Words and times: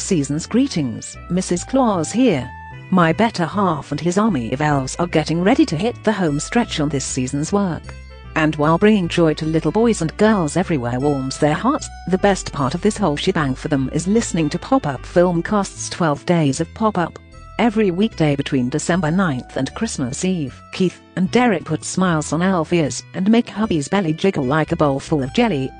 Season's 0.00 0.46
greetings, 0.46 1.16
Mrs. 1.30 1.68
Claus 1.68 2.10
here. 2.10 2.50
My 2.90 3.12
better 3.12 3.46
half 3.46 3.92
and 3.92 4.00
his 4.00 4.18
army 4.18 4.52
of 4.52 4.60
elves 4.60 4.96
are 4.96 5.06
getting 5.06 5.42
ready 5.42 5.64
to 5.66 5.76
hit 5.76 6.02
the 6.02 6.12
home 6.12 6.40
stretch 6.40 6.80
on 6.80 6.88
this 6.88 7.04
season's 7.04 7.52
work. 7.52 7.82
And 8.34 8.56
while 8.56 8.78
bringing 8.78 9.08
joy 9.08 9.34
to 9.34 9.44
little 9.46 9.70
boys 9.70 10.02
and 10.02 10.16
girls 10.16 10.56
everywhere 10.56 10.98
warms 10.98 11.38
their 11.38 11.54
hearts, 11.54 11.88
the 12.08 12.18
best 12.18 12.52
part 12.52 12.74
of 12.74 12.80
this 12.80 12.96
whole 12.96 13.16
shebang 13.16 13.54
for 13.54 13.68
them 13.68 13.90
is 13.92 14.08
listening 14.08 14.48
to 14.50 14.58
Pop 14.58 14.86
Up 14.86 15.02
Filmcast's 15.02 15.90
12 15.90 16.26
Days 16.26 16.60
of 16.60 16.72
Pop 16.74 16.98
Up. 16.98 17.18
Every 17.58 17.90
weekday 17.90 18.36
between 18.36 18.70
December 18.70 19.08
9th 19.08 19.56
and 19.56 19.74
Christmas 19.74 20.24
Eve, 20.24 20.58
Keith 20.72 21.00
and 21.16 21.30
Derek 21.30 21.64
put 21.64 21.84
smiles 21.84 22.32
on 22.32 22.40
elf 22.40 22.72
ears 22.72 23.02
and 23.14 23.30
make 23.30 23.48
hubby's 23.48 23.88
belly 23.88 24.14
jiggle 24.14 24.44
like 24.44 24.72
a 24.72 24.76
bowl 24.76 24.98
full 24.98 25.22
of 25.22 25.34
jelly. 25.34 25.70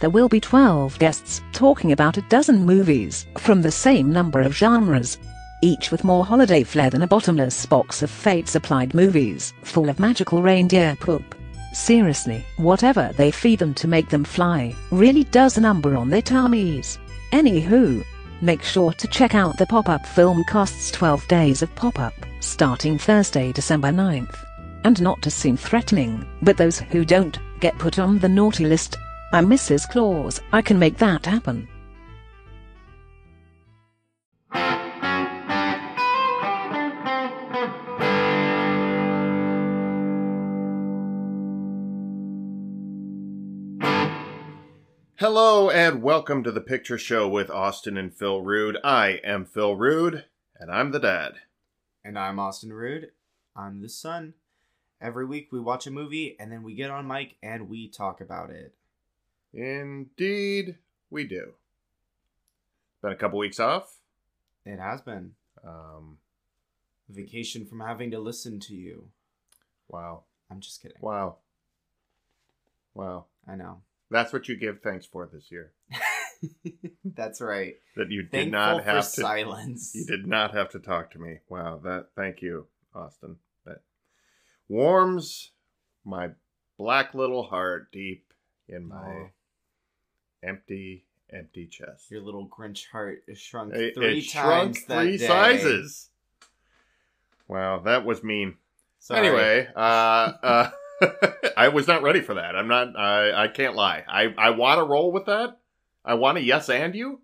There 0.00 0.08
will 0.08 0.30
be 0.30 0.40
12 0.40 0.98
guests 0.98 1.42
talking 1.52 1.92
about 1.92 2.16
a 2.16 2.22
dozen 2.22 2.64
movies 2.64 3.26
from 3.36 3.60
the 3.60 3.70
same 3.70 4.10
number 4.10 4.40
of 4.40 4.56
genres, 4.56 5.18
each 5.60 5.90
with 5.90 6.04
more 6.04 6.24
holiday 6.24 6.64
flair 6.64 6.88
than 6.88 7.02
a 7.02 7.06
bottomless 7.06 7.66
box 7.66 8.02
of 8.02 8.10
fate 8.10 8.48
supplied 8.48 8.94
movies 8.94 9.52
full 9.62 9.90
of 9.90 10.00
magical 10.00 10.40
reindeer 10.40 10.96
poop. 11.00 11.34
Seriously, 11.74 12.42
whatever 12.56 13.10
they 13.18 13.30
feed 13.30 13.58
them 13.58 13.74
to 13.74 13.88
make 13.88 14.08
them 14.08 14.24
fly 14.24 14.74
really 14.90 15.24
does 15.24 15.58
a 15.58 15.60
number 15.60 15.94
on 15.94 16.08
their 16.08 16.22
tummies. 16.22 16.98
Anywho, 17.32 18.02
make 18.40 18.62
sure 18.62 18.94
to 18.94 19.06
check 19.06 19.34
out 19.34 19.58
the 19.58 19.66
Pop 19.66 19.90
Up 19.90 20.06
Filmcast's 20.06 20.90
12 20.92 21.28
Days 21.28 21.60
of 21.60 21.74
Pop 21.74 21.98
Up, 21.98 22.14
starting 22.40 22.96
Thursday, 22.96 23.52
December 23.52 23.88
9th. 23.88 24.34
And 24.84 25.00
not 25.02 25.20
to 25.20 25.30
seem 25.30 25.58
threatening, 25.58 26.26
but 26.40 26.56
those 26.56 26.78
who 26.80 27.04
don't 27.04 27.38
get 27.60 27.78
put 27.78 27.98
on 27.98 28.18
the 28.18 28.30
naughty 28.30 28.64
list. 28.64 28.96
I'm 29.32 29.48
Mrs. 29.48 29.88
Claus, 29.88 30.40
I 30.50 30.60
can 30.60 30.76
make 30.76 30.96
that 30.96 31.24
happen. 31.24 31.68
Hello 45.14 45.70
and 45.70 46.02
welcome 46.02 46.42
to 46.42 46.50
the 46.50 46.60
Picture 46.60 46.98
Show 46.98 47.28
with 47.28 47.50
Austin 47.50 47.96
and 47.96 48.12
Phil 48.12 48.42
Rude. 48.42 48.78
I 48.82 49.20
am 49.22 49.44
Phil 49.44 49.76
Rude, 49.76 50.24
and 50.56 50.72
I'm 50.72 50.90
the 50.90 50.98
dad. 50.98 51.34
And 52.04 52.18
I'm 52.18 52.40
Austin 52.40 52.72
Rude. 52.72 53.12
I'm 53.54 53.80
the 53.80 53.88
son. 53.88 54.34
Every 55.00 55.24
week 55.24 55.52
we 55.52 55.60
watch 55.60 55.86
a 55.86 55.92
movie 55.92 56.36
and 56.40 56.50
then 56.50 56.64
we 56.64 56.74
get 56.74 56.90
on 56.90 57.06
mic 57.06 57.36
and 57.40 57.68
we 57.68 57.86
talk 57.88 58.20
about 58.20 58.50
it. 58.50 58.74
Indeed, 59.52 60.76
we 61.10 61.24
do. 61.24 61.52
Been 63.02 63.12
a 63.12 63.16
couple 63.16 63.38
weeks 63.38 63.58
off. 63.60 63.96
It 64.64 64.78
has 64.78 65.00
been. 65.00 65.32
Um, 65.64 66.18
Vacation 67.08 67.66
from 67.66 67.80
having 67.80 68.12
to 68.12 68.20
listen 68.20 68.60
to 68.60 68.74
you. 68.74 69.08
wow, 69.88 70.22
I'm 70.50 70.60
just 70.60 70.80
kidding. 70.80 70.96
wow, 71.00 71.38
wow. 72.94 73.24
I 73.48 73.56
know. 73.56 73.80
That's 74.12 74.32
what 74.32 74.48
you 74.48 74.56
give 74.56 74.80
thanks 74.80 75.06
for 75.06 75.28
this 75.32 75.50
year. 75.50 75.72
That's 77.04 77.40
right. 77.40 77.74
That 77.96 78.10
you 78.10 78.22
did 78.22 78.30
Thankful 78.30 78.52
not 78.52 78.84
for 78.84 78.90
have 78.90 79.04
to. 79.04 79.20
silence. 79.20 79.92
You 79.94 80.04
did 80.06 80.26
not 80.26 80.54
have 80.54 80.70
to 80.70 80.78
talk 80.78 81.10
to 81.12 81.18
me. 81.18 81.38
Wow, 81.48 81.80
that. 81.84 82.08
Thank 82.16 82.42
you, 82.42 82.66
Austin. 82.94 83.36
That 83.66 83.80
warms 84.68 85.50
my 86.04 86.30
black 86.78 87.12
little 87.14 87.42
heart 87.42 87.90
deep 87.92 88.32
in 88.68 88.86
my 88.86 89.04
Oh. 89.04 89.30
Empty, 90.42 91.04
empty 91.32 91.66
chest. 91.66 92.10
Your 92.10 92.20
little 92.20 92.46
Grinch 92.48 92.86
heart 92.90 93.22
is 93.28 93.38
shrunk 93.38 93.74
It, 93.74 93.94
three 93.94 94.18
it 94.18 94.30
times 94.30 94.78
shrunk 94.78 94.78
three 94.86 95.16
day. 95.18 95.26
sizes. 95.26 96.08
Wow, 97.48 97.80
that 97.80 98.04
was 98.04 98.22
mean. 98.22 98.56
Sorry. 98.98 99.26
Anyway, 99.26 99.68
uh, 99.74 99.78
uh, 100.42 100.70
I 101.56 101.68
was 101.68 101.88
not 101.88 102.02
ready 102.02 102.20
for 102.20 102.34
that. 102.34 102.54
I'm 102.54 102.68
not. 102.68 102.96
I 102.96 103.44
I 103.44 103.48
can't 103.48 103.74
lie. 103.74 104.04
I 104.06 104.32
I 104.36 104.50
want 104.50 104.78
to 104.78 104.84
roll 104.84 105.10
with 105.10 105.26
that. 105.26 105.58
I 106.04 106.14
want 106.14 106.38
to 106.38 106.44
yes 106.44 106.68
and 106.68 106.94
you. 106.94 107.20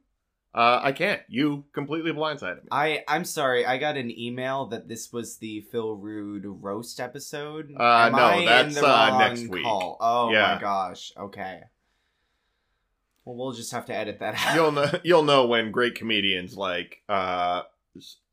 Uh, 0.55 0.81
I 0.83 0.93
can't. 0.93 1.21
You 1.29 1.65
completely 1.75 2.13
blindsided 2.13 2.63
me. 2.63 2.69
I 2.73 3.05
I'm 3.07 3.25
sorry. 3.27 3.67
I 3.67 3.77
got 3.77 3.99
an 3.99 4.11
email 4.19 4.67
that 4.67 4.89
this 4.89 5.13
was 5.13 5.37
the 5.37 5.61
Phil 5.71 5.95
Rude 5.97 6.45
roast 6.47 6.99
episode. 6.99 7.75
Uh, 7.79 7.83
Am 7.83 8.13
no, 8.13 8.19
I 8.19 8.45
that's, 8.47 8.77
uh, 8.79 9.19
next 9.19 9.47
week. 9.49 9.65
Call? 9.65 9.99
Oh 10.01 10.33
Yeah. 10.33 10.55
my 10.55 10.61
gosh. 10.61 11.13
Okay. 11.17 11.61
Well, 13.27 13.35
we'll 13.35 13.53
just 13.53 13.73
have 13.73 13.85
to 13.87 13.95
edit 13.95 14.21
that 14.21 14.37
out. 14.37 14.55
You'll 14.55 14.73
know. 14.73 14.91
You'll 15.05 15.25
know 15.25 15.47
when 15.47 15.73
great 15.73 15.97
comedians 15.97 16.57
like 16.57 17.03
uh, 17.09 17.63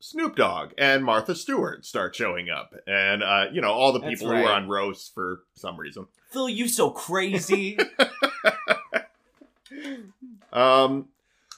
Snoop 0.00 0.36
Dogg 0.36 0.70
and 0.78 1.04
Martha 1.04 1.34
Stewart 1.34 1.84
start 1.84 2.14
showing 2.14 2.48
up, 2.48 2.72
and 2.86 3.22
uh, 3.22 3.46
you 3.52 3.60
know 3.60 3.72
all 3.72 3.92
the 3.92 4.00
people 4.00 4.28
who 4.28 4.34
are 4.34 4.52
on 4.52 4.68
roasts 4.68 5.10
for 5.12 5.42
some 5.54 5.76
reason. 5.76 6.06
Phil, 6.30 6.48
you 6.48 6.68
so 6.68 6.90
crazy. 6.90 7.76
Um, 10.54 11.08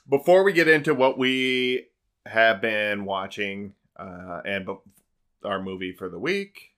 before 0.09 0.43
we 0.43 0.55
get 0.55 0.69
into 0.69 0.95
what 0.95 1.19
we 1.19 1.89
have 2.25 2.63
been 2.63 3.05
watching 3.05 3.75
uh, 3.95 4.41
and 4.45 4.67
our 5.45 5.63
movie 5.63 5.93
for 5.93 6.09
the 6.09 6.19
week, 6.19 6.73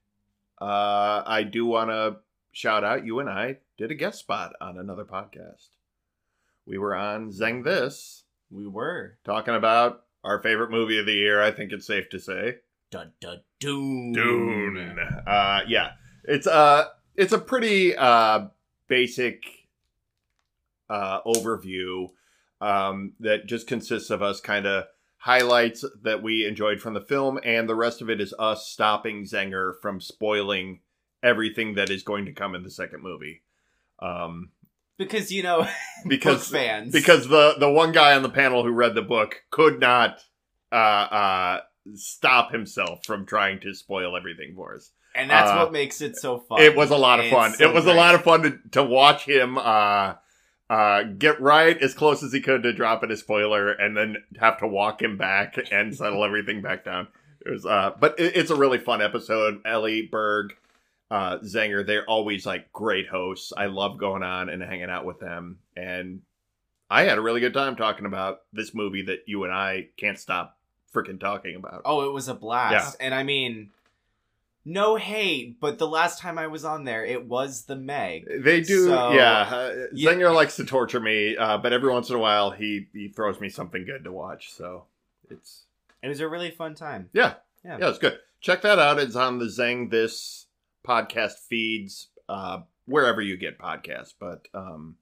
uh, 0.60 1.22
I 1.24 1.44
do 1.44 1.64
want 1.64 1.90
to 1.90 2.16
shout 2.50 2.82
out 2.82 3.06
you 3.06 3.20
and 3.20 3.30
I 3.30 3.58
did 3.76 3.92
a 3.92 3.94
guest 3.94 4.18
spot 4.18 4.54
on 4.60 4.76
another 4.76 5.04
podcast. 5.04 5.68
We 6.68 6.76
were 6.76 6.94
on 6.94 7.30
Zeng 7.30 7.64
This 7.64 8.24
we 8.50 8.66
were. 8.66 9.16
talking 9.24 9.54
about 9.54 10.04
our 10.22 10.42
favorite 10.42 10.70
movie 10.70 10.98
of 10.98 11.06
the 11.06 11.14
year. 11.14 11.40
I 11.40 11.50
think 11.50 11.72
it's 11.72 11.86
safe 11.86 12.10
to 12.10 12.20
say 12.20 12.56
Dun 12.90 13.12
dun 13.20 13.40
dune. 13.58 14.12
Dune. 14.12 14.98
Uh, 15.26 15.60
yeah, 15.66 15.92
it's 16.24 16.46
uh, 16.46 16.86
it's 17.16 17.32
a 17.32 17.38
pretty 17.38 17.96
uh, 17.96 18.46
basic 18.86 19.44
uh, 20.90 21.22
overview 21.22 22.08
um, 22.60 23.12
that 23.20 23.46
just 23.46 23.66
consists 23.66 24.10
of 24.10 24.22
us 24.22 24.40
kind 24.40 24.66
of 24.66 24.84
highlights 25.18 25.84
that 26.02 26.22
we 26.22 26.46
enjoyed 26.46 26.80
from 26.80 26.94
the 26.94 27.00
film, 27.00 27.38
and 27.44 27.68
the 27.68 27.74
rest 27.74 28.00
of 28.00 28.08
it 28.08 28.20
is 28.20 28.34
us 28.38 28.66
stopping 28.66 29.24
Zenger 29.24 29.72
from 29.80 30.00
spoiling 30.00 30.80
everything 31.22 31.74
that 31.74 31.90
is 31.90 32.02
going 32.02 32.24
to 32.26 32.32
come 32.32 32.54
in 32.54 32.62
the 32.62 32.70
second 32.70 33.02
movie. 33.02 33.42
Um, 34.00 34.50
Because 34.98 35.30
you 35.32 35.42
know, 35.42 35.66
because 36.06 36.50
book 36.50 36.60
fans. 36.60 36.92
because 36.92 37.28
the 37.28 37.54
the 37.58 37.70
one 37.70 37.92
guy 37.92 38.14
on 38.14 38.22
the 38.22 38.28
panel 38.28 38.64
who 38.64 38.70
read 38.70 38.94
the 38.94 39.02
book 39.02 39.42
could 39.50 39.80
not 39.80 40.18
uh, 40.72 40.74
uh, 40.74 41.60
stop 41.94 42.52
himself 42.52 43.06
from 43.06 43.24
trying 43.24 43.60
to 43.60 43.72
spoil 43.74 44.16
everything 44.16 44.54
for 44.54 44.74
us. 44.74 44.90
and 45.14 45.30
that's 45.30 45.50
uh, 45.50 45.56
what 45.56 45.72
makes 45.72 46.00
it 46.00 46.16
so 46.16 46.38
fun. 46.40 46.60
It 46.60 46.76
was 46.76 46.90
a 46.90 46.96
lot 46.96 47.20
of 47.20 47.26
It's 47.26 47.34
fun. 47.34 47.52
so 47.54 47.68
it 47.68 47.72
was 47.72 47.86
a 47.86 47.94
lot 47.94 48.14
of 48.14 48.22
fun 48.22 48.42
to, 48.42 48.58
to 48.72 48.82
watch 48.82 49.24
him 49.24 49.56
uh, 49.56 50.14
uh, 50.68 51.02
get 51.04 51.40
right 51.40 51.78
as 51.80 51.94
close 51.94 52.22
as 52.22 52.32
he 52.32 52.40
could 52.40 52.62
to 52.64 52.72
dropping 52.72 53.10
a 53.10 53.16
spoiler, 53.16 53.70
and 53.70 53.96
then 53.96 54.16
have 54.40 54.58
to 54.58 54.66
walk 54.66 55.00
him 55.00 55.16
back 55.16 55.56
and 55.70 55.94
settle 55.96 56.24
everything 56.24 56.60
back 56.60 56.84
down. 56.84 57.08
It 57.46 57.50
was, 57.50 57.64
uh, 57.64 57.92
but 57.98 58.18
it, 58.18 58.36
it's 58.36 58.50
a 58.50 58.56
really 58.56 58.78
fun 58.78 59.00
episode. 59.00 59.60
Ellie 59.64 60.06
Berg, 60.10 60.54
uh, 61.10 61.38
Zenger, 61.38 61.86
they're 61.86 62.04
always 62.06 62.44
like 62.46 62.72
great 62.72 63.08
hosts. 63.08 63.52
I 63.56 63.66
love 63.66 63.98
going 63.98 64.22
on 64.22 64.48
and 64.48 64.62
hanging 64.62 64.90
out 64.90 65.04
with 65.04 65.20
them, 65.20 65.58
and 65.76 66.22
I 66.90 67.04
had 67.04 67.18
a 67.18 67.22
really 67.22 67.40
good 67.40 67.54
time 67.54 67.76
talking 67.76 68.06
about 68.06 68.40
this 68.52 68.74
movie 68.74 69.02
that 69.02 69.20
you 69.26 69.44
and 69.44 69.52
I 69.52 69.88
can't 69.96 70.18
stop 70.18 70.56
freaking 70.94 71.20
talking 71.20 71.54
about. 71.56 71.82
Oh, 71.84 72.08
it 72.08 72.12
was 72.12 72.28
a 72.28 72.34
blast. 72.34 72.96
And 73.00 73.14
I 73.14 73.22
mean, 73.22 73.70
no 74.64 74.96
hate, 74.96 75.60
but 75.60 75.78
the 75.78 75.86
last 75.88 76.18
time 76.18 76.38
I 76.38 76.46
was 76.46 76.64
on 76.64 76.84
there, 76.84 77.04
it 77.04 77.26
was 77.26 77.64
the 77.64 77.76
Meg. 77.76 78.26
They 78.42 78.60
do, 78.62 78.86
So- 78.88 79.12
yeah. 79.12 79.40
Uh, 79.42 79.86
Yeah. 79.92 80.28
Likes 80.30 80.56
to 80.56 80.64
torture 80.64 81.00
me, 81.00 81.36
uh, 81.36 81.58
but 81.58 81.72
every 81.72 81.90
once 81.90 82.10
in 82.10 82.16
a 82.16 82.18
while 82.18 82.50
he 82.50 82.86
he 82.92 83.08
throws 83.08 83.40
me 83.40 83.48
something 83.48 83.84
good 83.84 84.04
to 84.04 84.12
watch. 84.12 84.50
So 84.52 84.84
it's 85.30 85.64
It 86.02 86.08
was 86.08 86.20
a 86.20 86.28
really 86.28 86.50
fun 86.50 86.74
time. 86.74 87.08
yeah, 87.12 87.34
Yeah. 87.64 87.78
yeah, 87.80 87.88
it's 87.88 87.98
good. 87.98 88.18
Check 88.40 88.62
that 88.62 88.78
out. 88.78 88.98
It's 88.98 89.16
on 89.16 89.38
the 89.38 89.46
Zeng 89.46 89.90
This 89.90 90.46
podcast 90.86 91.34
feeds, 91.48 92.08
uh, 92.28 92.60
wherever 92.86 93.20
you 93.20 93.36
get 93.36 93.58
podcasts. 93.58 94.14
But 94.18 94.48
um, 94.54 94.96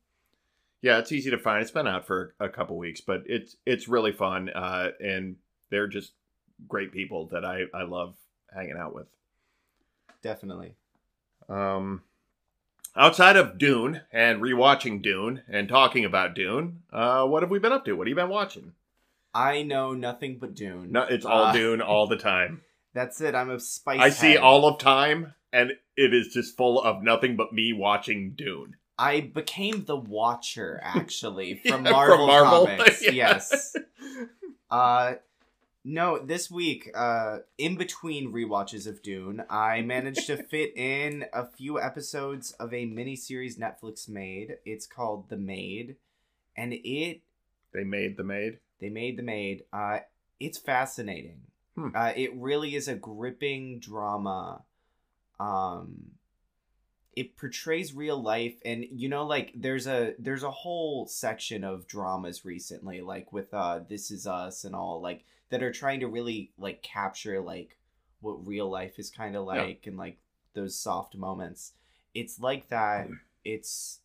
yeah, 0.83 0.99
it's 0.99 1.13
easy 1.13 1.31
to 1.31 1.39
find. 1.39 1.63
It's 1.63 1.71
been 1.71 1.87
out 1.87 2.07
for 2.07 2.35
a 2.41 2.49
couple 2.49 2.77
weeks, 2.77 3.01
but 3.01 3.23
it's 3.27 3.57
it's 3.67 3.89
really 3.89 4.13
fun, 4.13 4.49
uh, 4.51 4.91
and 5.01 5.37
they're 5.71 5.89
just 5.89 6.13
great 6.69 6.93
people 6.93 7.27
that 7.29 7.45
I 7.45 7.65
I 7.75 7.83
love 7.85 8.15
hanging 8.55 8.77
out 8.79 8.95
with. 8.95 9.07
Definitely. 10.23 10.75
Um, 11.49 12.03
outside 12.97 13.37
of 13.37 13.59
Dune 13.59 14.01
and 14.13 14.41
rewatching 14.41 15.03
Dune 15.03 15.43
and 15.49 15.69
talking 15.69 16.05
about 16.05 16.35
Dune, 16.35 16.81
uh, 16.93 17.25
what 17.27 17.43
have 17.43 17.51
we 17.51 17.59
been 17.59 17.73
up 17.73 17.85
to? 17.85 17.93
What 17.93 18.07
have 18.07 18.11
you 18.11 18.17
been 18.17 18.29
watching? 18.29 18.73
I 19.35 19.63
know 19.63 19.93
nothing 19.93 20.39
but 20.39 20.55
Dune. 20.55 20.91
No, 20.93 21.03
it's 21.03 21.27
all 21.27 21.45
Uh, 21.45 21.53
Dune 21.53 21.81
all 21.83 22.07
the 22.07 22.17
time. 22.33 22.63
That's 22.95 23.21
it. 23.21 23.35
I'm 23.35 23.51
a 23.51 23.61
spice. 23.61 24.01
I 24.01 24.09
see 24.09 24.37
all 24.39 24.67
of 24.67 24.79
time, 24.79 25.35
and 25.53 25.73
it 25.97 26.13
is 26.15 26.29
just 26.35 26.57
full 26.57 26.81
of 26.81 27.03
nothing 27.03 27.37
but 27.37 27.53
me 27.53 27.73
watching 27.73 28.33
Dune. 28.37 28.77
I 28.99 29.21
became 29.21 29.85
the 29.85 29.97
Watcher 29.97 30.81
actually 30.85 31.61
Yeah, 31.65 31.73
from 31.73 31.85
from 31.85 31.93
Marvel, 31.93 32.27
Marvel. 32.27 32.67
Comics. 32.77 33.03
Yeah. 33.03 33.13
Yes. 33.13 33.77
Uh, 34.71 35.15
no, 35.85 36.19
this 36.19 36.51
week, 36.51 36.91
uh, 36.97 37.39
in 37.59 37.77
between 37.77 38.33
rewatches 38.33 38.89
of 38.89 39.03
Dune, 39.03 39.45
I 39.49 39.83
managed 39.83 40.27
to 40.27 40.37
fit 40.43 40.77
in 40.77 41.27
a 41.33 41.47
few 41.47 41.81
episodes 41.81 42.53
of 42.53 42.73
a 42.75 42.87
miniseries 42.87 43.57
Netflix 43.59 44.09
made. 44.09 44.57
It's 44.65 44.87
called 44.87 45.29
The 45.29 45.37
Maid, 45.37 45.97
and 46.57 46.73
it 46.73 47.21
They 47.73 47.85
made 47.85 48.17
the 48.17 48.25
maid. 48.25 48.59
they 48.81 48.89
made 48.89 49.17
The 49.17 49.23
Maid. 49.23 49.63
Uh, 49.73 50.01
it's 50.41 50.59
fascinating. 50.59 51.43
Hmm. 51.77 51.89
Uh, 51.95 52.13
it 52.17 52.35
really 52.35 52.75
is 52.75 52.89
a 52.89 52.95
gripping 52.97 53.79
drama. 53.79 54.63
Um, 55.39 56.13
it 57.15 57.37
portrays 57.37 57.95
real 57.95 58.21
life, 58.23 58.57
and 58.65 58.85
you 58.91 59.09
know, 59.09 59.25
like 59.27 59.53
there's 59.55 59.87
a 59.87 60.15
there's 60.19 60.43
a 60.43 60.51
whole 60.51 61.07
section 61.07 61.65
of 61.65 61.87
dramas 61.87 62.45
recently, 62.45 63.01
like 63.01 63.33
with 63.33 63.53
uh, 63.55 63.81
This 63.89 64.11
Is 64.11 64.27
Us 64.27 64.65
and 64.65 64.75
all, 64.75 65.01
like 65.01 65.25
that 65.51 65.63
are 65.63 65.73
trying 65.73 66.01
to 66.01 66.09
really 66.09 66.53
like 66.59 66.83
capture 66.83 67.41
like 67.41 67.79
what 68.21 68.47
real 68.47 68.69
life 68.69 68.99
is 68.99 69.11
kind 69.11 69.37
of 69.37 69.47
Yeah. 69.47 69.63
like 69.63 69.87
and 69.87 69.97
like 69.97 70.19
those 70.55 70.79
soft 70.79 71.17
moments. 71.17 71.73
It's 72.15 72.39
like 72.41 72.69
that. 72.69 73.09
It's 73.45 74.01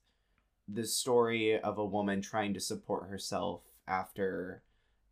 the 0.68 0.86
story 0.86 1.60
of 1.60 1.78
a 1.78 1.86
woman 1.86 2.22
trying 2.22 2.54
to 2.54 2.60
support 2.60 3.10
herself 3.10 3.62
after 3.88 4.62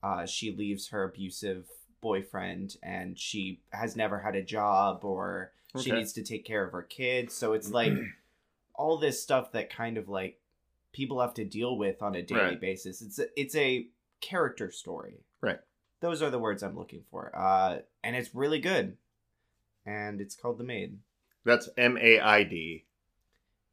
uh, 0.03 0.25
she 0.25 0.51
leaves 0.51 0.89
her 0.89 1.03
abusive 1.03 1.65
boyfriend 2.01 2.77
and 2.81 3.17
she 3.19 3.59
has 3.71 3.95
never 3.95 4.19
had 4.19 4.35
a 4.35 4.43
job 4.43 5.03
or 5.03 5.51
she 5.81 5.91
needs 5.91 6.13
to 6.13 6.23
take 6.23 6.45
care 6.45 6.63
of 6.65 6.71
her 6.71 6.81
kids. 6.81 7.33
So 7.33 7.53
it's 7.53 7.69
like 7.69 7.93
all 8.75 8.97
this 8.97 9.21
stuff 9.21 9.51
that 9.51 9.69
kind 9.69 9.97
of 9.97 10.09
like 10.09 10.39
people 10.93 11.21
have 11.21 11.33
to 11.35 11.45
deal 11.45 11.77
with 11.77 12.01
on 12.01 12.15
a 12.15 12.21
daily 12.23 12.41
Right. 12.41 12.61
basis. 12.61 13.01
It's 13.01 13.19
a, 13.19 13.25
it's 13.39 13.55
a 13.55 13.87
character 14.21 14.71
story. 14.71 15.19
Right. 15.41 15.59
Those 16.01 16.21
are 16.21 16.29
the 16.29 16.39
words 16.39 16.63
I'm 16.63 16.77
looking 16.77 17.03
for. 17.11 17.31
Uh, 17.37 17.79
and 18.03 18.15
it's 18.15 18.33
really 18.33 18.59
good. 18.59 18.97
And 19.85 20.21
it's 20.21 20.35
called 20.35 20.57
The 20.57 20.63
Made. 20.63 20.97
That's 21.45 21.69
M 21.77 21.97
A 21.99 22.19
I 22.19 22.43
D, 22.43 22.85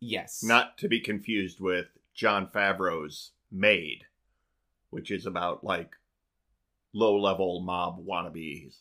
Yes. 0.00 0.42
not 0.42 0.78
to 0.78 0.88
be 0.88 1.00
confused 1.00 1.60
with 1.60 1.86
Jon 2.14 2.46
Favreau's 2.46 3.32
Maid, 3.50 4.04
which 4.90 5.10
is 5.10 5.26
about 5.26 5.64
like 5.64 5.96
low 6.92 7.16
level 7.18 7.60
mob 7.60 8.04
wannabes. 8.06 8.76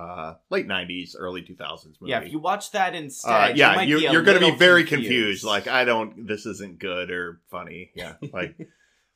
Uh, 0.00 0.34
late 0.48 0.66
'90s, 0.66 1.14
early 1.18 1.42
2000s 1.42 2.00
movie. 2.00 2.10
Yeah, 2.10 2.20
if 2.20 2.32
you 2.32 2.38
watch 2.38 2.70
that 2.70 2.94
instead, 2.94 3.50
uh, 3.50 3.52
yeah, 3.54 3.82
you, 3.82 3.98
be 3.98 4.06
a 4.06 4.12
you're 4.12 4.22
going 4.22 4.40
to 4.40 4.50
be 4.50 4.56
very 4.56 4.84
confused. 4.84 5.44
Like, 5.44 5.68
I 5.68 5.84
don't. 5.84 6.26
This 6.26 6.46
isn't 6.46 6.78
good 6.78 7.10
or 7.10 7.40
funny. 7.50 7.90
Yeah, 7.94 8.14
like, 8.32 8.56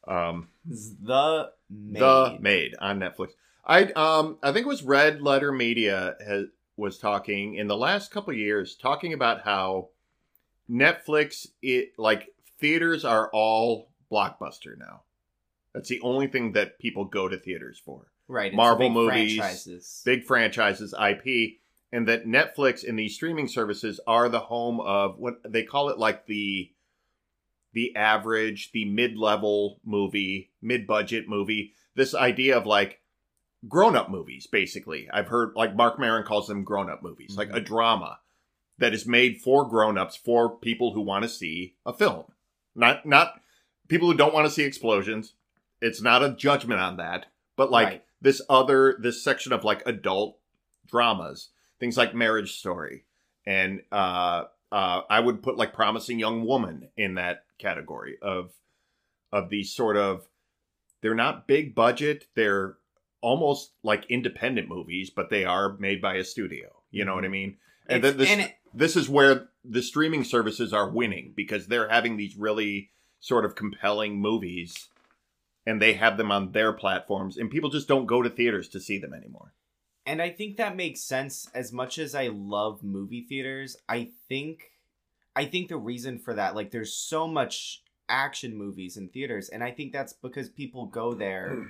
um, 0.06 0.48
the 0.66 1.50
Maid. 1.70 2.00
The 2.00 2.36
Maid 2.38 2.74
on 2.78 3.00
Netflix. 3.00 3.30
I 3.66 3.84
um 3.92 4.36
I 4.42 4.52
think 4.52 4.66
it 4.66 4.68
was 4.68 4.82
Red 4.82 5.22
Letter 5.22 5.52
Media 5.52 6.16
has 6.26 6.46
was 6.76 6.98
talking 6.98 7.54
in 7.54 7.66
the 7.66 7.76
last 7.76 8.10
couple 8.10 8.32
of 8.32 8.38
years 8.38 8.74
talking 8.74 9.14
about 9.14 9.42
how 9.42 9.88
Netflix 10.70 11.46
it 11.62 11.92
like 11.96 12.28
theaters 12.60 13.06
are 13.06 13.30
all 13.32 13.88
blockbuster 14.12 14.76
now. 14.76 15.02
That's 15.72 15.88
the 15.88 16.00
only 16.02 16.26
thing 16.26 16.52
that 16.52 16.78
people 16.78 17.06
go 17.06 17.26
to 17.26 17.38
theaters 17.38 17.80
for. 17.82 18.08
Right. 18.28 18.52
Marvel 18.54 18.88
big 18.88 18.94
movies, 18.94 19.36
franchises. 19.36 20.02
Big 20.04 20.24
franchises, 20.24 20.94
IP, 20.94 21.58
and 21.92 22.08
that 22.08 22.26
Netflix 22.26 22.86
and 22.86 22.98
these 22.98 23.14
streaming 23.14 23.48
services 23.48 24.00
are 24.06 24.28
the 24.28 24.40
home 24.40 24.80
of 24.80 25.18
what 25.18 25.36
they 25.46 25.62
call 25.62 25.90
it 25.90 25.98
like 25.98 26.26
the 26.26 26.70
the 27.72 27.94
average, 27.96 28.70
the 28.72 28.84
mid-level 28.84 29.80
movie, 29.84 30.52
mid-budget 30.62 31.28
movie. 31.28 31.72
This 31.96 32.14
idea 32.14 32.56
of 32.56 32.66
like 32.66 33.00
grown-up 33.68 34.10
movies 34.10 34.46
basically. 34.46 35.08
I've 35.12 35.28
heard 35.28 35.52
like 35.54 35.76
Mark 35.76 35.98
Maron 35.98 36.24
calls 36.24 36.48
them 36.48 36.64
grown-up 36.64 37.02
movies, 37.02 37.36
like 37.36 37.48
mm-hmm. 37.48 37.58
a 37.58 37.60
drama 37.60 38.18
that 38.78 38.94
is 38.94 39.06
made 39.06 39.40
for 39.40 39.68
grown-ups 39.68 40.16
for 40.16 40.56
people 40.56 40.94
who 40.94 41.00
want 41.00 41.22
to 41.22 41.28
see 41.28 41.76
a 41.86 41.92
film. 41.92 42.24
Not 42.74 43.06
not 43.06 43.40
people 43.88 44.10
who 44.10 44.16
don't 44.16 44.34
want 44.34 44.46
to 44.46 44.52
see 44.52 44.64
explosions. 44.64 45.34
It's 45.80 46.02
not 46.02 46.24
a 46.24 46.34
judgment 46.34 46.80
on 46.80 46.96
that, 46.96 47.26
but 47.56 47.70
like 47.70 47.86
Right. 47.86 48.04
This 48.24 48.40
other 48.48 48.96
this 48.98 49.22
section 49.22 49.52
of 49.52 49.64
like 49.64 49.82
adult 49.86 50.38
dramas, 50.90 51.50
things 51.78 51.96
like 51.96 52.14
Marriage 52.14 52.54
Story, 52.58 53.04
and 53.46 53.82
uh, 53.92 54.44
uh, 54.72 55.02
I 55.08 55.20
would 55.20 55.42
put 55.42 55.58
like 55.58 55.74
Promising 55.74 56.18
Young 56.18 56.46
Woman 56.46 56.88
in 56.96 57.14
that 57.14 57.44
category 57.58 58.16
of 58.22 58.52
of 59.30 59.50
these 59.50 59.72
sort 59.74 59.96
of 59.98 60.26
they're 61.02 61.14
not 61.14 61.46
big 61.46 61.74
budget, 61.74 62.26
they're 62.34 62.78
almost 63.20 63.72
like 63.82 64.06
independent 64.10 64.68
movies, 64.68 65.10
but 65.10 65.28
they 65.28 65.44
are 65.44 65.76
made 65.78 66.00
by 66.00 66.14
a 66.14 66.24
studio. 66.24 66.68
You 66.90 67.04
know 67.04 67.14
what 67.14 67.24
I 67.26 67.28
mean? 67.28 67.58
And 67.86 67.98
It's- 67.98 68.12
then 68.12 68.18
this 68.18 68.30
and 68.30 68.40
it- 68.40 68.54
this 68.72 68.96
is 68.96 69.08
where 69.08 69.50
the 69.64 69.82
streaming 69.82 70.24
services 70.24 70.72
are 70.72 70.90
winning 70.90 71.34
because 71.36 71.66
they're 71.66 71.88
having 71.90 72.16
these 72.16 72.36
really 72.36 72.90
sort 73.20 73.44
of 73.44 73.54
compelling 73.54 74.18
movies 74.18 74.88
and 75.66 75.80
they 75.80 75.94
have 75.94 76.16
them 76.16 76.30
on 76.30 76.52
their 76.52 76.72
platforms 76.72 77.36
and 77.36 77.50
people 77.50 77.70
just 77.70 77.88
don't 77.88 78.06
go 78.06 78.22
to 78.22 78.30
theaters 78.30 78.68
to 78.68 78.80
see 78.80 78.98
them 78.98 79.14
anymore. 79.14 79.52
And 80.06 80.20
I 80.20 80.30
think 80.30 80.56
that 80.56 80.76
makes 80.76 81.00
sense 81.00 81.48
as 81.54 81.72
much 81.72 81.98
as 81.98 82.14
I 82.14 82.28
love 82.28 82.82
movie 82.82 83.24
theaters. 83.26 83.76
I 83.88 84.10
think 84.28 84.72
I 85.34 85.46
think 85.46 85.68
the 85.68 85.76
reason 85.76 86.18
for 86.18 86.34
that 86.34 86.54
like 86.54 86.70
there's 86.70 86.94
so 86.94 87.26
much 87.26 87.82
action 88.08 88.56
movies 88.56 88.96
in 88.96 89.08
theaters 89.08 89.48
and 89.48 89.64
I 89.64 89.70
think 89.70 89.92
that's 89.92 90.12
because 90.12 90.48
people 90.50 90.86
go 90.86 91.14
there 91.14 91.54
hmm. 91.54 91.62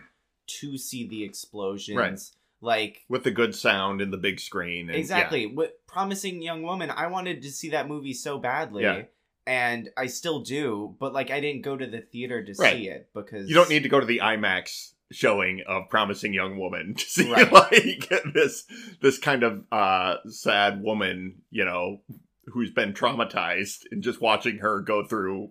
to 0.61 0.77
see 0.77 1.07
the 1.07 1.23
explosions. 1.23 1.97
Right. 1.97 2.21
Like 2.61 3.05
With 3.09 3.25
the 3.25 3.31
good 3.31 3.55
sound 3.55 4.01
and 4.01 4.13
the 4.13 4.17
big 4.17 4.41
screen. 4.41 4.89
And, 4.89 4.97
exactly. 4.97 5.47
What 5.47 5.87
promising 5.87 6.41
young 6.41 6.63
woman, 6.63 6.91
I 6.91 7.09
wanted 7.09 7.43
to 7.43 7.51
see 7.53 7.71
that 7.71 7.89
movie 7.89 8.15
so 8.15 8.39
badly. 8.39 8.85
Yeah. 8.85 9.03
And 9.47 9.91
I 9.97 10.07
still 10.07 10.41
do, 10.41 10.97
but 10.99 11.13
like 11.13 11.31
I 11.31 11.41
didn't 11.41 11.63
go 11.63 11.77
to 11.77 11.87
the 11.87 12.01
theater 12.01 12.43
to 12.45 12.55
Right. 12.59 12.77
see 12.77 12.89
it 12.89 13.09
because. 13.15 13.49
You 13.49 13.55
don't 13.55 13.69
need 13.69 13.83
to 13.83 13.89
go 13.89 14.01
to 14.01 14.07
the 14.07 14.21
IMAX 14.21 14.93
showing 15.13 15.63
of 15.69 15.89
Promising 15.91 16.33
Young 16.33 16.59
Woman 16.59 16.95
to 16.99 17.05
see 17.05 17.31
Right. 17.31 17.53
like 17.53 18.11
this 18.35 18.65
this 19.03 19.19
kind 19.19 19.43
of 19.43 19.65
uh 19.71 20.17
sad 20.29 20.83
woman, 20.83 21.43
you 21.51 21.65
know, 21.65 22.01
who's 22.47 22.71
been 22.71 22.93
traumatized 22.95 23.81
and 23.91 24.03
just 24.03 24.21
watching 24.21 24.59
her 24.59 24.81
go 24.81 25.05
through 25.07 25.51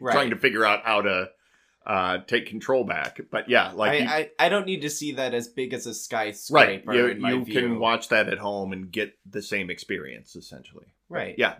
Right. 0.00 0.12
trying 0.14 0.30
to 0.30 0.36
figure 0.36 0.64
out 0.64 0.84
how 0.84 1.00
to 1.02 1.30
uh 1.86 2.18
take 2.26 2.46
control 2.46 2.84
back. 2.84 3.18
But 3.30 3.48
yeah, 3.48 3.72
like 3.72 3.92
I, 3.92 3.96
you- 3.96 4.08
I, 4.08 4.30
I 4.38 4.48
don't 4.50 4.66
need 4.66 4.82
to 4.82 4.90
see 4.90 5.12
that 5.12 5.32
as 5.34 5.48
big 5.48 5.72
as 5.72 5.86
a 5.86 5.94
skyscraper. 5.94 6.84
right, 6.90 6.96
you, 6.98 7.06
in 7.08 7.20
my 7.20 7.32
you 7.32 7.44
can 7.46 7.78
watch 7.80 8.08
that 8.10 8.28
at 8.28 8.38
home 8.38 8.72
and 8.74 8.92
get 8.92 9.14
the 9.28 9.40
same 9.42 9.70
experience 9.70 10.36
essentially. 10.36 10.86
Right. 11.08 11.34
Yeah. 11.38 11.54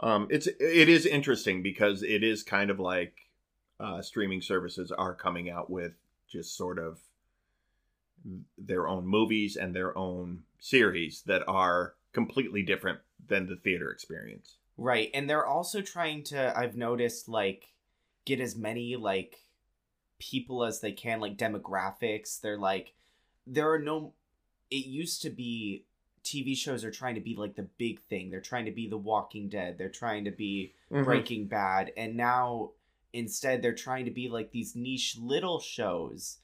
Um, 0.00 0.26
it's 0.30 0.46
it 0.46 0.88
is 0.88 1.06
interesting 1.06 1.62
because 1.62 2.02
it 2.02 2.22
is 2.22 2.42
kind 2.42 2.70
of 2.70 2.80
like 2.80 3.14
uh, 3.78 4.02
streaming 4.02 4.42
services 4.42 4.90
are 4.90 5.14
coming 5.14 5.50
out 5.50 5.70
with 5.70 5.92
just 6.28 6.56
sort 6.56 6.78
of 6.78 6.98
their 8.56 8.88
own 8.88 9.06
movies 9.06 9.56
and 9.56 9.74
their 9.74 9.96
own 9.96 10.42
series 10.58 11.22
that 11.26 11.42
are 11.46 11.94
completely 12.12 12.62
different 12.62 12.98
than 13.26 13.46
the 13.46 13.56
theater 13.56 13.90
experience. 13.90 14.56
Right. 14.76 15.10
And 15.14 15.28
they're 15.28 15.46
also 15.46 15.80
trying 15.80 16.24
to 16.24 16.56
I've 16.56 16.76
noticed 16.76 17.28
like 17.28 17.66
get 18.24 18.40
as 18.40 18.56
many 18.56 18.96
like 18.96 19.36
people 20.18 20.64
as 20.64 20.80
they 20.80 20.92
can, 20.92 21.20
like 21.20 21.36
demographics. 21.36 22.40
They're 22.40 22.58
like 22.58 22.94
there 23.46 23.72
are 23.72 23.78
no 23.78 24.14
it 24.70 24.86
used 24.86 25.22
to 25.22 25.30
be 25.30 25.84
TV 26.24 26.56
shows 26.56 26.84
are 26.84 26.90
trying 26.90 27.14
to 27.16 27.20
be 27.20 27.36
like 27.36 27.54
the 27.54 27.68
big 27.78 28.00
thing. 28.08 28.30
They're 28.30 28.40
trying 28.40 28.64
to 28.64 28.70
be 28.72 28.88
The 28.88 28.96
Walking 28.96 29.48
Dead. 29.48 29.76
They're 29.78 29.88
trying 29.88 30.24
to 30.24 30.30
be 30.30 30.72
Mm-hmm. 30.92 31.04
Breaking 31.04 31.46
Bad. 31.46 31.90
And 31.96 32.16
now 32.16 32.70
instead 33.12 33.62
they're 33.62 33.74
trying 33.74 34.04
to 34.04 34.10
be 34.10 34.28
like 34.28 34.52
these 34.52 34.76
niche 34.76 35.16
little 35.20 35.58
shows 35.60 36.38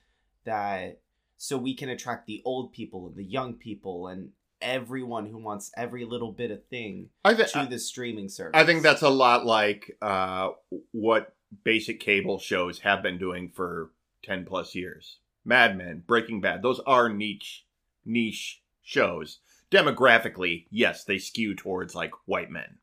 that 0.45 0.99
so 1.37 1.57
we 1.57 1.75
can 1.75 1.89
attract 1.89 2.27
the 2.27 2.43
old 2.45 2.73
people 2.73 3.07
and 3.07 3.17
the 3.17 3.25
young 3.25 3.55
people 3.55 4.09
and 4.09 4.31
everyone 4.61 5.27
who 5.27 5.39
wants 5.39 5.71
every 5.77 6.05
little 6.05 6.33
bit 6.33 6.51
of 6.51 6.65
thing 6.67 7.09
I, 7.25 7.35
th- 7.35 7.53
to 7.53 7.67
the 7.71 7.79
streaming 7.79 8.29
service. 8.29 8.53
I 8.55 8.65
think 8.67 8.83
that's 8.83 9.03
a 9.03 9.09
lot 9.09 9.47
like 9.47 9.97
uh, 10.03 10.51
what 10.91 11.35
basic 11.65 12.01
cable 12.01 12.39
shows 12.39 12.81
have 12.81 13.03
been 13.03 13.19
doing 13.19 13.51
for 13.55 13.91
10 14.25 14.45
plus 14.45 14.75
years. 14.75 15.19
Mad 15.45 15.79
Men, 15.79 16.03
Breaking 16.07 16.41
Bad, 16.41 16.63
those 16.63 16.81
are 16.87 17.09
niche 17.09 17.65
niche 18.05 18.61
shows. 18.83 19.39
Demographically, 19.71 20.67
yes, 20.71 21.05
they 21.05 21.19
skew 21.19 21.55
towards 21.55 21.95
like 21.95 22.13
white 22.27 22.51
men. 22.51 22.79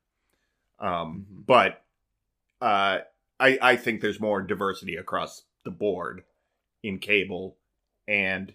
Um, 0.80 1.26
Mhm. 1.32 1.46
but 1.46 1.84
uh, 2.62 3.00
I 3.40 3.60
I 3.62 3.76
think 3.76 4.02
there's 4.02 4.20
more 4.20 4.42
diversity 4.42 4.96
across 4.96 5.44
the 5.64 5.72
board 5.72 6.24
in 6.84 7.00
cable 7.00 7.58
and 8.08 8.54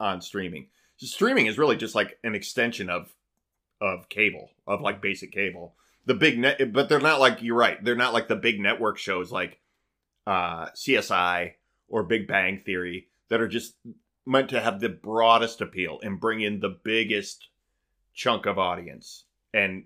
on 0.00 0.20
streaming. 0.20 0.70
So 0.96 1.06
streaming 1.06 1.46
is 1.46 1.58
really 1.58 1.76
just 1.76 1.94
like 1.94 2.18
an 2.24 2.34
extension 2.34 2.88
of 2.88 3.14
of 3.80 4.08
cable, 4.08 4.50
of 4.66 4.80
like 4.80 5.02
basic 5.02 5.32
cable. 5.32 5.76
The 6.06 6.14
big 6.14 6.38
net, 6.38 6.72
but 6.72 6.88
they're 6.88 7.00
not 7.00 7.20
like 7.20 7.42
you're 7.42 7.56
right. 7.56 7.82
They're 7.82 7.96
not 7.96 8.12
like 8.14 8.28
the 8.28 8.36
big 8.36 8.60
network 8.60 8.98
shows 8.98 9.30
like 9.32 9.60
uh, 10.26 10.66
CSI 10.70 11.54
or 11.88 12.02
Big 12.02 12.26
Bang 12.26 12.60
Theory 12.60 13.08
that 13.28 13.40
are 13.40 13.48
just 13.48 13.76
meant 14.26 14.48
to 14.50 14.60
have 14.60 14.80
the 14.80 14.88
broadest 14.88 15.60
appeal 15.60 16.00
and 16.02 16.20
bring 16.20 16.40
in 16.40 16.60
the 16.60 16.78
biggest 16.82 17.48
chunk 18.14 18.46
of 18.46 18.58
audience. 18.58 19.24
And, 19.52 19.84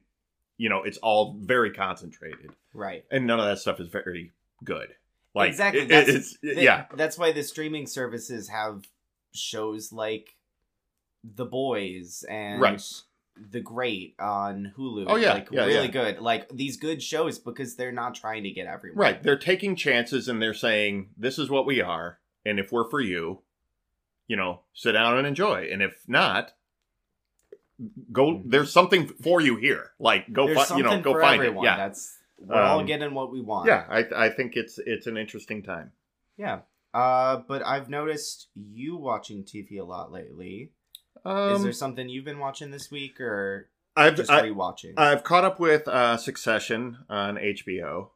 you 0.56 0.68
know, 0.68 0.82
it's 0.82 0.98
all 0.98 1.36
very 1.40 1.72
concentrated. 1.72 2.50
Right. 2.74 3.04
And 3.10 3.26
none 3.26 3.40
of 3.40 3.46
that 3.46 3.58
stuff 3.58 3.80
is 3.80 3.88
very 3.88 4.32
good. 4.64 4.88
Like, 5.34 5.50
Exactly, 5.50 5.82
it- 5.82 5.88
that's- 5.88 6.14
it's, 6.14 6.38
Th- 6.40 6.56
yeah. 6.58 6.86
That's 6.94 7.18
why 7.18 7.32
the 7.32 7.42
streaming 7.42 7.86
services 7.86 8.48
have 8.48 8.84
shows 9.34 9.92
like 9.92 10.36
The 11.24 11.44
Boys 11.44 12.24
and 12.28 12.60
Right. 12.60 12.82
The 13.52 13.60
Great 13.60 14.16
on 14.18 14.72
Hulu. 14.76 15.04
Oh, 15.06 15.14
yeah, 15.16 15.34
like 15.34 15.48
yeah, 15.52 15.64
really 15.66 15.86
yeah. 15.86 15.92
good. 15.92 16.18
Like 16.18 16.48
these 16.48 16.76
good 16.76 17.00
shows 17.00 17.38
because 17.38 17.76
they're 17.76 17.92
not 17.92 18.16
trying 18.16 18.42
to 18.42 18.50
get 18.50 18.66
everyone. 18.66 18.98
Right. 18.98 19.22
They're 19.22 19.38
taking 19.38 19.76
chances 19.76 20.26
and 20.28 20.42
they're 20.42 20.54
saying, 20.54 21.10
this 21.16 21.38
is 21.38 21.48
what 21.48 21.64
we 21.66 21.80
are. 21.80 22.18
And 22.44 22.58
if 22.58 22.72
we're 22.72 22.88
for 22.90 23.00
you, 23.00 23.42
you 24.26 24.36
know, 24.36 24.62
sit 24.74 24.92
down 24.92 25.16
and 25.18 25.26
enjoy. 25.26 25.68
And 25.70 25.82
if 25.82 26.02
not, 26.08 26.52
go, 28.12 28.42
there's 28.44 28.72
something 28.72 29.08
for 29.08 29.40
you 29.40 29.56
here. 29.56 29.92
Like, 29.98 30.32
go, 30.32 30.46
Mm-hmm. 30.46 30.54
There's 30.54 30.70
you 30.70 30.82
know, 30.82 31.00
go 31.00 31.20
find 31.20 31.40
everyone. 31.40 31.64
it. 31.64 31.68
Yeah. 31.68 31.76
That's 31.76 32.16
we're 32.38 32.54
all 32.60 32.80
Um, 32.80 32.86
getting 32.86 33.14
what 33.14 33.32
we 33.32 33.40
want. 33.40 33.66
Yeah. 33.66 33.84
I, 33.88 34.04
I 34.26 34.28
think 34.30 34.56
it's, 34.56 34.78
it's 34.84 35.06
an 35.06 35.16
interesting 35.16 35.62
time. 35.62 35.92
Yeah. 36.36 36.60
Uh, 36.94 37.38
but 37.46 37.64
I've 37.66 37.88
noticed 37.88 38.48
you 38.54 38.96
watching 38.96 39.44
TV 39.44 39.78
a 39.80 39.84
lot 39.84 40.10
lately. 40.12 40.70
Um, 41.24 41.54
Is 41.56 41.62
there 41.62 41.72
something 41.72 42.08
you've 42.08 42.24
been 42.24 42.38
watching 42.38 42.70
this 42.70 42.90
week 42.90 43.20
or 43.20 43.68
I've, 43.96 44.16
just 44.16 44.30
I, 44.30 44.42
rewatching? 44.42 44.94
I've 44.96 45.24
caught 45.24 45.44
up 45.44 45.58
with 45.60 45.86
uh, 45.88 46.16
Succession 46.16 46.98
on 47.10 47.36
HBO, 47.36 48.10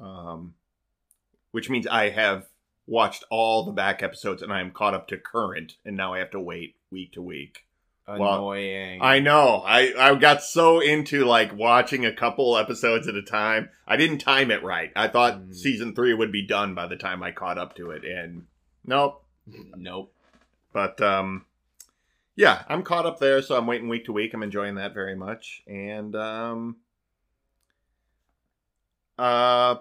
um, 0.00 0.54
which 1.52 1.70
means 1.70 1.86
I 1.86 2.10
have 2.10 2.46
watched 2.86 3.24
all 3.30 3.64
the 3.64 3.72
back 3.72 4.02
episodes 4.02 4.42
and 4.42 4.52
I'm 4.52 4.72
caught 4.72 4.94
up 4.94 5.06
to 5.08 5.16
current, 5.16 5.76
and 5.84 5.96
now 5.96 6.14
I 6.14 6.18
have 6.18 6.30
to 6.32 6.40
wait 6.40 6.74
week 6.90 7.12
to 7.12 7.22
week. 7.22 7.64
Well, 8.08 8.34
Annoying. 8.38 9.00
I 9.02 9.20
know. 9.20 9.62
I, 9.66 9.92
I 9.98 10.14
got 10.14 10.42
so 10.42 10.80
into 10.80 11.24
like 11.24 11.54
watching 11.54 12.06
a 12.06 12.12
couple 12.12 12.56
episodes 12.56 13.06
at 13.06 13.14
a 13.14 13.22
time. 13.22 13.68
I 13.86 13.96
didn't 13.96 14.18
time 14.18 14.50
it 14.50 14.62
right. 14.62 14.90
I 14.96 15.08
thought 15.08 15.40
Mm. 15.40 15.54
season 15.54 15.94
three 15.94 16.14
would 16.14 16.32
be 16.32 16.46
done 16.46 16.74
by 16.74 16.86
the 16.86 16.96
time 16.96 17.22
I 17.22 17.32
caught 17.32 17.58
up 17.58 17.74
to 17.76 17.90
it, 17.90 18.04
and 18.04 18.46
nope. 18.84 19.24
nope. 19.76 20.12
But 20.72 21.00
um, 21.00 21.44
yeah, 22.36 22.62
I'm 22.68 22.82
caught 22.82 23.06
up 23.06 23.18
there, 23.18 23.42
so 23.42 23.56
I'm 23.56 23.66
waiting 23.66 23.88
week 23.88 24.04
to 24.06 24.12
week. 24.12 24.32
I'm 24.32 24.42
enjoying 24.42 24.76
that 24.76 24.94
very 24.94 25.16
much, 25.16 25.62
and 25.66 26.14
um, 26.16 26.76
uh, 29.18 29.76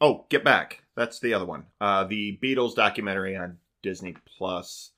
oh, 0.00 0.26
Get 0.28 0.44
Back. 0.44 0.82
That's 0.94 1.20
the 1.20 1.34
other 1.34 1.44
one. 1.46 1.64
Uh, 1.80 2.04
the 2.04 2.38
Beatles 2.42 2.74
documentary 2.74 3.36
on 3.36 3.58
Disney 3.82 4.14
Plus. 4.36 4.92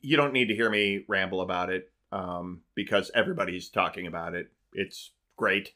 You 0.00 0.16
don't 0.16 0.32
need 0.32 0.48
to 0.48 0.54
hear 0.54 0.68
me 0.70 1.04
ramble 1.08 1.40
about 1.40 1.70
it, 1.70 1.90
um, 2.12 2.62
because 2.74 3.10
everybody's 3.14 3.68
talking 3.68 4.06
about 4.06 4.34
it. 4.34 4.50
It's 4.72 5.12
great. 5.36 5.72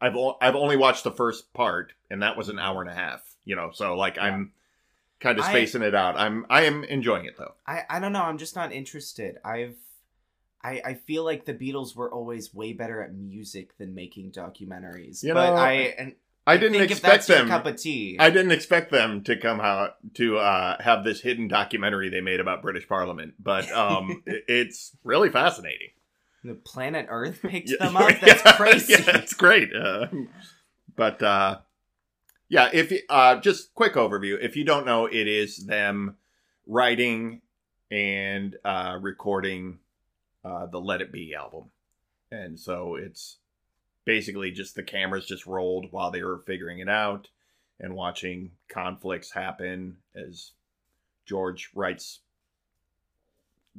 I've 0.00 0.16
o- 0.16 0.36
I've 0.40 0.56
only 0.56 0.76
watched 0.76 1.04
the 1.04 1.10
first 1.12 1.52
part, 1.54 1.92
and 2.10 2.22
that 2.22 2.36
was 2.36 2.48
an 2.48 2.58
hour 2.58 2.80
and 2.82 2.90
a 2.90 2.94
half. 2.94 3.22
You 3.44 3.56
know, 3.56 3.70
so 3.72 3.94
like 3.96 4.18
I'm 4.18 4.52
kind 5.20 5.38
of 5.38 5.44
I- 5.44 5.48
spacing 5.50 5.82
it 5.82 5.94
out. 5.94 6.16
I'm 6.18 6.46
I 6.50 6.62
am 6.64 6.84
enjoying 6.84 7.26
it 7.26 7.36
though. 7.38 7.54
I, 7.66 7.82
I 7.88 8.00
don't 8.00 8.12
know. 8.12 8.22
I'm 8.22 8.38
just 8.38 8.56
not 8.56 8.72
interested. 8.72 9.36
I've 9.44 9.76
I, 10.62 10.80
I 10.84 10.94
feel 10.94 11.24
like 11.24 11.44
the 11.44 11.52
Beatles 11.52 11.94
were 11.94 12.10
always 12.10 12.54
way 12.54 12.72
better 12.72 13.02
at 13.02 13.14
music 13.14 13.76
than 13.76 13.94
making 13.94 14.32
documentaries. 14.32 15.22
You 15.22 15.34
but 15.34 15.50
know, 15.50 15.56
I 15.60 15.72
and 15.98 16.14
I 16.46 16.56
didn't 16.58 16.82
expect 16.82 17.02
that's 17.02 17.26
them. 17.26 17.48
cup 17.48 17.64
of 17.66 17.76
tea. 17.76 18.16
I 18.20 18.28
didn't 18.30 18.52
expect 18.52 18.90
them 18.90 19.22
to 19.24 19.36
come 19.36 19.60
out 19.60 19.96
to 20.14 20.36
uh, 20.38 20.82
have 20.82 21.02
this 21.04 21.20
hidden 21.22 21.48
documentary 21.48 22.10
they 22.10 22.20
made 22.20 22.38
about 22.40 22.60
British 22.62 22.86
Parliament, 22.86 23.34
but 23.38 23.70
um, 23.72 24.22
it's 24.26 24.96
really 25.04 25.30
fascinating. 25.30 25.88
the 26.42 26.54
planet 26.54 27.06
Earth 27.08 27.40
picked 27.48 27.70
Yeah, 27.70 27.86
them 27.86 27.96
up. 27.96 28.08
That's 28.20 28.42
yeah, 28.44 28.56
crazy. 28.56 28.92
Yeah, 28.92 29.16
it's 29.18 29.32
great. 29.34 29.70
Uh, 29.74 30.08
but 30.94 31.22
uh, 31.22 31.58
yeah, 32.50 32.68
if 32.72 32.90
you, 32.90 33.00
uh, 33.08 33.36
just 33.40 33.74
quick 33.74 33.94
overview. 33.94 34.36
If 34.40 34.54
you 34.54 34.64
don't 34.64 34.84
know, 34.84 35.06
it 35.06 35.26
is 35.26 35.64
them 35.66 36.16
writing 36.66 37.40
and 37.90 38.56
uh, 38.64 38.98
recording 39.00 39.78
uh, 40.44 40.66
the 40.66 40.78
Let 40.80 41.00
It 41.00 41.10
Be 41.10 41.34
album, 41.34 41.70
and 42.30 42.58
so 42.60 42.96
it's 42.96 43.38
basically 44.04 44.50
just 44.50 44.74
the 44.74 44.82
cameras 44.82 45.26
just 45.26 45.46
rolled 45.46 45.86
while 45.90 46.10
they 46.10 46.22
were 46.22 46.42
figuring 46.46 46.78
it 46.80 46.88
out 46.88 47.28
and 47.80 47.94
watching 47.94 48.50
conflicts 48.68 49.32
happen 49.32 49.96
as 50.14 50.52
George 51.26 51.70
writes 51.74 52.20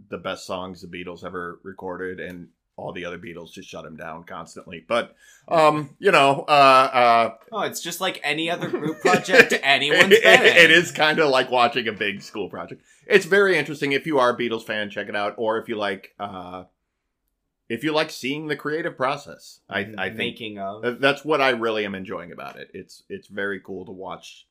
the 0.09 0.17
best 0.17 0.45
songs 0.45 0.81
the 0.81 0.87
Beatles 0.87 1.23
ever 1.23 1.59
recorded 1.63 2.19
and 2.19 2.49
all 2.77 2.91
the 2.91 3.05
other 3.05 3.17
Beatles 3.17 3.53
just 3.53 3.69
shut 3.69 3.85
him 3.85 3.95
down 3.95 4.25
constantly. 4.25 4.83
But 4.85 5.15
um, 5.47 5.95
you 5.97 6.11
know, 6.11 6.41
uh 6.41 7.35
Oh, 7.51 7.61
it's 7.61 7.79
just 7.79 8.01
like 8.01 8.19
any 8.21 8.49
other 8.49 8.69
group 8.69 8.99
project 9.01 9.53
uh 9.53 9.57
anyone's 9.63 10.11
it- 10.11 10.23
been 10.23 10.41
in. 10.41 10.57
it 10.57 10.71
is 10.71 10.91
kind 10.91 11.19
of 11.19 11.29
like 11.29 11.49
watching 11.49 11.87
a 11.87 11.93
big 11.93 12.21
school 12.21 12.49
project. 12.49 12.81
It's 13.07 13.25
very 13.25 13.57
interesting 13.57 13.93
if 13.93 14.05
you 14.05 14.19
are 14.19 14.31
a 14.31 14.37
Beatles 14.37 14.65
fan, 14.65 14.89
check 14.89 15.07
it 15.07 15.15
out 15.15 15.35
or 15.37 15.57
if 15.59 15.69
you 15.69 15.77
like 15.77 16.13
uh 16.19 16.65
if 17.69 17.83
you 17.83 17.91
like 17.93 18.09
seeing 18.11 18.47
the 18.47 18.55
creative 18.55 18.95
process. 18.97 19.61
I 19.69 19.79
I 19.97 20.07
think 20.09 20.17
making 20.17 20.59
of. 20.59 20.99
That's 20.99 21.25
what 21.25 21.41
I 21.41 21.49
really 21.49 21.85
am 21.85 21.95
enjoying 21.95 22.31
about 22.31 22.57
it. 22.57 22.69
It's 22.73 23.03
it's 23.09 23.27
very 23.27 23.59
cool 23.59 23.85
to 23.85 23.91
watch 23.91 24.47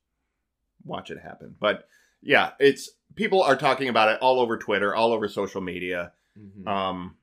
watch 0.85 1.11
it 1.11 1.21
happen. 1.21 1.55
But 1.59 1.87
yeah, 2.23 2.53
it's 2.59 2.91
people 3.15 3.43
are 3.43 3.57
talking 3.57 3.89
about 3.89 4.09
it 4.09 4.21
all 4.21 4.41
over 4.41 4.57
Twitter, 4.59 4.95
all 4.95 5.13
over 5.13 5.29
social 5.29 5.61
media. 5.61 6.13
Mhm. 6.39 6.67
Um 6.67 7.17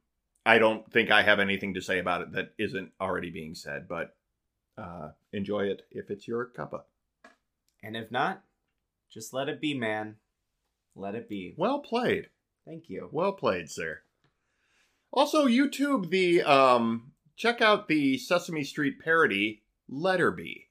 I 0.46 0.58
don't 0.58 0.92
think 0.92 1.12
I 1.12 1.22
have 1.22 1.40
anything 1.40 1.76
to 1.76 1.82
say 1.82 2.00
about 2.00 2.22
it 2.22 2.32
that 2.34 2.54
isn't 2.58 2.92
already 3.00 3.30
being 3.30 3.54
said, 3.56 3.88
but 3.88 4.16
uh 4.78 5.12
enjoy 5.34 5.66
it 5.66 5.84
if 5.92 6.10
it's 6.10 6.28
your 6.28 6.46
cuppa. 6.58 6.84
and 7.84 7.96
if 7.98 8.12
not, 8.12 8.44
just 9.10 9.34
let 9.34 9.50
it 9.50 9.60
be, 9.60 9.74
man. 9.74 10.16
Let 10.96 11.16
it 11.16 11.28
be. 11.30 11.54
Well 11.58 11.80
played. 11.80 12.30
Thank 12.66 12.90
you. 12.90 13.10
Well 13.12 13.34
played, 13.34 13.70
sir. 13.70 14.02
Also, 15.12 15.46
YouTube 15.48 16.10
the 16.10 16.42
um 16.44 17.12
check 17.36 17.62
out 17.62 17.88
the 17.88 18.18
Sesame 18.18 18.64
Street 18.64 19.00
parody 19.00 19.62
Letter 19.90 20.32
B 20.32 20.68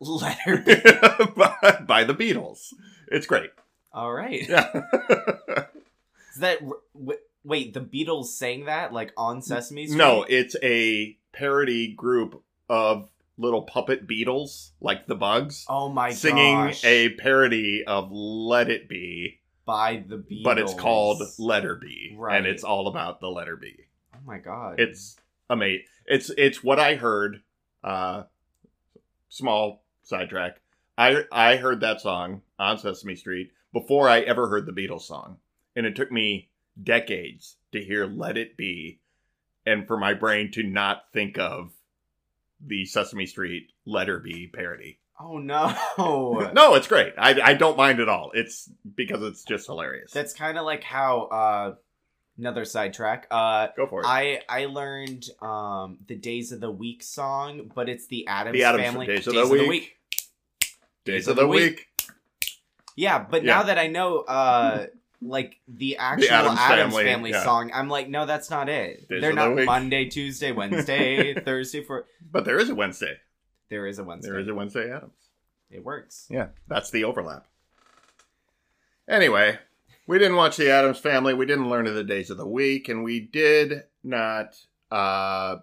Let 0.00 0.38
her 0.40 0.58
be. 0.58 0.74
by, 1.36 1.82
by 1.86 2.04
the 2.04 2.14
Beatles. 2.14 2.72
It's 3.08 3.26
great. 3.26 3.50
All 3.92 4.12
right. 4.12 4.48
Yeah. 4.48 4.70
Is 6.32 6.40
that 6.40 6.58
w- 6.60 7.18
wait? 7.44 7.74
The 7.74 7.80
Beatles 7.80 8.26
sang 8.26 8.64
that 8.64 8.92
like 8.92 9.12
on 9.16 9.42
Sesame 9.42 9.86
Street? 9.86 9.98
no, 9.98 10.24
it's 10.28 10.56
a 10.62 11.16
parody 11.32 11.92
group 11.94 12.42
of 12.68 13.08
little 13.36 13.62
puppet 13.62 14.06
Beatles, 14.08 14.70
like 14.80 15.06
the 15.06 15.14
Bugs, 15.14 15.64
Oh 15.68 15.88
my 15.88 16.10
singing 16.12 16.54
gosh. 16.56 16.84
a 16.84 17.10
parody 17.10 17.84
of 17.84 18.10
Let 18.12 18.70
It 18.70 18.88
Be, 18.88 19.40
by 19.66 20.04
the 20.08 20.16
Beatles, 20.16 20.44
but 20.44 20.58
it's 20.58 20.74
called 20.74 21.20
Letter 21.38 21.74
B, 21.76 22.14
Right. 22.16 22.36
and 22.38 22.46
it's 22.46 22.62
all 22.64 22.86
about 22.88 23.20
the 23.20 23.28
letter 23.28 23.56
B. 23.56 23.74
Oh 24.24 24.30
my 24.30 24.38
god! 24.38 24.80
It's 24.80 25.16
amazing. 25.50 25.84
It's 26.06 26.30
it's 26.36 26.62
what 26.64 26.78
I 26.78 26.94
heard. 26.94 27.42
Uh, 27.82 28.24
small 29.28 29.82
sidetrack. 30.02 30.60
I 30.96 31.24
I 31.30 31.56
heard 31.56 31.80
that 31.80 32.00
song 32.00 32.42
on 32.58 32.78
Sesame 32.78 33.16
Street 33.16 33.52
before 33.72 34.08
I 34.08 34.20
ever 34.20 34.48
heard 34.48 34.66
the 34.66 34.72
Beatles 34.72 35.02
song, 35.02 35.38
and 35.76 35.84
it 35.84 35.96
took 35.96 36.10
me 36.10 36.48
decades 36.82 37.56
to 37.72 37.82
hear 37.84 38.06
"Let 38.06 38.36
It 38.38 38.56
Be," 38.56 39.00
and 39.66 39.86
for 39.86 39.98
my 39.98 40.14
brain 40.14 40.50
to 40.52 40.62
not 40.62 41.04
think 41.12 41.38
of 41.38 41.72
the 42.64 42.86
Sesame 42.86 43.26
Street 43.26 43.72
"Letter 43.84 44.20
B" 44.20 44.46
parody. 44.46 44.98
oh 45.18 45.38
no. 45.38 45.74
No, 46.54 46.74
it's 46.74 46.86
great. 46.88 47.12
I 47.18 47.40
I 47.40 47.54
don't 47.54 47.76
mind 47.76 48.00
at 48.00 48.08
all. 48.08 48.30
It's 48.34 48.70
because 48.94 49.22
it's 49.22 49.44
just 49.44 49.66
hilarious. 49.66 50.12
That's 50.12 50.32
kind 50.32 50.56
of 50.56 50.64
like 50.64 50.82
how 50.82 51.22
uh 51.24 51.74
another 52.38 52.64
sidetrack. 52.64 53.26
Uh 53.30 53.68
Go 53.76 53.86
for 53.86 54.00
it. 54.00 54.06
I 54.06 54.40
I 54.48 54.66
learned 54.66 55.26
um 55.40 55.98
the 56.06 56.16
Days 56.16 56.52
of 56.52 56.60
the 56.60 56.70
Week 56.70 57.02
song, 57.02 57.70
but 57.74 57.88
it's 57.88 58.06
the 58.06 58.26
Addams, 58.26 58.54
The 58.54 58.64
Addams 58.64 58.84
family 58.84 59.06
Days 59.06 59.26
of 59.26 59.34
the 59.34 59.66
Week. 59.68 59.96
Days 61.04 61.28
of 61.28 61.36
the 61.36 61.46
week. 61.46 61.88
Yeah, 62.96 63.18
but 63.18 63.44
Yeah. 63.44 63.56
now 63.56 63.62
that 63.64 63.78
I 63.78 63.88
know 63.88 64.18
uh 64.20 64.86
like 65.20 65.56
the 65.68 65.96
actual 65.96 66.30
Addams 66.30 66.58
Adams, 66.60 66.92
Family, 66.94 67.04
family, 67.04 67.30
yeah. 67.30 67.44
song, 67.44 67.70
I'm 67.72 67.88
like, 67.88 68.08
no, 68.08 68.26
that's 68.26 68.50
not 68.50 68.68
it. 68.68 69.08
Days 69.08 69.20
They're 69.22 69.30
of 69.30 69.36
the 69.36 69.54
not 69.54 69.64
Monday, 69.64 70.06
Tuesday, 70.06 70.52
Wednesday, 70.52 71.32
Thursday 71.44 71.82
for 71.82 72.06
But 72.30 72.44
there 72.44 72.58
is 72.58 72.68
a 72.68 72.74
Wednesday. 72.74 73.18
there 73.70 73.86
is 73.86 73.98
a 73.98 74.04
Wednesday. 74.04 74.30
There 74.30 74.38
is 74.40 74.48
a 74.48 74.54
Wednesday 74.54 74.90
Addams. 74.92 75.12
It 75.70 75.82
works. 75.84 76.26
Yeah, 76.30 76.48
that's 76.68 76.90
the 76.90 77.04
overlap. 77.04 77.46
Anyway, 79.08 79.58
we 80.06 80.18
didn't 80.18 80.36
watch 80.36 80.56
the 80.56 80.70
Addams 80.70 80.98
Family. 80.98 81.34
We 81.34 81.46
didn't 81.46 81.70
learn 81.70 81.86
of 81.86 81.94
the 81.94 82.04
days 82.04 82.30
of 82.30 82.36
the 82.36 82.46
week, 82.46 82.88
and 82.88 83.02
we 83.02 83.20
did 83.20 83.84
not 84.02 84.56
uh, 84.90 85.56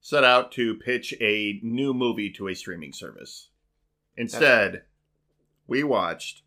set 0.00 0.24
out 0.24 0.52
to 0.52 0.74
pitch 0.74 1.14
a 1.20 1.60
new 1.62 1.94
movie 1.94 2.30
to 2.30 2.48
a 2.48 2.54
streaming 2.54 2.92
service. 2.92 3.50
Instead, 4.16 4.82
we 5.66 5.82
watched 5.82 6.42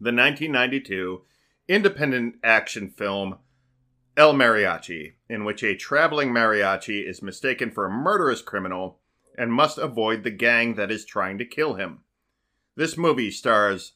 the 0.00 0.12
1992 0.12 1.22
independent 1.68 2.36
action 2.44 2.88
film 2.88 3.38
El 4.16 4.34
Mariachi, 4.34 5.14
in 5.28 5.44
which 5.44 5.64
a 5.64 5.74
traveling 5.74 6.28
mariachi 6.28 7.08
is 7.08 7.22
mistaken 7.22 7.70
for 7.70 7.86
a 7.86 7.90
murderous 7.90 8.42
criminal 8.42 9.00
and 9.36 9.52
must 9.52 9.78
avoid 9.78 10.22
the 10.22 10.30
gang 10.30 10.76
that 10.76 10.90
is 10.90 11.04
trying 11.04 11.38
to 11.38 11.44
kill 11.44 11.74
him. 11.74 12.00
This 12.76 12.96
movie 12.96 13.30
stars 13.30 13.94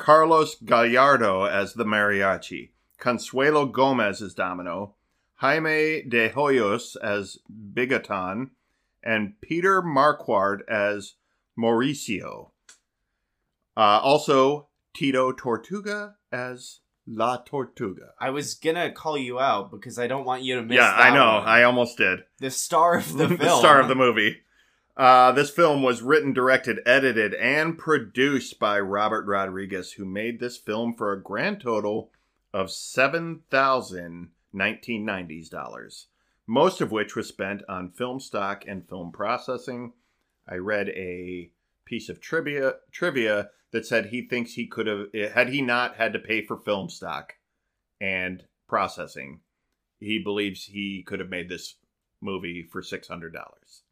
Carlos 0.00 0.56
Gallardo 0.64 1.44
as 1.44 1.74
the 1.74 1.84
mariachi, 1.84 2.70
Consuelo 2.98 3.66
Gomez 3.66 4.22
as 4.22 4.32
Domino, 4.32 4.94
Jaime 5.36 6.02
de 6.08 6.30
Hoyos 6.30 6.96
as 7.02 7.36
Bigoton, 7.74 8.48
and 9.04 9.38
Peter 9.42 9.82
Marquardt 9.82 10.66
as 10.66 11.16
Mauricio. 11.58 12.52
Uh, 13.76 14.00
also, 14.02 14.68
Tito 14.94 15.32
Tortuga 15.32 16.16
as 16.32 16.80
La 17.06 17.36
Tortuga. 17.36 18.12
I 18.18 18.30
was 18.30 18.54
gonna 18.54 18.90
call 18.90 19.18
you 19.18 19.38
out 19.38 19.70
because 19.70 19.98
I 19.98 20.06
don't 20.06 20.24
want 20.24 20.42
you 20.42 20.56
to 20.56 20.62
miss. 20.62 20.76
Yeah, 20.76 20.90
I 20.90 21.14
know. 21.14 21.40
one. 21.40 21.46
I 21.46 21.64
almost 21.64 21.98
did. 21.98 22.20
the 22.38 22.50
star 22.50 22.96
of 22.96 23.12
the 23.18 23.28
film. 23.28 23.36
the 23.38 23.58
star 23.58 23.80
of 23.80 23.88
the 23.88 23.94
movie. 23.94 24.38
Uh, 25.00 25.32
this 25.32 25.48
film 25.48 25.82
was 25.82 26.02
written, 26.02 26.30
directed, 26.30 26.78
edited, 26.84 27.32
and 27.32 27.78
produced 27.78 28.58
by 28.58 28.78
Robert 28.78 29.24
Rodriguez, 29.24 29.92
who 29.92 30.04
made 30.04 30.38
this 30.38 30.58
film 30.58 30.92
for 30.92 31.10
a 31.10 31.22
grand 31.22 31.58
total 31.58 32.12
of 32.52 32.70
seven 32.70 33.40
thousand 33.50 34.28
1990s 34.54 35.48
dollars, 35.48 36.08
most 36.46 36.82
of 36.82 36.92
which 36.92 37.16
was 37.16 37.26
spent 37.26 37.62
on 37.66 37.90
film 37.90 38.20
stock 38.20 38.62
and 38.68 38.86
film 38.86 39.10
processing. 39.10 39.94
I 40.46 40.56
read 40.56 40.90
a 40.90 41.50
piece 41.86 42.10
of 42.10 42.20
trivia 42.20 42.74
trivia 42.92 43.48
that 43.70 43.86
said 43.86 44.08
he 44.08 44.28
thinks 44.28 44.52
he 44.52 44.66
could 44.66 44.86
have 44.86 45.06
had 45.32 45.48
he 45.48 45.62
not 45.62 45.96
had 45.96 46.12
to 46.12 46.18
pay 46.18 46.44
for 46.44 46.58
film 46.58 46.90
stock 46.90 47.36
and 48.02 48.44
processing, 48.68 49.40
he 49.98 50.22
believes 50.22 50.66
he 50.66 51.02
could 51.02 51.20
have 51.20 51.30
made 51.30 51.48
this 51.48 51.76
movie 52.20 52.68
for 52.70 52.82
six 52.82 53.08
hundred 53.08 53.32
dollars. 53.32 53.84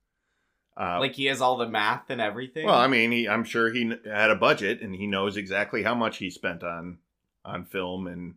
Uh, 0.79 1.01
Like 1.01 1.15
he 1.15 1.25
has 1.27 1.41
all 1.41 1.57
the 1.57 1.69
math 1.69 2.09
and 2.09 2.21
everything. 2.21 2.65
well, 2.67 2.79
I 2.79 2.87
mean, 2.87 3.11
he, 3.11 3.29
I'm 3.29 3.43
sure 3.45 3.73
he 3.73 3.93
had 4.05 4.31
a 4.31 4.37
budget 4.37 4.81
and 4.81 4.95
he 4.95 5.07
knows 5.09 5.37
exactly 5.37 5.83
how 5.83 5.95
much 5.95 6.19
he 6.19 6.31
spent 6.31 6.63
on 6.63 6.99
on 7.45 7.65
film 7.65 8.07
and 8.07 8.35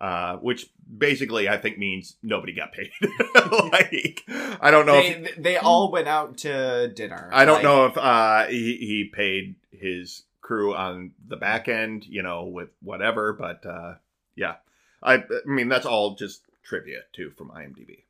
uh, 0.00 0.36
which 0.36 0.70
basically 0.98 1.48
I 1.48 1.56
think 1.56 1.78
means 1.78 2.16
nobody 2.22 2.52
got 2.54 2.72
paid. 2.72 2.90
like 3.72 4.22
I 4.60 4.70
don't 4.70 4.86
know. 4.86 4.94
they, 5.00 5.08
if, 5.10 5.36
they 5.36 5.56
all 5.56 5.90
went 5.90 6.08
out 6.08 6.38
to 6.38 6.88
dinner. 6.88 7.30
I 7.32 7.44
don't 7.44 7.56
Like, 7.56 7.64
know 7.64 7.86
if 7.86 7.96
uh, 7.96 8.46
he 8.46 8.76
he 8.78 9.10
paid 9.12 9.56
his 9.70 10.24
crew 10.40 10.74
on 10.74 11.12
the 11.26 11.36
back 11.36 11.68
end, 11.68 12.04
you 12.06 12.22
know, 12.22 12.44
with 12.44 12.70
whatever. 12.82 13.32
But 13.32 13.64
uh, 13.66 13.94
yeah, 14.36 14.56
I, 15.02 15.14
I 15.16 15.24
mean 15.46 15.68
that's 15.68 15.86
all 15.86 16.14
just 16.14 16.42
trivia 16.64 17.00
too 17.12 17.30
from 17.36 17.50
IMDb. 17.50 18.04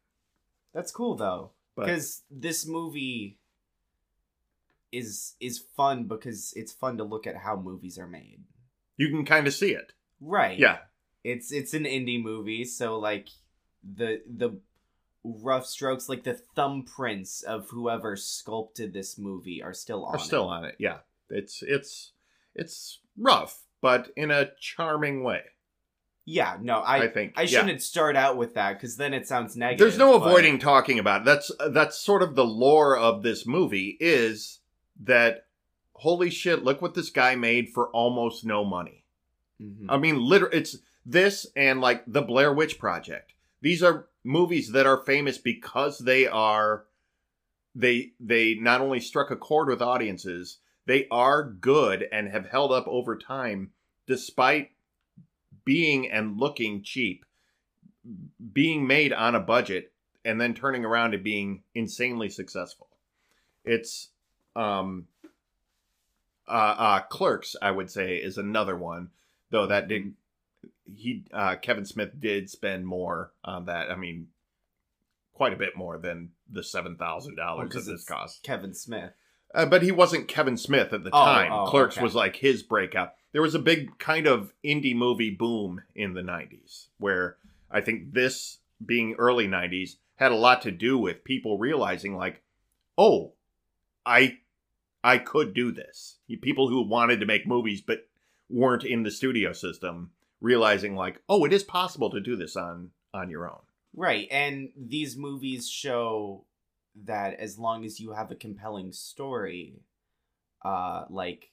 That's 0.72 0.90
cool 0.92 1.16
though, 1.16 1.50
because 1.76 2.22
this 2.30 2.66
movie 2.66 3.38
is 4.94 5.34
is 5.40 5.58
fun 5.76 6.04
because 6.04 6.52
it's 6.56 6.72
fun 6.72 6.96
to 6.98 7.04
look 7.04 7.26
at 7.26 7.36
how 7.36 7.56
movies 7.56 7.98
are 7.98 8.06
made. 8.06 8.40
you 8.96 9.08
can 9.10 9.24
kind 9.24 9.46
of 9.46 9.54
see 9.54 9.72
it. 9.72 9.92
Right. 10.20 10.58
Yeah, 10.58 10.78
It's 11.24 11.52
it's 11.52 11.74
an 11.74 11.84
indie 11.84 12.22
movie, 12.22 12.64
so 12.64 12.98
like 12.98 13.28
the 13.82 14.22
the 14.26 14.58
rough 15.24 15.66
strokes, 15.66 16.08
like 16.08 16.24
the 16.24 16.38
thumbprints 16.56 17.42
of 17.44 17.70
whoever 17.70 18.16
sculpted 18.16 18.92
this 18.92 19.18
movie 19.18 19.62
are 19.62 19.72
still 19.74 20.04
on. 20.04 20.14
are 20.14 20.18
still 20.18 20.44
it. 20.50 20.54
on 20.54 20.64
it. 20.64 20.76
Yeah, 20.78 20.98
it's 21.30 21.62
it's 21.62 22.12
it's 22.54 23.00
rough, 23.18 23.62
but 23.80 24.08
in 24.16 24.30
a 24.30 24.50
charming 24.60 25.22
way. 25.24 25.42
Yeah. 26.26 26.56
No, 26.60 26.78
I 26.78 27.02
I, 27.04 27.09
think 27.09 27.35
I 27.37 27.42
yeah. 27.42 27.61
shouldn't 27.61 27.83
start 27.83 28.16
out 28.16 28.37
with 28.38 28.54
that 28.54 28.74
because 28.74 28.96
then 28.96 29.12
it 29.12 29.28
sounds 29.28 29.57
negative. 29.57 29.78
There's 29.80 29.98
no 29.98 30.18
but- 30.18 30.26
avoiding 30.28 30.59
talking 30.59 30.98
about 30.98 31.22
it. 31.22 31.24
That's 31.26 31.50
that's 31.70 31.98
sort 31.98 32.22
of 32.22 32.35
the 32.35 32.46
lore 32.46 32.96
of 32.96 33.22
this 33.22 33.46
movie 33.46 33.96
is 34.00 34.61
that 35.00 35.46
holy 35.94 36.30
shit, 36.30 36.64
look 36.64 36.83
what 36.83 36.94
this 36.94 37.11
guy 37.11 37.35
made 37.35 37.70
for 37.70 37.88
almost 37.90 38.44
no 38.44 38.64
money. 38.64 39.04
Mhm. 39.61 39.87
I 39.88 39.96
mean, 39.98 40.20
literally, 40.20 40.59
it's 40.59 40.78
this 41.07 41.46
and 41.57 41.80
like 41.80 42.04
the 42.07 42.22
Blair 42.22 42.52
Witch 42.52 42.78
Project. 42.78 43.33
These 43.61 43.83
are 43.83 44.09
movies 44.22 44.72
that 44.72 44.87
are 44.87 45.04
famous 45.04 45.38
because 45.38 45.98
they 45.98 46.26
are 46.26 46.87
they 47.74 48.12
they 48.20 48.54
not 48.54 48.80
only 48.80 49.00
struck 49.00 49.30
a 49.30 49.37
chord 49.37 49.68
with 49.68 49.83
audiences, 49.83 50.59
they 50.87 51.09
are 51.11 51.42
good 51.42 52.07
and 52.12 52.28
have 52.28 52.46
held 52.46 52.72
up 52.72 52.87
over 52.87 53.16
time 53.16 53.72
despite 54.07 54.72
being 55.64 56.11
and 56.11 56.38
looking 56.38 56.83
cheap, 56.83 57.24
being 58.52 58.87
made 58.87 59.12
on 59.12 59.35
a 59.35 59.40
budget 59.40 59.92
and 60.24 60.40
then 60.40 60.54
turning 60.54 60.85
around 60.85 61.14
and 61.14 61.24
being 61.24 61.62
insanely 61.74 62.28
successful. 62.28 62.88
It's 63.64 64.11
um 64.56 65.06
uh, 66.46 66.50
uh 66.50 67.00
Clerks, 67.02 67.56
I 67.62 67.70
would 67.70 67.90
say, 67.90 68.16
is 68.16 68.36
another 68.38 68.76
one, 68.76 69.10
though 69.50 69.66
that 69.66 69.88
did 69.88 70.14
he 70.94 71.24
uh 71.32 71.56
Kevin 71.56 71.84
Smith 71.86 72.18
did 72.20 72.50
spend 72.50 72.86
more 72.86 73.32
on 73.44 73.66
that. 73.66 73.90
I 73.90 73.96
mean 73.96 74.28
quite 75.32 75.52
a 75.52 75.56
bit 75.56 75.76
more 75.76 75.98
than 75.98 76.30
the 76.50 76.62
seven 76.62 76.96
thousand 76.96 77.36
dollars 77.36 77.72
that 77.72 77.90
this 77.90 78.04
cost. 78.04 78.42
Kevin 78.42 78.74
Smith. 78.74 79.12
Uh, 79.54 79.66
but 79.66 79.82
he 79.82 79.92
wasn't 79.92 80.26
Kevin 80.26 80.56
Smith 80.56 80.92
at 80.92 81.04
the 81.04 81.10
Oh, 81.12 81.24
time. 81.24 81.52
oh, 81.52 81.66
Clerks 81.66 81.96
okay. 81.96 82.02
was 82.02 82.14
like 82.14 82.36
his 82.36 82.62
breakout. 82.64 83.12
There 83.32 83.42
was 83.42 83.54
a 83.54 83.60
big 83.60 83.98
kind 83.98 84.26
of 84.26 84.52
indie 84.64 84.96
movie 84.96 85.30
boom 85.30 85.82
in 85.94 86.14
the 86.14 86.22
90s 86.22 86.86
where 86.98 87.36
I 87.70 87.80
think 87.80 88.12
this 88.14 88.58
being 88.84 89.14
early 89.14 89.46
90s 89.46 89.96
had 90.16 90.32
a 90.32 90.36
lot 90.36 90.62
to 90.62 90.72
do 90.72 90.98
with 90.98 91.22
people 91.24 91.58
realizing 91.58 92.16
like, 92.16 92.42
"Oh, 92.98 93.32
I 94.04 94.38
I 95.04 95.18
could 95.18 95.54
do 95.54 95.70
this." 95.70 96.18
People 96.42 96.68
who 96.68 96.82
wanted 96.82 97.20
to 97.20 97.26
make 97.26 97.46
movies 97.46 97.80
but 97.80 98.08
weren't 98.48 98.84
in 98.84 99.04
the 99.04 99.10
studio 99.10 99.52
system 99.52 100.10
realizing 100.40 100.96
like, 100.96 101.22
"Oh, 101.28 101.44
it 101.44 101.52
is 101.52 101.62
possible 101.62 102.10
to 102.10 102.20
do 102.20 102.34
this 102.34 102.56
on 102.56 102.90
on 103.12 103.30
your 103.30 103.48
own." 103.48 103.60
Right, 103.94 104.26
and 104.30 104.70
these 104.76 105.16
movies 105.16 105.68
show 105.68 106.46
that 107.04 107.34
as 107.34 107.58
long 107.58 107.84
as 107.84 108.00
you 108.00 108.12
have 108.12 108.30
a 108.30 108.36
compelling 108.36 108.90
story, 108.92 109.82
uh 110.64 111.04
like 111.10 111.50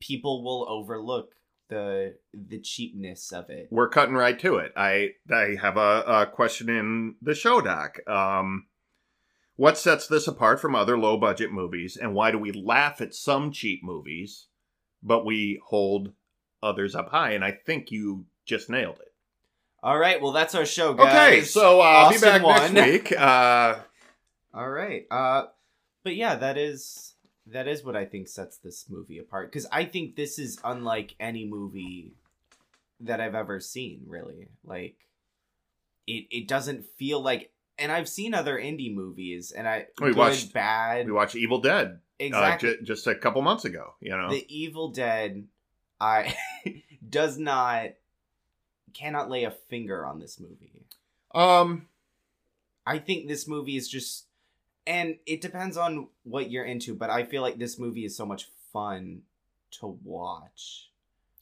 people 0.00 0.42
will 0.42 0.66
overlook 0.68 1.34
the 1.68 2.16
the 2.34 2.58
cheapness 2.60 3.32
of 3.32 3.48
it. 3.48 3.68
we're 3.70 3.88
cutting 3.88 4.14
right 4.14 4.38
to 4.40 4.56
it. 4.56 4.72
I 4.76 5.10
I 5.30 5.56
have 5.60 5.76
a, 5.76 6.02
a 6.06 6.26
question 6.26 6.68
in 6.68 7.14
the 7.22 7.34
show 7.34 7.60
doc. 7.60 7.98
Um, 8.06 8.66
what 9.62 9.78
sets 9.78 10.08
this 10.08 10.26
apart 10.26 10.60
from 10.60 10.74
other 10.74 10.98
low 10.98 11.16
budget 11.16 11.52
movies, 11.52 11.96
and 11.96 12.14
why 12.16 12.32
do 12.32 12.38
we 12.38 12.50
laugh 12.50 13.00
at 13.00 13.14
some 13.14 13.52
cheap 13.52 13.80
movies, 13.84 14.48
but 15.04 15.24
we 15.24 15.60
hold 15.64 16.10
others 16.60 16.96
up 16.96 17.10
high? 17.10 17.30
And 17.30 17.44
I 17.44 17.52
think 17.52 17.92
you 17.92 18.24
just 18.44 18.68
nailed 18.68 18.98
it. 18.98 19.12
All 19.80 19.96
right, 19.96 20.20
well 20.20 20.32
that's 20.32 20.56
our 20.56 20.66
show, 20.66 20.94
guys. 20.94 21.34
Okay, 21.34 21.42
so 21.42 21.80
uh, 21.80 21.84
I'll 21.84 22.10
be 22.10 22.18
back 22.18 22.42
won. 22.42 22.74
next 22.74 22.90
week. 23.10 23.12
Uh, 23.16 23.76
All 24.52 24.68
right. 24.68 25.06
Uh 25.12 25.44
but 26.02 26.16
yeah, 26.16 26.34
that 26.34 26.58
is 26.58 27.14
that 27.46 27.68
is 27.68 27.84
what 27.84 27.94
I 27.94 28.04
think 28.04 28.26
sets 28.26 28.56
this 28.56 28.86
movie 28.90 29.18
apart 29.18 29.52
cuz 29.52 29.64
I 29.70 29.84
think 29.84 30.16
this 30.16 30.40
is 30.40 30.58
unlike 30.64 31.14
any 31.20 31.46
movie 31.46 32.14
that 32.98 33.20
I've 33.20 33.36
ever 33.36 33.60
seen, 33.60 34.02
really. 34.08 34.48
Like 34.64 34.96
it 36.08 36.26
it 36.32 36.48
doesn't 36.48 36.84
feel 36.84 37.20
like 37.20 37.51
and 37.78 37.90
I've 37.92 38.08
seen 38.08 38.34
other 38.34 38.56
indie 38.58 38.94
movies 38.94 39.50
and 39.52 39.66
I 39.68 39.86
We 40.00 40.08
good, 40.08 40.16
watched- 40.16 40.52
bad 40.52 41.06
we 41.06 41.12
watched 41.12 41.34
Evil 41.36 41.58
Dead 41.60 41.86
uh, 42.20 42.24
exactly 42.24 42.76
just 42.82 43.06
a 43.06 43.14
couple 43.14 43.42
months 43.42 43.64
ago. 43.64 43.94
You 44.00 44.10
know, 44.16 44.30
the 44.30 44.44
Evil 44.54 44.90
Dead 44.90 45.46
I 46.00 46.34
does 47.08 47.38
not 47.38 47.90
cannot 48.94 49.30
lay 49.30 49.44
a 49.44 49.50
finger 49.50 50.04
on 50.06 50.18
this 50.20 50.38
movie. 50.38 50.84
um, 51.34 51.86
I 52.86 52.98
think 52.98 53.28
this 53.28 53.46
movie 53.48 53.76
is 53.76 53.88
just 53.88 54.26
and 54.86 55.16
it 55.26 55.40
depends 55.40 55.76
on 55.76 56.08
what 56.24 56.50
you're 56.50 56.64
into, 56.64 56.94
but 56.94 57.08
I 57.10 57.22
feel 57.24 57.40
like 57.42 57.58
this 57.58 57.78
movie 57.78 58.04
is 58.04 58.16
so 58.16 58.26
much 58.26 58.48
fun 58.72 59.22
to 59.80 59.98
watch 60.04 60.90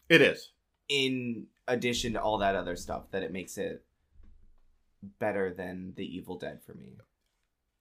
it 0.09 0.21
is. 0.21 0.51
in 0.89 1.47
addition 1.67 2.13
to 2.13 2.21
all 2.21 2.39
that 2.39 2.55
other 2.55 2.77
stuff 2.77 3.05
that 3.13 3.23
it 3.23 3.33
makes 3.33 3.57
it 3.59 3.83
better 5.03 5.53
than 5.53 5.95
The 5.97 6.05
Evil 6.05 6.39
Dead 6.39 6.61
for 6.65 6.75
me. 6.75 6.97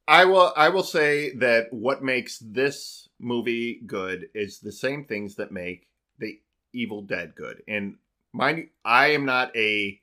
I 0.08 0.25
will 0.25 0.51
I 0.58 0.69
will 0.69 0.84
say 0.84 1.36
that 1.36 1.71
what 1.71 2.03
makes 2.03 2.39
this 2.39 3.10
movie 3.19 3.82
good 3.86 4.29
is 4.34 4.60
the 4.60 4.71
same 4.71 5.05
things 5.05 5.36
that 5.36 5.51
make 5.51 5.88
the 6.17 6.39
Evil 6.73 7.03
Dead 7.03 7.36
good. 7.36 7.62
And 7.67 7.97
mind 8.34 8.58
you, 8.58 8.69
I 8.84 9.08
am 9.10 9.25
not 9.25 9.55
a 9.55 10.01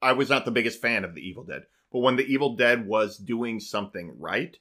I 0.00 0.12
was 0.12 0.28
not 0.28 0.44
the 0.44 0.50
biggest 0.50 0.80
fan 0.80 1.04
of 1.04 1.14
the 1.14 1.20
Evil 1.26 1.44
Dead. 1.44 1.66
But 1.90 2.00
when 2.00 2.16
the 2.16 2.26
Evil 2.26 2.56
Dead 2.56 2.86
was 2.86 3.16
doing 3.16 3.60
something 3.60 4.18
right, 4.18 4.56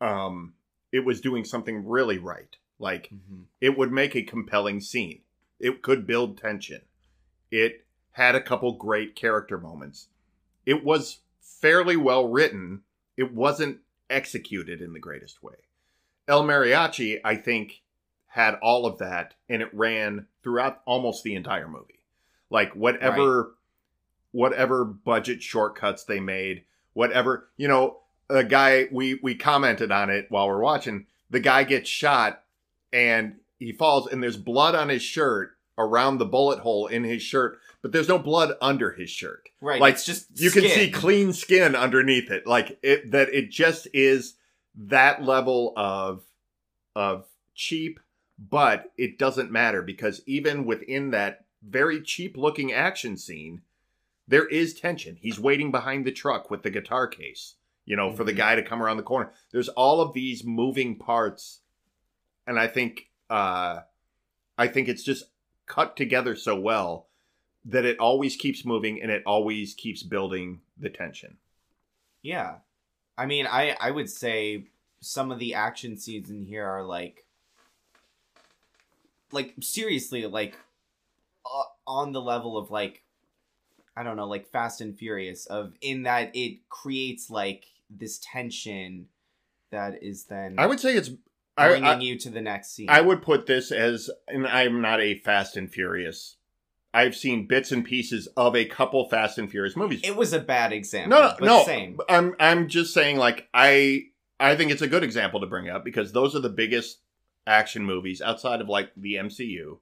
um 0.00 0.54
it 0.92 1.00
was 1.04 1.20
doing 1.20 1.44
something 1.44 1.86
really 1.86 2.18
right. 2.18 2.56
Like 2.78 3.10
Mhm. 3.10 3.46
it 3.60 3.76
would 3.76 3.90
make 3.90 4.14
a 4.14 4.22
compelling 4.22 4.80
scene. 4.80 5.22
It 5.58 5.82
could 5.82 6.06
build 6.06 6.38
tension. 6.38 6.82
It 7.50 7.84
had 8.14 8.34
a 8.34 8.40
couple 8.40 8.72
great 8.72 9.16
character 9.16 9.58
moments. 9.58 10.08
It 10.64 10.84
was 10.84 11.18
fairly 11.40 11.96
well 11.96 12.28
written. 12.28 12.82
It 13.16 13.34
wasn't 13.34 13.78
executed 14.08 14.80
in 14.80 14.92
the 14.92 15.00
greatest 15.00 15.42
way. 15.42 15.54
El 16.28 16.44
Mariachi, 16.44 17.20
I 17.24 17.34
think, 17.36 17.82
had 18.26 18.54
all 18.62 18.86
of 18.86 18.98
that 18.98 19.34
and 19.48 19.62
it 19.62 19.74
ran 19.74 20.26
throughout 20.42 20.80
almost 20.86 21.24
the 21.24 21.34
entire 21.34 21.68
movie. 21.68 22.00
Like 22.50 22.72
whatever 22.74 23.54
whatever 24.30 24.84
budget 24.84 25.42
shortcuts 25.42 26.04
they 26.04 26.20
made, 26.20 26.64
whatever, 26.92 27.48
you 27.56 27.68
know, 27.68 27.98
a 28.30 28.44
guy 28.44 28.88
we 28.92 29.14
we 29.22 29.34
commented 29.34 29.90
on 29.90 30.08
it 30.08 30.26
while 30.28 30.48
we're 30.48 30.60
watching, 30.60 31.06
the 31.30 31.40
guy 31.40 31.64
gets 31.64 31.88
shot 31.88 32.42
and 32.92 33.36
he 33.58 33.72
falls 33.72 34.06
and 34.06 34.22
there's 34.22 34.36
blood 34.36 34.76
on 34.76 34.88
his 34.88 35.02
shirt 35.02 35.56
around 35.78 36.18
the 36.18 36.24
bullet 36.26 36.60
hole 36.60 36.86
in 36.86 37.04
his 37.04 37.22
shirt, 37.22 37.58
but 37.82 37.92
there's 37.92 38.08
no 38.08 38.18
blood 38.18 38.52
under 38.60 38.92
his 38.92 39.10
shirt. 39.10 39.48
Right. 39.60 39.80
Like, 39.80 39.94
it's 39.94 40.06
just 40.06 40.26
You 40.40 40.50
can 40.50 40.62
see 40.68 40.90
clean 40.90 41.32
skin 41.32 41.74
underneath 41.74 42.30
it. 42.30 42.46
Like 42.46 42.78
it 42.82 43.10
that 43.10 43.28
it 43.34 43.50
just 43.50 43.88
is 43.92 44.34
that 44.76 45.22
level 45.22 45.72
of 45.76 46.22
of 46.94 47.26
cheap, 47.54 47.98
but 48.38 48.92
it 48.96 49.18
doesn't 49.18 49.50
matter 49.50 49.82
because 49.82 50.22
even 50.26 50.64
within 50.64 51.10
that 51.10 51.44
very 51.62 52.00
cheap 52.02 52.36
looking 52.36 52.72
action 52.72 53.16
scene, 53.16 53.62
there 54.28 54.46
is 54.46 54.74
tension. 54.74 55.16
He's 55.20 55.40
waiting 55.40 55.70
behind 55.72 56.04
the 56.04 56.12
truck 56.12 56.50
with 56.50 56.62
the 56.62 56.70
guitar 56.70 57.06
case, 57.08 57.54
you 57.84 57.96
know, 57.96 58.12
for 58.12 58.22
the 58.24 58.32
Mhm. 58.32 58.36
guy 58.36 58.54
to 58.54 58.62
come 58.62 58.82
around 58.82 58.98
the 58.98 59.02
corner. 59.02 59.32
There's 59.50 59.68
all 59.70 60.00
of 60.00 60.12
these 60.14 60.44
moving 60.44 60.96
parts 60.98 61.60
and 62.46 62.58
I 62.60 62.68
think 62.68 63.10
uh 63.28 63.80
I 64.56 64.68
think 64.68 64.88
it's 64.88 65.02
just 65.02 65.24
cut 65.66 65.96
together 65.96 66.36
so 66.36 66.58
well 66.58 67.06
that 67.64 67.84
it 67.84 67.98
always 67.98 68.36
keeps 68.36 68.64
moving 68.64 69.00
and 69.00 69.10
it 69.10 69.22
always 69.24 69.74
keeps 69.74 70.02
building 70.02 70.60
the 70.78 70.90
tension. 70.90 71.38
Yeah. 72.22 72.56
I 73.16 73.26
mean, 73.26 73.46
I 73.46 73.76
I 73.80 73.90
would 73.90 74.10
say 74.10 74.64
some 75.00 75.30
of 75.30 75.38
the 75.38 75.54
action 75.54 75.96
scenes 75.96 76.30
in 76.30 76.42
here 76.42 76.64
are 76.64 76.82
like 76.82 77.26
like 79.32 79.54
seriously 79.60 80.26
like 80.26 80.56
uh, 81.46 81.62
on 81.86 82.12
the 82.12 82.20
level 82.20 82.56
of 82.56 82.70
like 82.70 83.02
I 83.96 84.02
don't 84.02 84.16
know, 84.16 84.26
like 84.26 84.48
Fast 84.48 84.80
and 84.80 84.96
Furious 84.96 85.46
of 85.46 85.74
in 85.80 86.02
that 86.02 86.34
it 86.34 86.68
creates 86.68 87.30
like 87.30 87.66
this 87.88 88.18
tension 88.22 89.06
that 89.70 90.02
is 90.02 90.24
then 90.24 90.56
I 90.58 90.66
would 90.66 90.80
say 90.80 90.94
it's 90.96 91.10
bringing 91.56 91.84
I, 91.84 91.98
you 92.00 92.18
to 92.18 92.30
the 92.30 92.40
next 92.40 92.74
scene. 92.74 92.88
I 92.88 93.00
would 93.00 93.22
put 93.22 93.46
this 93.46 93.70
as 93.70 94.10
and 94.28 94.46
I'm 94.46 94.80
not 94.80 95.00
a 95.00 95.18
Fast 95.18 95.56
and 95.56 95.70
Furious. 95.70 96.36
I've 96.92 97.16
seen 97.16 97.46
bits 97.46 97.72
and 97.72 97.84
pieces 97.84 98.28
of 98.36 98.54
a 98.54 98.64
couple 98.64 99.08
Fast 99.08 99.38
and 99.38 99.50
Furious 99.50 99.76
movies. 99.76 100.00
It 100.04 100.16
was 100.16 100.32
a 100.32 100.38
bad 100.38 100.72
example. 100.72 101.18
no, 101.18 101.34
no, 101.40 101.46
no. 101.46 101.64
Same. 101.64 101.98
I'm 102.08 102.34
I'm 102.38 102.68
just 102.68 102.94
saying 102.94 103.16
like 103.16 103.48
I 103.52 104.06
I 104.38 104.56
think 104.56 104.70
it's 104.70 104.82
a 104.82 104.88
good 104.88 105.02
example 105.02 105.40
to 105.40 105.46
bring 105.46 105.68
up 105.68 105.84
because 105.84 106.12
those 106.12 106.36
are 106.36 106.40
the 106.40 106.48
biggest 106.48 106.98
action 107.46 107.84
movies 107.84 108.22
outside 108.22 108.60
of 108.60 108.68
like 108.68 108.90
the 108.96 109.14
MCU. 109.14 109.78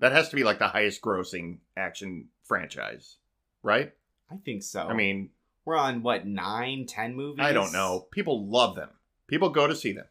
That 0.00 0.12
has 0.12 0.28
to 0.30 0.36
be 0.36 0.44
like 0.44 0.58
the 0.58 0.68
highest 0.68 1.00
grossing 1.00 1.58
action 1.76 2.28
franchise, 2.44 3.16
right? 3.62 3.92
I 4.30 4.36
think 4.44 4.62
so. 4.62 4.82
I 4.82 4.94
mean, 4.94 5.30
we're 5.64 5.76
on 5.76 6.02
what 6.02 6.26
nine, 6.26 6.86
ten 6.86 7.14
movies. 7.14 7.44
I 7.44 7.52
don't 7.52 7.72
know. 7.72 8.06
People 8.10 8.48
love 8.48 8.74
them. 8.74 8.90
People 9.26 9.50
go 9.50 9.66
to 9.66 9.74
see 9.74 9.92
them. 9.92 10.06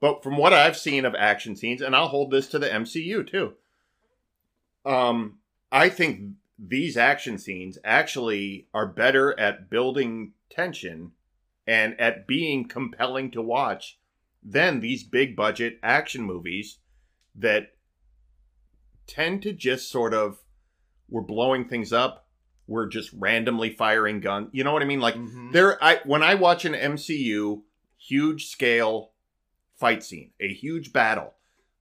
But 0.00 0.22
from 0.22 0.36
what 0.36 0.52
I've 0.52 0.76
seen 0.76 1.04
of 1.04 1.14
action 1.14 1.56
scenes, 1.56 1.80
and 1.80 1.96
I'll 1.96 2.08
hold 2.08 2.30
this 2.30 2.46
to 2.48 2.58
the 2.58 2.68
MCU 2.68 3.26
too. 3.26 3.54
Um, 4.84 5.38
I 5.72 5.88
think 5.88 6.34
these 6.58 6.96
action 6.96 7.38
scenes 7.38 7.78
actually 7.84 8.68
are 8.72 8.86
better 8.86 9.38
at 9.38 9.68
building 9.68 10.32
tension 10.50 11.12
and 11.66 11.98
at 12.00 12.26
being 12.26 12.68
compelling 12.68 13.30
to 13.32 13.42
watch 13.42 13.98
than 14.42 14.80
these 14.80 15.02
big 15.02 15.34
budget 15.34 15.78
action 15.82 16.22
movies 16.22 16.78
that 17.34 17.72
tend 19.06 19.42
to 19.42 19.52
just 19.52 19.90
sort 19.90 20.14
of 20.14 20.38
we're 21.08 21.22
blowing 21.22 21.68
things 21.68 21.92
up, 21.92 22.26
we're 22.66 22.86
just 22.88 23.10
randomly 23.12 23.70
firing 23.70 24.20
guns. 24.20 24.48
You 24.52 24.64
know 24.64 24.72
what 24.72 24.82
I 24.82 24.86
mean? 24.86 25.00
Like 25.00 25.14
Mhm. 25.16 25.52
there 25.52 25.82
i 25.82 26.00
when 26.04 26.22
i 26.22 26.34
watch 26.34 26.64
an 26.64 26.72
mcu 26.74 27.62
huge 27.98 28.46
scale 28.46 29.12
fight 29.76 30.02
scene 30.02 30.30
a 30.40 30.52
huge 30.52 30.92
battle. 30.92 31.34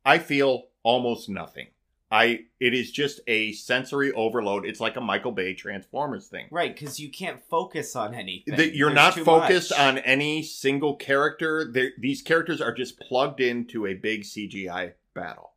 I 0.05 0.19
feel 0.19 0.67
almost 0.83 1.29
nothing. 1.29 1.67
I 2.11 2.45
it 2.59 2.73
is 2.73 2.91
just 2.91 3.19
a 3.27 3.51
sensory 3.53 4.11
overload. 4.13 4.65
It's 4.65 4.79
like 4.79 4.95
a 4.95 5.01
michael 5.01 5.31
bay 5.31 5.53
transformers 5.53 6.27
thing. 6.27 6.47
Right, 6.51 6.73
because 6.73 6.99
you 6.99 7.09
can't 7.09 7.41
focus 7.49 7.95
on 7.95 8.13
anything. 8.13 8.55
that 8.55 8.75
you're 8.75 8.93
There's 8.93 9.17
not 9.17 9.25
focused 9.25 9.71
much. 9.71 9.79
on 9.79 9.97
any 9.99 10.43
single 10.43 10.95
character. 10.95 11.69
They're, 11.71 11.91
these 11.97 12.21
characters 12.21 12.61
are 12.61 12.73
just 12.73 12.99
plugged 12.99 13.41
into 13.41 13.87
a 13.87 13.95
big 13.95 14.21
cgi 14.21 14.93
battle. 15.13 15.53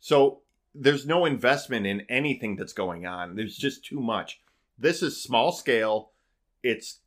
So 0.00 0.40
there's 0.74 1.06
no 1.06 1.26
investment 1.26 1.86
in 1.86 2.00
anything 2.08 2.56
that's 2.56 2.72
going 2.72 3.06
on. 3.06 3.36
There's 3.36 3.56
just 3.56 3.84
too 3.84 4.00
much. 4.00 4.40
This 4.78 5.02
is 5.02 5.22
small 5.22 5.52
scale. 5.52 6.10
It's 6.62 7.00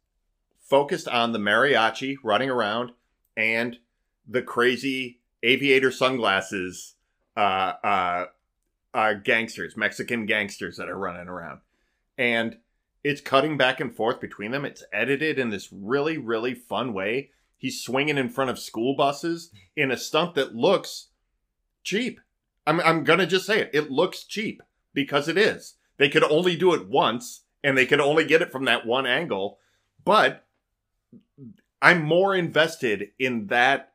focused 0.62 1.08
on 1.08 1.32
the 1.32 1.40
mariachi 1.40 2.16
running 2.24 2.50
around 2.50 2.92
and 3.36 3.78
the 4.28 4.42
crazy 4.42 5.20
aviator 5.44 5.92
sunglasses 5.92 6.96
uh 7.36 7.74
uh 7.84 8.26
uh 8.94 9.14
gangsters 9.14 9.78
mexican 9.78 10.26
gangsters 10.26 10.78
that 10.78 10.90
are 10.90 10.98
running 10.98 11.28
around 11.28 11.60
and 12.18 12.58
it's 13.08 13.22
cutting 13.22 13.56
back 13.58 13.80
and 13.80 13.96
forth 13.96 14.20
between 14.20 14.52
them. 14.52 14.66
It's 14.66 14.84
edited 14.92 15.40
in 15.40 15.50
this 15.50 15.70
really, 15.72 16.18
really 16.18 16.54
fun 16.54 16.94
way. 16.94 17.30
He's 17.56 17.82
swinging 17.82 18.18
in 18.18 18.28
front 18.28 18.50
of 18.50 18.60
school 18.60 18.96
buses 18.96 19.50
in 19.76 19.92
a 19.92 19.98
stunt 19.98 20.36
that 20.36 20.56
looks 20.56 21.08
cheap. 21.84 22.20
I'm, 22.66 22.82
I'm 22.82 23.06
going 23.06 23.20
to 23.20 23.26
just 23.26 23.46
say 23.46 23.60
it. 23.62 23.70
It 23.74 23.90
looks 23.90 24.26
cheap 24.26 24.62
because 24.94 25.28
it 25.28 25.38
is. 25.38 25.76
They 25.98 26.10
could 26.10 26.24
only 26.24 26.56
do 26.56 26.74
it 26.74 26.90
once 26.90 27.44
and 27.64 27.78
they 27.78 27.86
could 27.86 28.02
only 28.02 28.26
get 28.26 28.42
it 28.42 28.52
from 28.52 28.66
that 28.66 28.86
one 28.86 29.06
angle. 29.06 29.58
But 30.04 30.46
I'm 31.82 32.04
more 32.04 32.36
invested 32.36 33.12
in 33.18 33.48
that 33.48 33.94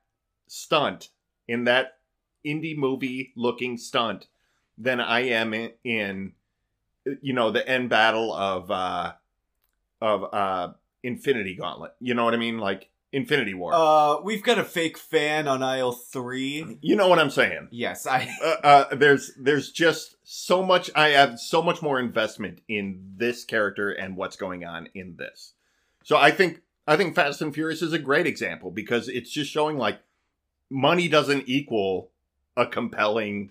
stunt, 0.53 1.09
in 1.49 1.65
that 1.65 1.99
indie 2.45 2.77
movie 2.77 3.33
looking 3.37 3.77
stunt, 3.79 4.27
than 4.77 5.01
I 5.01 5.21
am 5.21 5.55
in, 5.55 5.73
in 5.85 6.33
you 7.21 7.33
know 7.33 7.51
the 7.51 7.67
end 7.69 7.89
battle 7.91 8.33
of 8.33 8.71
uh 8.71 9.13
of 10.01 10.33
uh 10.33 10.73
infinity 11.03 11.57
gauntlet 11.57 11.93
you 11.99 12.15
know 12.15 12.25
what 12.25 12.33
i 12.33 12.37
mean 12.37 12.59
like 12.59 12.91
infinity 13.13 13.55
war 13.55 13.73
Uh, 13.75 14.21
we've 14.23 14.45
got 14.45 14.57
a 14.59 14.63
fake 14.65 14.97
fan 14.97 15.49
on 15.49 15.65
aisle 15.65 15.91
three. 15.91 16.79
you 16.81 16.95
know 16.95 17.09
what 17.09 17.19
i'm 17.19 17.29
saying 17.31 17.67
Yes, 17.73 18.07
I. 18.07 18.29
uh, 18.45 18.57
uh 18.63 18.95
there's 18.95 19.33
there's 19.37 19.73
just 19.73 20.15
so 20.23 20.63
much 20.65 20.93
i 20.95 21.09
have 21.09 21.41
so 21.41 21.61
much 21.61 21.83
more 21.83 21.99
investment 21.99 22.61
in 22.69 23.01
this 23.17 23.45
character 23.45 23.91
and 23.91 24.17
what's 24.17 24.37
going 24.37 24.65
on 24.65 24.89
in 24.95 25.17
this 25.17 25.55
so 26.05 26.17
i 26.17 26.31
think 26.31 26.61
i 26.87 26.97
think 26.97 27.17
fast 27.17 27.43
and 27.43 27.53
furious 27.53 27.83
is 27.83 27.93
a 27.93 27.99
great 27.99 28.29
example 28.29 28.71
because 28.71 29.09
it's 29.09 29.31
just 29.31 29.51
showing 29.51 29.77
like 29.77 29.99
money 30.73 31.07
doesn't 31.09 31.45
equal 31.47 32.09
a 32.57 32.67
compelling 32.67 33.51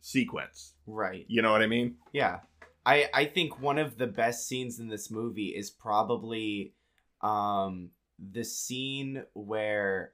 sequence 0.00 0.74
Right. 0.86 1.24
you 1.28 1.42
know 1.42 1.52
what 1.52 1.62
i 1.62 1.66
mean 1.66 1.96
Yeah. 2.12 2.40
I 2.86 3.08
I 3.12 3.24
think 3.26 3.60
one 3.60 3.76
of 3.78 3.98
the 3.98 4.06
best 4.06 4.48
scenes 4.48 4.78
in 4.80 4.88
this 4.88 5.10
movie 5.10 5.48
is 5.48 5.68
probably 5.70 6.72
um 7.20 7.90
the 8.18 8.42
scene 8.44 9.24
where 9.34 10.12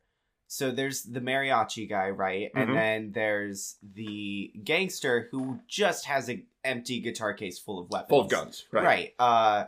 so 0.49 0.71
there's 0.71 1.03
the 1.03 1.21
mariachi 1.21 1.89
guy, 1.89 2.09
right? 2.11 2.53
Mhm. 2.55 2.61
And 2.61 2.77
then 2.77 3.13
there's 3.13 3.77
the 3.83 4.53
gangster 4.65 5.29
who 5.31 5.59
just 5.69 6.07
has 6.07 6.29
an 6.29 6.45
empty 6.65 6.99
guitar 7.01 7.35
case 7.35 7.59
full 7.59 7.79
of 7.81 7.89
weapons. 7.91 8.11
full 8.11 8.21
of 8.23 8.29
guns 8.29 8.65
right, 8.73 8.85
Right. 8.85 9.15
Uh 9.19 9.67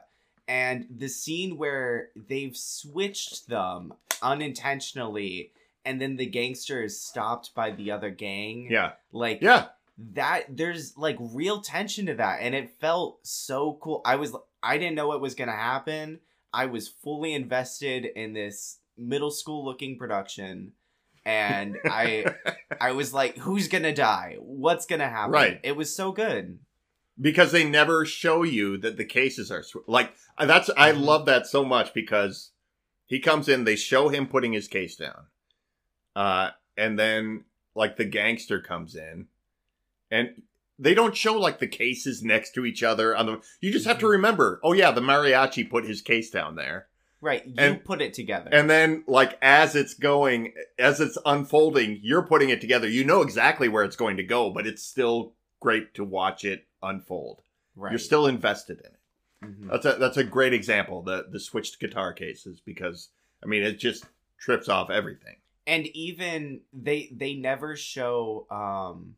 and 0.49 0.87
the 0.91 1.09
scene 1.09 1.57
where 1.57 2.11
they've 2.17 2.57
switched 2.57 3.47
them 3.49 3.93
unintentionally 4.23 5.53
and 5.85 6.01
then 6.01 6.17
the 6.17 6.27
gangster 6.27 6.83
is 6.83 7.01
stopped 7.01 7.55
by 7.55 7.71
the 7.71 7.91
other 7.91 8.11
gang. 8.11 8.69
yeah. 8.71 8.93
Like 9.13 9.41
yeah. 9.43 9.67
that 10.15 10.45
there's 10.57 10.97
like 10.97 11.17
real 11.21 11.61
tension 11.61 12.07
to 12.07 12.15
that 12.15 12.41
and 12.43 12.55
it 12.55 12.71
felt 12.81 13.21
so 13.27 13.79
cool. 13.81 14.03
I 14.05 14.17
was 14.17 14.35
i 14.63 14.77
didn't 14.79 14.97
know 14.97 15.09
what 15.09 15.21
was 15.21 15.35
gonna 15.35 15.53
happen. 15.53 16.21
I 16.53 16.67
was 16.67 16.89
fully 16.89 17.33
invested 17.35 18.05
in 18.05 18.33
this 18.33 18.79
middle 18.97 19.31
school 19.31 19.65
looking 19.65 19.97
production 19.99 20.73
and 21.25 21.77
i 21.85 22.25
i 22.81 22.91
was 22.93 23.13
like 23.15 23.37
who's 23.39 23.69
gonna 23.69 23.95
die? 23.95 24.37
What's 24.41 24.87
gonna 24.87 25.09
happen? 25.09 25.33
Right. 25.33 25.61
it 25.63 25.77
was 25.77 25.95
so 25.95 26.13
good. 26.13 26.59
Because 27.21 27.51
they 27.51 27.65
never 27.65 28.05
show 28.05 28.45
you 28.45 28.77
that 28.79 28.97
the 28.97 29.05
cases 29.05 29.51
are 29.51 29.63
sw- 29.65 29.87
like 29.89 30.13
that's 30.41 30.71
I 30.77 30.93
Mhm. 30.93 31.01
love 31.01 31.27
that 31.27 31.47
so 31.49 31.65
much 31.65 31.93
because 31.95 32.51
he 33.07 33.19
comes 33.21 33.49
in 33.49 33.65
they 33.65 33.75
show 33.77 34.09
him 34.09 34.27
putting 34.29 34.53
his 34.53 34.69
case 34.69 34.95
down 34.97 35.27
uh 36.17 36.51
and 36.77 36.99
then 36.99 37.45
like 37.75 37.97
the 37.97 38.05
gangster 38.05 38.61
comes 38.61 38.95
in 38.95 39.27
and 40.11 40.43
they 40.79 40.95
don't 40.95 41.17
show 41.17 41.35
like 41.39 41.59
the 41.59 41.67
cases 41.67 42.23
next 42.23 42.53
to 42.55 42.65
each 42.65 42.83
other 42.83 43.17
on 43.17 43.27
the 43.27 43.41
you 43.61 43.71
just 43.73 43.87
have 43.87 43.99
to 43.99 44.07
remember 44.07 44.61
oh 44.63 44.73
yeah 44.73 44.91
the 44.91 45.01
mariachi 45.01 45.69
put 45.69 45.85
his 45.85 46.03
case 46.03 46.31
down 46.31 46.55
there 46.57 46.87
Right. 47.21 47.45
You 47.45 47.55
And- 47.59 47.85
put 47.85 48.01
it 48.01 48.15
together. 48.15 48.49
and 48.53 48.71
then 48.71 49.03
like 49.09 49.37
as 49.43 49.75
it's 49.75 49.95
going 49.95 50.53
as 50.79 51.01
it's 51.01 51.19
unfolding 51.27 51.99
you're 52.03 52.23
putting 52.23 52.49
it 52.51 52.61
together 52.61 52.89
you 52.89 53.03
know 53.05 53.23
exactly 53.23 53.69
where 53.69 53.83
it's 53.83 53.97
going 53.97 54.17
to 54.19 54.23
go 54.23 54.51
but 54.51 54.69
it's 54.69 54.85
still 54.85 55.33
great 55.59 55.95
to 55.95 56.05
watch 56.05 56.45
it 56.45 56.67
unfold 56.81 57.43
right. 57.75 57.91
you're 57.91 57.99
still 57.99 58.27
invested 58.27 58.79
in 58.79 58.87
it 58.87 58.93
Mhm. 59.45 59.71
that's 59.71 59.85
a 59.85 59.93
that's 59.95 60.17
a 60.17 60.25
great 60.25 60.53
example 60.53 61.03
the 61.03 61.27
the 61.31 61.39
switched 61.41 61.79
guitar 61.81 62.13
cases 62.13 62.61
because 62.61 63.09
i 63.43 63.47
mean 63.47 63.63
it 63.65 63.79
just 63.81 64.05
trips 64.39 64.69
off 64.69 64.89
everything 64.91 65.37
and 65.69 65.87
even 65.89 66.63
they 66.73 67.09
they 67.13 67.35
never 67.35 67.77
show 67.77 68.47
um 68.51 69.15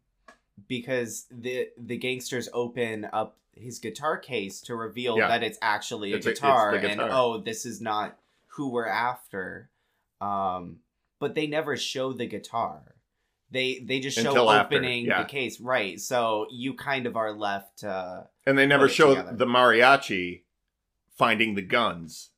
because 0.69 1.27
the 1.31 1.69
the 1.79 1.97
gangsters 1.97 2.49
open 2.53 3.09
up 3.13 3.39
his 3.55 3.79
guitar 3.79 4.19
case 4.19 4.61
to 4.63 4.75
reveal 4.75 5.17
Yeah. 5.17 5.29
that 5.29 5.43
it's 5.43 5.59
actually 5.63 6.13
a 6.13 6.17
It's 6.17 6.27
a- 6.27 6.31
it's 6.31 6.41
guitar, 6.41 6.75
and 6.75 7.01
oh 7.01 7.39
this 7.39 7.65
is 7.65 7.81
not 7.81 8.19
who 8.49 8.69
we're 8.69 8.89
after 8.89 9.71
um 10.21 10.81
but 11.19 11.35
they 11.35 11.47
never 11.47 11.77
show 11.77 12.13
the 12.13 12.27
guitar 12.27 12.83
they 13.51 13.79
they 13.81 14.01
just 14.01 14.19
show 14.19 14.29
Until 14.31 14.49
opening 14.51 15.07
yeah. 15.07 15.23
the 15.23 15.29
case 15.29 15.61
right 15.61 15.99
so 16.01 16.47
you 16.51 16.75
kind 16.75 17.07
of 17.07 17.17
are 17.17 17.33
left 17.33 17.85
uh 17.85 18.23
and 18.45 18.59
they 18.59 18.67
never 18.67 18.89
show 18.89 19.15
together. 19.15 19.37
the 19.37 19.47
mariachi 19.47 20.43
finding 21.17 21.55
the 21.55 21.63
guns 21.63 22.31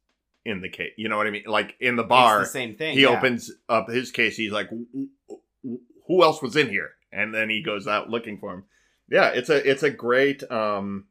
in 0.44 0.60
the 0.60 0.68
case 0.68 0.92
you 0.96 1.08
know 1.08 1.16
what 1.16 1.26
i 1.26 1.30
mean? 1.30 1.44
Like 1.46 1.76
in 1.80 1.96
the 1.96 2.02
bar 2.02 2.40
it's 2.42 2.48
the 2.50 2.58
same 2.58 2.74
thing 2.76 2.94
he 2.94 3.02
yeah. 3.02 3.08
opens 3.16 3.50
up 3.68 3.88
his 3.88 4.10
case 4.10 4.36
he's 4.36 4.52
like 4.52 4.70
"W- 4.70 4.86
w- 5.28 5.80
who 6.08 6.22
else 6.24 6.42
was 6.42 6.56
in 6.56 6.68
here? 6.68 6.90
And 7.12 7.34
then 7.34 7.48
he 7.50 7.62
goes 7.62 7.86
out 7.86 8.10
looking 8.10 8.38
for 8.38 8.52
him. 8.54 8.64
Yeah 9.08 9.28
it's 9.28 9.48
a 9.50 9.68
it's 9.70 9.82
a 9.82 9.90
great 9.90 10.42
um 10.50 11.04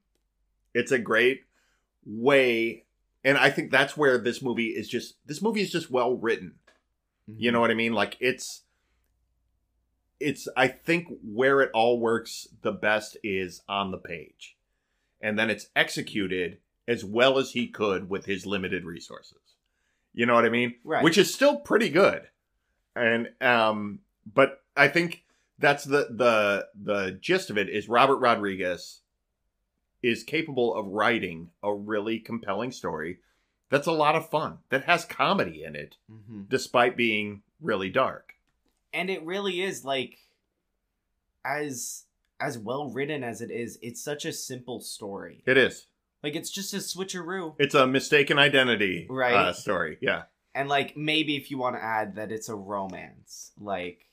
it's 0.74 0.92
a 0.92 1.00
great 1.00 1.42
way 2.06 2.86
and 3.24 3.38
i 3.38 3.50
think 3.50 3.72
that's 3.72 3.96
where 3.96 4.18
this 4.18 4.42
movie 4.42 4.68
is 4.70 4.90
just 4.90 5.16
this 5.26 5.42
movie 5.42 5.62
is 5.62 5.72
just 5.72 5.90
well 5.92 6.16
written. 6.16 6.56
You 7.28 7.50
Mhm. 7.50 7.54
know 7.54 7.62
what 7.62 7.72
i 7.72 7.76
mean? 7.76 7.94
Like 7.94 8.18
it's 8.20 8.64
it's 10.20 10.48
i 10.56 10.68
think 10.68 11.08
where 11.24 11.62
it 11.62 11.72
all 11.74 12.00
works 12.00 12.48
the 12.62 12.72
best 12.72 13.18
is 13.24 13.62
on 13.68 13.92
the 13.92 13.98
page. 13.98 14.58
And 15.22 15.38
then 15.38 15.50
it's 15.52 15.68
executed 15.76 16.58
as 16.88 17.04
well 17.06 17.38
as 17.38 17.52
he 17.52 17.68
could 17.68 18.10
with 18.10 18.26
his 18.26 18.46
limited 18.46 18.84
resources 18.86 19.38
you 20.14 20.26
know 20.26 20.34
what 20.34 20.46
i 20.46 20.50
mean 20.50 20.74
right 20.84 21.04
which 21.04 21.18
is 21.18 21.34
still 21.34 21.58
pretty 21.58 21.90
good. 21.90 22.28
And 22.96 23.30
um 23.40 24.00
but 24.34 24.62
I 24.76 24.88
think 24.90 25.24
that's 25.60 25.84
the 25.86 26.08
the 26.10 26.68
the 26.76 27.12
gist 27.22 27.50
of 27.50 27.58
it 27.58 27.70
is 27.70 27.88
Robert 27.88 28.18
Rodriguez 28.18 29.00
is 30.04 30.24
capable 30.24 30.74
of 30.76 30.88
writing 30.88 31.52
a 31.64 31.74
really 31.74 32.20
compelling 32.20 32.72
story 32.72 33.20
that's 33.70 33.88
a 33.88 33.92
lot 33.94 34.16
of 34.16 34.30
fun 34.30 34.58
that 34.70 34.84
has 34.84 35.06
comedy 35.06 35.64
in 35.64 35.76
it 35.78 35.96
Mhm. 36.12 36.50
despite 36.50 36.98
being 36.98 37.44
really 37.62 37.90
dark. 37.90 38.34
and 38.94 39.10
it 39.10 39.24
really 39.24 39.62
is 39.62 39.86
like 39.86 40.18
as 41.46 42.06
as 42.40 42.58
well 42.58 42.90
written 42.90 43.24
as 43.24 43.40
it 43.42 43.52
is 43.52 43.78
it's 43.82 44.02
such 44.02 44.26
a 44.26 44.34
simple 44.34 44.80
story 44.82 45.44
It 45.46 45.58
is. 45.58 45.88
Like 46.24 46.36
it's 46.36 46.50
just 46.50 46.74
a 46.74 46.78
switcheroo 46.78 47.56
It's 47.60 47.76
a 47.76 47.88
mistaken 47.88 48.38
identity 48.40 49.08
Right. 49.10 49.34
uh, 49.34 49.54
story. 49.54 49.98
Yeah. 50.02 50.24
and 50.56 50.70
like 50.70 50.96
maybe 50.98 51.36
if 51.36 51.50
you 51.52 51.58
want 51.58 51.76
to 51.76 51.84
add 51.84 52.16
that 52.16 52.32
it's 52.32 52.50
a 52.50 52.56
romance 52.56 53.52
like 53.60 54.08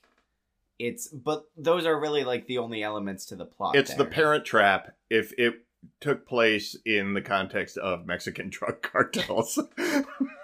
it's 0.78 1.08
but 1.08 1.44
those 1.56 1.84
are 1.86 1.98
really 1.98 2.22
like 2.24 2.46
the 2.46 2.58
only 2.58 2.82
elements 2.82 3.26
to 3.26 3.36
the 3.36 3.44
plot 3.44 3.74
It's 3.76 3.94
the 3.94 4.04
parent 4.04 4.44
trap 4.44 4.94
if 5.10 5.32
it 5.38 5.64
took 6.00 6.26
place 6.26 6.76
in 6.84 7.14
the 7.14 7.20
context 7.22 7.76
of 7.78 8.04
Mexican 8.06 8.48
drug 8.50 8.82
cartels. 8.82 9.58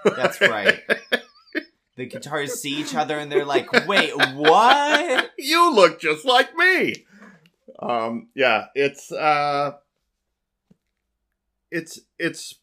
That's 0.04 0.40
right. 0.40 0.80
the 1.96 2.06
guitars 2.06 2.60
see 2.60 2.76
each 2.80 2.94
other 2.94 3.16
and 3.18 3.30
they're 3.30 3.44
like 3.44 3.70
wait 3.86 4.12
what 4.34 5.30
you 5.38 5.72
look 5.74 6.00
just 6.00 6.24
like 6.24 6.54
me. 6.56 7.04
Um, 7.80 8.28
yeah, 8.34 8.66
it's 8.74 9.10
uh, 9.12 9.72
it's 11.74 12.00
it's. 12.18 12.54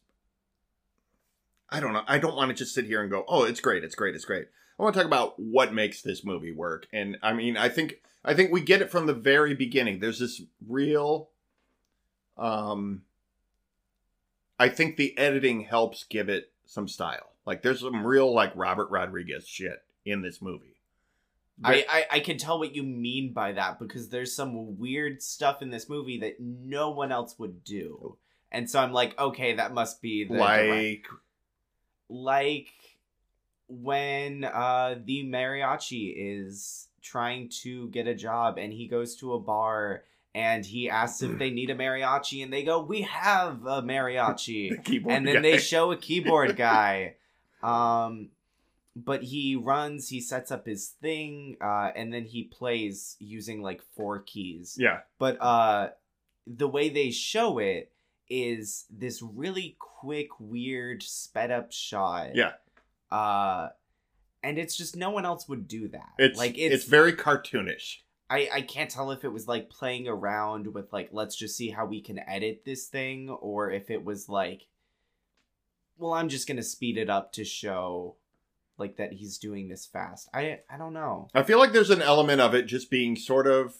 I 1.70 1.80
don't 1.80 1.92
know. 1.92 2.02
I 2.06 2.18
don't 2.18 2.36
want 2.36 2.50
to 2.50 2.54
just 2.54 2.74
sit 2.74 2.86
here 2.86 3.02
and 3.02 3.10
go, 3.10 3.24
"Oh, 3.28 3.44
it's 3.44 3.60
great, 3.60 3.84
it's 3.84 3.94
great, 3.94 4.14
it's 4.14 4.24
great." 4.24 4.48
I 4.78 4.82
want 4.82 4.94
to 4.94 5.00
talk 5.00 5.06
about 5.06 5.38
what 5.38 5.72
makes 5.72 6.02
this 6.02 6.24
movie 6.24 6.50
work, 6.52 6.86
and 6.92 7.18
I 7.22 7.32
mean, 7.32 7.56
I 7.56 7.68
think 7.68 8.02
I 8.24 8.34
think 8.34 8.50
we 8.50 8.60
get 8.60 8.82
it 8.82 8.90
from 8.90 9.06
the 9.06 9.14
very 9.14 9.54
beginning. 9.54 10.00
There's 10.00 10.18
this 10.18 10.42
real, 10.66 11.28
um, 12.38 13.02
I 14.58 14.68
think 14.68 14.96
the 14.96 15.16
editing 15.18 15.62
helps 15.62 16.04
give 16.04 16.28
it 16.28 16.50
some 16.64 16.88
style. 16.88 17.32
Like, 17.44 17.62
there's 17.62 17.80
some 17.80 18.06
real 18.06 18.32
like 18.32 18.52
Robert 18.54 18.90
Rodriguez 18.90 19.46
shit 19.46 19.82
in 20.04 20.22
this 20.22 20.40
movie. 20.40 20.76
I, 21.64 21.84
I 21.88 22.06
I 22.12 22.20
can 22.20 22.38
tell 22.38 22.58
what 22.58 22.74
you 22.74 22.82
mean 22.82 23.32
by 23.32 23.52
that 23.52 23.78
because 23.78 24.08
there's 24.08 24.34
some 24.34 24.78
weird 24.78 25.22
stuff 25.22 25.62
in 25.62 25.70
this 25.70 25.88
movie 25.88 26.18
that 26.20 26.40
no 26.40 26.90
one 26.90 27.12
else 27.12 27.38
would 27.38 27.62
do, 27.62 28.16
and 28.52 28.70
so 28.70 28.78
I'm 28.78 28.92
like, 28.92 29.18
okay, 29.18 29.54
that 29.54 29.74
must 29.74 30.00
be 30.00 30.24
the 30.24 30.34
direct- 30.36 30.68
like 30.70 31.06
like 32.08 32.68
when 33.68 34.44
uh 34.44 34.96
the 35.04 35.24
mariachi 35.24 36.12
is 36.14 36.88
trying 37.00 37.48
to 37.48 37.88
get 37.88 38.06
a 38.06 38.14
job 38.14 38.58
and 38.58 38.72
he 38.72 38.86
goes 38.86 39.16
to 39.16 39.32
a 39.32 39.40
bar 39.40 40.04
and 40.34 40.64
he 40.64 40.90
asks 40.90 41.22
if 41.22 41.38
they 41.38 41.50
need 41.50 41.70
a 41.70 41.74
mariachi 41.74 42.42
and 42.42 42.52
they 42.52 42.62
go 42.62 42.82
we 42.82 43.02
have 43.02 43.64
a 43.66 43.82
mariachi. 43.82 44.84
The 44.84 45.02
and 45.08 45.26
then 45.26 45.36
guy. 45.36 45.40
they 45.42 45.58
show 45.58 45.90
a 45.92 45.96
keyboard 45.96 46.56
guy. 46.70 47.14
Um 47.62 48.28
but 48.94 49.22
he 49.22 49.56
runs 49.56 50.08
he 50.10 50.20
sets 50.20 50.50
up 50.50 50.66
his 50.66 50.88
thing 51.00 51.56
uh 51.62 51.90
and 51.96 52.12
then 52.12 52.24
he 52.24 52.44
plays 52.44 53.16
using 53.20 53.62
like 53.62 53.80
four 53.96 54.20
keys. 54.20 54.76
Yeah. 54.78 55.00
But 55.18 55.40
uh 55.40 55.90
the 56.46 56.68
way 56.68 56.90
they 56.90 57.10
show 57.10 57.58
it 57.58 57.91
is 58.32 58.86
this 58.90 59.22
really 59.22 59.76
quick 59.78 60.28
weird 60.38 61.02
sped 61.02 61.50
up 61.50 61.72
shot. 61.72 62.34
Yeah. 62.34 62.52
uh 63.10 63.68
and 64.42 64.58
it's 64.58 64.76
just 64.76 64.96
no 64.96 65.10
one 65.10 65.24
else 65.24 65.48
would 65.48 65.68
do 65.68 65.88
that. 65.88 66.10
It's 66.18 66.38
like 66.38 66.58
it's, 66.58 66.74
it's, 66.74 66.84
very 66.84 67.12
cartoonish. 67.12 67.98
I, 68.28 68.48
I 68.52 68.60
can't 68.62 68.90
tell 68.90 69.10
if 69.10 69.24
it 69.24 69.28
was 69.28 69.46
like 69.46 69.68
playing 69.70 70.08
around 70.08 70.74
with 70.74 70.92
like 70.92 71.10
let's 71.12 71.36
just 71.36 71.56
see 71.56 71.70
how 71.70 71.84
we 71.84 72.00
can 72.00 72.18
edit 72.26 72.62
this 72.64 72.86
thing 72.86 73.28
or 73.28 73.70
if 73.70 73.90
it 73.90 74.04
was 74.04 74.28
like 74.28 74.66
well 75.98 76.14
i'm 76.14 76.30
just 76.30 76.48
gonna 76.48 76.62
speed 76.62 76.96
it 76.96 77.10
up 77.10 77.34
to 77.34 77.44
show 77.44 78.16
like 78.78 78.96
that 78.96 79.12
he's 79.12 79.38
doing 79.38 79.68
this 79.68 79.86
fast. 79.86 80.28
I 80.34 80.60
i 80.68 80.76
don't 80.76 80.92
know. 80.92 81.28
I 81.34 81.42
feel 81.42 81.58
like 81.58 81.72
there's 81.72 81.90
an 81.90 82.02
element 82.02 82.40
of 82.40 82.54
it 82.54 82.64
just 82.64 82.90
being 82.90 83.16
sort 83.16 83.46
of 83.46 83.76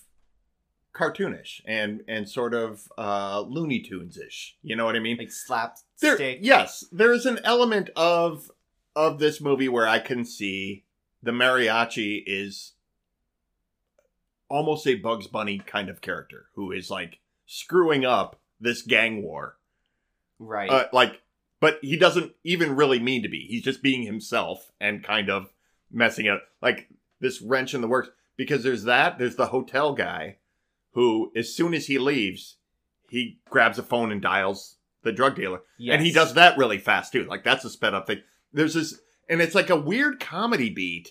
cartoonish 0.95 1.61
and 1.65 2.03
and 2.07 2.29
sort 2.29 2.53
of 2.53 2.93
uh 2.99 3.41
looney 3.41 3.81
tunes 3.81 4.19
ish 4.19 4.57
you 4.63 4.77
know 4.77 4.85
what 4.85 4.95
i 4.97 4.99
mean? 4.99 5.17
Like 5.17 5.33
slap 5.33 5.79
there 6.01 6.17
yes 6.43 6.85
there 6.93 7.13
is 7.13 7.25
an 7.25 7.41
element 7.45 7.91
of 7.97 8.51
of 8.95 9.19
this 9.19 9.41
movie 9.41 9.69
where 9.69 9.89
i 9.89 9.99
can 9.99 10.25
see 10.25 10.85
the 11.23 11.31
mariachi 11.31 12.23
is 12.27 12.73
almost 14.53 14.87
a 14.87 14.95
bugs 14.97 15.27
bunny 15.27 15.59
kind 15.67 15.89
of 15.89 16.03
character 16.03 16.47
who 16.55 16.73
is 16.73 16.91
like 16.91 17.21
screwing 17.47 18.05
up 18.05 18.39
this 18.61 18.83
gang 18.83 19.23
war. 19.23 19.57
Right. 20.39 20.71
Uh, 20.71 20.87
like 20.93 21.23
but 21.59 21.79
he 21.81 21.97
doesn't 21.97 22.33
even 22.45 22.77
really 22.77 22.99
mean 22.99 23.23
to 23.23 23.29
be. 23.29 23.47
He's 23.49 23.63
just 23.63 23.83
being 23.83 24.03
himself 24.03 24.71
and 24.81 25.03
kind 25.03 25.31
of 25.31 25.53
messing 25.91 26.29
up. 26.29 26.43
like 26.61 26.89
this 27.21 27.41
wrench 27.41 27.73
in 27.73 27.81
the 27.81 27.89
works. 27.89 28.11
Because 28.37 28.63
there's 28.63 28.85
that 28.85 29.19
there's 29.19 29.37
the 29.37 29.47
hotel 29.47 29.95
guy 29.95 30.37
who 30.93 31.33
as 31.37 31.55
soon 31.55 31.75
as 31.75 31.87
he 31.87 31.99
leaves 31.99 32.57
he 33.13 33.39
grabs 33.51 33.79
a 33.79 33.83
phone 33.83 34.11
and 34.11 34.23
dials 34.23 34.77
the 35.03 35.13
drug 35.13 35.37
dealer. 35.37 35.61
And 35.87 36.01
he 36.01 36.13
does 36.13 36.33
that 36.35 36.57
really 36.57 36.79
fast 36.79 37.13
too. 37.13 37.25
Like 37.25 37.45
that's 37.45 37.65
a 37.65 37.71
sped 37.71 37.93
up 37.93 38.07
thing. 38.07 38.23
There's 38.53 38.75
this 38.75 38.99
and 39.29 39.43
it's 39.43 39.55
like 39.55 39.69
a 39.69 39.77
weird 39.77 40.19
comedy 40.19 40.71
beat 40.71 41.11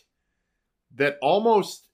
that 0.96 1.18
almost 1.22 1.88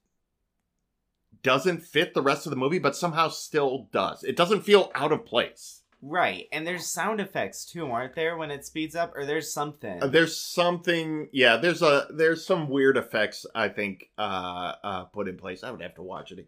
doesn't 1.44 1.84
fit 1.84 2.14
the 2.14 2.22
rest 2.22 2.46
of 2.46 2.52
the 2.52 2.56
movie 2.56 2.80
but 2.80 2.96
somehow 2.96 3.28
still 3.28 3.90
does. 3.92 4.24
It 4.24 4.38
doesn't 4.38 4.62
feel 4.62 4.92
out 4.96 5.12
of 5.12 5.26
place. 5.26 5.82
Right, 6.00 6.46
and 6.52 6.66
there's 6.66 6.86
sound 6.86 7.20
effects 7.20 7.66
too, 7.66 7.88
aren't 7.88 8.14
there, 8.14 8.38
when 8.38 8.52
it 8.52 8.64
speeds 8.64 8.96
up? 8.96 9.14
Or 9.16 9.26
there's 9.26 9.52
something. 9.52 10.04
Uh, 10.04 10.08
there's 10.08 10.38
something 10.38 11.28
yeah 11.34 11.58
there's 11.58 11.82
a 11.82 12.08
there's 12.12 12.46
some 12.46 12.70
weird 12.70 12.98
effects 12.98 13.48
i 13.56 13.68
think 13.68 14.06
uh 14.18 14.74
uh 14.84 15.04
put 15.06 15.28
in 15.28 15.38
place. 15.38 15.64
I 15.64 15.72
would 15.72 15.82
have 15.82 15.96
to 15.96 16.04
watch 16.04 16.32
it 16.32 16.48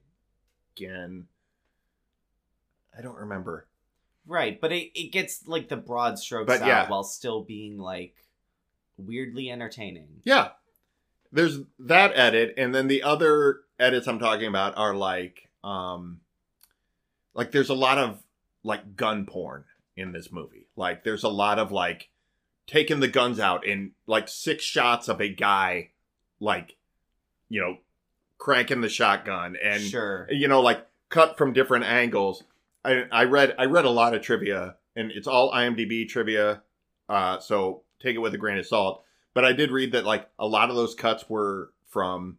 again 0.80 1.26
i 2.98 3.02
don't 3.02 3.18
remember 3.18 3.66
right, 4.28 4.62
but 4.62 4.72
it, 4.72 4.92
it 4.94 5.12
gets 5.12 5.48
like 5.48 5.70
the 5.70 5.78
broad 5.78 6.20
strokes 6.20 6.46
But 6.48 6.62
out 6.62 6.68
yeah. 6.68 6.88
while 6.90 7.04
still 7.04 7.42
being 7.42 7.80
like 7.80 8.16
weirdly 8.98 9.50
entertaining. 9.50 10.22
yeah 10.24 10.50
there's 11.32 11.60
that 11.80 12.12
edit, 12.16 12.56
and 12.58 12.74
then 12.74 12.88
the 12.88 13.04
other 13.04 13.62
edits 13.80 14.08
I'm 14.08 14.20
talking 14.20 14.48
about 14.48 14.78
are 14.78 14.96
like, 14.96 15.50
um, 15.64 16.22
like 17.34 17.52
there's 17.52 17.70
a 17.70 17.76
lot 17.76 17.98
of 17.98 18.24
like 18.64 18.96
gun 18.96 19.26
porn 19.26 19.66
in 19.96 20.12
this 20.12 20.32
movie. 20.32 20.68
Like 20.76 21.04
there's 21.04 21.24
a 21.24 21.30
lot 21.30 21.60
of 21.60 21.72
like 21.72 22.10
taking 22.66 23.00
the 23.00 23.08
guns 23.08 23.40
out 23.40 23.66
in 23.66 23.92
like 24.08 24.28
six 24.28 24.64
shots 24.64 25.08
of 25.08 25.22
a 25.22 25.30
guy, 25.30 25.92
like, 26.40 26.76
you 27.48 27.62
know, 27.62 27.78
cranking 28.40 28.82
the 28.82 28.90
shotgun 28.90 29.56
and 29.62 29.84
sure. 29.84 30.28
you 30.32 30.48
know, 30.48 30.62
like 30.62 30.88
cut 31.10 31.38
from 31.38 31.54
different 31.54 31.86
angles. 31.86 32.44
I, 32.84 33.04
I 33.12 33.26
read 33.26 33.54
I 33.60 33.66
read 33.66 33.86
a 33.86 33.92
lot 33.92 34.16
of 34.16 34.24
trivia, 34.24 34.78
and 34.96 35.12
it's 35.12 35.28
all 35.28 35.52
IMDb 35.52 36.08
trivia, 36.10 36.64
uh, 37.08 37.40
so 37.40 37.84
take 38.00 38.16
it 38.16 38.20
with 38.20 38.34
a 38.34 38.38
grain 38.38 38.58
of 38.58 38.66
salt. 38.66 39.04
But 39.36 39.46
I 39.46 39.54
did 39.54 39.70
read 39.70 39.92
that 39.92 40.06
like 40.06 40.28
a 40.40 40.48
lot 40.48 40.70
of 40.70 40.76
those 40.76 40.96
cuts 40.96 41.30
were 41.30 41.72
from 41.88 42.38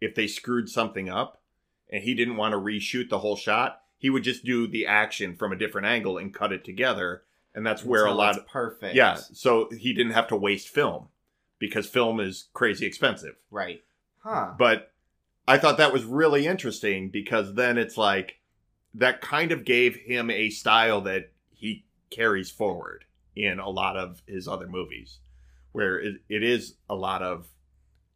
if 0.00 0.14
they 0.14 0.26
screwed 0.26 0.70
something 0.70 1.10
up, 1.10 1.42
and 1.90 2.02
he 2.02 2.14
didn't 2.14 2.36
want 2.36 2.52
to 2.52 2.58
reshoot 2.58 3.10
the 3.10 3.18
whole 3.18 3.36
shot, 3.36 3.82
he 3.98 4.08
would 4.08 4.22
just 4.22 4.44
do 4.44 4.66
the 4.66 4.86
action 4.86 5.36
from 5.36 5.52
a 5.52 5.56
different 5.56 5.88
angle 5.88 6.16
and 6.16 6.32
cut 6.32 6.52
it 6.52 6.64
together, 6.64 7.24
and 7.54 7.66
that's 7.66 7.84
where 7.84 8.06
a 8.06 8.14
lot 8.14 8.38
of 8.38 8.46
perfect. 8.46 8.94
yeah. 8.94 9.16
So 9.16 9.68
he 9.76 9.92
didn't 9.92 10.12
have 10.12 10.28
to 10.28 10.36
waste 10.36 10.68
film 10.68 11.08
because 11.58 11.86
film 11.86 12.20
is 12.20 12.46
crazy 12.54 12.86
expensive. 12.86 13.34
Right. 13.50 13.82
Huh. 14.20 14.52
But 14.58 14.89
I 15.50 15.58
thought 15.58 15.78
that 15.78 15.92
was 15.92 16.04
really 16.04 16.46
interesting 16.46 17.10
because 17.10 17.54
then 17.54 17.76
it's 17.76 17.96
like 17.96 18.38
that 18.94 19.20
kind 19.20 19.50
of 19.50 19.64
gave 19.64 19.96
him 19.96 20.30
a 20.30 20.48
style 20.50 21.00
that 21.00 21.32
he 21.52 21.84
carries 22.08 22.52
forward 22.52 23.04
in 23.34 23.58
a 23.58 23.68
lot 23.68 23.96
of 23.96 24.22
his 24.26 24.46
other 24.46 24.68
movies, 24.68 25.18
where 25.72 25.98
it, 25.98 26.20
it 26.28 26.44
is 26.44 26.74
a 26.88 26.94
lot 26.94 27.22
of 27.22 27.48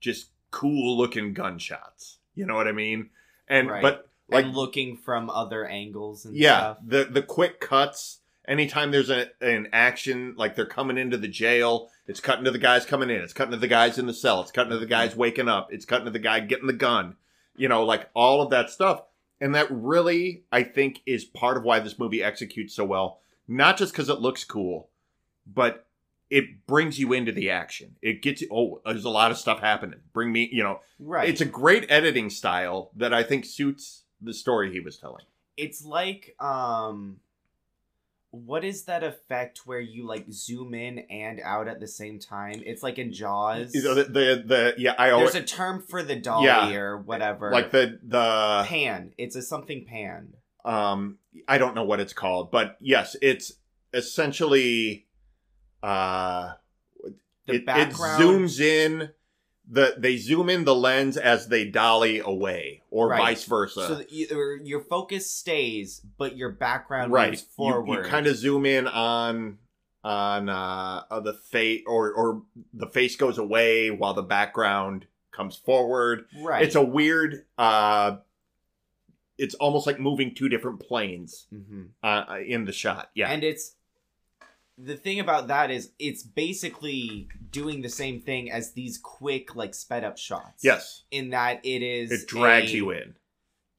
just 0.00 0.28
cool 0.52 0.96
looking 0.96 1.34
gunshots. 1.34 2.18
You 2.36 2.46
know 2.46 2.54
what 2.54 2.68
I 2.68 2.72
mean? 2.72 3.10
And 3.48 3.68
Right. 3.68 3.82
but 3.82 4.08
like 4.28 4.44
and 4.44 4.54
looking 4.54 4.96
from 4.96 5.28
other 5.28 5.66
angles 5.66 6.24
and 6.24 6.36
yeah, 6.36 6.58
stuff. 6.58 6.78
the 6.86 7.04
the 7.04 7.22
quick 7.22 7.58
cuts. 7.58 8.20
Anytime 8.46 8.92
there's 8.92 9.10
a, 9.10 9.30
an 9.40 9.68
action, 9.72 10.34
like 10.36 10.54
they're 10.54 10.66
coming 10.66 10.98
into 10.98 11.16
the 11.16 11.28
jail, 11.28 11.88
it's 12.06 12.20
cutting 12.20 12.44
to 12.44 12.50
the 12.50 12.58
guys 12.58 12.84
coming 12.84 13.10
in. 13.10 13.22
It's 13.22 13.32
cutting 13.32 13.52
to 13.52 13.58
the 13.58 13.66
guys 13.66 13.98
in 13.98 14.06
the 14.06 14.14
cell. 14.14 14.42
It's 14.42 14.52
cutting 14.52 14.70
to 14.70 14.78
the 14.78 14.86
guys 14.86 15.10
mm-hmm. 15.12 15.20
waking 15.20 15.48
up. 15.48 15.72
It's 15.72 15.86
cutting 15.86 16.04
to 16.04 16.10
the 16.10 16.18
guy 16.18 16.40
getting 16.40 16.66
the 16.66 16.74
gun. 16.74 17.16
You 17.56 17.68
know, 17.68 17.84
like 17.84 18.08
all 18.14 18.42
of 18.42 18.50
that 18.50 18.70
stuff. 18.70 19.02
And 19.40 19.54
that 19.54 19.66
really, 19.70 20.44
I 20.52 20.62
think, 20.62 21.00
is 21.06 21.24
part 21.24 21.56
of 21.56 21.64
why 21.64 21.78
this 21.80 21.98
movie 21.98 22.22
executes 22.22 22.74
so 22.74 22.84
well. 22.84 23.18
Not 23.46 23.76
just 23.76 23.92
because 23.92 24.08
it 24.08 24.20
looks 24.20 24.44
cool, 24.44 24.88
but 25.46 25.86
it 26.30 26.66
brings 26.66 26.98
you 26.98 27.12
into 27.12 27.32
the 27.32 27.50
action. 27.50 27.96
It 28.00 28.22
gets 28.22 28.40
you, 28.40 28.48
oh, 28.50 28.80
there's 28.86 29.04
a 29.04 29.10
lot 29.10 29.30
of 29.30 29.36
stuff 29.36 29.60
happening. 29.60 30.00
Bring 30.12 30.32
me, 30.32 30.48
you 30.50 30.62
know, 30.62 30.80
Right. 30.98 31.28
it's 31.28 31.40
a 31.42 31.44
great 31.46 31.84
editing 31.90 32.30
style 32.30 32.90
that 32.96 33.12
I 33.12 33.22
think 33.22 33.44
suits 33.44 34.04
the 34.20 34.32
story 34.32 34.72
he 34.72 34.80
was 34.80 34.96
telling. 34.96 35.24
it's 35.56 35.84
like 35.84 36.34
um 36.40 37.18
what 38.34 38.64
is 38.64 38.84
that 38.84 39.02
effect 39.04 39.60
where 39.66 39.80
you 39.80 40.06
like 40.06 40.26
zoom 40.30 40.74
in 40.74 41.00
and 41.10 41.40
out 41.44 41.68
at 41.68 41.80
the 41.80 41.86
same 41.86 42.18
time? 42.18 42.62
It's 42.66 42.82
like 42.82 42.98
in 42.98 43.12
Jaws. 43.12 43.72
The, 43.72 44.06
the 44.08 44.42
the 44.46 44.74
yeah 44.76 44.94
I 44.98 45.10
always 45.10 45.32
There's 45.32 45.44
a 45.44 45.46
term 45.46 45.82
for 45.82 46.02
the 46.02 46.16
dolly 46.16 46.46
Yeah. 46.46 46.74
or 46.74 46.98
whatever. 46.98 47.50
like 47.50 47.70
the 47.70 47.98
the 48.02 48.64
pan. 48.66 49.12
It's 49.18 49.36
a 49.36 49.42
something 49.42 49.84
pan. 49.86 50.34
um 50.64 51.18
I 51.48 51.58
don't 51.58 51.74
know 51.74 51.84
what 51.84 52.00
it's 52.00 52.12
called, 52.12 52.50
but 52.50 52.76
yes, 52.80 53.16
it's 53.22 53.52
essentially 53.92 55.06
uh 55.82 56.52
The 57.46 57.54
it, 57.56 57.62
it 57.68 57.90
zooms 57.90 58.60
in 58.60 59.10
the 59.68 59.94
they 59.96 60.16
zoom 60.18 60.50
in 60.50 60.64
the 60.64 60.74
lens 60.74 61.16
as 61.16 61.48
they 61.48 61.64
dolly 61.64 62.18
away 62.18 62.82
or 62.90 63.08
Right. 63.08 63.18
vice 63.20 63.44
versa. 63.44 63.86
so 63.86 64.02
you, 64.08 64.60
your 64.62 64.80
focus 64.82 65.30
stays, 65.30 66.02
but 66.18 66.36
your 66.36 66.50
background 66.50 67.12
right. 67.12 67.30
moves 67.30 67.42
forward. 67.42 68.04
you 68.04 68.10
kind 68.10 68.26
of 68.26 68.36
zoom 68.36 68.66
in 68.66 68.86
on 68.86 69.58
on 70.02 70.50
uh, 70.50 71.20
the 71.20 71.32
face 71.32 71.82
or 71.86 72.12
or 72.12 72.42
the 72.74 72.86
face 72.88 73.16
goes 73.16 73.38
away 73.38 73.90
while 73.90 74.12
the 74.14 74.22
background 74.22 75.06
comes 75.32 75.56
forward. 75.56 76.26
right. 76.42 76.62
It's 76.62 76.74
a 76.74 76.82
weird 76.82 77.44
uh 77.56 78.16
it's 79.36 79.54
almost 79.56 79.86
like 79.86 79.98
moving 79.98 80.34
two 80.34 80.48
different 80.48 80.78
planes 80.80 81.46
hmm 81.50 81.84
uh, 82.02 82.36
in 82.46 82.66
the 82.66 82.72
shot. 82.72 83.10
Yeah. 83.14 83.30
And 83.30 83.42
it's 83.42 83.74
the 84.76 84.96
thing 84.96 85.20
about 85.20 85.48
that 85.48 85.70
is 85.70 85.92
it's 85.98 86.22
basically 86.22 87.28
doing 87.50 87.82
the 87.82 87.88
same 87.88 88.20
thing 88.20 88.50
as 88.50 88.72
these 88.72 88.98
quick 88.98 89.54
like 89.54 89.74
sped 89.74 90.04
up 90.04 90.18
shots. 90.18 90.62
yes. 90.64 91.04
In 91.10 91.30
that 91.30 91.64
it 91.64 91.82
is 91.82 92.10
It 92.10 92.28
drags 92.28 92.72
a- 92.72 92.76
you 92.76 92.90
in. 92.90 93.14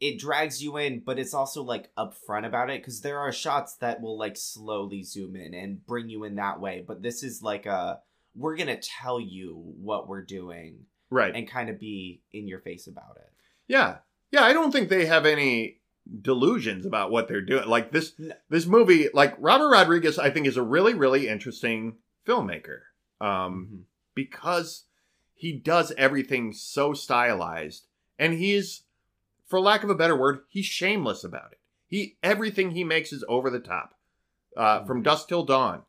It 0.01 0.19
drags 0.19 0.61
you 0.61 0.75
in, 0.77 0.99
but 1.05 1.17
it's 1.19 1.33
also 1.33 1.63
like 1.63 1.89
upfront 1.97 2.45
about 2.45 2.69
it 2.69 2.81
because 2.81 3.01
there 3.01 3.19
are 3.19 3.31
shots 3.31 3.75
that 3.77 4.01
will 4.01 4.17
like 4.17 4.35
slowly 4.37 5.03
zoom 5.03 5.35
in 5.37 5.53
and 5.53 5.85
bring 5.85 6.09
you 6.09 6.25
in 6.25 6.35
that 6.35 6.59
way. 6.59 6.83
But 6.85 7.01
this 7.01 7.23
is 7.23 7.41
like 7.41 7.65
a 7.65 7.99
we're 8.35 8.57
gonna 8.57 8.77
tell 8.77 9.19
you 9.19 9.55
what 9.79 10.07
we're 10.09 10.23
doing 10.25 10.85
Right. 11.09 11.33
and 11.35 11.47
kind 11.49 11.69
of 11.69 11.79
be 11.79 12.21
in 12.33 12.47
your 12.47 12.59
face 12.59 12.87
about 12.87 13.17
it. 13.17 13.31
yeah. 13.67 13.97
Yeah, 14.31 14.43
I 14.43 14.51
don't 14.53 14.71
think 14.71 14.89
they 14.89 15.05
have 15.05 15.25
any 15.25 15.79
delusions 16.21 16.85
about 16.85 17.11
what 17.11 17.27
they're 17.27 17.41
doing. 17.41 17.67
Like 17.67 17.91
this 17.91 18.13
this 18.49 18.65
movie, 18.65 19.09
like 19.13 19.35
Robert 19.39 19.69
Rodriguez 19.69 20.19
I 20.19 20.29
think 20.29 20.47
is 20.47 20.57
a 20.57 20.63
really 20.63 20.93
really 20.93 21.27
interesting 21.27 21.97
filmmaker. 22.27 22.79
Um 23.21 23.67
Mhm. 23.71 23.83
because 24.13 24.85
he 25.33 25.51
does 25.51 25.91
everything 25.97 26.53
so 26.53 26.93
stylized 26.93 27.87
and 28.17 28.33
he's 28.33 28.83
for 29.45 29.59
lack 29.59 29.83
of 29.83 29.89
a 29.89 29.95
better 29.95 30.15
word 30.15 30.39
he's 30.47 30.65
shameless 30.65 31.23
about 31.23 31.51
it 31.51 31.59
he 31.87 32.17
everything 32.23 32.71
he 32.71 32.83
makes 32.83 33.11
is 33.11 33.23
over 33.27 33.49
the 33.49 33.59
top 33.59 33.95
uh, 34.55 34.83
from 34.85 35.01
Mhm. 35.01 35.03
dusk 35.03 35.27
till 35.27 35.43
dawn 35.43 35.83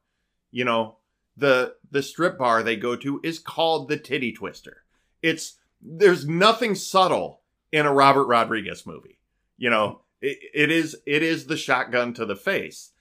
you 0.50 0.64
know 0.64 0.96
the 1.36 1.76
the 1.90 2.02
strip 2.02 2.36
bar 2.38 2.62
they 2.62 2.74
go 2.76 2.96
to 2.96 3.20
is 3.22 3.38
called 3.38 3.88
the 3.88 3.96
titty 3.96 4.32
twister 4.32 4.84
it's 5.22 5.58
there's 5.80 6.26
nothing 6.28 6.74
subtle 6.74 7.42
in 7.70 7.86
a 7.86 7.92
robert 7.92 8.26
rodriguez 8.26 8.84
movie 8.86 9.18
you 9.56 9.70
know 9.70 10.02
it, 10.20 10.38
it 10.54 10.70
is 10.70 10.96
it 11.06 11.22
is 11.22 11.46
the 11.46 11.56
shotgun 11.56 12.12
to 12.14 12.24
the 12.24 12.36
face 12.36 12.92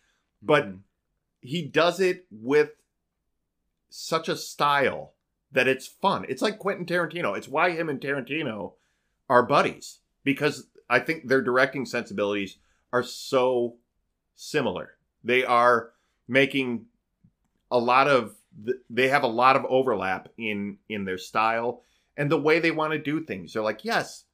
but 0.42 0.66
Mhm. 0.68 0.80
he 1.42 1.62
does 1.64 2.00
it 2.00 2.26
with 2.32 2.72
such 3.90 4.28
a 4.28 4.36
style 4.36 5.14
that 5.52 5.68
it's 5.68 5.88
fun. 5.88 6.26
It's 6.28 6.42
like 6.42 6.60
Quentin 6.60 6.86
Tarantino. 6.86 7.38
It's 7.38 7.48
why 7.48 7.72
him 7.72 7.88
and 7.90 8.00
Tarantino 8.02 8.74
are 9.30 9.44
buddies 9.44 10.00
because 10.24 10.68
I 10.90 11.00
think 11.00 11.28
their 11.28 11.42
directing 11.42 11.86
sensibilities 11.86 12.58
are 12.92 13.04
so 13.04 13.78
similar. 14.36 14.98
They 15.24 15.46
are 15.46 15.92
making 16.28 16.88
a 17.72 17.78
lot 17.80 18.08
of 18.08 18.36
they 18.90 19.08
have 19.10 19.24
a 19.24 19.28
lot 19.28 19.56
of 19.56 19.66
overlap 19.66 20.30
in 20.38 20.78
in 20.90 21.06
their 21.06 21.18
style 21.18 21.82
and 22.18 22.32
the 22.32 22.40
way 22.40 22.60
they 22.60 22.72
want 22.72 22.94
to 22.94 23.00
do 23.00 23.22
things. 23.24 23.54
They're 23.54 23.62
like, 23.62 23.84
"Yes, 23.84 24.26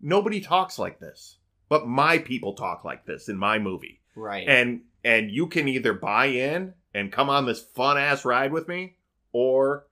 nobody 0.00 0.40
talks 0.40 0.78
like 0.78 0.98
this, 0.98 1.38
but 1.68 1.86
my 1.86 2.18
people 2.18 2.54
talk 2.54 2.84
like 2.84 3.04
this 3.06 3.28
in 3.28 3.36
my 3.36 3.58
movie." 3.58 4.00
right. 4.16 4.46
and 4.48 4.82
and 5.04 5.30
you 5.30 5.46
can 5.48 5.66
either 5.68 5.92
buy 5.92 6.26
in 6.26 6.72
and 6.94 7.10
come 7.12 7.28
on 7.28 7.46
this 7.46 7.60
fun 7.60 7.98
ass 7.98 8.24
ride 8.24 8.52
with 8.52 8.68
me 8.68 8.94
or 9.32 9.86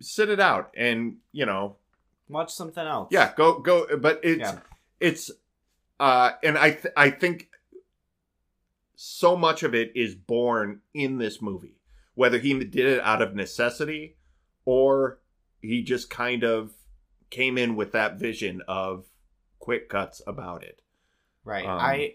sit 0.00 0.28
it 0.28 0.38
out 0.40 0.70
and 0.76 1.16
you 1.32 1.46
know 1.46 1.76
Watch 2.28 2.52
something 2.52 2.86
else. 2.86 3.08
yeah 3.10 3.32
go 3.34 3.58
go 3.60 3.96
but 3.96 4.20
it's 4.22 4.40
Yeah. 4.40 4.58
it's 5.00 5.30
uh 5.98 6.32
and 6.44 6.58
i 6.58 6.72
th- 6.72 6.92
i 6.96 7.08
think 7.10 7.48
so 8.94 9.36
much 9.36 9.62
of 9.62 9.74
it 9.74 9.92
is 9.96 10.14
born 10.14 10.80
in 10.92 11.18
this 11.18 11.40
movie 11.40 11.76
whether 12.14 12.38
he 12.38 12.52
did 12.58 12.84
it 12.86 13.00
out 13.00 13.22
of 13.22 13.34
necessity 13.34 14.16
or 14.66 15.18
he 15.62 15.82
just 15.82 16.10
kind 16.10 16.44
of 16.44 16.72
came 17.30 17.56
in 17.56 17.74
with 17.74 17.92
that 17.92 18.18
vision 18.18 18.60
of 18.68 19.06
quick 19.68 19.88
cuts 19.88 20.22
about 20.26 20.62
it 20.62 20.80
Right. 21.48 21.64
Um, 21.64 21.78
I 21.80 22.14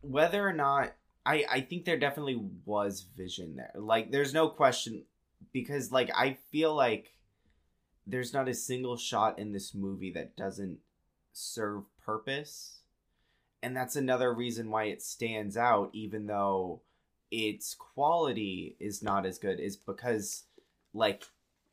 whether 0.00 0.48
or 0.48 0.54
not 0.54 0.94
I 1.26 1.44
I 1.50 1.60
think 1.60 1.84
there 1.84 1.98
definitely 1.98 2.40
was 2.64 3.04
vision 3.14 3.56
there. 3.56 3.72
Like 3.74 4.10
there's 4.10 4.32
no 4.32 4.48
question 4.48 5.04
because 5.52 5.92
like 5.92 6.10
I 6.16 6.38
feel 6.50 6.74
like 6.74 7.12
there's 8.06 8.32
not 8.32 8.48
a 8.48 8.54
single 8.54 8.96
shot 8.96 9.38
in 9.38 9.52
this 9.52 9.74
movie 9.74 10.12
that 10.14 10.34
doesn't 10.34 10.78
serve 11.34 11.82
purpose. 12.02 12.80
And 13.62 13.76
that's 13.76 13.96
another 13.96 14.32
reason 14.32 14.70
why 14.70 14.84
it 14.84 15.02
stands 15.02 15.58
out 15.58 15.90
even 15.92 16.24
though 16.24 16.80
its 17.30 17.74
quality 17.74 18.76
is 18.80 19.02
not 19.02 19.26
as 19.26 19.38
good 19.38 19.60
is 19.60 19.76
because 19.76 20.44
like 20.94 21.24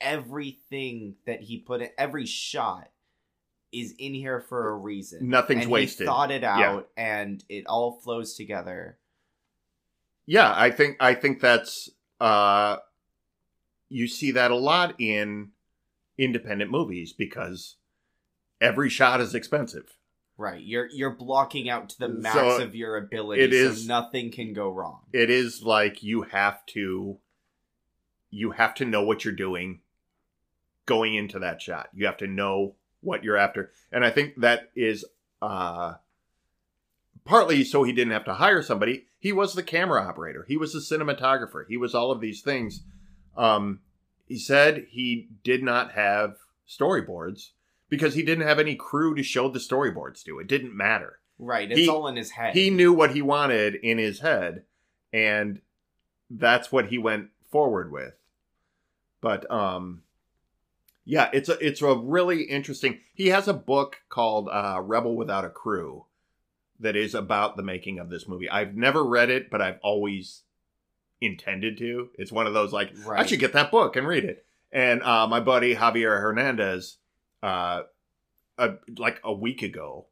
everything 0.01 1.15
that 1.25 1.43
he 1.43 1.57
put 1.57 1.81
in 1.81 1.89
every 1.97 2.25
shot 2.25 2.89
is 3.79 3.93
in 3.97 4.13
here 4.13 4.39
for 4.39 4.69
a 4.69 4.75
reason. 4.75 5.29
Nothing's 5.29 5.61
And 5.61 5.69
he 5.69 5.73
wasted. 5.73 6.07
thought 6.07 6.31
it 6.31 6.41
Yeah. 6.43 6.57
out 6.57 6.89
and 6.95 7.43
it 7.49 7.65
all 7.67 7.99
flows 8.01 8.35
together. 8.35 8.97
Yeah, 10.25 10.53
I 10.55 10.71
think 10.71 10.97
I 10.99 11.13
think 11.13 11.39
that's 11.41 11.89
uh 12.19 12.77
you 13.89 14.07
see 14.07 14.31
that 14.31 14.51
a 14.51 14.55
lot 14.55 14.95
in 14.99 15.51
independent 16.17 16.71
movies 16.71 17.13
because 17.13 17.75
every 18.61 18.89
shot 18.89 19.21
is 19.21 19.35
expensive. 19.35 19.95
Right. 20.37 20.61
You're 20.61 20.89
you're 20.91 21.11
blocking 21.15 21.69
out 21.69 21.89
to 21.89 21.99
the 21.99 22.09
max 22.09 22.35
So, 22.35 22.61
of 22.61 22.75
your 22.75 22.97
ability, 22.97 23.41
it 23.43 23.53
is- 23.53 23.83
so 23.83 23.87
nothing 23.87 24.31
can 24.31 24.53
go 24.53 24.69
wrong. 24.69 25.01
It 25.13 25.29
is 25.29 25.61
like 25.63 26.01
you 26.03 26.23
have 26.23 26.65
to 26.67 27.19
you 28.31 28.51
have 28.51 28.73
to 28.75 28.85
know 28.85 29.03
what 29.03 29.23
you're 29.23 29.33
doing 29.33 29.81
going 30.85 31.15
into 31.15 31.39
that 31.39 31.61
shot. 31.61 31.89
You 31.93 32.05
have 32.05 32.17
to 32.17 32.27
know 32.27 32.75
what 33.05 33.23
you're 33.23 33.37
after. 33.37 33.71
And 33.91 34.03
I 34.03 34.09
think 34.11 34.35
that 34.41 34.71
is 34.75 35.05
uh 35.41 35.95
partly 37.23 37.63
so 37.63 37.83
he 37.83 37.91
didn't 37.93 38.13
have 38.13 38.25
to 38.25 38.33
hire 38.35 38.61
somebody. 38.61 39.05
He 39.19 39.31
was 39.31 39.53
the 39.53 39.63
camera 39.63 40.01
operator. 40.03 40.45
He 40.47 40.57
was 40.57 40.73
the 40.73 40.79
cinematographer. 40.79 41.65
He 41.67 41.77
was 41.77 41.95
all 41.95 42.11
of 42.11 42.21
these 42.21 42.41
things. 42.41 42.81
Um 43.37 43.79
he 44.27 44.37
said 44.37 44.87
he 44.89 45.29
did 45.43 45.61
not 45.63 45.91
have 45.91 46.37
storyboards 46.67 47.49
because 47.89 48.15
he 48.15 48.23
didn't 48.23 48.47
have 48.47 48.57
any 48.59 48.75
crew 48.75 49.13
to 49.15 49.21
show 49.23 49.47
the 49.49 49.59
storyboards 49.59 50.23
to. 50.23 50.39
It 50.39 50.47
didn't 50.47 50.75
matter 50.75 51.19
Right. 51.37 51.69
It's 51.69 51.81
He- 51.81 51.89
all 51.89 52.07
in 52.07 52.15
his 52.15 52.31
head. 52.31 52.53
he 52.55 52.69
knew 52.69 52.93
what 52.93 53.11
he 53.13 53.21
wanted 53.21 53.75
in 53.75 53.97
his 53.97 54.19
head 54.21 54.63
and 55.13 55.61
that's 56.29 56.71
what 56.71 56.87
he 56.87 56.97
went 56.97 57.29
forward 57.51 57.91
with 57.91 58.13
but 59.21 59.49
um 59.51 60.01
yeah 61.05 61.29
it's 61.31 61.49
a 61.49 61.65
it's 61.65 61.81
a 61.81 61.95
really 61.95 62.43
interesting 62.43 62.99
he 63.13 63.27
has 63.27 63.47
a 63.47 63.53
book 63.53 63.97
called 64.09 64.49
uh 64.49 64.79
rebel 64.83 65.15
without 65.15 65.45
a 65.45 65.49
crew 65.49 66.05
that 66.79 66.95
is 66.95 67.15
about 67.15 67.55
the 67.55 67.63
making 67.63 67.99
of 67.99 68.09
this 68.09 68.27
movie 68.27 68.49
i've 68.49 68.75
never 68.75 69.03
read 69.03 69.29
it 69.29 69.49
but 69.49 69.61
i've 69.61 69.79
always 69.81 70.43
intended 71.21 71.77
to 71.77 72.09
it's 72.15 72.31
one 72.31 72.47
of 72.47 72.53
those 72.53 72.73
like 72.73 72.91
i 73.11 73.25
should 73.25 73.39
get 73.39 73.53
that 73.53 73.71
book 73.71 73.95
and 73.95 74.07
read 74.07 74.25
it 74.25 74.45
and 74.71 75.01
uh 75.03 75.25
my 75.27 75.39
buddy 75.39 75.75
javier 75.75 76.19
hernandez 76.19 76.97
uh 77.41 77.83
a, 78.57 78.75
like 78.97 79.19
a 79.23 79.33
week 79.33 79.61
ago 79.61 80.07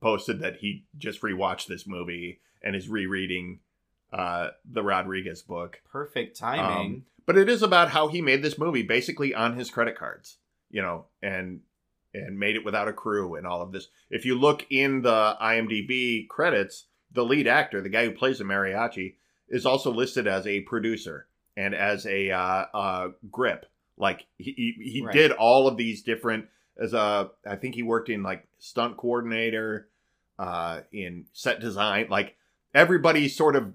posted 0.00 0.40
that 0.40 0.56
he 0.56 0.84
just 0.96 1.22
rewatched 1.22 1.66
this 1.66 1.86
movie 1.86 2.40
and 2.62 2.76
is 2.76 2.88
rereading 2.88 3.60
uh, 4.12 4.48
the 4.70 4.82
Rodriguez 4.82 5.42
book. 5.42 5.80
Perfect 5.90 6.38
timing. 6.38 6.94
Um, 6.94 7.04
But 7.26 7.38
it 7.38 7.48
is 7.48 7.62
about 7.62 7.90
how 7.90 8.08
he 8.08 8.20
made 8.20 8.42
this 8.42 8.58
movie 8.58 8.82
basically 8.82 9.34
on 9.34 9.56
his 9.56 9.70
credit 9.70 9.96
cards, 9.96 10.38
you 10.70 10.82
know, 10.82 11.06
and 11.22 11.60
and 12.12 12.38
made 12.38 12.54
it 12.54 12.64
without 12.64 12.86
a 12.88 12.92
crew 12.92 13.34
and 13.34 13.46
all 13.46 13.60
of 13.60 13.72
this. 13.72 13.88
If 14.08 14.24
you 14.24 14.38
look 14.38 14.64
in 14.70 15.02
the 15.02 15.36
IMDb 15.42 16.28
credits, 16.28 16.86
the 17.10 17.24
lead 17.24 17.48
actor, 17.48 17.80
the 17.80 17.88
guy 17.88 18.04
who 18.04 18.12
plays 18.12 18.38
the 18.38 18.44
mariachi, 18.44 19.14
is 19.48 19.66
also 19.66 19.90
listed 19.90 20.26
as 20.28 20.46
a 20.46 20.60
producer 20.60 21.26
and 21.56 21.74
as 21.74 22.06
a 22.06 22.30
uh, 22.30 22.66
uh, 22.72 23.08
grip. 23.30 23.66
Like 23.96 24.26
he 24.38 24.52
he, 24.76 24.90
he 24.90 25.02
Right. 25.04 25.12
did 25.12 25.32
all 25.32 25.66
of 25.66 25.76
these 25.76 26.02
different 26.02 26.46
as 26.76 26.92
a 26.92 27.30
I 27.46 27.56
think 27.56 27.74
he 27.74 27.82
worked 27.82 28.08
in 28.08 28.22
like 28.22 28.46
stunt 28.58 28.96
coordinator, 28.96 29.88
uh, 30.38 30.80
in 30.92 31.26
set 31.32 31.60
design. 31.60 32.08
Like 32.10 32.36
everybody 32.74 33.28
sort 33.28 33.56
of 33.56 33.72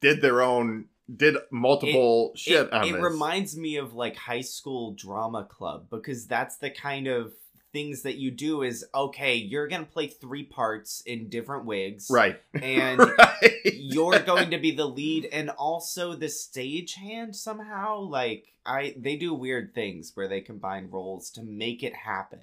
did 0.00 0.20
their 0.20 0.42
own 0.42 0.86
did 1.14 1.36
multiple 1.50 2.32
shit 2.34 2.66
it 2.66 2.72
on 2.72 2.88
it 2.88 2.92
this. 2.92 3.02
reminds 3.02 3.56
me 3.56 3.76
of 3.76 3.94
like 3.94 4.16
high 4.16 4.40
school 4.40 4.92
drama 4.92 5.44
club 5.44 5.86
because 5.90 6.26
that's 6.26 6.56
the 6.56 6.70
kind 6.70 7.06
of 7.06 7.32
things 7.72 8.02
that 8.02 8.16
you 8.16 8.30
do 8.30 8.62
is 8.62 8.86
okay 8.94 9.34
you're 9.34 9.66
gonna 9.68 9.84
play 9.84 10.06
three 10.06 10.44
parts 10.44 11.02
in 11.06 11.28
different 11.28 11.64
wigs 11.66 12.06
right. 12.10 12.40
and 12.62 13.00
Right. 13.18 13.52
you're 13.74 14.20
going 14.20 14.50
to 14.52 14.58
be 14.58 14.70
the 14.70 14.86
lead 14.86 15.28
and 15.32 15.50
also 15.50 16.14
the 16.14 16.26
stagehand 16.26 17.34
somehow 17.34 17.98
like 17.98 18.52
i 18.64 18.94
they 18.96 19.16
do 19.16 19.34
weird 19.34 19.74
things 19.74 20.12
where 20.14 20.28
they 20.28 20.40
combine 20.40 20.88
roles 20.90 21.30
to 21.30 21.42
make 21.42 21.82
it 21.82 21.94
happen 21.94 22.40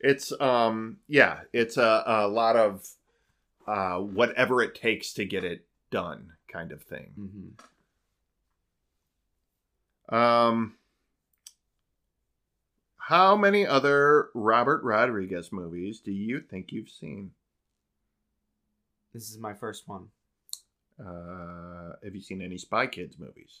It's 0.00 0.32
um 0.40 0.98
yeah, 1.08 1.40
it's 1.52 1.76
a, 1.78 2.04
a 2.06 2.28
lot 2.28 2.54
of 2.56 2.86
uh 3.66 3.98
whatever 3.98 4.62
it 4.62 4.74
takes 4.74 5.12
to 5.14 5.24
get 5.24 5.44
it 5.44 5.64
done 5.90 6.34
kind 6.52 6.70
of 6.72 6.82
thing. 6.82 7.10
hmm 7.16 7.48
Um 10.08 10.74
how 12.96 13.36
many 13.36 13.66
other 13.66 14.28
Robert 14.34 14.82
Rodriguez 14.82 15.50
movies 15.50 16.00
do 16.00 16.12
you 16.12 16.40
think 16.40 16.72
you've 16.72 16.90
seen? 16.90 17.32
this 19.14 19.30
is 19.30 19.38
my 19.38 19.54
first 19.54 19.88
one 19.88 20.08
Uh 21.00 21.92
have 22.04 22.14
you 22.14 22.20
seen 22.20 22.42
any 22.42 22.58
Spy 22.58 22.86
Kids 22.86 23.18
movies? 23.18 23.60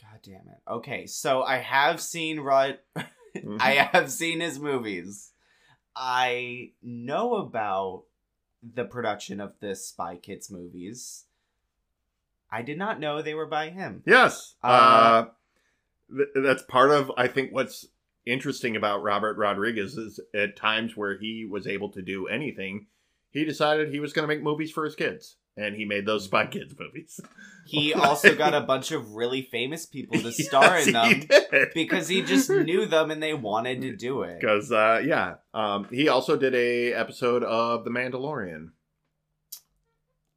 god 0.00 0.18
damn 0.24 0.48
it 0.48 0.60
okay 0.68 1.06
so 1.06 1.42
i 1.42 1.58
have 1.58 2.00
seen 2.00 2.40
rod. 2.40 2.78
I 3.60 3.88
have 3.92 4.10
seen 4.10 4.40
his 4.40 4.58
movies. 4.58 5.32
I 5.96 6.72
know 6.82 7.36
about 7.36 8.04
the 8.62 8.84
production 8.84 9.40
of 9.40 9.54
the 9.60 9.74
Spy 9.74 10.16
Kids 10.16 10.50
movies. 10.50 11.24
I 12.52 12.62
did 12.62 12.76
not 12.78 13.00
know 13.00 13.22
they 13.22 13.34
were 13.34 13.46
by 13.46 13.70
him. 13.70 14.02
Yes. 14.06 14.54
Uh, 14.62 14.66
Uh, 14.66 15.24
th- 16.14 16.28
that's 16.44 16.62
part 16.62 16.90
of 16.90 17.10
I 17.16 17.26
think 17.28 17.52
what's 17.52 17.86
interesting 18.26 18.76
about 18.76 19.02
Robert 19.02 19.36
Rodriguez 19.38 19.96
is 19.96 20.20
at 20.34 20.56
times 20.56 20.96
where 20.96 21.18
he 21.18 21.46
was 21.50 21.66
able 21.66 21.90
to 21.92 22.02
do 22.02 22.26
anything, 22.28 22.86
he 23.30 23.44
decided 23.44 23.88
he 23.88 24.00
was 24.00 24.12
going 24.12 24.28
to 24.28 24.32
make 24.32 24.42
movies 24.44 24.70
for 24.70 24.84
his 24.84 24.94
kids, 24.94 25.36
and 25.56 25.74
he 25.74 25.84
made 25.84 26.04
those 26.06 26.24
Spy 26.26 26.46
Kids 26.46 26.74
movies. 26.78 27.18
He 27.66 27.94
also 27.94 28.34
got 28.44 28.54
a 28.54 28.60
bunch 28.60 28.92
of 28.92 29.14
really 29.14 29.42
famous 29.42 29.86
people 29.86 30.20
to 30.20 30.30
star 30.48 30.78
Yes, 30.78 30.86
in 30.86 30.92
them 30.92 31.10
he 31.52 31.64
because 31.74 32.06
he 32.08 32.22
just 32.22 32.50
knew 32.50 32.86
them 32.86 33.10
and 33.10 33.22
they 33.22 33.34
wanted 33.34 33.80
to 33.80 33.96
do 33.96 34.22
it. 34.22 34.38
Because 34.40 34.70
uh, 34.70 35.00
yeah, 35.04 35.36
um, 35.54 35.88
he 35.90 36.08
also 36.08 36.36
did 36.36 36.54
a 36.54 36.92
episode 36.92 37.42
of 37.42 37.84
The 37.84 37.90
Mandalorian. 37.90 38.68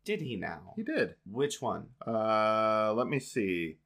Did 0.05 0.21
he 0.21 0.35
now? 0.35 0.73
He 0.75 0.83
did. 0.83 1.15
Which 1.29 1.61
one? 1.61 1.87
Uh, 2.05 2.93
let 2.95 3.07
me 3.07 3.19
see. 3.19 3.77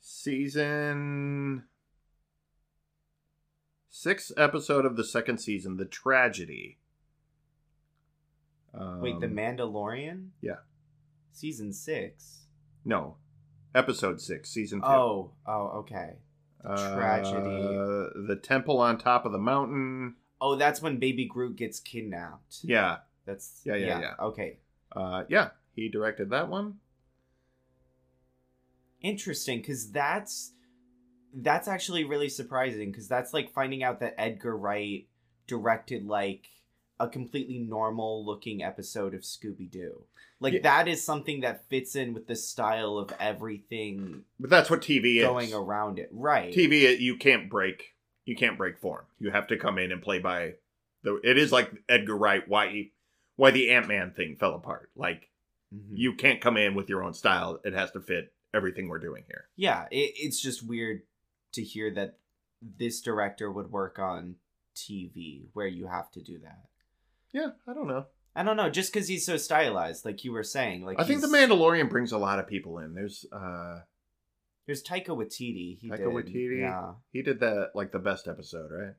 Season 0.00 1.64
sixth 3.90 4.32
episode 4.36 4.84
of 4.84 4.96
the 4.96 5.04
second 5.04 5.38
season, 5.38 5.76
the 5.76 5.84
tragedy. 5.84 6.78
Wait, 8.74 9.20
The 9.20 9.26
Um, 9.26 9.34
Mandalorian? 9.34 10.28
yeah. 10.40 10.60
Season 11.32 11.72
six. 11.72 12.46
no, 12.84 13.16
episode 13.74 14.20
six, 14.20 14.50
season 14.50 14.80
two. 14.80 14.86
Oh, 14.86 15.32
oh, 15.46 15.66
okay. 15.80 16.18
Uh, 16.64 16.94
tragedy. 16.94 17.40
the 18.28 18.38
temple 18.42 18.78
on 18.78 18.98
top 18.98 19.24
of 19.26 19.32
the 19.32 19.38
mountain. 19.38 20.14
Oh, 20.40 20.56
that's 20.56 20.80
when 20.82 20.98
Baby 20.98 21.26
Groot 21.26 21.56
gets 21.56 21.80
kidnapped. 21.80 22.58
Yeah, 22.62 22.98
That's 23.24 23.60
Yeah, 23.64 23.76
yeah, 23.76 24.00
yeah. 24.00 24.14
Okay. 24.20 24.58
Uh, 24.94 25.24
yeah. 25.28 25.50
He 25.74 25.88
directed 25.88 26.30
that 26.30 26.48
one. 26.48 26.78
interesting 29.00 29.58
because 29.58 29.90
that's 29.90 30.52
that's 31.34 31.66
actually 31.66 32.04
really 32.04 32.28
surprising 32.28 32.90
because 32.90 33.08
that's 33.08 33.32
like 33.32 33.52
finding 33.52 33.82
out 33.82 34.00
that 34.00 34.14
edgar 34.18 34.56
wright 34.56 35.06
directed 35.46 36.06
like 36.06 36.46
a 37.00 37.08
completely 37.08 37.58
normal 37.58 38.24
looking 38.24 38.62
episode 38.62 39.12
of 39.14 39.22
scooby-doo 39.22 40.04
like 40.40 40.52
Yeah. 40.54 40.60
that 40.62 40.88
is 40.88 41.02
something 41.02 41.40
that 41.40 41.68
fits 41.68 41.96
in 41.96 42.14
with 42.14 42.26
the 42.28 42.36
style 42.36 42.96
of 42.98 43.12
everything 43.18 44.22
But 44.38 44.50
that's 44.50 44.70
what 44.70 44.82
TV 44.82 45.16
is. 45.16 45.24
going 45.24 45.52
around 45.52 45.98
it 45.98 46.10
right 46.12 46.52
TV, 46.54 46.98
you 47.00 47.16
can't 47.16 47.48
break. 47.50 47.94
You 48.24 48.36
can't 48.36 48.56
break 48.56 48.78
form. 48.78 49.04
You 49.18 49.32
have 49.32 49.48
to 49.48 49.56
come 49.56 49.78
in 49.78 49.90
and 49.90 50.00
play 50.00 50.20
by 50.20 50.52
the. 51.02 51.18
It 51.24 51.36
is 51.38 51.50
like 51.50 51.72
Edgar 51.88 52.16
Wright. 52.16 52.46
Why 52.46 52.68
he, 52.68 52.92
why 53.42 53.50
the 53.50 53.70
Ant 53.70 53.88
Man 53.88 54.12
thing 54.12 54.36
fell 54.36 54.54
apart. 54.54 54.90
Like 54.94 55.30
Mhm. 55.74 55.92
you 55.94 56.14
can't 56.14 56.40
come 56.40 56.56
in 56.56 56.74
with 56.74 56.88
your 56.88 57.02
own 57.02 57.14
style. 57.14 57.58
It 57.64 57.72
has 57.72 57.90
to 57.92 58.00
fit 58.00 58.32
everything 58.54 58.88
we're 58.88 58.98
doing 59.08 59.24
here. 59.26 59.44
yeah 59.56 59.86
it, 59.90 60.12
it's 60.24 60.40
just 60.40 60.62
weird 60.66 61.02
to 61.52 61.62
hear 61.62 61.90
that 61.94 62.18
this 62.60 63.00
director 63.00 63.50
would 63.50 63.70
work 63.72 63.98
on 63.98 64.36
tv 64.76 65.46
where 65.54 65.66
you 65.66 65.86
have 65.86 66.10
to 66.10 66.20
do 66.22 66.38
that 66.38 66.64
Yeah, 67.32 67.50
I 67.66 67.72
don't 67.74 67.88
know. 67.88 68.06
i 68.36 68.42
don't 68.42 68.56
know 68.58 68.68
just 68.70 68.92
because 68.92 69.08
he's 69.08 69.24
so 69.26 69.36
stylized 69.38 70.04
like 70.04 70.22
you 70.24 70.32
were 70.32 70.44
saying 70.44 70.84
like 70.84 71.00
I 71.00 71.04
think 71.04 71.20
the 71.22 71.28
Mandalorian 71.38 71.88
brings 71.90 72.12
a 72.12 72.18
lot 72.18 72.38
of 72.38 72.46
people 72.46 72.78
in. 72.78 72.94
There's 72.94 73.24
uh 73.32 73.80
There's 74.66 74.82
Taika 74.82 75.08
Waititi. 75.18 75.78
He 75.78 75.88
Taika 75.90 75.96
did. 75.96 76.06
Waititi? 76.08 76.60
Yeah. 76.60 76.92
he 77.10 77.22
did 77.22 77.40
that 77.40 77.70
like 77.74 77.90
the 77.92 77.98
best 78.10 78.28
episode, 78.28 78.70
right? 78.70 78.94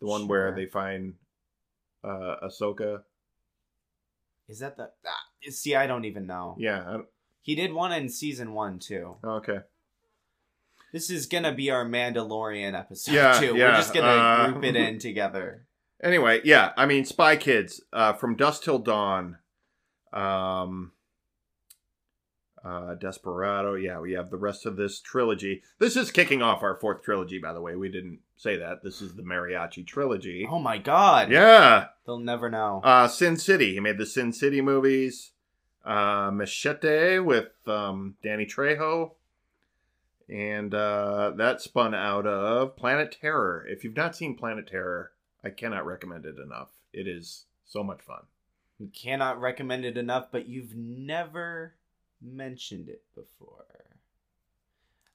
The 0.00 0.06
one 0.06 0.28
where 0.28 0.54
they 0.54 0.66
find 0.66 1.14
uh 2.04 2.36
Ahsoka. 2.46 3.02
Is 4.52 4.58
that 4.58 4.76
the? 4.76 4.90
Ah, 5.06 5.50
see, 5.50 5.74
I 5.74 5.86
don't 5.86 6.04
even 6.04 6.26
know. 6.26 6.56
Yeah. 6.58 6.98
He 7.40 7.54
did 7.54 7.72
one 7.72 7.90
in 7.90 8.10
season 8.10 8.52
one 8.52 8.78
too. 8.78 9.16
I, 9.24 9.26
okay. 9.38 9.58
This 10.92 11.08
is 11.08 11.24
gonna 11.24 11.54
be 11.54 11.70
our 11.70 11.86
Mandalorian 11.86 12.78
episode 12.78 13.12
Yeah, 13.14 13.32
too. 13.40 13.56
yeah, 13.56 13.70
We're 13.70 13.76
just 13.76 13.94
gonna 13.94 14.06
uh, 14.08 14.50
group 14.50 14.64
it 14.64 14.76
in 14.76 14.98
together. 15.08 15.66
Anyway, 16.02 16.42
yeah, 16.44 16.72
I 16.76 16.84
mean, 16.84 17.06
Spy 17.06 17.36
Kids, 17.36 17.80
uh, 17.94 18.12
from 18.12 18.36
Dusk 18.36 18.62
Till 18.62 18.78
Dawn, 18.78 19.38
um, 20.12 20.92
uh, 22.64 22.94
Desperado. 22.94 23.74
Yeah, 23.74 24.00
we 24.00 24.12
have 24.12 24.30
the 24.30 24.36
rest 24.36 24.66
of 24.66 24.76
this 24.76 25.00
trilogy. 25.00 25.62
This 25.78 25.96
is 25.96 26.10
kicking 26.10 26.42
off 26.42 26.62
our 26.62 26.76
fourth 26.76 27.02
trilogy, 27.02 27.38
by 27.38 27.52
the 27.52 27.60
way. 27.60 27.76
We 27.76 27.90
didn't 27.90 28.20
say 28.36 28.56
that. 28.56 28.82
This 28.82 29.00
is 29.00 29.14
the 29.14 29.22
Mariachi 29.22 29.86
trilogy. 29.86 30.46
Oh 30.48 30.58
my 30.58 30.78
god. 30.78 31.30
Yeah. 31.30 31.86
They'll 32.06 32.18
never 32.18 32.50
know. 32.50 32.80
Uh, 32.84 33.08
Sin 33.08 33.36
City. 33.36 33.74
He 33.74 33.80
made 33.80 33.98
the 33.98 34.06
Sin 34.06 34.32
City 34.32 34.60
movies. 34.60 35.32
Uh, 35.84 36.30
Machete 36.32 37.18
with 37.18 37.48
um, 37.66 38.16
Danny 38.22 38.46
Trejo. 38.46 39.12
And 40.28 40.72
uh, 40.72 41.32
that 41.36 41.60
spun 41.60 41.94
out 41.94 42.26
of 42.26 42.76
Planet 42.76 43.16
Terror. 43.20 43.66
If 43.68 43.84
you've 43.84 43.96
not 43.96 44.16
seen 44.16 44.36
Planet 44.36 44.68
Terror, 44.68 45.12
I 45.44 45.50
cannot 45.50 45.84
recommend 45.84 46.24
it 46.24 46.36
enough. 46.38 46.70
It 46.92 47.08
is 47.08 47.46
so 47.66 47.82
much 47.82 48.00
fun. 48.02 48.22
You 48.78 48.88
cannot 48.94 49.40
recommend 49.40 49.84
it 49.84 49.96
enough, 49.96 50.28
but 50.32 50.48
you've 50.48 50.74
never 50.74 51.74
mentioned 52.22 52.88
it 52.88 53.02
before. 53.14 53.64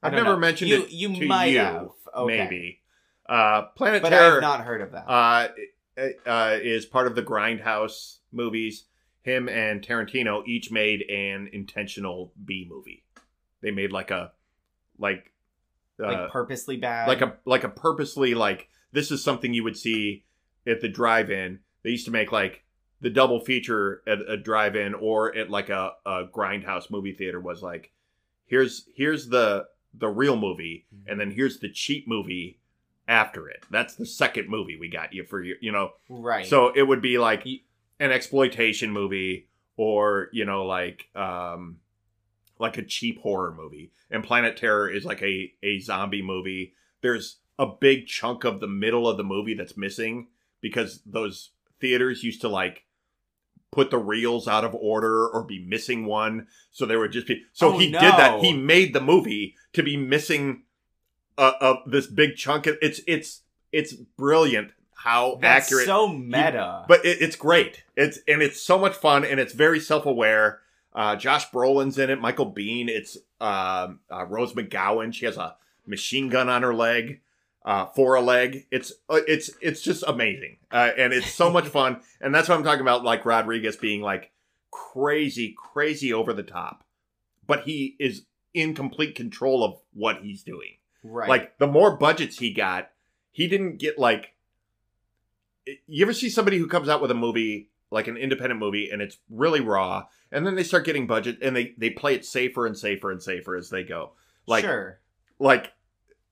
I've 0.03 0.13
never 0.13 0.33
know. 0.33 0.37
mentioned 0.37 0.69
You- 0.69 0.83
it 0.83 0.91
you 0.91 1.15
to 1.19 1.25
might 1.25 1.45
you, 1.47 1.59
have. 1.59 1.89
Okay. 2.15 2.37
maybe. 2.37 2.81
Uh, 3.27 3.63
Planet 3.75 4.01
But 4.03 4.09
Terror 4.09 4.35
I've 4.35 4.41
not 4.41 4.61
heard 4.61 4.81
of 4.81 4.91
that. 4.91 5.05
uh, 5.09 5.47
uh, 6.25 6.57
is 6.61 6.85
part 6.85 7.07
of 7.07 7.15
the 7.15 7.23
Grindhouse 7.23 8.19
movies. 8.31 8.85
Him 9.23 9.49
and 9.49 9.81
Tarantino 9.85 10.47
each 10.47 10.71
made 10.71 11.01
an 11.09 11.49
intentional 11.51 12.31
B 12.45 12.65
movie. 12.69 13.03
They 13.61 13.71
made 13.71 13.91
like 13.91 14.11
a 14.11 14.31
like 14.97 15.33
uh, 16.01 16.05
like 16.05 16.29
purposely 16.31 16.77
bad. 16.77 17.07
like 17.09 17.21
a 17.21 17.35
like 17.43 17.63
a 17.65 17.69
purposely 17.69 18.33
like 18.35 18.69
this 18.93 19.11
is 19.11 19.21
something 19.23 19.53
you 19.53 19.63
would 19.65 19.75
see 19.75 20.23
at 20.65 20.79
the 20.79 20.87
drive-in. 20.87 21.59
They 21.83 21.89
used 21.89 22.05
to 22.05 22.11
make 22.11 22.31
like 22.31 22.63
the 23.01 23.09
double 23.09 23.39
feature 23.39 24.01
at 24.07 24.19
a 24.27 24.37
drive-in 24.37 24.93
or 24.93 25.35
at 25.35 25.49
like 25.49 25.69
a, 25.69 25.91
a 26.05 26.23
grindhouse 26.25 26.89
movie 26.89 27.13
theater 27.13 27.39
was 27.39 27.61
like 27.61 27.91
here's 28.45 28.85
here's 28.95 29.27
the 29.29 29.65
the 29.93 30.07
real 30.07 30.35
movie 30.35 30.85
and 31.07 31.19
then 31.19 31.31
here's 31.31 31.59
the 31.59 31.69
cheap 31.69 32.07
movie 32.07 32.59
after 33.07 33.47
it. 33.49 33.63
That's 33.69 33.95
the 33.95 34.05
second 34.05 34.49
movie 34.49 34.77
we 34.77 34.89
got 34.89 35.13
you 35.13 35.23
for 35.23 35.41
your 35.41 35.57
you 35.61 35.71
know. 35.71 35.91
right. 36.09 36.45
So 36.45 36.71
it 36.75 36.83
would 36.83 37.01
be 37.01 37.17
like 37.17 37.45
an 37.99 38.11
exploitation 38.11 38.91
movie 38.91 39.47
or, 39.75 40.29
you 40.31 40.45
know, 40.45 40.65
like 40.65 41.07
um 41.15 41.77
like 42.59 42.77
a 42.77 42.83
cheap 42.83 43.21
horror 43.21 43.53
movie. 43.55 43.91
And 44.09 44.23
Planet 44.23 44.57
Terror 44.57 44.89
is 44.89 45.05
like 45.05 45.21
a 45.21 45.53
a 45.63 45.79
zombie 45.79 46.21
movie. 46.21 46.73
There's 47.01 47.37
a 47.59 47.67
big 47.67 48.07
chunk 48.07 48.43
of 48.43 48.59
the 48.59 48.67
middle 48.67 49.07
of 49.07 49.17
the 49.17 49.23
movie 49.23 49.53
that's 49.53 49.77
missing 49.77 50.27
because 50.61 51.01
those 51.05 51.51
theaters 51.79 52.23
used 52.23 52.41
to 52.41 52.49
like 52.49 52.83
put 53.71 53.91
the 53.91 53.97
reels 53.97 54.47
out 54.47 54.63
of 54.63 54.73
order 54.75 55.27
or 55.27 55.43
be 55.43 55.59
missing 55.59 56.05
one 56.05 56.47
so 56.71 56.85
there 56.85 56.99
would 56.99 57.11
just 57.11 57.27
be 57.27 57.43
so 57.53 57.73
Oh, 57.73 57.77
he 57.77 57.91
did 57.91 58.01
that 58.01 58.39
he 58.41 58.53
made 58.53 58.93
the 58.93 59.01
movie 59.01 59.55
to 59.73 59.83
be 59.83 59.97
missing 59.97 60.63
uh, 61.37 61.53
of 61.61 61.77
this 61.85 62.07
big 62.07 62.35
chunk 62.35 62.65
Of, 62.65 62.77
it's 62.81 63.01
it's 63.07 63.41
it's 63.71 63.93
brilliant 63.93 64.71
how 64.95 65.37
That's 65.41 65.67
accurate 65.67 65.85
so 65.85 66.07
meta. 66.07 66.85
but 66.87 67.05
it, 67.05 67.21
it's 67.21 67.35
great. 67.35 67.83
It's 67.95 68.19
and 68.27 68.41
it's 68.41 68.61
so 68.61 68.79
much 68.79 68.95
fun 68.95 69.23
and 69.23 69.39
it's 69.39 69.53
very 69.53 69.79
self 69.79 70.05
aware. 70.05 70.61
Uh, 70.95 71.15
Josh 71.15 71.49
Brolin's 71.51 71.99
in 71.99 72.09
it. 72.09 72.19
Michael 72.19 72.51
Biehn. 72.51 72.87
It's 72.87 73.17
um 73.39 73.99
uh, 74.11 74.25
Rose 74.27 74.53
McGowan. 74.53 75.13
She 75.13 75.25
has 75.25 75.37
a 75.37 75.55
machine 75.85 76.29
gun 76.29 76.49
on 76.49 76.63
her 76.63 76.73
leg, 76.73 77.21
uh, 77.67 77.85
for 77.87 78.15
a 78.15 78.21
leg. 78.21 78.65
It's 78.71 78.93
uh, 79.09 79.19
it's 79.27 79.51
it's 79.61 79.81
just 79.81 80.03
amazing, 80.07 80.57
uh, 80.71 80.91
and 80.97 81.11
it's 81.11 81.31
so 81.31 81.51
much 81.51 81.67
fun. 81.67 82.01
And 82.19 82.33
that's 82.33 82.49
what 82.49 82.57
I'm 82.57 82.63
talking 82.63 82.81
about. 82.81 83.03
Like 83.03 83.25
Rodriguez 83.25 83.75
being 83.75 84.01
like 84.01 84.31
crazy, 84.71 85.53
crazy 85.55 86.11
over 86.11 86.33
the 86.33 86.41
top, 86.41 86.83
but 87.45 87.65
he 87.65 87.95
is 87.99 88.23
in 88.55 88.73
complete 88.73 89.13
control 89.13 89.63
of 89.63 89.75
what 89.93 90.23
he's 90.23 90.41
doing. 90.41 90.77
right. 91.03 91.29
Like 91.29 91.59
the 91.59 91.67
more 91.67 91.95
budgets 91.95 92.39
he 92.39 92.51
got, 92.51 92.89
he 93.31 93.47
didn't 93.47 93.77
get 93.77 93.99
like. 93.99 94.33
You 95.85 96.05
ever 96.05 96.13
see 96.13 96.29
somebody 96.29 96.57
who 96.57 96.67
comes 96.67 96.89
out 96.89 97.01
with 97.01 97.11
a 97.11 97.15
movie 97.15 97.69
like 97.91 98.07
an 98.07 98.17
independent 98.17 98.59
movie 98.59 98.89
and 98.89 99.01
it's 99.01 99.17
really 99.29 99.61
raw, 99.61 100.05
and 100.31 100.47
then 100.47 100.55
they 100.55 100.63
start 100.63 100.85
getting 100.85 101.05
budget 101.05 101.37
and 101.43 101.55
they 101.55 101.75
they 101.77 101.91
play 101.91 102.15
it 102.15 102.25
safer 102.25 102.65
and 102.65 102.77
safer 102.77 103.11
and 103.11 103.21
safer 103.21 103.55
as 103.55 103.69
they 103.69 103.83
go. 103.83 104.13
Like 104.47 104.63
sure. 104.63 104.99
like 105.37 105.73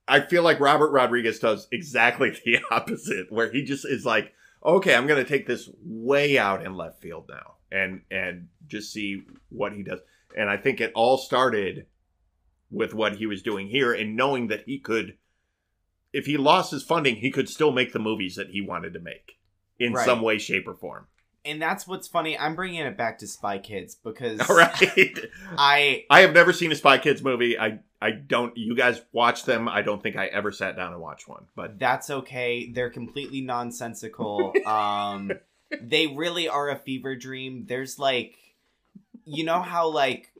I 0.08 0.22
feel 0.22 0.44
like 0.44 0.60
Robert 0.60 0.92
Rodriguez 0.92 1.40
does 1.40 1.68
exactly 1.72 2.30
the 2.46 2.60
opposite, 2.72 3.32
where 3.32 3.52
he 3.52 3.64
just 3.64 3.86
is 3.86 4.06
like, 4.06 4.34
okay, 4.64 4.96
I'm 4.96 5.08
gonna 5.08 5.24
take 5.24 5.48
this 5.48 5.70
way 5.84 6.38
out 6.38 6.66
in 6.66 6.76
left 6.76 7.02
field 7.02 7.26
now, 7.30 7.56
and 7.72 8.02
and 8.12 8.48
just 8.68 8.92
see 8.94 9.24
what 9.50 9.74
he 9.74 9.84
does. 9.84 10.00
And 10.38 10.50
I 10.50 10.58
think 10.58 10.82
it 10.82 10.92
all 10.96 11.18
started 11.18 11.86
with 12.72 12.94
what 12.94 13.16
he 13.16 13.26
was 13.26 13.42
doing 13.42 13.68
here, 13.68 13.94
and 13.94 14.16
knowing 14.16 14.48
that 14.48 14.64
he 14.66 14.80
could, 14.80 15.18
if 16.14 16.26
he 16.26 16.38
lost 16.38 16.72
his 16.72 16.84
funding, 16.84 17.16
he 17.18 17.32
could 17.32 17.48
still 17.50 17.72
make 17.72 17.94
the 17.94 18.00
movies 18.00 18.36
that 18.36 18.50
he 18.50 18.62
wanted 18.62 18.94
to 18.94 19.00
make 19.00 19.38
in 19.80 19.94
Right. 19.94 20.06
some 20.06 20.22
way, 20.22 20.38
shape, 20.38 20.68
or 20.68 20.76
form. 20.76 21.08
And 21.44 21.62
that's 21.62 21.86
what's 21.88 22.08
funny. 22.08 22.38
I'm 22.38 22.56
bringing 22.56 22.82
it 22.82 22.98
back 22.98 23.20
to 23.20 23.28
Spy 23.28 23.60
Kids 23.60 23.96
because 23.96 24.40
All 24.50 24.56
right. 24.56 25.20
I 25.58 26.06
I 26.10 26.22
have 26.22 26.34
never 26.34 26.52
seen 26.54 26.72
a 26.72 26.76
Spy 26.76 26.98
Kids 26.98 27.24
movie. 27.24 27.58
I 27.58 27.80
I 28.06 28.12
don't. 28.12 28.56
You 28.58 28.76
guys 28.76 29.02
watch 29.12 29.44
them. 29.46 29.68
I 29.68 29.82
don't 29.82 30.02
think 30.04 30.16
I 30.16 30.28
ever 30.28 30.52
sat 30.52 30.76
down 30.76 30.94
and 30.94 31.02
watched 31.02 31.28
one. 31.28 31.46
But 31.56 31.80
that's 31.80 32.10
okay. 32.10 32.72
They're 32.72 32.92
completely 32.92 33.42
nonsensical. 33.42 34.54
um 34.66 35.32
they 35.82 36.08
really 36.08 36.48
are 36.48 36.70
a 36.70 36.76
fever 36.76 37.16
dream. 37.16 37.66
There's 37.68 37.98
like 37.98 38.38
you 39.26 39.44
know 39.44 39.62
how 39.62 39.90
like 39.90 40.32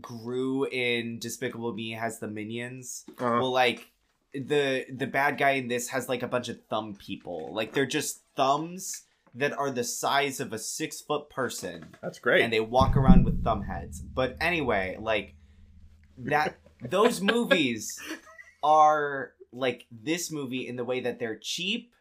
Gru 0.00 0.64
in 0.66 1.18
Despicable 1.20 1.72
Me 1.72 1.92
has 1.92 2.18
the 2.18 2.26
minions? 2.28 3.04
uh, 3.20 3.38
Well 3.40 3.52
like 3.52 3.90
the 4.34 4.84
the 4.92 5.06
bad 5.06 5.38
guy 5.38 5.52
in 5.52 5.68
this 5.68 5.88
has 5.90 6.08
like 6.08 6.22
a 6.24 6.28
bunch 6.28 6.48
of 6.48 6.58
thumb 6.68 6.96
people. 6.96 7.54
Like 7.54 7.72
they're 7.72 7.86
just 7.86 8.22
thumbs 8.34 9.02
that 9.36 9.52
are 9.56 9.70
the 9.70 9.84
size 9.84 10.40
of 10.40 10.52
a 10.52 10.58
six 10.58 11.00
foot 11.00 11.30
person. 11.30 11.96
that's 12.02 12.18
great. 12.18 12.42
and 12.42 12.52
they 12.52 12.60
walk 12.60 12.96
around 12.96 13.24
with 13.24 13.42
thumb 13.44 13.62
heads. 13.62 14.00
But 14.00 14.36
anyway, 14.40 14.96
like 15.00 15.34
that 16.18 16.56
those 16.88 17.20
movies 17.20 18.00
are 18.62 19.32
like 19.52 19.86
this 19.90 20.30
movie 20.30 20.66
in 20.68 20.76
the 20.76 20.84
way 20.84 21.00
that 21.00 21.18
they're 21.18 21.36
cheap. 21.38 21.92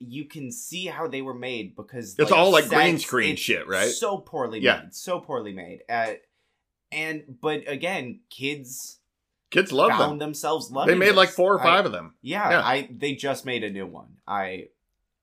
You 0.00 0.24
can 0.26 0.52
see 0.52 0.86
how 0.86 1.08
they 1.08 1.22
were 1.22 1.34
made 1.34 1.74
because 1.74 2.14
It's 2.18 2.30
all, 2.30 2.52
like, 2.52 2.68
green 2.68 2.98
screen 2.98 3.34
shit, 3.36 3.66
right? 3.66 3.88
So 3.90 4.18
poorly 4.18 4.60
Yeah. 4.60 4.82
made, 4.82 4.94
so 4.94 5.18
poorly 5.20 5.52
made. 5.52 5.82
Uh, 5.88 6.14
and 6.92 7.24
but 7.40 7.64
again, 7.68 8.20
kids 8.30 8.98
Kids 9.50 9.72
love 9.72 9.90
found 9.90 10.12
them. 10.12 10.18
themselves 10.18 10.70
loving. 10.70 10.92
They 10.94 10.98
made 11.06 11.14
like 11.16 11.30
four 11.30 11.54
or 11.54 11.60
I- 11.60 11.64
five 11.64 11.86
of 11.86 11.92
them. 11.92 12.14
yeah, 12.22 12.50
Yeah. 12.50 12.60
I 12.62 12.88
they 12.92 13.14
just 13.14 13.44
made 13.44 13.64
a 13.64 13.70
new 13.70 13.86
one. 13.86 14.18
I 14.26 14.68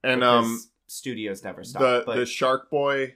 And 0.04 0.22
um, 0.22 0.62
studios 0.88 1.42
never 1.42 1.64
stop. 1.64 1.80
the 1.80 2.02
but 2.04 2.16
the 2.16 2.26
Shark 2.26 2.68
Boy, 2.70 3.14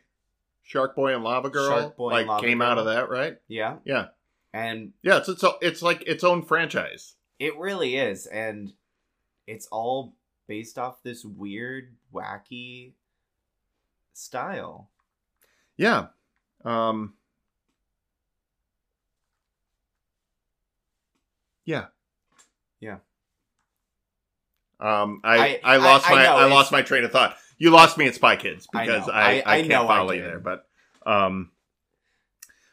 Shark 0.63 0.95
Boy 0.97 1.15
and 1.15 1.23
Lava 1.25 1.51
Girl, 1.51 1.69
Shark 1.69 1.97
Boy 1.97 2.11
and 2.11 2.13
like 2.19 2.27
Lava 2.27 2.47
came 2.47 2.63
out 2.63 2.79
of 2.79 2.87
that, 2.87 3.09
right? 3.11 3.37
yeah, 3.49 3.77
Yeah, 3.85 4.09
and 4.53 4.93
yeah. 5.03 5.19
It's 5.19 5.29
it's 5.29 5.45
it's 5.63 5.83
like 5.83 6.03
its 6.07 6.25
own 6.25 6.43
franchise. 6.43 7.15
It 7.39 7.57
really 7.59 7.97
is, 7.97 8.27
and 8.27 8.73
it's 9.47 9.67
all 9.69 10.15
based 10.47 10.79
off 10.79 11.03
this 11.03 11.25
weird, 11.25 11.95
wacky 12.13 12.93
style. 14.13 14.91
Yeah. 15.77 16.07
Um. 16.65 17.15
Yeah. 21.65 21.87
Yeah. 22.81 22.97
Um, 24.81 25.21
I, 25.25 25.61
I- 25.63 25.75
I, 25.75 25.77
lost 25.77 26.11
I- 26.11 26.13
I 26.13 26.17
my 26.17 26.23
know, 26.25 26.37
I 26.37 26.45
lost 26.47 26.73
my 26.73 26.83
train 26.83 27.05
of 27.05 27.13
thought. 27.13 27.37
You 27.59 27.71
lost 27.71 27.99
me 27.99 28.07
at 28.07 28.15
Spy 28.15 28.37
Kids 28.37 28.67
because. 28.73 29.09
I, 29.09 29.43
I- 29.45 29.63
can't 29.63 29.87
follow 29.87 30.13
you 30.13 30.23
there. 30.23 30.41
But 30.41 30.67
um, 31.05 31.51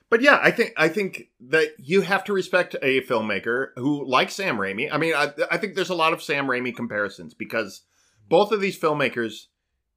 but 0.10 0.22
yeah, 0.22 0.40
I 0.42 0.52
think 0.52 0.74
I 0.78 0.88
think 0.88 1.30
that 1.40 1.74
you 1.78 2.02
have 2.02 2.24
to 2.26 2.34
respect 2.34 2.76
a 2.82 3.02
filmmaker 3.02 3.70
who 3.76 4.08
like 4.08 4.32
Sam 4.32 4.58
Raimi. 4.58 4.90
I 4.92 4.98
mean, 4.98 5.14
I, 5.14 5.32
I 5.52 5.58
think 5.58 5.76
there's 5.76 5.90
a 5.90 5.96
lot 5.96 6.14
of 6.14 6.24
Sam 6.24 6.48
Raimi 6.48 6.76
comparisons 6.76 7.34
because 7.34 7.82
both 8.30 8.52
of 8.52 8.62
these 8.62 8.80
filmmakers 8.80 9.48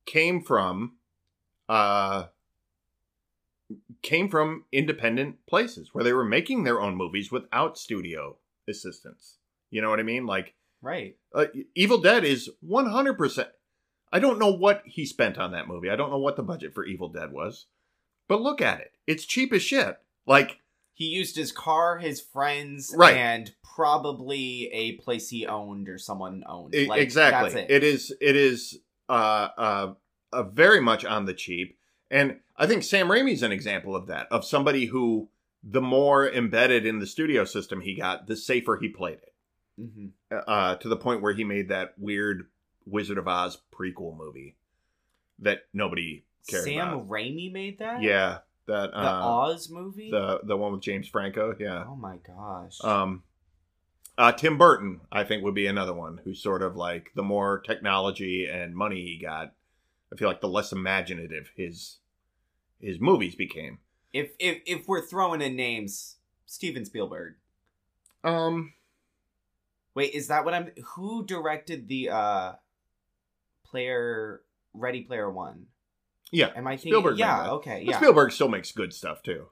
came 0.07 0.43
from 0.43 0.97
uh 1.69 2.27
came 4.03 4.29
from 4.29 4.65
independent 4.73 5.47
places 5.47 5.91
where 5.93 6.03
they 6.03 6.13
were 6.13 6.25
making 6.25 6.65
their 6.65 6.81
own 6.81 6.97
movies 6.97 7.31
without 7.31 7.79
studio 7.79 8.37
assistance. 8.69 9.39
You 9.71 9.81
know 9.83 9.91
what 9.91 10.01
I 10.01 10.05
mean? 10.05 10.27
Like 10.27 10.55
Right. 10.83 11.17
uh, 11.35 11.47
Evil 11.75 11.99
Dead 11.99 12.25
is 12.25 12.49
100%. 12.67 13.47
I 14.13 14.19
don't 14.19 14.39
know 14.39 14.51
what 14.51 14.83
he 14.87 15.05
spent 15.05 15.39
on 15.39 15.53
that 15.53 15.69
movie. 15.69 15.91
I 15.91 15.97
don't 15.97 16.11
know 16.11 16.19
what 16.19 16.37
the 16.37 16.43
budget 16.43 16.75
for 16.75 16.85
Evil 16.85 17.11
Dead 17.11 17.33
was. 17.33 17.67
But 18.31 18.43
look 18.43 18.63
at 18.63 18.79
it. 18.81 18.93
It's 19.09 19.25
cheap 19.25 19.53
as 19.53 19.61
shit. 19.61 19.99
Like, 20.25 20.61
He 20.95 21.07
used 21.07 21.35
his 21.35 21.51
car, 21.51 21.99
his 21.99 22.21
friends, 22.21 22.95
Right. 22.97 23.17
and 23.17 23.53
probably 23.65 24.71
a 24.73 24.93
place 24.99 25.31
he 25.31 25.47
owned 25.49 25.89
or 25.89 25.99
someone 25.99 26.45
owned. 26.47 26.73
Like, 26.87 27.01
exactly. 27.03 27.51
That's 27.51 27.69
it. 27.71 27.75
it 27.75 27.83
is 27.83 28.15
it 28.21 28.37
is 28.37 28.79
uh 29.09 29.49
uh, 29.59 29.95
uh 30.33 30.43
very 30.45 30.81
much 30.81 31.05
on 31.05 31.25
the 31.25 31.35
cheap 31.35 31.77
And 32.09 32.39
I 32.57 32.69
think 32.69 32.85
Sam 32.85 33.09
Raimi's 33.09 33.43
an 33.43 33.51
example 33.51 33.97
of 33.97 34.07
that, 34.07 34.29
of 34.31 34.45
somebody 34.45 34.85
who 34.87 35.29
the 35.65 35.81
more 35.81 36.31
embedded 36.31 36.87
in 36.87 37.01
the 37.01 37.07
studio 37.09 37.45
system 37.45 37.81
he 37.81 37.97
got, 37.97 38.29
the 38.29 38.37
safer 38.37 38.77
he 38.81 38.89
played 38.89 39.19
it. 39.27 39.35
hmm 39.77 40.07
Uh, 40.31 40.77
to 40.77 40.89
the 40.89 40.97
point 40.97 41.21
where 41.21 41.33
he 41.33 41.43
made 41.43 41.69
that 41.69 41.95
weird 41.99 42.47
Wizard 42.87 43.19
of 43.19 43.27
Oz 43.27 43.59
prequel 43.73 44.17
movie 44.17 44.55
that 45.41 45.63
nobody 45.73 46.23
cared 46.49 46.65
Sam 46.65 46.89
about. 46.95 47.09
Raimi 47.09 47.53
made 47.53 47.79
that. 47.79 48.03
Yeah, 48.03 48.39
that 48.67 48.91
The 48.91 48.99
uh, 48.99 49.21
Oz 49.25 49.69
movie. 49.71 50.11
the 50.11 50.41
the 50.45 50.57
one 50.57 50.73
with 50.73 50.83
James 50.83 51.09
Franco. 51.09 51.55
Yeah. 51.59 51.85
Oh 51.89 51.97
my 51.97 52.17
gosh. 52.27 52.79
Um, 52.83 53.23
uh, 54.19 54.33
Tim 54.33 54.59
Burton, 54.59 55.01
I 55.11 55.25
think, 55.25 55.43
would 55.45 55.55
be 55.55 55.67
another 55.67 55.95
one 55.95 56.21
who's 56.25 56.43
sort 56.43 56.63
of 56.63 56.77
like 56.77 57.11
the 57.15 57.23
more 57.23 57.61
technology 57.61 58.47
and 58.51 58.75
money 58.75 59.03
he 59.03 59.19
got. 59.21 59.55
I 60.13 60.17
feel 60.17 60.29
like 60.29 60.41
the 60.41 60.49
less 60.49 60.73
imaginative 60.73 61.51
his 61.57 61.99
his 62.81 63.01
movies 63.01 63.35
became. 63.35 63.79
if 64.13 64.31
if 64.39 64.59
if 64.67 64.89
we're 64.89 65.07
throwing 65.07 65.41
in 65.41 65.57
names, 65.57 66.17
Steven 66.47 66.85
Spielberg. 66.85 67.35
Um, 68.25 68.75
Wait, 69.95 70.15
is 70.15 70.29
that 70.29 70.45
what 70.45 70.53
I'm? 70.55 70.71
Who 70.95 71.25
directed 71.25 71.89
the 71.89 72.11
uh, 72.11 72.53
player 73.65 74.43
Ready 74.75 75.03
Player 75.03 75.31
One? 75.31 75.67
Yeah, 76.31 76.51
Am 76.57 76.67
I 76.67 76.73
thinking? 76.73 76.93
Spielberg 76.93 77.19
yeah. 77.19 77.51
Okay. 77.53 77.83
but 77.85 77.93
Yeah. 77.93 77.97
Spielberg 77.99 78.33
still 78.33 78.49
makes 78.49 78.73
good 78.73 78.93
stuff 78.93 79.23
too. 79.23 79.47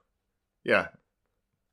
Yeah, 0.64 0.88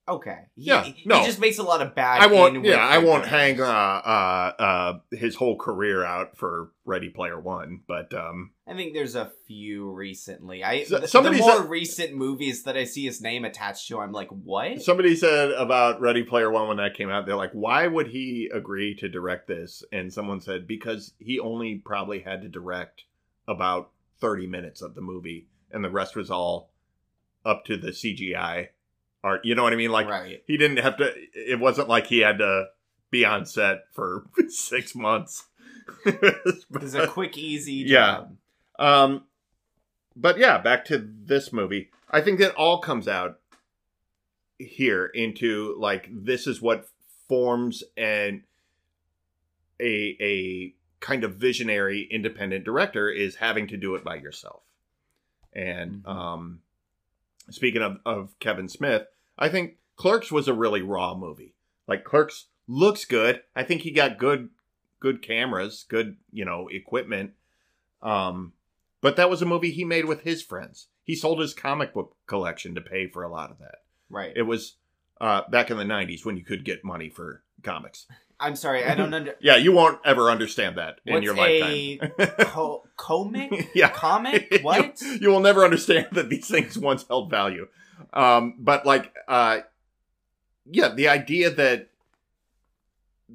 Okay. 0.07 0.37
He, 0.55 0.63
Yeah, 0.65 0.83
He 0.83 1.03
just 1.25 1.39
makes 1.39 1.57
a 1.57 1.63
lot 1.63 1.81
of 1.81 1.95
bad. 1.95 2.21
I 2.21 2.27
won't. 2.27 2.63
Yeah, 2.63 2.77
I 2.77 2.99
won't 2.99 3.25
hang 3.25 3.59
uh, 3.59 3.65
uh, 3.65 4.51
uh, 4.59 4.99
his 5.11 5.35
whole 5.35 5.57
career 5.57 6.03
out 6.03 6.37
for 6.37 6.71
Ready 6.85 7.09
Player 7.09 7.39
One, 7.39 7.81
but 7.87 8.13
um, 8.13 8.51
I 8.67 8.75
think 8.75 8.93
there's 8.93 9.15
a 9.15 9.31
few 9.47 9.91
recently. 9.91 10.63
I 10.63 10.83
So- 10.83 11.05
somebody 11.07 11.37
the 11.37 11.41
more 11.41 11.57
said- 11.57 11.69
recent 11.69 12.13
movies 12.13 12.63
that 12.63 12.77
I 12.77 12.83
see 12.83 13.05
his 13.05 13.19
name 13.19 13.45
attached 13.45 13.87
to, 13.87 13.99
I'm 13.99 14.11
like, 14.11 14.29
what? 14.29 14.81
Somebody 14.81 15.15
said 15.15 15.51
about 15.51 15.99
Ready 15.99 16.21
Player 16.23 16.51
One 16.51 16.67
when 16.67 16.77
that 16.77 16.93
came 16.93 17.09
out, 17.09 17.25
they're 17.25 17.35
like, 17.35 17.53
why 17.53 17.87
would 17.87 18.07
he 18.07 18.49
agree 18.53 18.93
to 18.95 19.09
direct 19.09 19.47
this? 19.47 19.83
And 19.91 20.13
someone 20.13 20.39
said, 20.39 20.67
because 20.67 21.13
he 21.17 21.39
only 21.39 21.75
probably 21.83 22.19
had 22.19 22.43
to 22.43 22.47
direct 22.47 23.05
about 23.47 23.89
30 24.19 24.47
minutes 24.47 24.81
of 24.81 24.95
the 24.95 25.01
movie, 25.01 25.47
and 25.71 25.83
the 25.83 25.89
rest 25.89 26.15
was 26.15 26.29
all 26.31 26.71
up 27.45 27.65
to 27.65 27.77
the 27.77 27.89
CGI 27.89 28.69
art. 29.23 29.41
You 29.45 29.55
know 29.55 29.63
what 29.63 29.73
I 29.73 29.75
mean? 29.75 29.91
Like, 29.91 30.07
right. 30.07 30.43
he 30.47 30.57
didn't 30.57 30.77
have 30.77 30.97
to, 30.97 31.11
it 31.33 31.59
wasn't 31.59 31.87
like 31.89 32.07
he 32.07 32.19
had 32.19 32.37
to 32.39 32.67
be 33.11 33.25
on 33.25 33.45
set 33.45 33.85
for 33.93 34.25
six 34.49 34.95
months. 34.95 35.45
It's 36.05 36.95
a 36.95 37.05
quick, 37.07 37.37
easy 37.37 37.73
Yeah. 37.73 38.05
job. 38.15 38.37
Um, 38.79 39.23
but 40.15 40.37
yeah, 40.39 40.57
back 40.57 40.85
to 40.85 40.97
this 40.97 41.53
movie. 41.53 41.89
I 42.09 42.21
think 42.21 42.39
that 42.39 42.55
all 42.55 42.79
comes 42.79 43.07
out 43.07 43.39
here 44.57 45.05
into 45.07 45.75
like 45.79 46.07
this 46.11 46.47
is 46.47 46.61
what 46.61 46.87
forms 47.27 47.83
and 47.97 48.43
a 49.81 50.17
a 50.21 50.74
kind 50.99 51.23
of 51.23 51.35
visionary 51.35 52.07
independent 52.11 52.65
director 52.65 53.09
is 53.09 53.35
having 53.35 53.67
to 53.67 53.77
do 53.77 53.95
it 53.95 54.03
by 54.03 54.15
yourself. 54.15 54.63
And 55.53 56.03
Mhm. 56.03 56.07
um, 56.09 56.61
speaking 57.49 57.81
of 57.81 57.99
of 58.05 58.37
Kevin 58.39 58.67
Smith, 58.67 59.07
I 59.37 59.49
think 59.49 59.77
Clerks 59.95 60.31
was 60.31 60.47
a 60.47 60.53
really 60.53 60.81
raw 60.81 61.15
movie. 61.15 61.55
Like 61.87 62.03
Clerks 62.03 62.47
looks 62.67 63.05
good. 63.05 63.43
I 63.55 63.63
think 63.63 63.81
he 63.81 63.91
got 63.91 64.17
good 64.17 64.49
good 64.99 65.21
cameras, 65.21 65.85
good, 65.87 66.17
you 66.31 66.43
know, 66.45 66.67
equipment. 66.69 67.33
Um, 68.01 68.53
but 69.01 69.15
that 69.17 69.29
was 69.29 69.41
a 69.41 69.45
movie 69.45 69.69
he 69.71 69.85
made 69.85 70.05
with 70.05 70.21
his 70.21 70.41
friends. 70.41 70.87
He 71.03 71.15
sold 71.15 71.39
his 71.39 71.53
comic 71.53 71.93
book 71.93 72.15
collection 72.25 72.73
to 72.73 72.81
pay 72.81 73.07
for 73.07 73.21
a 73.21 73.29
lot 73.29 73.51
of 73.51 73.59
that. 73.59 73.83
Right. 74.09 74.33
It 74.35 74.43
was 74.43 74.77
uh, 75.21 75.43
back 75.49 75.69
in 75.69 75.77
the 75.77 75.83
90s 75.83 76.25
when 76.25 76.37
you 76.37 76.43
could 76.43 76.65
get 76.65 76.83
money 76.83 77.09
for 77.09 77.43
comics. 77.61 78.07
I'm 78.39 78.55
sorry, 78.55 78.83
I 78.83 78.95
don't 78.95 79.13
under. 79.13 79.35
Yeah, 79.41 79.55
you 79.55 79.71
won't 79.71 79.99
ever 80.05 80.29
understand 80.29 80.77
that 80.77 80.99
in 81.05 81.13
What's 81.13 81.23
your 81.25 81.35
a 81.35 81.37
lifetime. 81.37 82.11
Co- 82.39 82.83
comic? 82.97 83.69
yeah. 83.75 83.89
Comic? 83.89 84.59
What? 84.61 85.01
you, 85.01 85.11
you 85.21 85.29
will 85.29 85.39
never 85.39 85.63
understand 85.63 86.07
that 86.13 86.29
these 86.29 86.47
things 86.47 86.77
once 86.77 87.05
held 87.07 87.29
value. 87.29 87.67
Um, 88.13 88.55
but 88.59 88.85
like, 88.85 89.13
uh, 89.27 89.59
yeah, 90.69 90.89
the 90.89 91.07
idea 91.07 91.49
that 91.49 91.89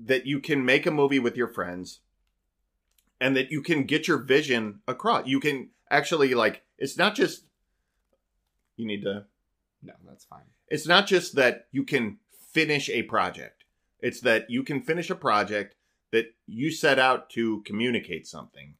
that 0.04 0.26
you 0.26 0.38
can 0.40 0.64
make 0.64 0.86
a 0.86 0.90
movie 0.90 1.18
with 1.18 1.36
your 1.36 1.48
friends 1.48 2.00
and 3.20 3.36
that 3.36 3.50
you 3.50 3.62
can 3.62 3.84
get 3.84 4.06
your 4.06 4.18
vision 4.18 4.80
across. 4.86 5.26
You 5.26 5.40
can 5.40 5.70
actually 5.90 6.34
like 6.34 6.62
it's 6.78 6.96
not 6.96 7.14
just 7.14 7.44
you 8.76 8.86
need 8.86 9.02
to 9.02 9.24
No, 9.82 9.94
that's 10.06 10.24
fine. 10.24 10.44
it's 10.68 10.86
not 10.86 11.06
just 11.06 11.34
that 11.36 11.66
you 11.72 11.84
can 11.84 12.18
finish 12.52 12.88
a 12.90 13.02
project. 13.02 13.59
It's 14.02 14.20
that 14.20 14.50
you 14.50 14.62
can 14.62 14.82
finish 14.82 15.10
a 15.10 15.14
project 15.14 15.74
that 16.12 16.34
you 16.46 16.70
set 16.70 16.98
out 16.98 17.30
to 17.30 17.62
communicate 17.62 18.26
something 18.26 18.74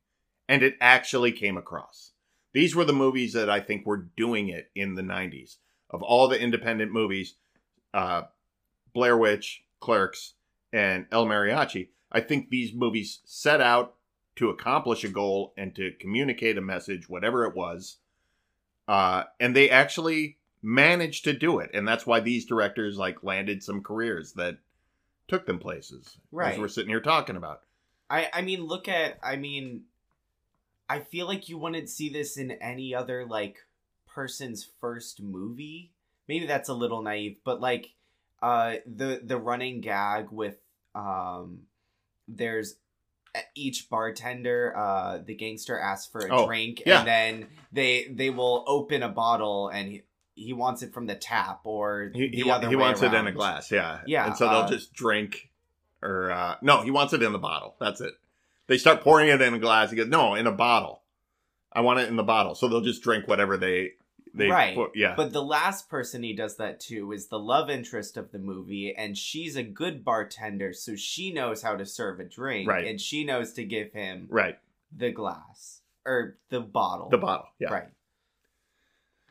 and 0.48 0.64
it 0.64 0.76
actually 0.80 1.30
came 1.30 1.56
across. 1.56 2.10
These 2.52 2.74
were 2.74 2.84
the 2.84 2.92
movies 2.92 3.34
that 3.34 3.48
I 3.48 3.60
think 3.60 3.86
were 3.86 4.08
doing 4.16 4.48
it 4.48 4.68
in 4.74 4.96
the 4.96 5.02
90s. 5.02 5.58
Of 5.88 6.02
all 6.02 6.26
the 6.26 6.40
independent 6.40 6.92
movies, 6.92 7.36
uh, 7.94 8.22
Blair 8.92 9.16
Witch, 9.16 9.62
Clerks, 9.80 10.34
and 10.72 11.06
El 11.12 11.26
Mariachi, 11.26 11.88
I 12.10 12.20
think 12.20 12.48
these 12.48 12.74
movies 12.74 13.20
set 13.24 13.60
out 13.60 13.94
to 14.36 14.50
accomplish 14.50 15.04
a 15.04 15.08
goal 15.08 15.52
and 15.56 15.74
to 15.76 15.92
communicate 16.00 16.58
a 16.58 16.62
message, 16.62 17.08
whatever 17.08 17.44
it 17.44 17.54
was. 17.54 17.98
Uh, 18.88 19.24
and 19.38 19.54
they 19.54 19.70
actually 19.70 20.38
managed 20.62 21.24
to 21.24 21.32
do 21.32 21.60
it. 21.60 21.70
And 21.72 21.86
that's 21.86 22.06
why 22.06 22.20
these 22.20 22.44
directors 22.44 22.96
like 22.96 23.22
landed 23.22 23.62
some 23.62 23.82
careers 23.82 24.32
that 24.32 24.58
took 25.31 25.47
them 25.47 25.59
places. 25.59 26.18
Right. 26.31 26.53
As 26.55 26.59
we're 26.59 26.68
sitting 26.68 26.91
here 26.91 27.01
talking 27.01 27.37
about. 27.37 27.61
I 28.11 28.28
I 28.33 28.43
mean, 28.43 28.64
look 28.64 28.89
at. 28.89 29.18
I 29.22 29.37
mean, 29.37 29.85
I 30.89 30.99
feel 31.01 31.26
like 31.26 31.49
you 31.49 31.57
wouldn't 31.57 31.89
see 31.89 32.11
this 32.11 32.37
in 32.37 32.51
any 32.51 32.95
other 32.95 33.24
like 33.24 33.57
person's 34.07 34.68
first 34.81 35.22
movie. 35.22 35.93
Maybe 36.28 36.47
that's 36.47 36.68
a 36.68 36.74
little 36.74 37.03
naive, 37.03 37.39
but 37.45 37.61
like, 37.61 37.95
uh, 38.43 38.76
the 38.87 39.20
the 39.24 39.37
running 39.39 39.81
gag 39.81 40.31
with 40.31 40.59
um, 40.95 41.61
there's 42.28 42.74
each 43.55 43.89
bartender, 43.89 44.76
uh, 44.76 45.18
the 45.24 45.35
gangster 45.35 45.78
asks 45.78 46.11
for 46.11 46.20
a 46.26 46.28
Oh, 46.35 46.47
drink, 46.47 46.83
yeah. 46.85 46.99
and 46.99 47.07
then 47.09 47.47
they 47.72 48.09
they 48.11 48.31
will 48.31 48.64
open 48.66 49.03
a 49.03 49.09
bottle 49.09 49.68
and. 49.68 50.03
He, 50.45 50.53
wants 50.53 50.82
it 50.82 50.93
from 50.93 51.07
the 51.07 51.14
tap, 51.14 51.61
or 51.64 52.11
He, 52.14 52.28
he, 52.28 52.51
other 52.51 52.68
he 52.68 52.76
way 52.76 52.82
wants 52.82 53.03
it 53.03 53.12
in 53.12 53.26
a 53.26 53.32
glass, 53.32 53.70
yeah. 53.70 54.01
Yeah, 54.07 54.26
And 54.26 54.36
so 54.36 54.49
they'll 54.49 54.59
uh, 54.61 54.68
just 54.68 54.93
drink 54.93 55.51
or 56.03 56.30
uh 56.30 56.57
no, 56.62 56.82
he 56.82 56.91
wants 56.91 57.12
it 57.12 57.22
in 57.22 57.32
the 57.32 57.38
bottle. 57.38 57.74
That's 57.78 58.01
it. 58.01 58.14
They 58.66 58.78
start 58.78 59.03
pouring 59.03 59.28
it 59.28 59.43
in 59.43 59.55
a 59.55 59.59
glass. 59.59 59.91
He 59.91 59.97
goes, 59.97 60.07
"No, 60.09 60.34
in 60.34 60.47
a 60.47 60.53
bottle. 60.53 61.03
I 61.72 61.80
want 61.80 62.01
it 62.01 62.09
in 62.09 62.16
the 62.16 62.22
bottle." 62.22 62.55
So 62.55 62.68
they'll 62.68 62.80
just 62.80 63.03
drink 63.03 63.28
whatever 63.28 63.57
they 63.57 63.93
they 64.32 64.49
Right. 64.49 64.76
put- 64.76 64.95
yeah. 64.95 65.14
But 65.16 65.32
the 65.32 65.43
last 65.43 65.88
person 65.88 66.22
he 66.22 66.32
does 66.34 66.57
that 66.57 66.78
to 66.82 67.11
is 67.12 67.26
the 67.26 67.38
love 67.38 67.68
interest 67.68 68.16
of 68.16 68.30
the 68.30 68.38
movie, 68.38 68.95
and 68.95 69.18
she's 69.18 69.57
a 69.57 69.62
good 69.64 70.05
bartender, 70.05 70.72
so 70.72 70.95
she 70.95 71.32
knows 71.32 71.62
how 71.62 71.76
to 71.76 71.84
serve 71.84 72.20
a 72.20 72.24
drink, 72.24 72.68
Right. 72.68 72.86
and 72.86 73.01
she 73.01 73.24
knows 73.24 73.53
to 73.55 73.64
give 73.64 73.93
him 73.93 74.28
right. 74.30 74.59
the 74.97 75.11
glass 75.11 75.82
or 76.07 76.36
the 76.49 76.61
bottle. 76.61 77.09
The 77.09 77.18
bottle. 77.18 77.49
Yeah. 77.59 77.72
Right. 77.72 77.88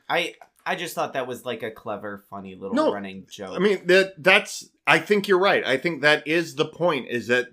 I 0.10 0.36
I 0.70 0.76
just 0.76 0.94
thought 0.94 1.14
that 1.14 1.26
was 1.26 1.46
like 1.46 1.64
a 1.64 1.72
clever, 1.72 2.24
funny 2.30 2.54
little 2.54 2.76
No, 2.76 2.94
running 2.94 3.26
joke. 3.28 3.56
I 3.56 3.60
mean 3.60 3.88
that 3.88 4.22
that's 4.22 4.70
I 4.86 5.00
think 5.00 5.28
you're 5.28 5.40
right. 5.40 5.66
I 5.66 5.78
think 5.78 6.02
that 6.04 6.28
is 6.28 6.56
the 6.56 6.66
point 6.66 7.08
is 7.10 7.26
that 7.26 7.48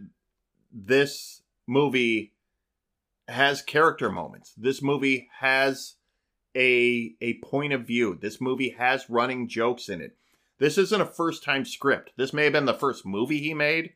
this 0.71 1.41
movie 1.67 2.35
has 3.27 3.63
character 3.63 4.11
moments. 4.13 4.53
This 4.55 4.83
movie 4.83 5.31
has 5.41 5.95
a 6.55 7.15
a 7.23 7.39
point 7.39 7.73
of 7.73 7.87
view. 7.87 8.19
This 8.21 8.39
movie 8.39 8.77
has 8.79 9.09
running 9.09 9.49
jokes 9.49 9.89
in 9.89 10.03
it. 10.03 10.15
This 10.59 10.77
isn't 10.77 11.01
a 11.01 11.07
first 11.07 11.43
time 11.43 11.65
script. 11.65 12.13
This 12.19 12.35
may 12.35 12.45
have 12.45 12.53
been 12.53 12.67
the 12.67 12.75
first 12.75 13.07
movie 13.07 13.41
he 13.41 13.55
made. 13.55 13.95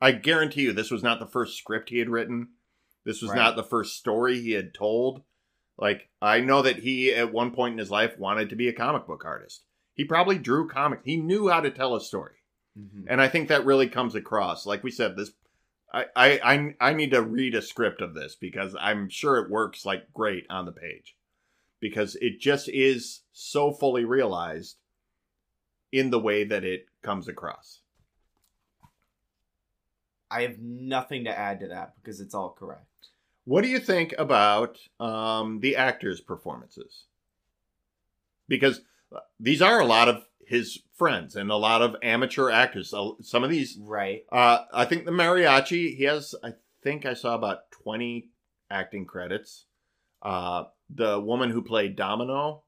I 0.00 0.12
guarantee 0.12 0.62
you 0.62 0.72
this 0.72 0.90
was 0.90 1.02
not 1.02 1.18
the 1.20 1.26
first 1.26 1.58
script 1.58 1.90
he 1.90 1.98
had 1.98 2.08
written. 2.08 2.48
This 3.04 3.20
was 3.20 3.30
Right. 3.32 3.36
not 3.36 3.56
the 3.56 3.62
first 3.62 3.98
story 3.98 4.40
he 4.40 4.52
had 4.52 4.72
told. 4.72 5.22
Like 5.76 6.08
I 6.22 6.40
know 6.40 6.62
that 6.62 6.78
he 6.78 7.12
at 7.12 7.32
one 7.32 7.50
point 7.50 7.72
in 7.72 7.78
his 7.78 7.90
life 7.90 8.18
wanted 8.18 8.50
to 8.50 8.56
be 8.56 8.68
a 8.68 8.72
comic 8.72 9.06
book 9.06 9.24
artist. 9.24 9.64
He 9.94 10.04
probably 10.04 10.38
drew 10.38 10.68
comics. 10.68 11.02
He 11.04 11.16
knew 11.16 11.48
how 11.48 11.60
to 11.60 11.70
tell 11.70 11.94
a 11.94 12.00
story. 12.00 12.36
Mhm. 12.78 13.06
And 13.08 13.20
I 13.20 13.28
think 13.28 13.48
that 13.48 13.64
really 13.64 13.88
comes 13.88 14.14
across. 14.14 14.66
Like 14.66 14.82
we 14.82 14.90
said, 14.90 15.16
this 15.16 15.32
I, 15.92 16.06
I 16.16 16.40
I 16.42 16.74
I 16.80 16.92
need 16.92 17.10
to 17.10 17.22
read 17.22 17.54
a 17.54 17.62
script 17.62 18.00
of 18.00 18.14
this 18.14 18.34
because 18.34 18.74
I'm 18.80 19.08
sure 19.08 19.38
it 19.38 19.50
works 19.50 19.84
like 19.84 20.12
great 20.12 20.46
on 20.50 20.64
the 20.64 20.72
page. 20.72 21.16
Because 21.80 22.16
it 22.16 22.40
just 22.40 22.68
is 22.68 23.22
so 23.32 23.72
fully 23.72 24.04
realized 24.04 24.78
in 25.92 26.10
the 26.10 26.18
way 26.18 26.44
that 26.44 26.64
it 26.64 26.86
comes 27.02 27.28
across. 27.28 27.80
I 30.30 30.42
have 30.42 30.58
nothing 30.58 31.24
to 31.24 31.38
add 31.38 31.60
to 31.60 31.68
that 31.68 31.94
because 31.96 32.20
it's 32.20 32.34
all 32.34 32.50
correct. 32.50 32.88
What 33.44 33.62
do 33.62 33.68
you 33.68 33.78
think 33.78 34.14
about 34.18 34.78
um, 35.00 35.60
the 35.60 35.76
actors' 35.76 36.20
performances? 36.20 37.04
because 38.46 38.82
these 39.40 39.62
are 39.62 39.80
a 39.80 39.86
lot 39.86 40.06
of 40.06 40.22
his 40.46 40.82
friends 40.98 41.34
and 41.34 41.50
a 41.50 41.56
lot 41.56 41.80
of 41.80 41.96
amateur 42.02 42.50
actors. 42.50 42.90
So 42.90 43.16
some 43.22 43.42
of 43.42 43.48
these, 43.48 43.78
Right. 43.80 44.24
uh, 44.30 44.64
I 44.72 44.84
think 44.84 45.06
the 45.06 45.12
mariachi, 45.12 45.96
he 45.96 46.04
has, 46.04 46.34
I 46.44 46.52
think 46.82 47.06
I 47.06 47.14
saw 47.14 47.34
about 47.34 47.70
20 47.82 48.28
acting 48.70 49.06
credits. 49.06 49.64
Uh, 50.20 50.64
the 50.94 51.18
woman 51.18 51.48
who 51.50 51.62
played 51.62 51.96
Domino, 51.96 52.64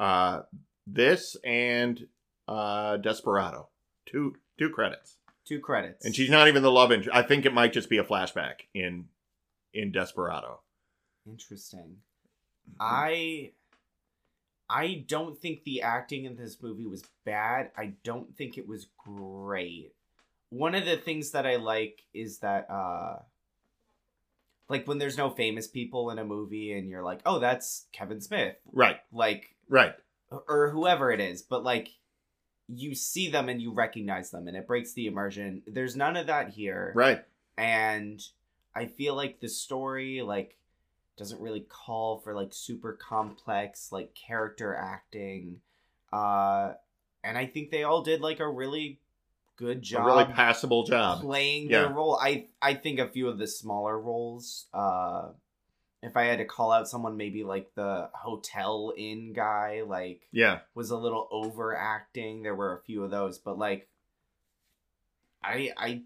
uh, 0.00 0.42
this 0.88 1.36
and 1.44 2.04
uh, 2.48 2.96
Desperado, 2.96 3.68
two 4.06 4.34
two 4.58 4.70
credits, 4.70 5.18
Two 5.44 5.60
credits. 5.60 6.04
and 6.04 6.16
she's 6.16 6.30
not 6.30 6.48
even 6.48 6.64
the 6.64 6.70
love 6.72 6.90
interest. 6.90 7.16
I 7.16 7.22
think 7.22 7.46
it 7.46 7.54
might 7.54 7.72
just 7.72 7.88
be 7.88 7.98
a 7.98 8.04
flashback 8.04 8.62
in 8.74 9.04
in 9.74 9.92
Desperado. 9.92 10.60
Interesting. 11.26 11.98
I 12.80 13.52
I 14.68 15.04
don't 15.06 15.38
think 15.38 15.64
the 15.64 15.82
acting 15.82 16.24
in 16.24 16.36
this 16.36 16.62
movie 16.62 16.86
was 16.86 17.04
bad. 17.24 17.70
I 17.76 17.92
don't 18.04 18.34
think 18.36 18.56
it 18.56 18.66
was 18.66 18.86
great. 18.96 19.92
One 20.50 20.74
of 20.74 20.84
the 20.84 20.96
things 20.96 21.32
that 21.32 21.46
I 21.46 21.56
like 21.56 22.02
is 22.14 22.38
that 22.38 22.68
uh 22.70 23.18
like 24.68 24.86
when 24.86 24.98
there's 24.98 25.18
no 25.18 25.30
famous 25.30 25.66
people 25.66 26.10
in 26.10 26.18
a 26.18 26.24
movie 26.24 26.72
and 26.72 26.88
you're 26.88 27.02
like, 27.02 27.20
"Oh, 27.26 27.38
that's 27.38 27.86
Kevin 27.92 28.20
Smith." 28.20 28.56
Right, 28.72 28.98
Like 29.12 29.54
right, 29.68 29.94
or 30.30 30.70
whoever 30.70 31.10
it 31.10 31.20
is, 31.20 31.42
but 31.42 31.62
like 31.62 31.88
you 32.68 32.94
see 32.94 33.28
them 33.28 33.48
and 33.48 33.60
you 33.60 33.72
recognize 33.72 34.30
them 34.30 34.48
and 34.48 34.56
it 34.56 34.66
breaks 34.66 34.94
the 34.94 35.06
immersion. 35.06 35.62
There's 35.66 35.96
none 35.96 36.16
of 36.16 36.28
that 36.28 36.50
here 36.50 36.92
right. 36.94 37.22
and 37.58 38.22
i 38.74 38.86
feel 38.86 39.14
like 39.14 39.40
the 39.40 39.48
story 39.48 40.22
like 40.22 40.56
doesn't 41.16 41.40
really 41.40 41.64
call 41.68 42.18
for 42.18 42.34
like 42.34 42.52
super 42.52 42.92
complex 42.94 43.92
like 43.92 44.14
character 44.14 44.74
acting 44.74 45.60
uh 46.12 46.72
and 47.22 47.36
i 47.38 47.46
think 47.46 47.70
they 47.70 47.82
all 47.82 48.02
did 48.02 48.20
like 48.20 48.40
a 48.40 48.48
really 48.48 48.98
good 49.56 49.82
job. 49.82 50.06
A 50.06 50.06
really 50.06 50.32
passable 50.32 50.84
job. 50.84 51.20
playing 51.20 51.68
Yeah. 51.68 51.82
their 51.82 51.90
role 51.90 52.18
i 52.20 52.46
i 52.60 52.74
think 52.74 52.98
a 52.98 53.08
few 53.08 53.28
of 53.28 53.38
the 53.38 53.46
smaller 53.46 53.98
roles 54.00 54.66
uh 54.74 55.28
if 56.02 56.16
i 56.16 56.24
had 56.24 56.38
to 56.38 56.44
call 56.44 56.72
out 56.72 56.88
someone 56.88 57.16
maybe 57.16 57.44
like 57.44 57.70
the 57.74 58.08
hotel 58.12 58.92
in 58.96 59.32
guy 59.32 59.82
like 59.86 60.22
Yeah, 60.32 60.60
was 60.74 60.90
a 60.90 60.96
little 60.96 61.28
overacting. 61.30 62.42
There 62.42 62.56
were 62.56 62.76
a 62.76 62.82
few 62.82 63.04
of 63.04 63.10
those, 63.12 63.38
but 63.38 63.56
like 63.58 63.88
I 65.44 65.72
I 65.76 66.02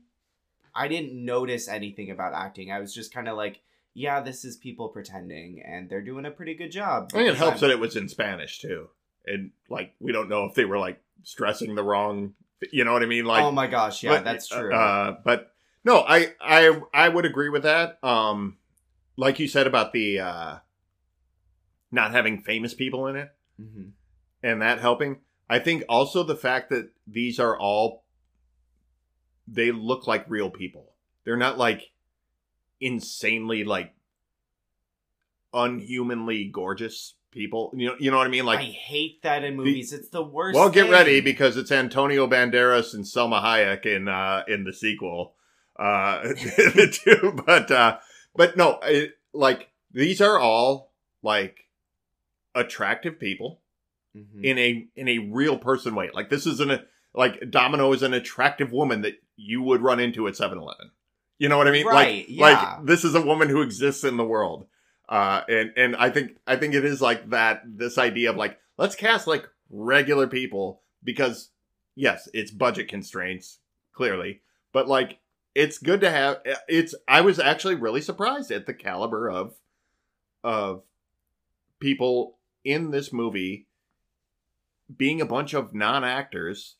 I 0.76 0.88
didn't 0.88 1.12
notice 1.24 1.68
anything 1.68 2.10
about 2.10 2.34
acting. 2.34 2.70
I 2.70 2.80
was 2.80 2.92
just 2.94 3.12
kind 3.14 3.28
of 3.28 3.36
like, 3.36 3.60
yeah, 3.94 4.20
this 4.20 4.44
is 4.44 4.56
people 4.56 4.88
pretending 4.88 5.62
and 5.66 5.88
they're 5.88 6.02
doing 6.02 6.26
a 6.26 6.30
pretty 6.30 6.54
good 6.54 6.70
job. 6.70 7.10
I 7.14 7.16
think 7.18 7.28
it 7.30 7.36
helps 7.36 7.62
I'm- 7.62 7.68
that 7.68 7.74
it 7.74 7.80
was 7.80 7.96
in 7.96 8.08
Spanish 8.08 8.58
too, 8.58 8.88
and 9.26 9.52
like 9.70 9.94
we 10.00 10.12
don't 10.12 10.28
know 10.28 10.44
if 10.44 10.54
they 10.54 10.64
were 10.66 10.78
like 10.78 11.00
stressing 11.22 11.74
the 11.74 11.82
wrong. 11.82 12.34
You 12.72 12.84
know 12.84 12.92
what 12.92 13.02
I 13.02 13.06
mean? 13.06 13.24
Like, 13.24 13.42
oh 13.44 13.52
my 13.52 13.66
gosh, 13.66 14.02
yeah, 14.02 14.16
but, 14.16 14.24
that's 14.24 14.48
true. 14.48 14.72
Uh, 14.74 15.16
but 15.24 15.52
no, 15.84 16.00
I 16.06 16.32
I 16.40 16.80
I 16.92 17.08
would 17.08 17.24
agree 17.26 17.48
with 17.48 17.62
that. 17.64 17.98
Um, 18.04 18.58
like 19.16 19.38
you 19.38 19.48
said 19.48 19.66
about 19.66 19.92
the 19.92 20.20
uh, 20.20 20.56
not 21.90 22.12
having 22.12 22.40
famous 22.42 22.74
people 22.74 23.06
in 23.06 23.16
it 23.16 23.30
Mhm. 23.60 23.92
and 24.42 24.62
that 24.62 24.78
helping. 24.80 25.20
I 25.48 25.58
think 25.58 25.84
also 25.88 26.22
the 26.22 26.34
fact 26.36 26.70
that 26.70 26.90
these 27.06 27.38
are 27.38 27.56
all 27.58 28.04
they 29.48 29.70
look 29.72 30.06
like 30.06 30.24
real 30.28 30.50
people. 30.50 30.92
They're 31.24 31.36
not 31.36 31.58
like 31.58 31.90
insanely 32.80 33.64
like 33.64 33.92
unhumanly 35.52 36.44
gorgeous 36.52 37.14
people. 37.30 37.72
You 37.76 37.88
know, 37.88 37.96
you 37.98 38.10
know 38.10 38.18
what 38.18 38.26
I 38.26 38.30
mean? 38.30 38.44
Like 38.46 38.60
I 38.60 38.64
hate 38.64 39.22
that 39.22 39.44
in 39.44 39.56
movies. 39.56 39.92
it's 39.92 40.08
the 40.08 40.22
worst. 40.22 40.56
well, 40.56 40.70
get 40.70 40.84
thing. 40.84 40.92
ready 40.92 41.20
because 41.20 41.56
it's 41.56 41.72
Antonio 41.72 42.26
Banderas 42.26 42.94
and 42.94 43.04
Salma 43.04 43.42
Hayek 43.42 43.86
in 43.86 44.08
uh, 44.08 44.42
in 44.48 44.64
the 44.64 44.72
sequel. 44.72 45.34
Uh, 45.78 46.22
the 46.28 46.88
two, 46.92 47.42
but 47.46 47.70
uh, 47.70 47.98
but 48.34 48.56
no, 48.56 48.78
it, 48.82 49.12
like 49.32 49.68
these 49.92 50.20
are 50.20 50.38
all 50.38 50.92
like 51.22 51.58
attractive 52.54 53.18
people 53.20 53.60
Mhm. 54.16 54.42
in 54.44 54.58
a 54.58 54.86
in 54.96 55.08
a 55.08 55.18
real 55.30 55.58
person 55.58 55.94
way. 55.94 56.08
Like 56.14 56.30
this 56.30 56.46
isn't 56.46 56.70
a 56.70 56.84
like 57.16 57.50
Domino 57.50 57.92
is 57.92 58.02
an 58.02 58.14
attractive 58.14 58.70
woman 58.72 59.02
that 59.02 59.14
you 59.36 59.62
would 59.62 59.82
run 59.82 59.98
into 59.98 60.28
at 60.28 60.34
7-Eleven. 60.34 60.90
You 61.38 61.48
know 61.48 61.58
what 61.58 61.68
I 61.68 61.72
mean? 61.72 61.86
Right, 61.86 62.18
Like 62.18 62.26
yeah. 62.28 62.40
like 62.40 62.86
this 62.86 63.04
is 63.04 63.14
a 63.14 63.20
woman 63.20 63.48
who 63.48 63.62
exists 63.62 64.04
in 64.04 64.16
the 64.16 64.24
world. 64.24 64.66
Uh 65.08 65.42
and 65.48 65.72
and 65.76 65.96
I 65.96 66.10
think 66.10 66.36
I 66.46 66.56
think 66.56 66.74
it 66.74 66.84
is 66.84 67.00
like 67.00 67.30
that 67.30 67.62
this 67.64 67.98
idea 67.98 68.30
of 68.30 68.36
like 68.36 68.58
let's 68.78 68.94
cast 68.94 69.26
like 69.26 69.46
regular 69.70 70.26
people 70.26 70.82
because 71.04 71.50
yes, 71.94 72.28
it's 72.32 72.50
budget 72.50 72.88
constraints 72.88 73.58
clearly, 73.92 74.40
but 74.72 74.88
like 74.88 75.18
it's 75.54 75.78
good 75.78 76.00
to 76.00 76.10
have 76.10 76.40
it's 76.68 76.94
I 77.06 77.20
was 77.20 77.38
actually 77.38 77.74
really 77.74 78.00
surprised 78.00 78.50
at 78.50 78.66
the 78.66 78.74
caliber 78.74 79.28
of 79.28 79.54
of 80.42 80.82
people 81.80 82.38
in 82.64 82.90
this 82.90 83.12
movie 83.12 83.66
being 84.96 85.20
a 85.20 85.26
bunch 85.26 85.52
of 85.52 85.74
non-actors 85.74 86.75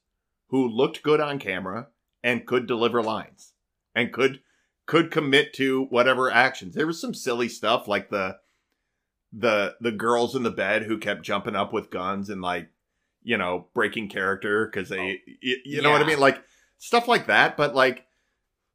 who 0.48 0.66
looked 0.68 1.02
good 1.02 1.20
on 1.20 1.38
camera 1.38 1.88
and 2.22 2.46
could 2.46 2.66
deliver 2.66 3.02
lines 3.02 3.52
and 3.94 4.12
could 4.12 4.40
could 4.86 5.10
commit 5.10 5.52
to 5.54 5.84
whatever 5.86 6.30
actions. 6.30 6.74
There 6.74 6.86
was 6.86 7.00
some 7.00 7.14
silly 7.14 7.48
stuff 7.48 7.88
like 7.88 8.10
the 8.10 8.38
the 9.32 9.76
the 9.80 9.92
girls 9.92 10.34
in 10.36 10.42
the 10.42 10.50
bed 10.50 10.84
who 10.84 10.98
kept 10.98 11.22
jumping 11.22 11.56
up 11.56 11.72
with 11.72 11.90
guns 11.90 12.30
and 12.30 12.40
like 12.40 12.68
you 13.22 13.36
know 13.36 13.66
breaking 13.74 14.08
character 14.08 14.66
because 14.66 14.88
they 14.88 15.20
you, 15.40 15.56
you 15.64 15.82
know 15.82 15.90
what 15.90 16.02
I 16.02 16.06
mean 16.06 16.20
like 16.20 16.42
stuff 16.78 17.08
like 17.08 17.26
that. 17.26 17.56
But 17.56 17.74
like 17.74 18.06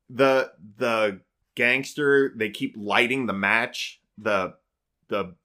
the 0.10 0.52
the 0.78 1.22
gangster 1.56 2.34
they 2.36 2.50
keep 2.50 2.76
lighting 2.78 3.26
the 3.26 3.34
match 3.34 4.02
the 4.18 4.54
the 5.10 5.36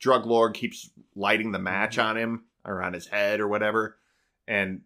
drug 0.00 0.26
lord 0.26 0.54
keeps 0.54 0.90
lighting 1.14 1.52
the 1.52 1.58
match 1.58 1.96
Mm-hmm. 1.96 2.08
on 2.08 2.16
him 2.16 2.44
or 2.64 2.82
on 2.82 2.92
his 2.92 3.06
head 3.06 3.40
or 3.40 3.46
whatever 3.46 3.96
and 4.48 4.80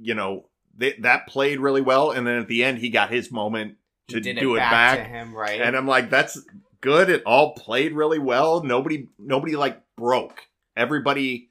you 0.00 0.14
know 0.14 0.46
they, 0.76 0.94
that 1.00 1.26
played 1.26 1.60
really 1.60 1.80
well 1.80 2.10
and 2.10 2.26
then 2.26 2.38
at 2.38 2.48
the 2.48 2.64
end 2.64 2.78
he 2.78 2.88
got 2.88 3.10
his 3.10 3.30
moment 3.30 3.76
to 4.08 4.20
do 4.20 4.56
it 4.56 4.58
back, 4.58 4.98
back, 4.98 4.98
to 4.98 5.04
him, 5.04 5.34
right? 5.34 5.60
and 5.60 5.76
i'm 5.76 5.86
like 5.86 6.10
that's 6.10 6.40
good 6.80 7.08
it 7.08 7.22
all 7.24 7.54
played 7.54 7.92
really 7.92 8.18
well 8.18 8.62
nobody 8.62 9.08
nobody 9.18 9.56
like 9.56 9.80
broke 9.96 10.42
everybody 10.76 11.50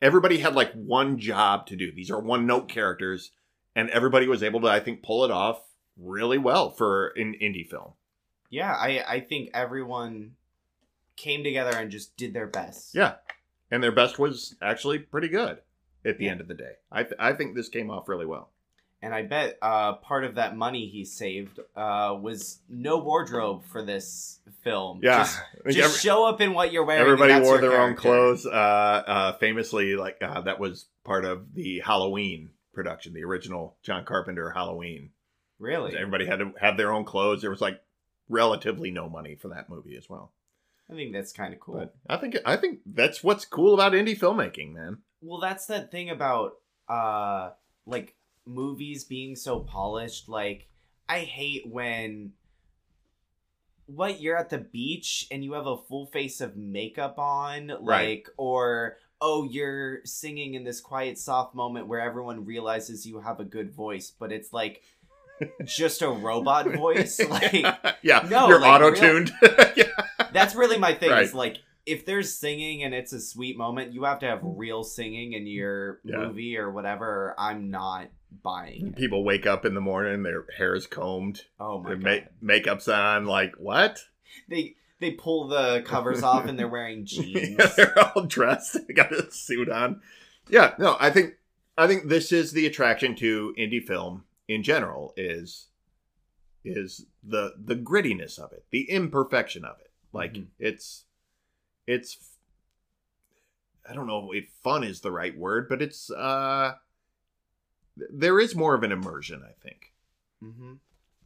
everybody 0.00 0.38
had 0.38 0.54
like 0.54 0.72
one 0.72 1.18
job 1.18 1.66
to 1.66 1.76
do 1.76 1.92
these 1.92 2.10
are 2.10 2.20
one 2.20 2.46
note 2.46 2.68
characters 2.68 3.32
and 3.76 3.90
everybody 3.90 4.26
was 4.26 4.42
able 4.42 4.60
to 4.60 4.68
i 4.68 4.80
think 4.80 5.02
pull 5.02 5.24
it 5.24 5.30
off 5.30 5.60
really 5.96 6.38
well 6.38 6.70
for 6.70 7.08
an 7.16 7.34
indie 7.40 7.68
film 7.68 7.92
yeah, 8.54 8.72
I 8.72 9.04
I 9.06 9.20
think 9.20 9.50
everyone 9.52 10.36
came 11.16 11.42
together 11.42 11.76
and 11.76 11.90
just 11.90 12.16
did 12.16 12.32
their 12.32 12.46
best. 12.46 12.94
Yeah. 12.94 13.14
and 13.70 13.82
their 13.82 13.92
best 13.92 14.18
was 14.18 14.54
actually 14.62 14.98
pretty 14.98 15.28
good 15.28 15.58
at 16.04 16.18
the 16.18 16.24
Yeah. 16.26 16.32
end 16.32 16.40
of 16.40 16.48
the 16.48 16.54
day 16.54 16.72
i 16.92 17.02
th- 17.02 17.14
i 17.18 17.32
think 17.32 17.54
this 17.54 17.68
came 17.68 17.90
off 17.90 18.08
really 18.08 18.26
well 18.26 18.50
And 19.02 19.12
I 19.14 19.20
bet 19.22 19.58
uh, 19.60 19.94
part 19.96 20.24
of 20.24 20.36
that 20.36 20.56
money 20.56 20.86
he 20.88 21.04
saved 21.04 21.60
uh, 21.76 22.16
was 22.18 22.60
no 22.70 22.96
wardrobe 22.98 23.62
for 23.70 23.82
this 23.84 24.40
film. 24.62 25.00
yeah 25.02 25.18
Just, 25.18 25.40
just 25.66 25.78
every- 25.78 25.98
show 25.98 26.24
up 26.26 26.40
in 26.40 26.54
what 26.54 26.72
you're 26.72 26.84
wearing. 26.86 27.02
everybody 27.02 27.38
wore 27.44 27.58
their 27.58 27.78
own 27.82 27.96
clothes 27.96 28.46
uh 28.46 28.50
uh 28.50 29.32
famously 29.38 29.96
like 29.96 30.16
uh 30.22 30.40
that 30.42 30.58
was 30.58 30.86
part 31.04 31.24
of 31.26 31.52
the 31.54 31.80
halloween 31.80 32.48
production 32.72 33.12
the 33.12 33.24
original 33.24 33.76
john 33.82 34.04
carpenter 34.06 34.50
halloween 34.50 35.10
Really? 35.58 35.94
everybody 35.96 36.24
had 36.26 36.38
to 36.40 36.52
have 36.58 36.76
their 36.78 36.90
own 36.90 37.04
clothes 37.04 37.42
there 37.42 37.50
was 37.50 37.60
like 37.60 37.80
relatively 38.28 38.90
no 38.90 39.08
money 39.08 39.34
for 39.36 39.48
that 39.48 39.68
movie 39.68 39.96
as 39.96 40.08
well 40.08 40.32
I 40.90 40.94
think 40.94 41.12
that's 41.12 41.32
kind 41.32 41.52
of 41.54 41.60
cool. 41.60 41.76
but 41.76 41.94
i 42.08 42.16
think 42.16 42.36
i 42.46 42.56
think 42.56 42.80
that's 42.86 43.22
what's 43.22 43.44
cool 43.44 43.74
about 43.74 43.92
indie 43.92 44.18
filmmaking 44.18 44.72
man 44.74 44.98
Well, 45.24 45.40
that's 45.40 45.66
that 45.66 45.90
thing 45.90 46.10
about 46.10 46.58
uh 46.88 47.50
like 47.86 48.14
movies 48.46 49.04
being 49.04 49.36
so 49.36 49.60
polished. 49.60 50.28
Like 50.28 50.68
I 51.08 51.20
hate 51.20 51.66
when 51.66 52.32
what 53.86 54.20
you're 54.20 54.36
at 54.36 54.50
the 54.50 54.58
beach 54.58 55.26
and 55.30 55.44
you 55.44 55.52
have 55.54 55.66
a 55.66 55.76
full 55.76 56.06
face 56.06 56.40
of 56.40 56.56
makeup 56.56 57.18
on, 57.18 57.68
like 57.68 57.80
Right. 57.82 58.24
or 58.36 58.96
oh 59.20 59.44
you're 59.44 60.04
singing 60.04 60.54
in 60.54 60.64
this 60.64 60.80
quiet 60.80 61.18
soft 61.18 61.54
moment 61.54 61.86
where 61.86 62.00
everyone 62.00 62.44
realizes 62.44 63.06
you 63.06 63.20
have 63.20 63.40
a 63.40 63.44
good 63.44 63.70
voice, 63.72 64.10
but 64.10 64.32
it's 64.32 64.52
like 64.52 64.82
just 65.64 66.02
a 66.02 66.08
robot 66.08 66.66
voice. 66.74 67.18
Like 67.20 67.64
yeah 68.02 68.26
No, 68.30 68.48
you're 68.48 68.60
like, 68.60 68.70
auto-tuned 68.82 69.32
yeah 69.76 69.84
that's 70.32 70.54
really 70.54 70.78
my 70.78 70.94
thing. 70.94 71.12
Is 71.12 71.34
like 71.34 71.58
if 71.86 72.06
there's 72.06 72.38
singing 72.38 72.82
and 72.82 72.94
it's 72.94 73.12
a 73.12 73.20
sweet 73.20 73.56
moment, 73.58 73.92
you 73.92 74.04
have 74.04 74.18
to 74.20 74.26
have 74.26 74.40
real 74.42 74.82
singing 74.84 75.32
in 75.34 75.46
your 75.46 76.00
Yeah. 76.04 76.18
movie 76.18 76.56
or 76.56 76.70
whatever. 76.70 77.34
I'm 77.38 77.70
not 77.70 78.08
buying 78.42 78.88
it. 78.88 78.96
people 78.96 79.22
wake 79.22 79.46
up 79.46 79.64
in 79.64 79.74
the 79.74 79.80
morning 79.80 80.24
their 80.24 80.44
hair 80.58 80.74
is 80.74 80.88
combed 80.88 81.42
Oh 81.60 81.80
my 81.80 81.90
their 81.90 81.98
god! 81.98 82.28
ma- 82.40 82.54
makeup's 82.54 82.88
on 82.88 83.26
like 83.26 83.54
what 83.58 84.00
They 84.48 84.74
they 84.98 85.12
pull 85.12 85.46
the 85.48 85.82
covers 85.86 86.22
off 86.24 86.46
and 86.46 86.58
they're 86.58 86.66
wearing 86.68 87.04
jeans. 87.06 87.56
yeah, 87.58 87.66
they're 87.76 87.98
all 87.98 88.22
dressed. 88.26 88.76
They 88.88 88.94
got 88.94 89.12
a 89.12 89.30
suit 89.30 89.68
on. 89.68 90.00
Yeah, 90.48 90.74
no, 90.78 90.96
I 90.98 91.10
think 91.10 91.34
I 91.78 91.86
think 91.86 92.08
this 92.08 92.32
is 92.32 92.52
the 92.52 92.66
attraction 92.66 93.14
to 93.16 93.54
indie 93.58 93.82
film 93.84 94.24
in 94.48 94.62
general 94.64 95.12
is 95.16 95.68
is 96.64 97.06
the 97.22 97.52
the 97.62 97.76
grittiness 97.76 98.38
of 98.38 98.52
it, 98.52 98.64
the 98.70 98.90
imperfection 98.90 99.64
of 99.64 99.76
it. 99.80 99.90
Like 100.12 100.32
Mhm. 100.34 100.46
it's 100.58 101.04
it's 101.86 102.18
I 103.88 103.94
don't 103.94 104.06
know 104.06 104.32
if 104.32 104.48
fun 104.62 104.84
is 104.84 105.00
the 105.00 105.12
right 105.12 105.36
word, 105.36 105.68
but 105.68 105.82
it's 105.82 106.10
uh 106.10 106.74
there 107.96 108.40
is 108.40 108.54
more 108.54 108.74
of 108.74 108.82
an 108.82 108.92
immersion, 108.92 109.42
I 109.44 109.52
think. 109.62 109.92
hmm 110.40 110.74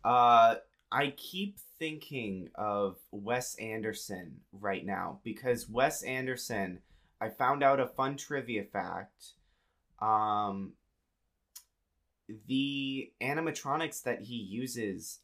Uh, 0.04 0.56
I 0.90 1.10
keep 1.16 1.58
thinking 1.78 2.48
of 2.54 2.96
Wes 3.10 3.54
Anderson 3.56 4.40
right 4.52 4.84
now 4.84 5.20
because 5.22 5.68
Wes 5.68 6.02
Anderson, 6.02 6.80
I 7.20 7.28
found 7.28 7.62
out 7.62 7.80
a 7.80 7.86
fun 7.86 8.16
trivia 8.16 8.64
fact. 8.64 9.32
Um, 10.00 10.72
the 12.46 13.10
animatronics 13.20 14.02
that 14.02 14.22
he 14.22 14.36
uses, 14.36 15.20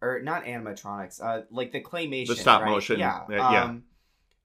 or 0.00 0.20
not 0.22 0.44
animatronics, 0.44 1.22
uh, 1.22 1.42
like 1.50 1.72
the 1.72 1.80
claymation, 1.82 2.28
The 2.28 2.36
stop 2.36 2.62
right? 2.62 2.72
motion, 2.72 2.98
yeah, 3.00 3.22
uh, 3.28 3.32
yeah. 3.50 3.64
Um, 3.64 3.84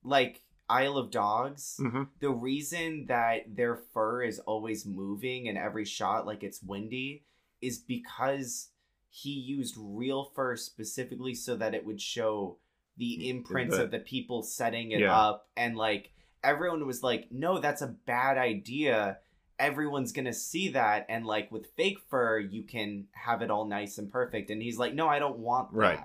like 0.03 0.41
Isle 0.69 0.97
of 0.97 1.11
Dogs 1.11 1.77
Mm-hmm. 1.79 2.03
the 2.19 2.29
reason 2.31 3.05
that 3.07 3.55
their 3.55 3.75
fur 3.75 4.23
is 4.23 4.39
always 4.39 4.85
moving 4.85 5.45
in 5.47 5.57
every 5.57 5.85
shot 5.85 6.25
like 6.25 6.43
it's 6.43 6.61
windy 6.63 7.25
is 7.61 7.77
because 7.77 8.69
he 9.09 9.31
used 9.31 9.75
real 9.77 10.31
fur 10.35 10.55
specifically 10.55 11.35
so 11.35 11.55
that 11.57 11.73
it 11.75 11.85
would 11.85 11.99
show 12.01 12.57
the 12.97 13.29
imprints 13.29 13.75
The- 13.75 13.83
of 13.83 13.91
the 13.91 13.99
people 13.99 14.43
setting 14.43 14.91
it 14.91 15.01
Yeah. 15.01 15.15
up 15.17 15.49
and 15.57 15.75
like 15.77 16.11
everyone 16.43 16.85
was 16.87 17.03
like 17.03 17.27
no 17.31 17.59
that's 17.59 17.81
a 17.81 17.87
bad 18.05 18.37
idea 18.37 19.17
everyone's 19.59 20.11
gonna 20.11 20.33
see 20.33 20.69
that 20.69 21.05
and 21.09 21.25
like 21.25 21.51
with 21.51 21.67
fake 21.77 21.99
fur 22.09 22.39
you 22.39 22.63
can 22.63 23.05
have 23.11 23.41
it 23.43 23.51
all 23.51 23.65
nice 23.65 23.97
and 23.99 24.09
perfect 24.11 24.49
and 24.49 24.59
he's 24.61 24.77
like 24.79 24.93
no 24.95 25.07
i 25.07 25.19
don't 25.19 25.37
want 25.37 25.71
that 25.71 25.77
Right. 25.77 25.99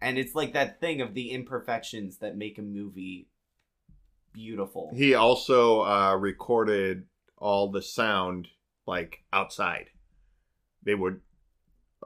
And 0.00 0.18
it's 0.18 0.34
like 0.34 0.52
that 0.52 0.80
thing 0.80 1.00
of 1.00 1.14
the 1.14 1.30
imperfections 1.30 2.18
that 2.18 2.36
make 2.36 2.58
a 2.58 2.62
movie 2.62 3.28
beautiful 4.32 4.90
He 4.94 5.14
also 5.14 5.82
uh, 5.82 6.14
recorded 6.16 7.04
all 7.38 7.70
the 7.70 7.82
sound 7.82 8.48
like 8.86 9.22
outside. 9.32 9.90
They 10.82 10.94
would 10.94 11.20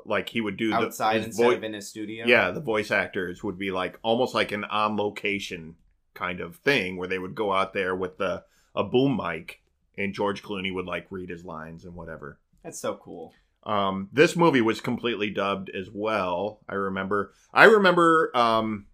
like 0.04 0.28
he 0.28 0.40
would 0.40 0.56
do 0.56 0.72
outside 0.72 1.22
the 1.22 1.26
instead 1.26 1.44
voi- 1.44 1.54
of 1.54 1.64
in 1.64 1.74
a 1.74 1.82
studio. 1.82 2.26
yeah, 2.26 2.50
the 2.50 2.60
voice 2.60 2.90
actors 2.90 3.42
would 3.42 3.58
be 3.58 3.70
like 3.70 3.98
almost 4.02 4.34
like 4.34 4.52
an 4.52 4.64
on 4.64 4.96
location 4.96 5.76
kind 6.14 6.40
of 6.40 6.56
thing 6.56 6.96
where 6.96 7.08
they 7.08 7.18
would 7.18 7.34
go 7.34 7.52
out 7.52 7.72
there 7.72 7.94
with 7.96 8.18
the 8.18 8.44
a 8.74 8.84
boom 8.84 9.16
mic 9.16 9.60
and 9.96 10.14
George 10.14 10.42
Clooney 10.42 10.72
would 10.72 10.86
like 10.86 11.06
read 11.10 11.30
his 11.30 11.44
lines 11.44 11.84
and 11.84 11.94
whatever. 11.94 12.38
that's 12.62 12.78
so 12.78 12.94
cool. 12.94 13.32
Um, 13.64 14.08
this 14.12 14.34
movie 14.36 14.60
was 14.62 14.80
completely 14.80 15.30
dubbed 15.30 15.70
as 15.70 15.88
well. 15.92 16.60
I 16.68 16.74
remember. 16.74 17.32
I 17.52 17.64
remember 17.64 18.30
um, 18.34 18.86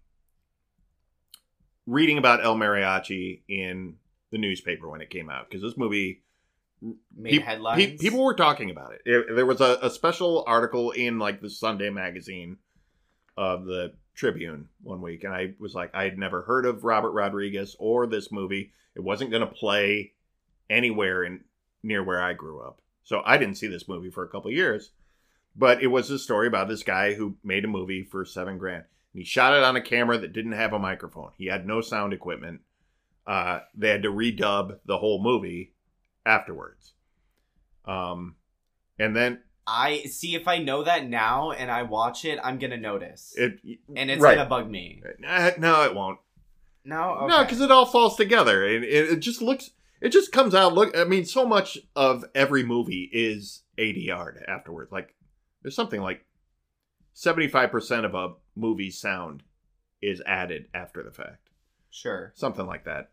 reading 1.85 2.17
about 2.17 2.43
El 2.43 2.55
Mariachi 2.55 3.41
in 3.47 3.95
the 4.31 4.37
newspaper 4.37 4.89
when 4.89 5.01
it 5.01 5.09
came 5.09 5.29
out 5.29 5.49
because 5.49 5.61
this 5.61 5.77
movie 5.77 6.21
Made 7.15 7.31
Peop- 7.31 7.43
headlines. 7.43 7.83
pe- 7.85 7.97
people 7.97 8.23
were 8.23 8.33
talking 8.33 8.69
about 8.69 8.93
it. 8.93 9.01
It- 9.05 9.35
There 9.35 9.45
was 9.45 9.61
a, 9.61 9.77
a 9.81 9.89
special 9.89 10.43
article 10.45 10.91
in 10.91 11.19
like 11.19 11.41
the 11.41 11.49
Sunday 11.49 11.89
magazine 11.89 12.57
of 13.37 13.65
the 13.65 13.93
Tribune 14.13 14.69
one 14.81 15.01
week, 15.01 15.23
and 15.23 15.33
I 15.33 15.53
was 15.59 15.73
like, 15.73 15.91
I 15.93 16.03
had 16.03 16.17
never 16.17 16.41
heard 16.43 16.65
of 16.65 16.83
Robert 16.83 17.11
Rodriguez 17.11 17.75
or 17.79 18.07
this 18.07 18.31
movie. 18.31 18.71
It 18.95 19.01
wasn't 19.03 19.29
going 19.31 19.41
to 19.41 19.47
play 19.53 20.13
anywhere 20.69 21.23
in 21.23 21.43
near 21.83 22.03
where 22.03 22.21
I 22.21 22.33
grew 22.33 22.61
up, 22.61 22.81
so 23.05 23.21
I 23.25 23.37
didn't 23.37 23.55
see 23.55 23.67
this 23.67 23.87
movie 23.87 24.09
for 24.09 24.25
a 24.25 24.27
couple 24.27 24.51
years. 24.51 24.91
But 25.55 25.81
it 25.81 25.87
was 25.87 26.09
a 26.11 26.19
story 26.19 26.47
about 26.47 26.67
this 26.67 26.83
guy 26.83 27.13
who 27.13 27.37
made 27.41 27.63
a 27.63 27.69
movie 27.69 28.03
for 28.03 28.25
seven 28.25 28.57
grand. 28.57 28.83
And 29.13 29.21
he 29.21 29.23
shot 29.23 29.53
it 29.53 29.63
on 29.63 29.77
a 29.77 29.81
camera 29.81 30.17
that 30.17 30.33
didn't 30.33 30.51
have 30.51 30.73
a 30.73 30.79
microphone. 30.79 31.31
He 31.37 31.45
had 31.45 31.65
no 31.65 31.79
sound 31.79 32.11
equipment. 32.11 32.59
Uh, 33.25 33.59
they 33.73 33.89
had 33.89 34.03
to 34.03 34.11
redub 34.11 34.79
the 34.85 34.97
whole 34.97 35.23
movie 35.23 35.73
afterwards. 36.25 36.91
Um, 37.85 38.35
and 38.99 39.15
then 39.15 39.39
I 39.67 39.99
see 40.03 40.35
if 40.35 40.47
I 40.47 40.57
know 40.57 40.83
that 40.83 41.07
now 41.07 41.51
and 41.51 41.71
I 41.71 41.83
watch 41.83 42.25
it, 42.25 42.39
I'm 42.43 42.59
gonna 42.59 42.77
notice, 42.77 43.33
it 43.37 43.59
and 43.95 44.11
it's 44.11 44.21
right. 44.21 44.35
gonna 44.35 44.49
bug 44.49 44.69
me. 44.69 45.01
Uh, 45.25 45.51
no, 45.57 45.83
it 45.83 45.95
won't. 45.95 46.19
No, 46.83 47.11
okay. 47.11 47.27
No, 47.27 47.43
because 47.43 47.61
it 47.61 47.71
all 47.71 47.85
falls 47.85 48.15
together. 48.15 48.63
It, 48.63 48.83
it, 48.83 49.11
it 49.13 49.19
just 49.19 49.41
looks. 49.41 49.71
It 50.01 50.09
just 50.09 50.31
comes 50.31 50.53
out. 50.53 50.73
Look, 50.73 50.95
I 50.95 51.03
mean, 51.05 51.25
so 51.25 51.45
much 51.47 51.77
of 51.95 52.25
every 52.35 52.63
movie 52.63 53.09
is 53.11 53.63
ADR 53.77 54.43
afterwards. 54.47 54.91
Like, 54.91 55.15
there's 55.61 55.75
something 55.75 56.01
like 56.01 56.25
seventy-five 57.13 57.71
percent 57.71 58.05
of 58.05 58.13
a 58.13 58.33
movie's 58.55 58.99
sound 58.99 59.43
is 60.01 60.21
added 60.25 60.67
after 60.73 61.01
the 61.03 61.11
fact. 61.11 61.49
sure. 61.89 62.31
something 62.35 62.65
like 62.67 62.85
that. 62.85 63.09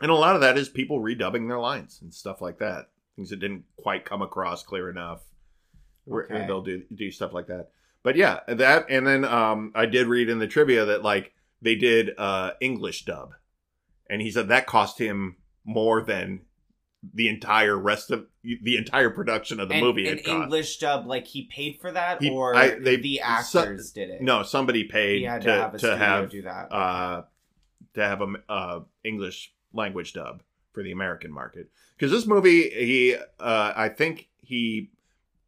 And 0.00 0.10
a 0.10 0.14
lot 0.14 0.34
of 0.34 0.40
that 0.40 0.58
is 0.58 0.68
people 0.68 1.00
redubbing 1.00 1.48
their 1.48 1.60
lines 1.60 2.00
and 2.02 2.12
stuff 2.12 2.40
like 2.40 2.58
that. 2.58 2.90
Things 3.16 3.30
that 3.30 3.40
didn't 3.40 3.64
quite 3.76 4.04
come 4.04 4.20
across 4.22 4.62
clear 4.62 4.90
enough. 4.90 5.22
Where- 6.04 6.24
Okay. 6.24 6.46
They'll 6.46 6.62
do 6.62 6.82
do 6.94 7.10
stuff 7.10 7.32
like 7.32 7.46
that. 7.46 7.68
But 8.02 8.16
yeah, 8.16 8.40
that 8.48 8.86
and 8.90 9.06
then 9.06 9.24
um 9.24 9.70
I 9.74 9.86
did 9.86 10.08
read 10.08 10.28
in 10.28 10.38
the 10.40 10.48
trivia 10.48 10.84
that 10.86 11.02
like 11.02 11.32
they 11.62 11.76
did 11.76 12.10
uh 12.18 12.52
English 12.60 13.04
dub. 13.04 13.30
And 14.10 14.20
he 14.20 14.30
said 14.30 14.48
that 14.48 14.66
cost 14.66 14.98
him 14.98 15.36
more 15.64 16.02
than 16.02 16.40
the 17.14 17.28
entire 17.28 17.76
rest 17.76 18.10
of 18.12 18.26
the 18.44 18.76
entire 18.76 19.10
production 19.10 19.58
of 19.58 19.68
the 19.68 19.74
and, 19.74 19.84
movie 19.84 20.08
an. 20.08 20.18
English 20.18 20.78
dub, 20.78 21.06
like 21.06 21.26
he 21.26 21.42
paid 21.44 21.78
for 21.80 21.90
that, 21.90 22.22
He- 22.22 22.30
or 22.30 22.54
I- 22.54 22.78
they- 22.78 22.96
the 22.96 23.20
so- 23.44 23.60
actors 23.60 23.90
did 23.90 24.10
it. 24.10 24.22
No, 24.22 24.42
somebody 24.44 24.84
paid 24.84 25.20
to 25.22 25.40
to, 25.40 25.52
have 25.52 25.74
a 25.74 25.78
to 25.78 25.96
have 25.96 26.30
do 26.30 26.42
that. 26.42 26.72
uh, 26.72 27.22
to 27.94 28.00
have 28.04 28.20
a 28.22 28.34
uh, 28.48 28.80
English 29.04 29.52
language 29.72 30.12
dub 30.12 30.42
for 30.72 30.82
the 30.82 30.92
American 30.92 31.32
market. 31.32 31.70
Because 31.96 32.12
this 32.12 32.26
movie, 32.26 32.70
he, 32.70 33.14
uh, 33.40 33.72
I 33.76 33.88
think 33.88 34.28
he 34.38 34.90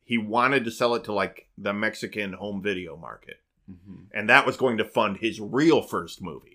he 0.06 0.18
wanted 0.18 0.64
to 0.64 0.70
sell 0.70 0.94
it 0.96 1.04
to 1.04 1.12
like 1.12 1.48
the 1.56 1.72
Mexican 1.72 2.34
home 2.34 2.62
video 2.62 2.96
market, 2.96 3.40
Mhm. 3.70 4.06
and 4.12 4.28
that 4.28 4.44
was 4.44 4.56
going 4.56 4.76
to 4.78 4.84
fund 4.84 5.18
his 5.18 5.40
real 5.40 5.80
first 5.82 6.20
movie. 6.20 6.53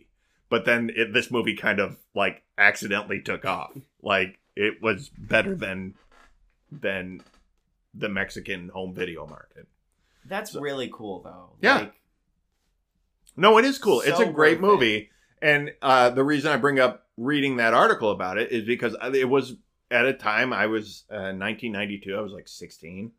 But 0.50 0.66
then 0.66 0.92
it, 0.96 1.14
this 1.14 1.30
movie 1.32 1.56
kind 1.56 1.80
of 1.80 1.98
like 2.16 2.44
accidentally 2.58 3.22
took 3.22 3.46
off. 3.46 3.72
Like 4.02 4.40
it 4.56 4.82
was 4.82 5.10
better 5.10 5.56
than 5.56 5.94
than 6.72 7.22
the 7.94 8.10
Mexican 8.10 8.70
home 8.70 8.94
video 8.94 9.26
market. 9.28 9.68
That's 10.26 10.52
so- 10.52 10.60
really 10.62 10.90
cool, 10.94 11.22
though. 11.22 11.52
Yeah. 11.62 11.78
Like, 11.80 11.94
No, 13.36 13.58
it 13.58 13.66
is 13.66 13.78
cool. 13.78 14.02
it's 14.02 14.20
a 14.20 14.26
great 14.26 14.60
worth 14.62 14.70
it. 14.70 14.74
movie. 14.74 15.10
And 15.42 15.72
uh, 15.82 16.10
the 16.10 16.24
reason 16.24 16.52
I 16.52 16.58
bring 16.58 16.80
up 16.80 17.06
reading 17.18 17.58
that 17.58 17.74
article 17.74 18.12
about 18.12 18.38
it 18.38 18.52
is 18.52 18.66
because 18.66 18.96
it 19.14 19.30
was 19.30 19.56
at 19.90 20.06
a 20.06 20.14
time 20.14 20.52
I 20.54 20.66
was 20.68 21.06
uh, 21.10 21.32
1992. 21.34 22.16
I 22.16 22.22
was 22.22 22.34
like 22.34 22.48
16, 22.48 23.12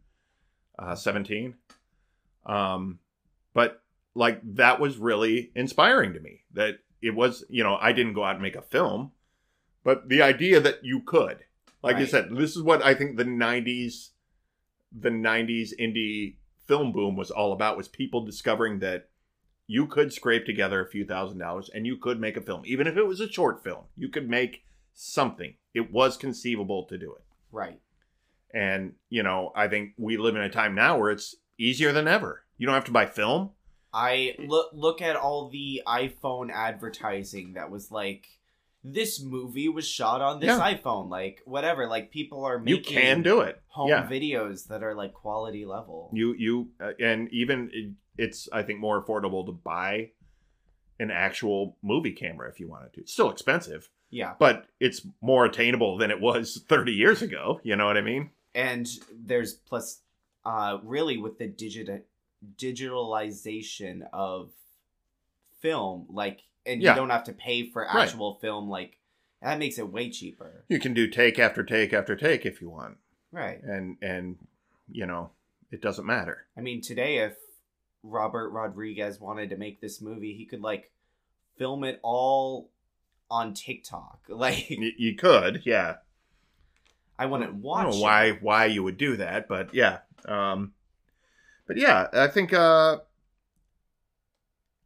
uh, 0.79 0.95
17. 0.95 1.55
Um, 2.47 2.99
but 3.55 3.83
like 4.15 4.41
that 4.57 4.81
was 4.81 4.99
really 4.99 5.51
inspiring 5.55 6.13
to 6.15 6.21
me. 6.21 6.43
That 6.55 6.79
it 7.03 7.15
was, 7.15 7.45
you 7.49 7.63
know, 7.63 7.77
I 7.81 7.93
didn't 7.93 8.15
go 8.15 8.25
out 8.25 8.35
and 8.35 8.43
make 8.43 8.57
a 8.57 8.63
film, 8.63 9.13
but 9.85 10.09
the 10.09 10.23
idea 10.23 10.61
that 10.61 10.85
you 10.85 11.01
could, 11.01 11.39
like 11.83 11.97
I 11.97 12.01
Right. 12.01 12.09
said, 12.09 12.29
this 12.37 12.57
is 12.57 12.63
what 12.63 12.83
I 12.83 12.95
think 12.95 13.17
the 13.17 13.25
90s, 13.25 14.11
the 14.93 15.11
90s 15.11 15.71
indie 15.81 16.37
film 16.67 16.93
boom 16.93 17.17
was 17.17 17.31
all 17.31 17.53
about 17.53 17.77
was 17.77 17.89
people 17.89 18.25
discovering 18.25 18.79
that 18.81 19.09
you 19.67 19.87
could 19.87 20.13
scrape 20.13 20.45
together 20.47 20.81
a 20.85 20.89
few 20.91 21.05
thousand 21.05 21.39
dollars 21.39 21.71
and 21.73 21.87
you 21.87 21.97
could 21.97 22.21
make 22.21 22.37
a 22.37 22.41
film. 22.41 22.63
Even 22.65 22.87
if 22.87 22.97
it 22.97 23.07
was 23.07 23.21
a 23.21 23.31
short 23.31 23.63
film 23.63 23.85
you 23.97 24.09
could 24.09 24.29
make 24.29 24.65
something. 24.95 25.55
It 25.73 25.93
was 25.93 26.17
conceivable 26.17 26.85
to 26.87 26.99
do 26.99 27.15
it. 27.15 27.23
Right. 27.53 27.81
and 28.53 28.95
you 29.09 29.23
know 29.23 29.53
i 29.55 29.69
think 29.69 29.93
we 29.97 30.17
live 30.17 30.35
in 30.37 30.43
a 30.43 30.51
time 30.51 30.75
now 30.75 30.99
where 30.99 31.11
it's 31.11 31.37
easier 31.59 31.93
than 31.93 32.09
ever. 32.09 32.43
You 32.59 32.67
don't 32.67 32.75
have 32.75 32.85
to 32.87 32.91
buy 32.93 33.07
film 33.07 33.51
I 33.93 34.37
look 34.39 34.71
look 34.73 35.03
at 35.03 35.17
all 35.17 35.49
the 35.49 35.83
iPhone 35.87 36.51
advertising 36.53 37.55
that 37.55 37.71
was 37.71 37.91
like 37.91 38.27
this 38.83 39.21
movie 39.23 39.69
was 39.69 39.87
shot 39.87 40.23
on 40.23 40.41
this 40.41 40.49
Yeah. 40.57 40.75
iPhone 40.75 41.11
like 41.11 41.43
whatever 41.45 41.87
like 41.87 42.11
people 42.11 42.45
are 42.45 42.63
you 42.65 42.81
can 42.81 43.23
do 43.23 43.41
it 43.41 43.61
home 43.67 43.89
yeah 43.89 44.07
videos 44.09 44.69
that 44.69 44.83
are 44.83 44.95
like 44.95 45.13
quality 45.13 45.67
level. 45.67 46.11
you 46.15 46.35
you 46.39 46.71
uh, 46.81 46.93
and 46.99 47.29
even 47.31 47.69
it, 47.75 47.91
it's 48.17 48.49
i 48.53 48.63
think 48.63 48.81
more 48.81 49.03
affordable 49.05 49.45
to 49.45 49.53
buy 49.53 50.11
an 50.99 51.11
actual 51.11 51.77
movie 51.83 52.13
camera 52.13 52.49
if 52.49 52.59
you 52.59 52.69
wanted 52.71 52.93
to 52.95 53.01
it's 53.01 53.13
still 53.13 53.31
expensive 53.31 53.91
yeah. 54.09 54.33
but 54.39 54.67
it's 54.81 55.07
more 55.21 55.45
attainable 55.45 55.99
than 55.99 56.11
it 56.11 56.21
was 56.21 56.65
30 56.69 56.93
years 56.93 57.21
ago 57.21 57.61
you 57.63 57.77
know 57.77 57.85
what 57.87 57.99
i 57.99 58.01
mean 58.01 58.31
And 58.55 58.89
there's 59.15 59.53
plus 59.53 60.01
uh 60.47 60.79
really 60.83 61.19
with 61.19 61.37
the 61.39 61.49
digit 61.49 62.07
digitalization 62.57 64.09
of 64.13 64.51
film, 65.61 66.07
like, 66.09 66.43
and 66.67 66.83
Yeah. 66.83 66.91
you 66.93 66.97
don't 66.97 67.11
have 67.11 67.25
to 67.25 67.33
pay 67.33 67.65
for 67.69 67.83
Right. 67.83 68.03
actual 68.05 68.35
film. 68.37 68.69
Like, 68.69 68.99
that 69.43 69.59
makes 69.59 69.79
it 69.79 69.89
way 69.91 70.11
cheaper. 70.11 70.65
You 70.69 70.79
can 70.79 70.95
do 70.95 71.07
take 71.09 71.39
after 71.39 71.63
take 71.63 71.93
after 71.93 72.15
take 72.17 72.45
if 72.47 72.61
you 72.61 72.71
want, 72.71 72.99
Right. 73.33 73.63
and 73.63 73.97
and 74.03 74.39
you 74.91 75.07
know 75.07 75.31
it 75.71 75.81
doesn't 75.81 76.07
matter. 76.07 76.47
I 76.57 76.61
mean, 76.61 76.81
today, 76.81 77.19
if 77.19 77.37
Robert 78.03 78.51
Rodriguez 78.51 79.21
wanted 79.21 79.51
to 79.51 79.57
make 79.57 79.81
this 79.81 80.01
movie, 80.01 80.35
he 80.35 80.45
could 80.47 80.61
like 80.63 80.91
film 81.57 81.85
it 81.85 82.01
all 82.03 82.71
on 83.31 83.55
TikTok. 83.55 84.21
Like, 84.29 84.69
you 84.71 85.15
could, 85.15 85.63
yeah. 85.65 85.99
I 87.19 87.27
wouldn't 87.27 87.51
I 87.51 87.53
watch. 87.55 87.83
don't 87.85 87.91
know 87.93 87.99
it. 87.99 88.03
why 88.03 88.31
why 88.33 88.65
you 88.67 88.83
would 88.83 88.97
do 88.97 89.17
that, 89.17 89.47
but 89.49 89.75
yeah. 89.75 89.99
Um, 90.27 90.73
but 91.71 91.77
yeah, 91.77 92.09
I 92.13 92.27
think 92.27 92.53
uh, 92.53 92.99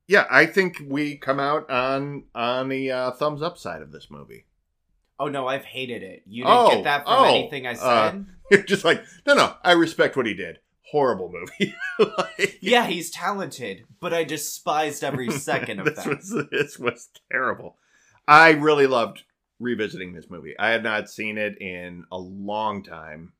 yeah, 0.06 0.26
I 0.30 0.44
think 0.44 0.82
we 0.86 1.16
come 1.16 1.40
out 1.40 1.70
on 1.70 2.24
on 2.34 2.68
the 2.68 2.90
uh, 2.90 3.10
thumbs 3.12 3.40
up 3.40 3.56
side 3.56 3.80
of 3.80 3.90
this 3.90 4.10
movie. 4.10 4.44
Oh 5.18 5.28
no, 5.28 5.46
I've 5.46 5.64
hated 5.64 6.02
it. 6.02 6.24
You 6.26 6.44
didn't 6.44 6.58
Oh, 6.58 6.68
get 6.70 6.84
that 6.84 7.04
from 7.04 7.14
oh, 7.14 7.24
anything 7.24 7.66
I 7.66 7.72
uh, 7.72 8.10
said. 8.10 8.26
You're 8.50 8.62
just 8.64 8.84
like, 8.84 9.02
no, 9.26 9.32
no, 9.32 9.54
I 9.64 9.72
respect 9.72 10.14
what 10.14 10.26
he 10.26 10.34
did. 10.34 10.58
Horrible 10.90 11.32
movie. 11.32 11.74
Like, 11.98 12.58
yeah, 12.60 12.86
he's 12.86 13.10
talented, 13.10 13.84
but 14.00 14.12
I 14.12 14.24
despised 14.24 15.02
every 15.04 15.30
second 15.38 15.78
of 15.78 15.86
this 15.86 16.04
that. 16.04 16.08
was 16.08 16.46
this 16.50 16.78
was 16.78 17.08
terrible. 17.32 17.78
I 18.28 18.50
really 18.50 18.86
loved 18.88 19.22
revisiting 19.58 20.12
this 20.12 20.28
movie. 20.28 20.54
I 20.58 20.68
had 20.68 20.82
not 20.82 21.08
seen 21.08 21.38
it 21.38 21.56
in 21.62 22.04
a 22.12 22.18
long 22.18 22.82
time. 22.82 23.32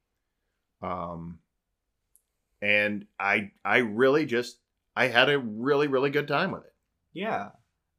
Um 0.80 1.40
and 2.65 3.07
I 3.21 3.51
I 3.65 3.79
really 3.79 4.25
just 4.25 4.59
I 4.97 5.09
had 5.09 5.29
a 5.29 5.39
really 5.39 5.87
really 5.87 6.11
good 6.11 6.27
time 6.27 6.51
with 6.51 6.65
it. 6.65 6.73
Yeah, 7.12 7.51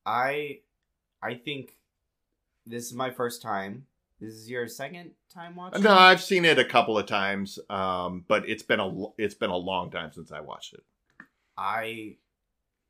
I, 0.05 0.59
I 1.24 1.36
think 1.36 1.72
this 2.66 2.86
is 2.86 2.93
my 2.93 3.11
first 3.11 3.41
time. 3.41 3.86
This 4.20 4.34
is 4.34 4.49
your 4.49 4.68
second 4.68 5.11
time 5.34 5.55
watching. 5.55 5.84
No, 5.84 5.93
I've 5.93 6.22
seen 6.22 6.45
it 6.45 6.57
a 6.57 6.66
couple 6.66 6.97
of 6.97 7.05
times, 7.05 7.59
um, 7.70 8.26
but 8.28 8.47
it's 8.49 8.63
been 8.63 8.80
a 8.80 8.91
it's 9.18 9.36
been 9.36 9.49
a 9.49 9.57
long 9.57 9.91
time 9.91 10.11
since 10.11 10.32
I 10.32 10.41
watched 10.41 10.74
it. 10.74 10.84
I. 11.57 12.18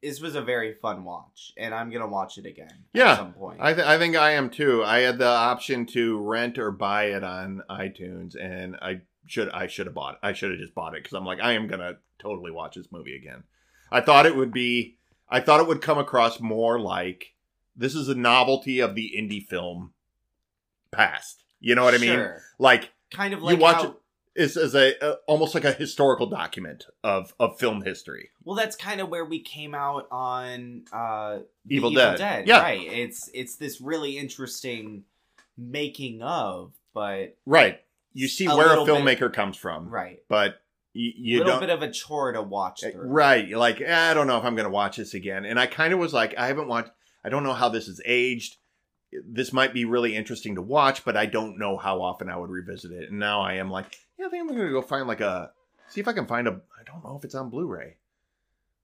This 0.03 0.21
was 0.21 0.35
a 0.35 0.41
very 0.41 0.75
fun 0.75 1.03
watch, 1.03 1.51
and 1.57 1.73
I'm 1.73 1.89
gonna 1.89 2.07
watch 2.07 2.37
it 2.37 2.45
again. 2.45 2.85
Yeah, 2.93 3.13
at 3.13 3.17
some 3.17 3.33
point. 3.33 3.59
I 3.59 3.73
th- 3.73 3.87
I 3.87 3.97
think 3.97 4.15
I 4.15 4.31
am 4.31 4.51
too. 4.51 4.83
I 4.83 4.99
had 4.99 5.17
the 5.17 5.25
option 5.25 5.87
to 5.87 6.19
rent 6.19 6.59
or 6.59 6.69
buy 6.69 7.05
it 7.05 7.23
on 7.23 7.63
iTunes, 7.71 8.35
and 8.39 8.75
I 8.75 9.01
should 9.25 9.49
I 9.49 9.67
should 9.67 9.87
have 9.87 9.95
bought 9.95 10.15
it. 10.15 10.19
I 10.23 10.33
should 10.33 10.51
have 10.51 10.59
just 10.59 10.75
bought 10.75 10.93
it 10.95 11.03
because 11.03 11.13
I'm 11.15 11.25
like 11.25 11.39
I 11.41 11.53
am 11.53 11.67
gonna 11.67 11.97
totally 12.19 12.51
watch 12.51 12.75
this 12.75 12.91
movie 12.91 13.15
again. 13.15 13.43
I 13.91 14.01
thought 14.01 14.25
it 14.25 14.35
would 14.35 14.51
be. 14.51 14.97
I 15.29 15.39
thought 15.39 15.59
it 15.59 15.67
would 15.67 15.81
come 15.81 15.97
across 15.97 16.39
more 16.39 16.79
like 16.79 17.33
this 17.75 17.95
is 17.95 18.07
a 18.09 18.15
novelty 18.15 18.79
of 18.79 18.95
the 18.95 19.13
indie 19.17 19.43
film 19.45 19.93
past. 20.91 21.43
You 21.59 21.75
know 21.75 21.83
what 21.83 21.93
I 21.93 21.97
mean? 21.97 22.11
Sure. 22.13 22.41
Like 22.59 22.91
Kind 23.11 23.33
of 23.33 23.41
like 23.41 23.57
You 23.57 23.61
watch 23.61 23.75
how, 23.77 23.83
it- 23.89 23.93
it's 24.37 24.57
as 24.57 24.75
a, 24.75 24.93
a 25.01 25.13
almost 25.27 25.55
like 25.55 25.63
a 25.63 25.71
historical 25.71 26.25
document 26.27 26.85
of 27.05 27.33
of 27.39 27.57
film 27.57 27.83
history. 27.83 28.31
Well, 28.43 28.55
that's 28.57 28.75
kind 28.75 28.99
of 28.99 29.07
where 29.07 29.23
we 29.23 29.39
came 29.39 29.73
out 29.73 30.07
on 30.11 30.83
uh, 30.91 31.39
the 31.65 31.75
Evil 31.75 31.91
Dead. 31.91 32.45
Yeah. 32.45 32.59
Right. 32.61 32.81
It's 32.85 33.29
it's 33.33 33.55
this 33.55 33.79
really 33.79 34.17
interesting 34.17 35.05
making 35.57 36.21
of, 36.21 36.73
but 36.93 37.37
Right. 37.45 37.81
You 38.15 38.27
see 38.27 38.45
A 38.45 38.55
where 38.55 38.65
a 38.73 38.79
little 38.79 38.85
bit- 38.85 38.95
filmmaker 39.19 39.31
comes 39.31 39.57
from, 39.57 39.89
right, 39.89 40.19
but 40.29 40.55
you, 40.93 41.11
a 41.11 41.13
you 41.17 41.37
little 41.39 41.53
don't. 41.53 41.59
bit 41.59 41.69
of 41.69 41.81
a 41.81 41.91
chore 41.91 42.31
to 42.31 42.41
watch 42.41 42.79
through. 42.81 42.93
Right. 43.07 43.49
Like, 43.49 43.81
eh, 43.81 43.93
I 44.11 44.13
don't 44.13 44.25
know 44.27 44.37
if 44.37 44.45
I'm 44.45 44.55
going 44.55 44.63
to 44.65 44.69
watch 44.71 44.95
this 44.95 45.13
again. 45.13 45.43
And 45.43 45.59
I 45.59 45.65
kind 45.67 45.91
of 45.93 45.99
was 45.99 46.13
like, 46.13 46.33
I 46.37 46.47
haven't 46.47 46.69
watched, 46.69 46.91
I 47.25 47.27
don't 47.29 47.43
know 47.43 47.51
how 47.53 47.67
this 47.67 47.89
is 47.89 47.99
aged. 48.05 48.55
This 49.11 49.51
might 49.51 49.73
be 49.73 49.83
really 49.83 50.15
interesting 50.15 50.55
to 50.55 50.61
watch, 50.61 51.03
but 51.03 51.17
I 51.17 51.25
don't 51.25 51.59
know 51.59 51.75
how 51.75 52.01
often 52.01 52.29
I 52.29 52.37
would 52.37 52.49
revisit 52.49 52.93
it. 52.93 53.09
And 53.09 53.19
now 53.19 53.41
I 53.41 53.55
am 53.55 53.69
like, 53.69 53.97
yeah, 54.17 54.27
I 54.27 54.29
think 54.29 54.41
I'm 54.41 54.47
going 54.55 54.65
to 54.67 54.71
go 54.71 54.81
find 54.81 55.05
like 55.05 55.19
a, 55.19 55.51
see 55.89 55.99
if 55.99 56.07
I 56.07 56.13
can 56.13 56.25
find 56.27 56.47
a, 56.47 56.51
I 56.51 56.83
don't 56.85 57.03
know 57.03 57.17
if 57.17 57.25
it's 57.25 57.35
on 57.35 57.49
Blu 57.49 57.67
ray, 57.67 57.97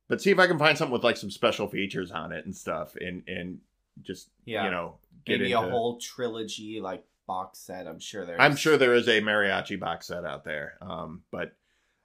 but 0.09 0.21
see 0.21 0.31
if 0.31 0.39
I 0.39 0.47
can 0.47 0.59
find 0.59 0.77
something 0.77 0.91
with 0.91 1.05
like 1.05 1.15
some 1.15 1.31
special 1.31 1.69
features 1.69 2.11
on 2.11 2.33
it 2.33 2.43
and 2.45 2.53
stuff 2.53 2.93
and, 2.99 3.23
and 3.27 3.59
just, 4.01 4.27
Yeah. 4.43 4.65
you 4.65 4.71
know, 4.71 4.95
get 5.25 5.39
Maybe 5.39 5.53
into 5.53 5.65
a 5.65 5.69
whole 5.71 5.97
trilogy 5.97 6.81
like 6.81 7.05
box 7.31 7.59
set. 7.59 7.87
I'm 7.87 7.99
sure 7.99 8.25
there's. 8.25 8.39
I'm 8.41 8.57
sure 8.57 8.77
there 8.77 8.93
is 8.93 9.07
a 9.07 9.21
mariachi 9.21 9.79
box 9.79 10.07
set 10.07 10.25
out 10.25 10.43
there. 10.43 10.73
Um, 10.81 11.21
but 11.31 11.53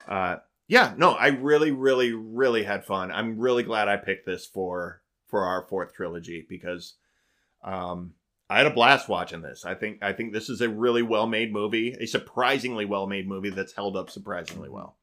uh, 0.07 0.37
yeah, 0.69 0.93
no, 0.95 1.11
I 1.11 1.27
really, 1.27 1.71
really, 1.71 2.13
really 2.13 2.63
had 2.63 2.85
fun. 2.85 3.11
I'm 3.11 3.37
really 3.37 3.63
glad 3.63 3.89
I 3.89 3.97
picked 3.97 4.25
this 4.25 4.45
for 4.45 5.01
for 5.27 5.43
our 5.43 5.67
fourth 5.67 5.93
trilogy 5.93 6.45
because 6.47 6.93
um, 7.61 8.13
I 8.49 8.57
had 8.57 8.67
a 8.67 8.71
blast 8.71 9.09
watching 9.09 9.41
this. 9.41 9.65
I 9.65 9.75
think 9.75 10.01
I 10.01 10.13
think 10.13 10.31
this 10.31 10.47
is 10.47 10.61
a 10.61 10.69
really 10.69 11.01
well 11.01 11.27
made 11.27 11.51
movie, 11.51 11.93
a 11.99 12.05
surprisingly 12.05 12.85
well 12.85 13.05
made 13.05 13.27
movie 13.27 13.49
that's 13.49 13.73
held 13.73 13.97
up 13.97 14.09
surprisingly 14.09 14.69
well. 14.69 14.97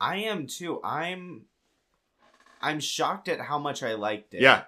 I 0.00 0.16
am 0.18 0.48
too. 0.48 0.80
I'm. 0.82 1.42
I'm 2.60 2.80
shocked 2.80 3.28
at 3.28 3.40
how 3.40 3.60
much 3.60 3.84
I 3.84 3.94
liked 3.94 4.34
it. 4.34 4.40
Yeah, 4.40 4.64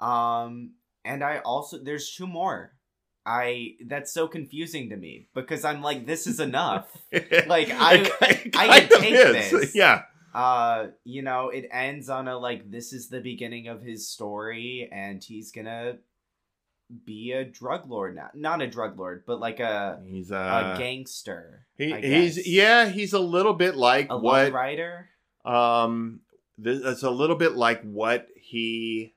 Um, 0.00 0.72
and 1.04 1.22
I 1.22 1.40
also 1.40 1.76
there's 1.76 2.10
two 2.10 2.26
more. 2.26 2.72
I 3.30 3.74
that's 3.86 4.12
so 4.12 4.26
confusing 4.26 4.90
to 4.90 4.96
me 4.96 5.28
because 5.34 5.64
I'm 5.64 5.82
like 5.82 6.06
this 6.06 6.26
is 6.26 6.40
enough. 6.40 6.86
Like, 7.46 7.68
I- 7.72 8.40
I 8.54 8.78
of 8.78 8.88
take 8.88 9.14
is. 9.14 9.50
this. 9.50 9.74
Yeah, 9.74 10.02
uh 10.34 10.88
you 11.04 11.22
know 11.22 11.48
it 11.48 11.68
ends 11.70 12.08
on 12.08 12.28
a 12.28 12.38
like 12.38 12.70
this 12.70 12.92
is 12.92 13.08
the 13.08 13.20
beginning 13.20 13.68
of 13.68 13.82
his 13.82 14.08
story 14.08 14.88
and 14.92 15.22
he's 15.22 15.52
gonna 15.52 15.98
be 17.04 17.32
a 17.32 17.44
drug 17.44 17.88
lord 17.88 18.16
now 18.16 18.30
not 18.34 18.60
a 18.60 18.66
drug 18.66 18.98
lord 18.98 19.22
but 19.26 19.38
like 19.38 19.60
a, 19.60 20.00
he's 20.04 20.30
a 20.32 20.36
uh, 20.36 20.76
gangster 20.76 21.66
he, 21.80 21.94
he's 21.94 22.46
yeah, 22.46 22.88
he's 22.90 23.14
a 23.14 23.18
little 23.18 23.54
bit 23.54 23.74
like 23.74 24.08
a 24.10 24.18
what 24.18 24.52
writer. 24.52 25.08
Um, 25.46 26.20
th- 26.62 26.82
it's 26.84 27.02
a 27.02 27.10
little 27.10 27.36
bit 27.36 27.52
like 27.56 27.80
what 27.82 28.26
he 28.36 29.14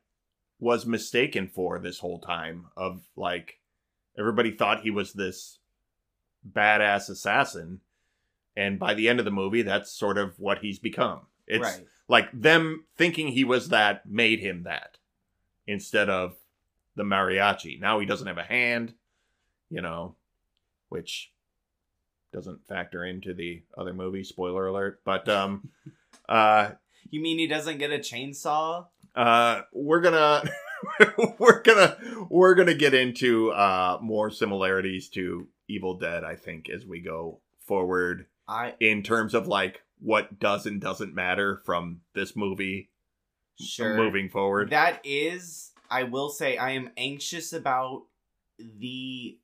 was 0.60 0.86
mistaken 0.86 1.50
for 1.50 1.80
this 1.80 2.00
whole 2.00 2.22
time. 2.22 2.68
Of 2.78 3.02
like, 3.18 3.56
everybody 4.18 4.52
thought 4.52 4.82
he 4.82 4.92
was 4.92 5.14
this 5.14 5.60
badass 6.50 7.10
assassin, 7.10 7.82
and 8.56 8.80
by 8.80 8.94
the 8.94 9.10
end 9.10 9.20
of 9.20 9.26
the 9.26 9.32
movie, 9.32 9.62
that's 9.62 9.92
sort 9.92 10.18
of 10.18 10.40
what 10.40 10.60
he's 10.60 10.80
become. 10.80 11.22
It's 11.48 11.64
right 11.64 11.86
like 12.10 12.30
them 12.34 12.84
thinking 12.98 13.30
he 13.30 13.44
was 13.44 13.70
that 13.70 14.06
made 14.06 14.40
him 14.40 14.64
that, 14.64 14.98
instead 15.66 16.10
of 16.10 16.36
the 16.96 17.04
mariachi. 17.04 17.80
Now 17.80 18.00
he 18.00 18.06
doesn't 18.06 18.28
have 18.28 18.38
a 18.38 18.44
hand, 18.44 18.94
you 19.70 19.82
know, 19.82 20.16
which 20.90 21.32
doesn't 22.32 22.68
factor 22.68 23.06
into 23.06 23.34
the 23.34 23.64
other 23.78 23.94
movie. 23.94 24.24
Spoiler 24.24 24.68
alert! 24.68 25.02
But 25.06 25.28
um. 25.30 25.70
Uh, 26.30 26.72
you 27.10 27.22
mean 27.22 27.38
he 27.38 27.48
doesn't 27.48 27.80
get 27.80 27.92
a 27.92 27.98
chainsaw 27.98 28.86
uh, 29.16 29.62
we're 29.72 30.02
gonna 30.02 30.44
we're 31.40 31.62
gonna 31.62 31.98
we're 32.30 32.56
gonna 32.56 32.74
get 32.74 32.94
into 32.94 33.52
uh 33.52 33.98
more 34.02 34.30
similarities 34.30 35.10
to 35.10 35.48
Evil 35.68 35.98
Dead. 35.98 36.24
I 36.24 36.36
think 36.36 36.70
as 36.70 36.86
we 36.86 37.02
go 37.02 37.40
forward 37.66 38.26
i 38.48 38.74
in 38.82 39.02
terms 39.04 39.34
of 39.34 39.48
like 39.48 39.82
what 40.00 40.38
does 40.38 40.66
and 40.66 40.82
doesn't 40.82 41.16
matter 41.16 41.62
from 41.66 42.02
this 42.14 42.36
movie 42.36 42.90
sure 43.58 43.96
moving 43.96 44.28
forward. 44.28 44.70
that 44.72 45.00
is 45.06 45.72
i 45.90 46.04
will 46.04 46.28
say 46.30 46.58
i 46.58 46.72
am 46.72 46.90
anxious 46.98 47.54
about 47.54 48.04
the 48.60 49.38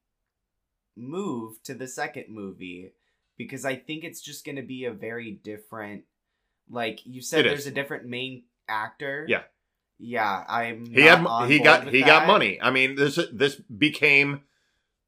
move 0.98 1.64
to 1.64 1.74
the 1.74 1.88
second 1.88 2.26
movie 2.28 2.92
because 3.38 3.64
i 3.64 3.74
think 3.74 4.04
it's 4.04 4.20
just 4.20 4.46
going 4.46 4.58
to 4.58 4.62
be 4.62 4.84
a 4.84 4.92
very 4.92 5.32
different 5.32 6.04
like 6.70 7.00
you 7.06 7.22
said 7.22 7.46
It 7.46 7.50
there's 7.50 7.62
is. 7.62 7.68
a 7.68 7.72
different 7.72 8.06
main 8.06 8.44
actor 8.68 9.26
Yeah. 9.30 9.44
Yeah 10.00 10.44
i'm 10.48 10.86
he 10.86 11.06
not 11.06 11.42
had 11.42 11.50
he 11.52 11.60
got 11.60 11.88
he 11.90 12.02
got 12.02 12.26
money. 12.28 12.60
I 12.62 12.72
mean 12.72 12.96
this 12.96 13.20
this 13.34 13.56
became 13.58 14.42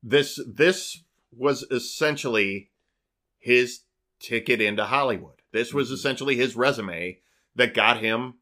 this 0.04 0.40
this 0.46 1.04
was 1.32 1.64
essentially 1.72 2.70
his 3.40 3.82
ticket 4.20 4.62
into 4.62 4.84
Hollywood. 4.86 5.42
This 5.52 5.74
was 5.74 5.90
Mhm. 5.90 5.94
essentially 5.94 6.36
his 6.36 6.56
resume 6.56 7.20
that 7.56 7.74
got 7.74 8.00
him 8.02 8.36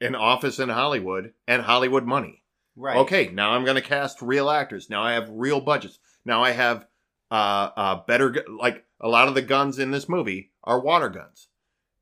an 0.00 0.14
office 0.14 0.58
in 0.58 0.68
Hollywood 0.68 1.32
and 1.48 1.62
Hollywood 1.62 2.04
money. 2.04 2.42
right 2.76 2.98
Okay, 2.98 3.28
now 3.28 3.52
I'm 3.52 3.64
going 3.64 3.76
to 3.76 3.80
cast 3.80 4.20
real 4.20 4.50
actors. 4.50 4.90
Now 4.90 5.02
I 5.02 5.12
have 5.12 5.30
real 5.30 5.60
budgets. 5.62 5.98
Now 6.24 6.42
I 6.44 6.50
have 6.50 6.86
uh 7.30 7.70
uh 7.76 7.94
better 8.06 8.44
like 8.48 8.84
a 9.00 9.08
lot 9.08 9.26
of 9.28 9.34
the 9.34 9.42
guns 9.42 9.78
in 9.78 9.90
this 9.90 10.08
movie 10.08 10.52
are 10.64 10.78
water 10.80 11.08
guns. 11.08 11.48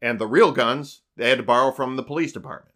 And 0.02 0.18
the 0.18 0.26
real 0.26 0.50
guns 0.52 1.02
they 1.16 1.28
had 1.30 1.38
to 1.38 1.44
borrow 1.44 1.70
from 1.70 1.94
the 1.96 2.02
police 2.02 2.32
department. 2.32 2.73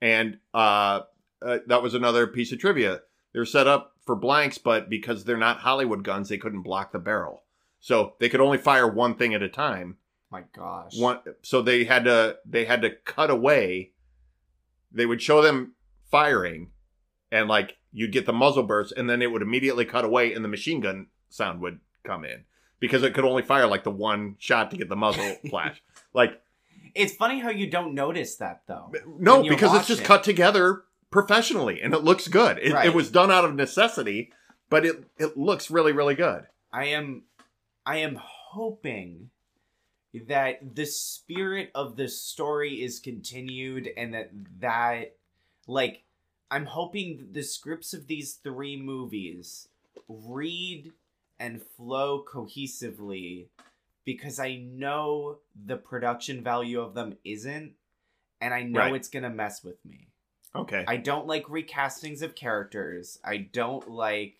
And 0.00 0.38
uh, 0.52 1.00
uh 1.42 1.58
that 1.66 1.82
was 1.82 1.94
another 1.94 2.26
piece 2.26 2.52
of 2.52 2.58
trivia. 2.58 3.00
They're 3.32 3.44
set 3.44 3.66
up 3.66 3.92
for 4.04 4.14
blanks 4.14 4.58
but 4.58 4.88
because 4.88 5.24
they're 5.24 5.36
not 5.36 5.58
Hollywood 5.58 6.04
guns, 6.04 6.28
they 6.28 6.38
couldn't 6.38 6.62
block 6.62 6.92
the 6.92 6.98
barrel. 6.98 7.42
So 7.80 8.14
they 8.18 8.28
could 8.28 8.40
only 8.40 8.58
fire 8.58 8.88
one 8.88 9.16
thing 9.16 9.34
at 9.34 9.42
a 9.42 9.48
time 9.48 9.98
my 10.30 10.42
gosh 10.52 10.98
one 10.98 11.20
so 11.42 11.62
they 11.62 11.84
had 11.84 12.04
to 12.04 12.36
they 12.44 12.64
had 12.64 12.82
to 12.82 12.90
cut 12.90 13.30
away 13.30 13.92
they 14.94 15.06
would 15.06 15.20
show 15.20 15.42
them 15.42 15.74
firing, 16.10 16.70
and 17.30 17.48
like 17.48 17.76
you'd 17.92 18.12
get 18.12 18.24
the 18.24 18.32
muzzle 18.32 18.62
burst, 18.62 18.94
and 18.96 19.10
then 19.10 19.20
it 19.20 19.30
would 19.30 19.42
immediately 19.42 19.84
cut 19.84 20.04
away, 20.04 20.32
and 20.32 20.44
the 20.44 20.48
machine 20.48 20.80
gun 20.80 21.08
sound 21.28 21.60
would 21.60 21.80
come 22.04 22.24
in 22.24 22.44
because 22.78 23.02
it 23.02 23.12
could 23.12 23.24
only 23.24 23.42
fire 23.42 23.66
like 23.66 23.82
the 23.82 23.90
one 23.90 24.36
shot 24.38 24.70
to 24.70 24.76
get 24.76 24.88
the 24.88 24.96
muzzle 24.96 25.36
flash. 25.50 25.82
Like 26.14 26.40
It's 26.94 27.14
funny 27.14 27.40
how 27.40 27.50
you 27.50 27.68
don't 27.68 27.94
notice 27.94 28.36
that 28.36 28.62
though. 28.66 28.92
no, 29.18 29.42
because 29.42 29.74
it's 29.74 29.88
just 29.88 30.02
it. 30.02 30.04
cut 30.04 30.22
together 30.22 30.84
professionally, 31.10 31.80
and 31.80 31.94
it 31.94 32.04
looks 32.04 32.28
good. 32.28 32.58
It, 32.58 32.72
Right. 32.72 32.86
it 32.86 32.94
was 32.94 33.10
done 33.10 33.30
out 33.30 33.44
of 33.44 33.54
necessity, 33.54 34.32
but 34.68 34.84
it 34.86 35.04
it 35.18 35.36
looks 35.36 35.70
really 35.70 35.92
really 35.92 36.14
good. 36.14 36.46
I 36.72 36.86
am 36.86 37.24
I 37.86 37.98
am 37.98 38.16
hoping 38.20 39.30
that 40.28 40.76
the 40.76 40.86
spirit 40.86 41.70
of 41.74 41.96
the 41.96 42.08
story 42.08 42.82
is 42.82 43.00
continued 43.00 43.88
and 43.96 44.14
that 44.14 44.30
that 44.60 45.16
like 45.66 46.04
I'm 46.50 46.66
hoping 46.66 47.18
that 47.18 47.34
the 47.34 47.42
scripts 47.42 47.92
of 47.94 48.06
these 48.06 48.34
three 48.34 48.76
movies 48.76 49.68
read 50.08 50.92
and 51.40 51.62
flow 51.76 52.24
cohesively 52.24 53.48
because 54.04 54.38
I 54.38 54.56
know 54.56 55.38
the 55.66 55.76
production 55.76 56.42
value 56.42 56.80
of 56.80 56.94
them 56.94 57.16
isn't 57.24 57.72
and 58.40 58.52
I 58.52 58.62
know 58.62 58.80
Right. 58.80 58.94
it's 58.94 59.08
to 59.22 59.30
mess 59.30 59.62
with 59.64 59.82
me. 59.84 60.08
Okay. 60.54 60.84
I 60.86 60.96
don't 60.98 61.26
like 61.26 61.44
recastings 61.46 62.22
of 62.22 62.34
characters. 62.34 63.18
I 63.24 63.38
don't 63.38 63.88
like 63.90 64.36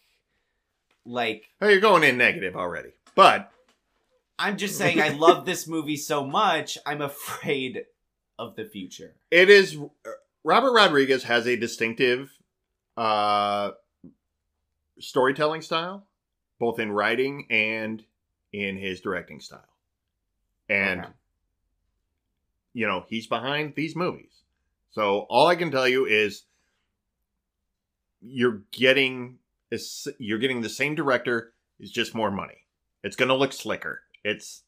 like 1.06 1.50
Oh, 1.60 1.68
you're 1.68 1.80
going 1.80 2.02
in 2.04 2.16
negative 2.16 2.56
already, 2.56 2.90
but 3.14 3.50
I'm 4.38 4.56
just 4.56 4.76
saying 4.78 5.00
I 5.00 5.10
love 5.10 5.44
this 5.46 5.66
movie 5.68 5.96
so 5.96 6.24
much, 6.26 6.76
I'm 6.86 7.00
afraid 7.02 7.86
of 8.38 8.56
the 8.56 8.64
future. 8.64 9.14
it 9.30 9.48
is 9.48 9.76
Robert 10.42 10.72
Rodriguez 10.72 11.22
has 11.24 11.46
a 11.46 11.56
distinctive 11.56 12.30
uh 12.96 13.72
storytelling 14.98 15.60
style 15.62 16.06
both 16.60 16.78
in 16.78 16.90
writing 16.92 17.46
and 17.50 18.04
in 18.54 18.76
his 18.76 19.00
directing 19.00 19.40
style. 19.40 19.68
And 20.68 21.00
Okay. 21.00 21.10
you 22.72 22.86
know, 22.86 23.04
he's 23.08 23.26
behind 23.26 23.74
these 23.74 23.96
movies. 23.96 24.42
So 24.92 25.26
all 25.28 25.48
I 25.48 25.56
can 25.56 25.70
tell 25.72 25.88
you 25.88 26.06
is 26.06 26.44
you're 28.20 28.62
getting 28.70 29.38
you're 30.18 30.38
getting 30.38 30.60
the 30.60 30.68
same 30.68 30.94
director, 30.94 31.52
it's 31.80 31.90
just 31.90 32.14
more 32.14 32.30
money. 32.30 32.66
It's 33.02 33.16
going 33.16 33.28
to 33.28 33.34
look 33.34 33.52
slicker. 33.52 34.02
It's 34.22 34.62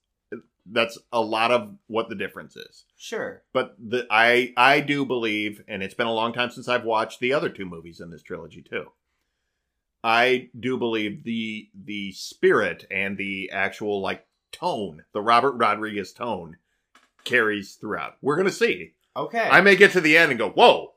that's 0.69 0.99
a 1.13 1.21
lot 1.21 1.53
of 1.53 1.77
what 1.87 2.09
the 2.09 2.17
difference 2.17 2.57
is. 2.57 2.87
Sure. 2.97 3.43
But 3.53 3.77
the 3.79 4.07
I 4.11 4.53
I 4.57 4.81
do 4.81 5.07
believe, 5.07 5.63
and 5.69 5.81
it's 5.83 5.95
been 5.95 6.09
a 6.09 6.13
long 6.13 6.33
time 6.33 6.51
since 6.51 6.69
I've 6.69 6.85
watched 6.85 7.21
the 7.21 7.33
other 7.33 7.49
two 7.49 7.67
movies 7.67 8.01
in 8.01 8.11
this 8.11 8.23
trilogy 8.23 8.63
too. 8.63 8.87
I 10.07 10.51
do 10.59 10.79
believe 10.79 11.25
the 11.25 11.69
the 11.75 12.13
spirit 12.13 12.87
and 12.93 13.19
the 13.19 13.51
actual 13.51 14.01
like 14.01 14.25
tone, 14.53 15.03
the 15.13 15.21
Robert 15.21 15.55
Rodriguez 15.57 16.13
tone, 16.13 16.59
carries 17.25 17.75
throughout. 17.75 18.17
We're 18.23 18.37
gonna 18.37 18.53
see. 18.53 18.93
Okay. 19.17 19.49
I 19.51 19.63
may 19.63 19.75
get 19.75 19.91
to 19.93 20.01
the 20.01 20.17
end 20.17 20.31
and 20.31 20.39
go, 20.39 20.51
whoa. 20.51 20.93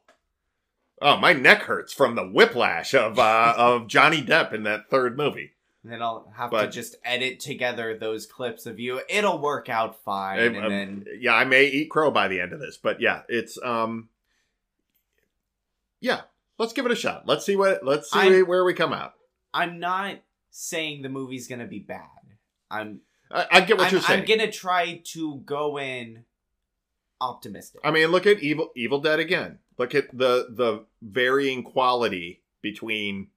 Oh, 1.01 1.17
my 1.17 1.33
neck 1.33 1.63
hurts 1.63 1.91
from 1.91 2.13
the 2.13 2.27
whiplash 2.27 2.93
of 2.93 3.17
uh, 3.17 3.55
of 3.57 3.87
Johnny 3.87 4.21
Depp 4.21 4.53
in 4.53 4.61
that 4.63 4.91
third 4.91 5.17
movie. 5.17 5.53
And 5.81 5.91
then 5.91 6.03
I'll 6.03 6.31
have 6.35 6.51
But- 6.51 6.65
to 6.65 6.71
just 6.71 6.97
edit 7.03 7.39
together 7.39 7.97
those 7.97 8.27
clips 8.27 8.67
of 8.67 8.79
you. 8.79 9.01
It'll 9.09 9.39
work 9.39 9.69
out 9.69 10.03
fine. 10.03 10.39
And 10.39 10.71
then 10.71 11.05
yeah, 11.19 11.33
I 11.33 11.45
may 11.45 11.65
eat 11.65 11.89
crow 11.89 12.11
by 12.11 12.27
the 12.27 12.39
end 12.39 12.53
of 12.53 12.59
this, 12.59 12.77
but 12.77 13.01
yeah, 13.01 13.23
it's 13.27 13.57
um, 13.63 14.09
yeah. 15.99 16.21
Let's 16.59 16.73
give 16.73 16.85
it 16.85 16.91
a 16.91 16.95
shot. 16.95 17.23
Let's 17.25 17.45
see 17.45 17.55
what. 17.55 17.83
Let's 17.83 18.11
see 18.11 18.19
I'm- 18.19 18.47
where 18.47 18.63
we 18.63 18.73
come 18.73 18.93
out. 18.93 19.13
I'm 19.53 19.79
not 19.79 20.17
saying 20.51 21.01
the 21.01 21.09
movie's 21.09 21.47
gonna 21.47 21.65
be 21.65 21.79
bad. 21.79 22.03
I'm 22.69 23.01
I, 23.31 23.45
I 23.51 23.61
get 23.61 23.77
what 23.77 23.87
I'm, 23.87 23.93
you're 23.93 24.01
saying. 24.01 24.19
I'm 24.21 24.25
gonna 24.27 24.51
try 24.51 25.01
to 25.13 25.37
go 25.45 25.79
in 25.79 26.25
optimistic. 27.21 27.81
I 27.83 27.91
mean, 27.91 28.09
look 28.09 28.27
at 28.27 28.39
Evil 28.39 28.69
Evil 28.75 28.99
Dead 28.99 29.19
again. 29.19 29.59
Look 29.77 29.95
at 29.95 30.15
the 30.15 30.47
the 30.51 30.85
varying 31.01 31.63
quality 31.63 32.41
between 32.61 33.29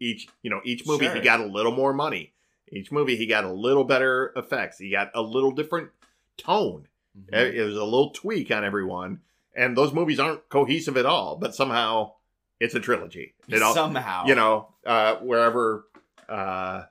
each. 0.00 0.28
You 0.42 0.50
know, 0.50 0.60
each 0.64 0.86
movie 0.86 1.08
he 1.08 1.20
got 1.20 1.40
a 1.40 1.46
little 1.46 1.72
more 1.72 1.92
money. 1.92 2.32
Each 2.68 2.90
movie 2.90 3.16
he 3.16 3.26
got 3.26 3.44
a 3.44 3.52
little 3.52 3.84
better 3.84 4.32
effects. 4.34 4.78
He 4.78 4.90
got 4.90 5.10
a 5.14 5.22
little 5.22 5.52
different 5.52 5.90
tone. 6.38 6.88
Mhm. 7.16 7.34
It 7.34 7.54
it 7.56 7.64
was 7.64 7.76
a 7.76 7.84
little 7.84 8.10
tweak 8.10 8.50
on 8.50 8.64
everyone, 8.64 9.20
and 9.54 9.76
those 9.76 9.92
movies 9.92 10.18
aren't 10.18 10.48
cohesive 10.48 10.96
at 10.96 11.06
all. 11.06 11.36
But 11.36 11.54
somehow 11.54 12.14
it's 12.62 12.76
a 12.76 12.80
trilogy. 12.80 13.34
It 13.48 13.60
all, 13.60 13.74
Somehow. 13.74 14.26
you 14.26 14.36
know, 14.36 14.68
uh, 14.86 15.16
wherever. 15.16 15.84
Uh, 16.28 16.84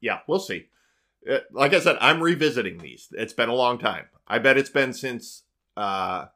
yeah, 0.00 0.18
we'll 0.26 0.40
see. 0.40 0.66
Uh, 1.30 1.38
like 1.52 1.72
I 1.72 1.78
said, 1.78 1.96
I'm 2.00 2.20
revisiting 2.20 2.78
these. 2.78 3.06
It's 3.12 3.32
been 3.32 3.48
a 3.48 3.54
long 3.54 3.78
time. 3.78 4.06
I 4.26 4.40
bet 4.40 4.58
it's 4.58 4.68
been 4.68 4.92
since 4.92 5.44
uh, 5.76 6.26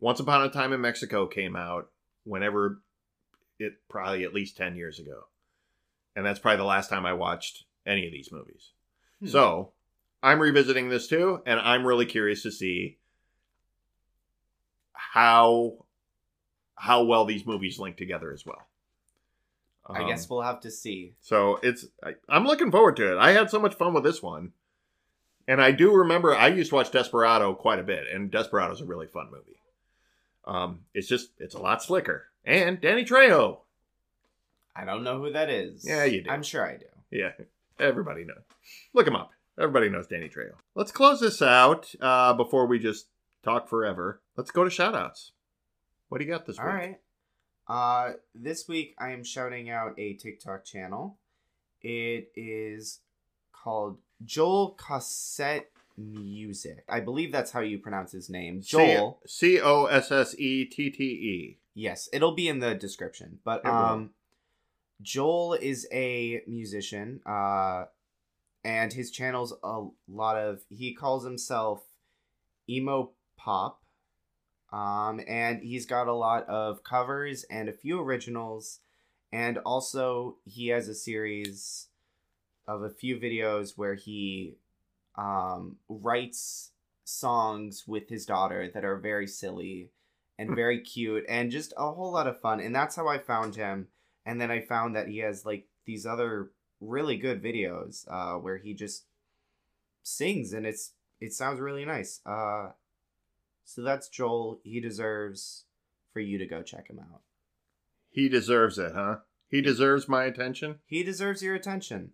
Once 0.00 0.20
Upon 0.20 0.42
a 0.42 0.50
Time 0.50 0.74
in 0.74 0.82
Mexico 0.82 1.26
came 1.26 1.56
out. 1.56 1.88
Whenever 2.24 2.82
it 3.58 3.74
probably 3.88 4.24
at 4.24 4.34
least 4.34 4.56
ten 4.58 4.76
years 4.76 4.98
ago, 4.98 5.24
and 6.14 6.26
that's 6.26 6.38
probably 6.38 6.58
the 6.58 6.64
last 6.64 6.90
time 6.90 7.06
I 7.06 7.14
watched 7.14 7.64
any 7.86 8.06
of 8.06 8.12
these 8.12 8.30
movies. 8.30 8.72
Hmm. 9.20 9.28
So 9.28 9.72
I'm 10.22 10.40
revisiting 10.40 10.90
this 10.90 11.08
too, 11.08 11.40
and 11.46 11.58
I'm 11.58 11.86
really 11.86 12.06
curious 12.06 12.42
to 12.42 12.50
see 12.50 12.98
how 14.92 15.83
how 16.76 17.04
well 17.04 17.24
these 17.24 17.46
movies 17.46 17.78
link 17.78 17.96
together 17.96 18.32
as 18.32 18.44
well. 18.44 18.66
I 19.86 20.00
Um, 20.02 20.08
guess 20.08 20.28
we'll 20.30 20.40
have 20.42 20.60
to 20.60 20.70
see. 20.70 21.14
so. 21.20 21.58
It's 21.62 21.86
I, 22.02 22.14
I'm 22.28 22.46
looking 22.46 22.70
forward 22.70 22.96
to 22.96 23.12
it. 23.12 23.18
I 23.18 23.32
had 23.32 23.50
so 23.50 23.60
much 23.60 23.74
fun 23.74 23.92
with 23.92 24.02
this 24.04 24.22
one, 24.22 24.52
and 25.46 25.60
I 25.60 25.72
do 25.72 25.92
remember 25.94 26.34
I 26.34 26.48
used 26.48 26.70
to 26.70 26.76
watch 26.76 26.90
Desperado 26.90 27.54
quite 27.54 27.78
a 27.78 27.82
bit, 27.84 28.04
and 28.12 28.30
Desperado's 28.30 28.80
a 28.80 28.86
really 28.86 29.06
fun 29.06 29.26
movie. 29.30 29.58
Um, 30.46 30.80
it's 30.94 31.06
just 31.08 31.30
it's 31.38 31.54
a 31.54 31.58
lot 31.60 31.82
slicker, 31.82 32.28
and 32.44 32.80
Danny 32.80 33.04
Trejo. 33.04 33.58
I 34.76 34.84
don't 34.84 35.04
know 35.04 35.18
who 35.20 35.32
that 35.32 35.50
is. 35.50 35.86
Yeah, 35.86 36.04
you 36.04 36.22
do. 36.22 36.30
I'm 36.30 36.42
sure 36.42 36.66
I 36.66 36.76
do. 36.78 36.86
Yeah, 37.10 37.32
everybody 37.78 38.24
knows. 38.24 38.42
Look 38.92 39.06
him 39.06 39.14
up. 39.16 39.30
Everybody 39.58 39.88
knows 39.88 40.06
Danny 40.08 40.28
Trejo. 40.28 40.54
Let's 40.74 40.90
close 40.92 41.20
this 41.20 41.40
out 41.40 41.94
uh, 42.00 42.32
before 42.32 42.66
we 42.66 42.78
just 42.80 43.06
talk 43.44 43.68
forever. 43.68 44.20
Let's 44.36 44.50
go 44.50 44.64
to 44.64 44.70
shoutouts. 44.70 45.30
What 46.14 46.20
do 46.20 46.26
you 46.26 46.30
got 46.30 46.46
this 46.46 46.60
All 46.60 46.66
week? 46.66 46.74
right. 46.74 47.00
Uh, 47.66 48.12
this 48.36 48.68
week 48.68 48.94
I 49.00 49.10
am 49.10 49.24
shouting 49.24 49.68
out 49.68 49.98
a 49.98 50.12
TikTok 50.12 50.64
channel. 50.64 51.18
It 51.82 52.30
is 52.36 53.00
called 53.52 53.98
Joel 54.24 54.78
Cossette 54.78 55.64
Music. 55.96 56.84
I 56.88 57.00
believe 57.00 57.32
that's 57.32 57.50
how 57.50 57.62
you 57.62 57.80
pronounce 57.80 58.12
his 58.12 58.30
name. 58.30 58.62
Joel. 58.62 59.22
C 59.26 59.60
O 59.60 59.86
S 59.86 60.12
S 60.12 60.36
E 60.38 60.66
T 60.66 60.88
T 60.88 61.02
E. 61.02 61.58
Yes, 61.74 62.08
it'll 62.12 62.36
be 62.36 62.46
in 62.46 62.60
the 62.60 62.76
description. 62.76 63.40
But 63.44 63.66
um 63.66 64.10
Joel 65.02 65.54
is 65.54 65.88
a 65.90 66.42
musician 66.46 67.22
uh 67.26 67.86
and 68.62 68.92
his 68.92 69.10
channel's 69.10 69.52
a 69.64 69.86
lot 70.06 70.36
of 70.36 70.60
he 70.70 70.94
calls 70.94 71.24
himself 71.24 71.82
emo 72.70 73.10
pop. 73.36 73.80
Um 74.74 75.20
and 75.28 75.62
he's 75.62 75.86
got 75.86 76.08
a 76.08 76.14
lot 76.14 76.48
of 76.48 76.82
covers 76.82 77.44
and 77.44 77.68
a 77.68 77.72
few 77.72 78.00
originals 78.00 78.80
and 79.32 79.58
also 79.58 80.38
he 80.44 80.68
has 80.68 80.88
a 80.88 80.94
series 80.94 81.88
of 82.66 82.82
a 82.82 82.90
few 82.90 83.18
videos 83.18 83.74
where 83.76 83.94
he 83.94 84.56
um 85.16 85.76
writes 85.88 86.72
songs 87.04 87.84
with 87.86 88.08
his 88.08 88.26
daughter 88.26 88.70
that 88.72 88.84
are 88.84 88.96
very 88.96 89.26
silly 89.26 89.90
and 90.38 90.54
very 90.56 90.80
cute 90.80 91.24
and 91.28 91.50
just 91.50 91.72
a 91.76 91.92
whole 91.92 92.12
lot 92.12 92.26
of 92.26 92.40
fun. 92.40 92.60
And 92.60 92.74
that's 92.74 92.96
how 92.96 93.08
I 93.08 93.18
found 93.18 93.54
him. 93.54 93.88
And 94.26 94.40
then 94.40 94.50
I 94.50 94.60
found 94.60 94.96
that 94.96 95.08
he 95.08 95.18
has 95.18 95.44
like 95.44 95.66
these 95.84 96.06
other 96.06 96.50
really 96.80 97.16
good 97.16 97.42
videos 97.42 98.06
uh, 98.10 98.38
where 98.38 98.58
he 98.58 98.74
just 98.74 99.04
sings 100.02 100.52
and 100.52 100.66
it's 100.66 100.92
it 101.20 101.32
sounds 101.32 101.60
really 101.60 101.84
nice. 101.84 102.20
Uh, 102.26 102.70
so 103.64 103.82
that's 103.82 104.08
Joel. 104.08 104.60
He 104.62 104.80
deserves 104.80 105.64
for 106.12 106.20
you 106.20 106.38
to 106.38 106.46
go 106.46 106.62
check 106.62 106.88
him 106.88 106.98
out. 106.98 107.22
He 108.10 108.28
deserves 108.28 108.78
it, 108.78 108.92
huh? 108.94 109.16
He 109.48 109.60
deserves 109.60 110.08
my 110.08 110.24
attention. 110.24 110.76
He 110.86 111.02
deserves 111.02 111.42
your 111.42 111.54
attention. 111.54 112.12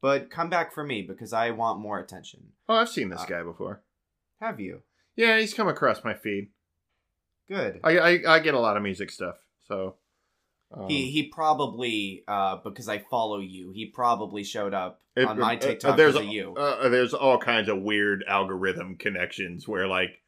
But 0.00 0.30
come 0.30 0.50
back 0.50 0.72
for 0.72 0.84
me 0.84 1.02
because 1.02 1.32
I 1.32 1.50
want 1.50 1.80
more 1.80 1.98
attention. 1.98 2.52
Oh, 2.68 2.76
I've 2.76 2.88
seen 2.88 3.08
this 3.08 3.22
Uh, 3.22 3.26
guy 3.26 3.42
before. 3.42 3.82
Have 4.40 4.58
you? 4.60 4.82
Yeah, 5.14 5.38
he's 5.38 5.54
come 5.54 5.68
across 5.68 6.02
my 6.04 6.14
feed. 6.14 6.48
Good. 7.48 7.80
I 7.84 7.98
I, 7.98 8.18
I 8.26 8.38
get 8.40 8.54
a 8.54 8.60
lot 8.60 8.76
of 8.76 8.82
music 8.82 9.10
stuff, 9.10 9.36
so. 9.66 9.96
Um, 10.74 10.88
he 10.88 11.10
he 11.10 11.24
probably 11.24 12.24
uh 12.26 12.56
because 12.64 12.88
I 12.88 12.98
follow 12.98 13.38
you, 13.40 13.72
he 13.72 13.86
probably 13.86 14.42
showed 14.44 14.72
up 14.74 15.00
it- 15.16 15.26
on 15.26 15.38
my 15.38 15.56
uh, 15.56 15.58
TikTok 15.58 15.96
there's 15.96 16.14
because 16.14 16.26
of 16.26 16.32
you. 16.32 16.54
Uh, 16.54 16.88
there's 16.88 17.12
all 17.14 17.38
kinds 17.38 17.68
of 17.68 17.82
weird 17.82 18.24
algorithm 18.26 18.96
connections 18.96 19.68
where 19.68 19.86
like, 19.86 20.20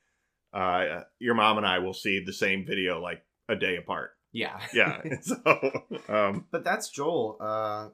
uh, 0.53 1.01
your 1.19 1.35
mom 1.35 1.57
and 1.59 1.67
I 1.67 1.79
will 1.79 1.95
see 1.95 2.23
the 2.25 2.33
same 2.33 2.67
video 2.67 3.01
like 3.01 3.25
a 3.49 3.57
day 3.57 3.77
apart. 3.77 4.11
Yeah. 4.33 4.59
Yeah. 4.75 5.01
so, 5.23 5.85
um, 6.09 6.47
But 6.51 6.65
that's 6.65 6.89
Joel. 6.91 7.37
Uh, 7.41 7.89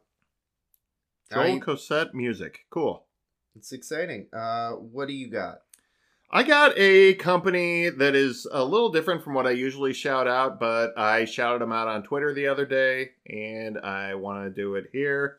Joel 1.32 1.42
I- 1.56 1.58
Cossette 1.60 2.14
music. 2.14 2.60
Cool. 2.70 3.04
it's 3.56 3.72
exciting. 3.72 4.26
Uh, 4.32 4.70
what 4.72 5.06
do 5.06 5.14
you 5.14 5.28
got? 5.28 5.60
I 6.32 6.44
got 6.44 6.74
a 6.76 7.14
company 7.14 7.90
that 7.90 8.14
is 8.14 8.46
a 8.52 8.64
little 8.64 8.90
different 8.90 9.24
from 9.24 9.34
what 9.34 9.48
I 9.48 9.50
usually 9.50 9.92
shout 9.92 10.28
out, 10.28 10.60
but 10.60 10.96
I 10.96 11.24
shouted 11.24 11.60
them 11.60 11.72
out 11.72 11.88
on 11.88 12.04
Twitter 12.04 12.32
the 12.32 12.46
other 12.46 12.64
day, 12.64 13.10
and 13.28 13.76
I 13.78 14.14
want 14.14 14.44
to 14.44 14.50
do 14.50 14.76
it 14.76 14.90
here 14.92 15.38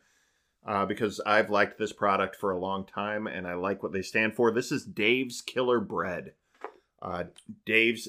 uh, 0.66 0.84
because 0.84 1.18
I've 1.24 1.48
liked 1.48 1.78
this 1.78 1.94
product 1.94 2.36
for 2.36 2.50
a 2.50 2.58
long 2.58 2.84
time, 2.84 3.26
and 3.26 3.46
I 3.46 3.54
like 3.54 3.82
what 3.82 3.92
they 3.92 4.02
stand 4.02 4.36
for. 4.36 4.50
This 4.50 4.70
is 4.70 4.84
Dave's 4.84 5.40
Killer 5.40 5.80
Bread. 5.80 6.34
Uh, 7.00 7.24
Dave's 7.64 8.08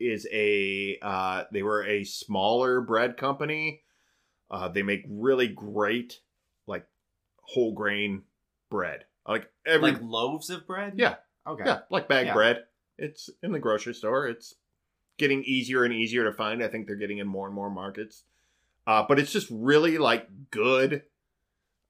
is 0.00 0.26
a 0.32 0.98
uh, 1.02 1.44
they 1.52 1.62
were 1.62 1.86
a 1.86 2.02
smaller 2.02 2.80
bread 2.80 3.16
company. 3.16 3.82
Uh, 4.50 4.66
they 4.66 4.82
make 4.82 5.04
really 5.08 5.46
great 5.46 6.18
like 6.66 6.86
whole 7.42 7.74
grain 7.74 8.22
bread. 8.72 9.04
Like 9.26 9.48
every 9.64 9.92
like 9.92 10.02
loaves 10.02 10.50
of 10.50 10.66
bread? 10.66 10.94
Yeah. 10.96 11.14
Okay. 11.46 11.64
yeah, 11.66 11.80
like 11.90 12.08
bag 12.08 12.26
Yeah. 12.26 12.32
bread. 12.34 12.64
It's 12.98 13.28
in 13.42 13.52
the 13.52 13.58
grocery 13.58 13.94
store. 13.94 14.26
It's 14.28 14.54
getting 15.18 15.42
easier 15.44 15.84
and 15.84 15.92
easier 15.92 16.24
to 16.24 16.32
find. 16.32 16.62
I 16.62 16.68
think 16.68 16.86
they're 16.86 16.96
getting 16.96 17.18
in 17.18 17.26
more 17.26 17.46
and 17.46 17.54
more 17.54 17.70
markets. 17.70 18.24
Uh, 18.86 19.04
but 19.08 19.18
it's 19.18 19.32
just 19.32 19.48
really 19.50 19.98
like 19.98 20.28
good 20.50 21.02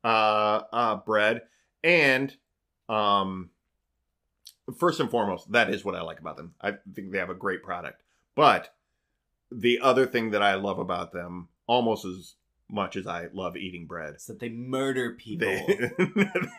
uh, 0.02 0.62
uh, 0.72 0.96
bread. 0.96 1.42
And 1.82 2.34
um, 2.88 3.50
first 4.78 5.00
and 5.00 5.10
foremost, 5.10 5.52
that 5.52 5.70
is 5.70 5.84
what 5.84 5.94
I 5.94 6.02
like 6.02 6.20
about 6.20 6.36
them. 6.36 6.54
I 6.60 6.72
think 6.94 7.10
they 7.12 7.18
have 7.18 7.30
a 7.30 7.34
great 7.34 7.62
product. 7.62 8.02
But 8.34 8.74
the 9.50 9.80
other 9.80 10.06
thing 10.06 10.30
that 10.30 10.42
I 10.42 10.54
love 10.54 10.78
about 10.78 11.12
them, 11.12 11.48
almost 11.66 12.04
as 12.04 12.34
much 12.70 12.96
as 12.96 13.06
I 13.06 13.26
love 13.32 13.56
eating 13.56 13.86
bread, 13.86 14.14
It's 14.14 14.26
that 14.26 14.40
they 14.40 14.48
murder 14.48 15.12
people. 15.18 15.46
they, 15.48 15.90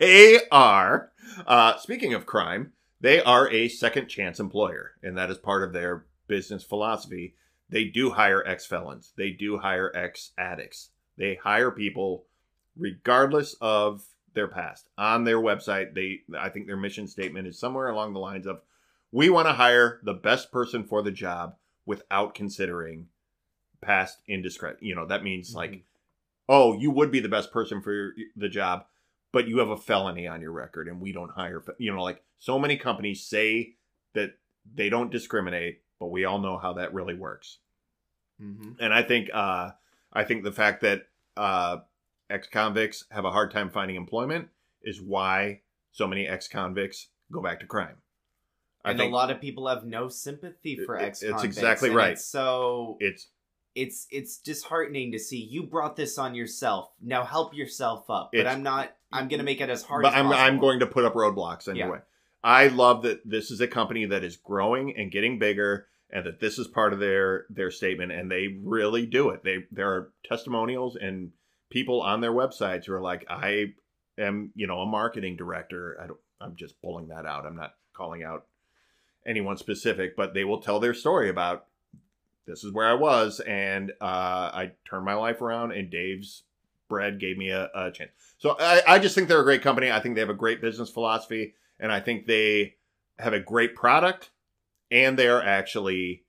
they 0.00 0.40
are, 0.50 1.12
uh, 1.46 1.76
speaking 1.78 2.14
of 2.14 2.26
crime, 2.26 2.72
they 3.00 3.22
are 3.22 3.48
a 3.50 3.68
second 3.68 4.08
chance 4.08 4.40
employer, 4.40 4.92
and 5.02 5.16
that 5.16 5.30
is 5.30 5.38
part 5.38 5.62
of 5.62 5.72
their 5.72 6.06
business 6.26 6.64
philosophy. 6.64 7.34
They 7.68 7.84
do 7.84 8.10
hire 8.10 8.46
ex 8.46 8.66
felons, 8.66 9.12
they 9.16 9.30
do 9.30 9.58
hire 9.58 9.90
ex 9.94 10.32
addicts, 10.38 10.90
they 11.16 11.34
hire 11.36 11.70
people 11.70 12.26
regardless 12.76 13.54
of 13.60 14.04
their 14.34 14.48
past. 14.48 14.88
On 14.98 15.24
their 15.24 15.38
website, 15.38 15.94
they 15.94 16.20
I 16.38 16.48
think 16.50 16.66
their 16.66 16.76
mission 16.76 17.08
statement 17.08 17.46
is 17.48 17.58
somewhere 17.58 17.88
along 17.88 18.12
the 18.12 18.20
lines 18.20 18.46
of 18.46 18.60
we 19.12 19.30
want 19.30 19.48
to 19.48 19.54
hire 19.54 20.00
the 20.02 20.14
best 20.14 20.52
person 20.52 20.84
for 20.84 21.02
the 21.02 21.10
job 21.10 21.56
without 21.86 22.34
considering 22.34 23.08
past 23.80 24.18
indiscretion. 24.28 24.78
You 24.80 24.94
know, 24.94 25.06
that 25.06 25.24
means 25.24 25.54
like 25.54 25.70
Mhm. 25.70 25.82
oh, 26.48 26.78
you 26.78 26.90
would 26.90 27.10
be 27.10 27.20
the 27.20 27.28
best 27.28 27.50
person 27.50 27.80
for 27.80 27.92
your, 27.92 28.12
the 28.36 28.48
job, 28.48 28.86
but 29.36 29.48
you 29.48 29.58
have 29.58 29.68
a 29.68 29.76
felony 29.76 30.26
on 30.26 30.40
your 30.40 30.50
record 30.50 30.88
and 30.88 30.98
we 30.98 31.12
don't 31.12 31.30
hire, 31.30 31.60
fe-" 31.60 31.72
you 31.76 31.92
know, 31.92 32.02
like 32.02 32.24
so 32.38 32.58
many 32.58 32.78
companies 32.78 33.22
say 33.22 33.74
that 34.14 34.30
they 34.74 34.88
don't 34.88 35.10
discriminate, 35.10 35.82
but 36.00 36.06
we 36.06 36.24
all 36.24 36.38
know 36.38 36.56
how 36.56 36.72
that 36.72 36.94
really 36.94 37.12
works. 37.12 37.58
Mhm. 38.40 38.76
And 38.80 38.94
I 38.94 39.02
think, 39.02 39.28
uh, 39.34 39.72
I 40.10 40.24
think 40.24 40.42
the 40.42 40.52
fact 40.52 40.80
that, 40.80 41.08
uh, 41.36 41.80
ex-convicts 42.30 43.04
have 43.10 43.26
a 43.26 43.30
hard 43.30 43.50
time 43.50 43.68
finding 43.68 43.96
employment 43.96 44.48
is 44.80 45.02
why 45.02 45.60
so 45.92 46.06
many 46.06 46.26
ex-convicts 46.26 47.08
go 47.30 47.42
back 47.42 47.60
to 47.60 47.66
crime. 47.66 48.00
I 48.86 48.92
and 48.92 48.98
think 48.98 49.12
a 49.12 49.14
lot 49.14 49.30
of 49.30 49.38
people 49.38 49.68
have 49.68 49.84
no 49.84 50.08
sympathy 50.08 50.76
for 50.76 50.96
ex 50.96 51.22
it's 51.22 51.42
exactly 51.42 51.90
right. 51.90 52.18
So 52.18 52.96
it's 53.00 53.28
it's 53.76 54.06
it's 54.10 54.38
disheartening 54.38 55.12
to 55.12 55.18
see 55.18 55.38
you 55.38 55.62
brought 55.62 55.94
this 55.94 56.16
on 56.16 56.34
yourself. 56.34 56.90
Now 57.02 57.24
help 57.24 57.54
yourself 57.54 58.08
up. 58.08 58.30
But 58.32 58.46
I'm 58.46 58.62
not. 58.62 58.96
I'm 59.16 59.28
gonna 59.28 59.42
make 59.42 59.60
it 59.60 59.70
as 59.70 59.82
hard. 59.82 60.02
but 60.02 60.12
as 60.12 60.18
I'm 60.18 60.26
possible. 60.26 60.44
I'm 60.44 60.58
going 60.58 60.80
to 60.80 60.86
put 60.86 61.04
up 61.04 61.14
roadblocks 61.14 61.68
anyway. 61.68 61.98
I 62.44 62.68
love 62.68 63.02
that 63.02 63.28
this 63.28 63.50
is 63.50 63.60
a 63.60 63.66
company 63.66 64.04
that 64.06 64.22
is 64.22 64.36
growing 64.36 64.96
and 64.96 65.10
getting 65.10 65.38
bigger, 65.38 65.86
and 66.10 66.24
that 66.26 66.38
this 66.40 66.58
is 66.58 66.68
part 66.68 66.92
of 66.92 67.00
their 67.00 67.46
their 67.50 67.70
statement, 67.70 68.12
and 68.12 68.30
they 68.30 68.56
really 68.62 69.06
do 69.06 69.30
it. 69.30 69.42
They 69.42 69.64
there 69.72 69.90
are 69.90 70.12
testimonials 70.24 70.96
and 70.96 71.32
people 71.70 72.00
on 72.02 72.20
their 72.20 72.32
websites 72.32 72.84
who 72.84 72.92
are 72.92 73.00
like, 73.00 73.26
I 73.28 73.74
am 74.18 74.52
you 74.54 74.66
know 74.66 74.80
a 74.80 74.86
marketing 74.86 75.36
director. 75.36 75.98
I 76.00 76.06
don't, 76.06 76.20
I'm 76.40 76.54
just 76.56 76.80
pulling 76.80 77.08
that 77.08 77.26
out. 77.26 77.46
I'm 77.46 77.56
not 77.56 77.74
calling 77.92 78.22
out 78.22 78.46
anyone 79.26 79.56
specific, 79.56 80.14
but 80.16 80.32
they 80.34 80.44
will 80.44 80.60
tell 80.60 80.78
their 80.78 80.94
story 80.94 81.28
about 81.28 81.66
this 82.46 82.62
is 82.62 82.70
where 82.72 82.86
I 82.86 82.94
was, 82.94 83.40
and 83.40 83.90
uh, 84.00 84.04
I 84.04 84.72
turned 84.88 85.04
my 85.04 85.14
life 85.14 85.40
around, 85.42 85.72
and 85.72 85.90
Dave's 85.90 86.44
bread 86.88 87.20
gave 87.20 87.36
me 87.36 87.50
a, 87.50 87.70
a 87.74 87.90
chance. 87.90 88.10
So 88.38 88.56
I, 88.58 88.82
I 88.86 88.98
just 88.98 89.14
think 89.14 89.28
they're 89.28 89.40
a 89.40 89.44
great 89.44 89.62
company. 89.62 89.90
I 89.90 90.00
think 90.00 90.14
they 90.14 90.20
have 90.20 90.30
a 90.30 90.34
great 90.34 90.60
business 90.60 90.90
philosophy, 90.90 91.54
and 91.80 91.92
I 91.92 92.00
think 92.00 92.26
they 92.26 92.76
have 93.18 93.32
a 93.32 93.40
great 93.40 93.74
product, 93.74 94.30
and 94.90 95.18
they 95.18 95.28
are 95.28 95.42
actually 95.42 96.24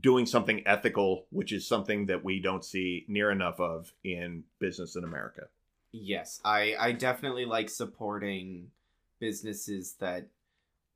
doing 0.00 0.26
something 0.26 0.62
ethical, 0.66 1.26
which 1.30 1.52
is 1.52 1.66
something 1.66 2.06
that 2.06 2.24
we 2.24 2.40
don't 2.40 2.64
see 2.64 3.04
near 3.08 3.30
enough 3.30 3.58
of 3.60 3.92
in 4.04 4.44
business 4.58 4.96
in 4.96 5.04
America. 5.04 5.44
Yes, 5.92 6.40
I 6.44 6.74
I 6.78 6.92
definitely 6.92 7.46
like 7.46 7.70
supporting 7.70 8.70
businesses 9.18 9.94
that 10.00 10.26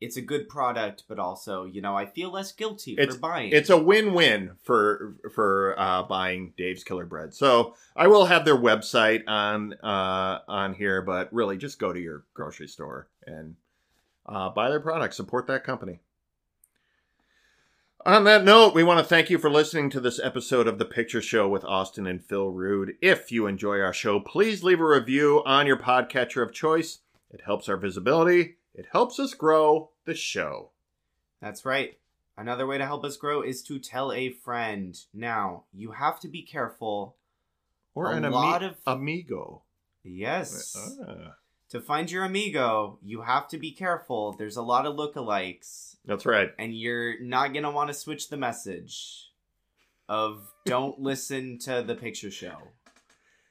it's 0.03 0.17
a 0.17 0.21
good 0.23 0.49
product, 0.49 1.05
but 1.09 1.19
also 1.19 1.65
you 1.65 1.81
know 1.81 1.97
I 1.97 2.07
feel 2.07 2.31
less 2.31 2.53
guilty 2.53 2.93
It's- 2.93 3.15
for 3.15 3.21
buying. 3.21 3.53
It's 3.53 3.71
a 3.71 3.79
win-win 3.79 4.53
for 4.63 5.17
for 5.35 5.75
uh, 5.79 6.03
buying 6.03 6.53
Dave's 6.57 6.85
Killer 6.85 7.07
Bread. 7.07 7.35
So 7.35 7.75
I 7.97 8.07
will 8.09 8.27
have 8.27 8.45
their 8.45 8.57
website 8.57 9.23
on 9.27 9.75
uh, 9.83 10.41
on 10.49 10.75
here, 10.75 11.03
but 11.03 11.33
really 11.33 11.57
just 11.57 11.79
go 11.79 11.93
to 11.93 12.01
your 12.01 12.25
grocery 12.35 12.69
store 12.69 13.09
and 13.27 13.57
uh, 14.27 14.51
buy 14.51 14.69
their 14.69 14.81
product. 14.81 15.15
Support 15.15 15.47
that 15.47 15.65
company. 15.65 16.01
On 18.05 18.25
that 18.25 18.43
note, 18.45 18.75
we 18.75 18.83
want 18.83 18.99
to 18.99 19.05
thank 19.05 19.31
you 19.31 19.39
for 19.39 19.49
listening 19.49 19.89
to 19.91 20.01
this 20.01 20.19
episode 20.19 20.67
of 20.67 20.79
The 20.79 20.85
Picture 20.85 21.23
Show 21.23 21.49
with 21.49 21.65
Austin 21.65 22.05
and 22.05 22.21
Phil 22.25 22.49
Rude. 22.51 22.97
If 23.01 23.31
you 23.31 23.47
enjoy 23.47 23.79
our 23.81 23.93
show, 23.93 24.19
please 24.19 24.65
leave 24.65 24.81
a 24.81 24.85
review 24.85 25.41
on 25.47 25.69
your 25.69 25.77
podcatcher 25.77 26.43
of 26.43 26.53
choice. 26.53 26.99
It 27.31 27.43
helps 27.47 27.69
our 27.69 27.77
visibility. 27.77 28.57
It 28.75 28.87
helps 28.91 29.21
us 29.21 29.35
grow 29.35 29.91
the 30.05 30.15
show. 30.15 30.71
That's 31.41 31.65
right. 31.65 31.99
Another 32.37 32.67
way 32.67 32.79
to 32.79 32.87
help 32.87 33.05
us 33.05 33.17
grow 33.17 33.43
is 33.43 33.63
to 33.65 33.79
tell 33.79 34.13
a 34.13 34.31
friend. 34.31 34.99
Now 35.13 35.65
you 35.73 35.93
have 35.93 36.19
to 36.21 36.29
be 36.29 36.43
careful. 36.43 37.17
Or 37.95 38.11
A 38.13 38.17
an 38.17 38.25
ami- 38.25 38.35
lot 38.35 38.63
of- 38.63 38.77
amigo. 38.87 39.63
Yes. 40.03 40.75
Ah, 41.07 41.37
To 41.69 41.81
find 41.81 42.11
your 42.11 42.25
amigo, 42.25 42.99
you 43.03 43.23
have 43.23 43.49
to 43.49 43.59
be 43.59 43.71
careful. 43.71 44.33
There's 44.33 44.57
a 44.57 44.63
lot 44.63 44.87
of 44.87 44.97
lookalikes, 44.97 45.97
that's 46.05 46.25
right. 46.27 46.53
and 46.59 46.75
you're 46.75 47.21
not 47.21 47.53
gonna 47.55 47.71
want 47.71 47.89
to 47.89 47.95
switch 47.95 48.29
the 48.29 48.37
message 48.37 49.31
of 50.09 50.53
don't 50.65 50.99
listen 51.01 51.59
to 51.61 51.83
the 51.83 51.95
picture 51.95 52.31
show. 52.31 52.57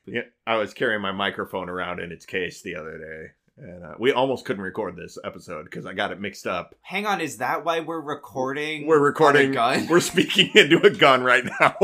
Yeah, 0.05 0.23
I 0.47 0.57
was 0.57 0.73
carrying 0.73 1.01
my 1.01 1.11
microphone 1.11 1.69
around 1.69 1.99
in 1.99 2.11
its 2.11 2.25
case 2.25 2.61
the 2.61 2.75
other 2.75 2.97
day, 2.97 3.31
and 3.57 3.83
uh, 3.83 3.93
we 3.99 4.11
almost 4.11 4.45
couldn't 4.45 4.63
record 4.63 4.95
this 4.95 5.17
episode 5.23 5.65
because 5.65 5.85
I 5.85 5.93
got 5.93 6.11
it 6.11 6.19
mixed 6.19 6.47
up. 6.47 6.75
Hang 6.81 7.05
on, 7.05 7.21
is 7.21 7.37
that 7.37 7.63
why 7.65 7.79
we're 7.81 8.01
recording? 8.01 8.87
We're 8.87 8.99
recording. 8.99 9.51
gun? 9.51 9.87
We're 9.87 9.99
speaking 9.99 10.51
into 10.55 10.85
a 10.85 10.89
gun 10.89 11.23
right 11.23 11.43
now. 11.59 11.75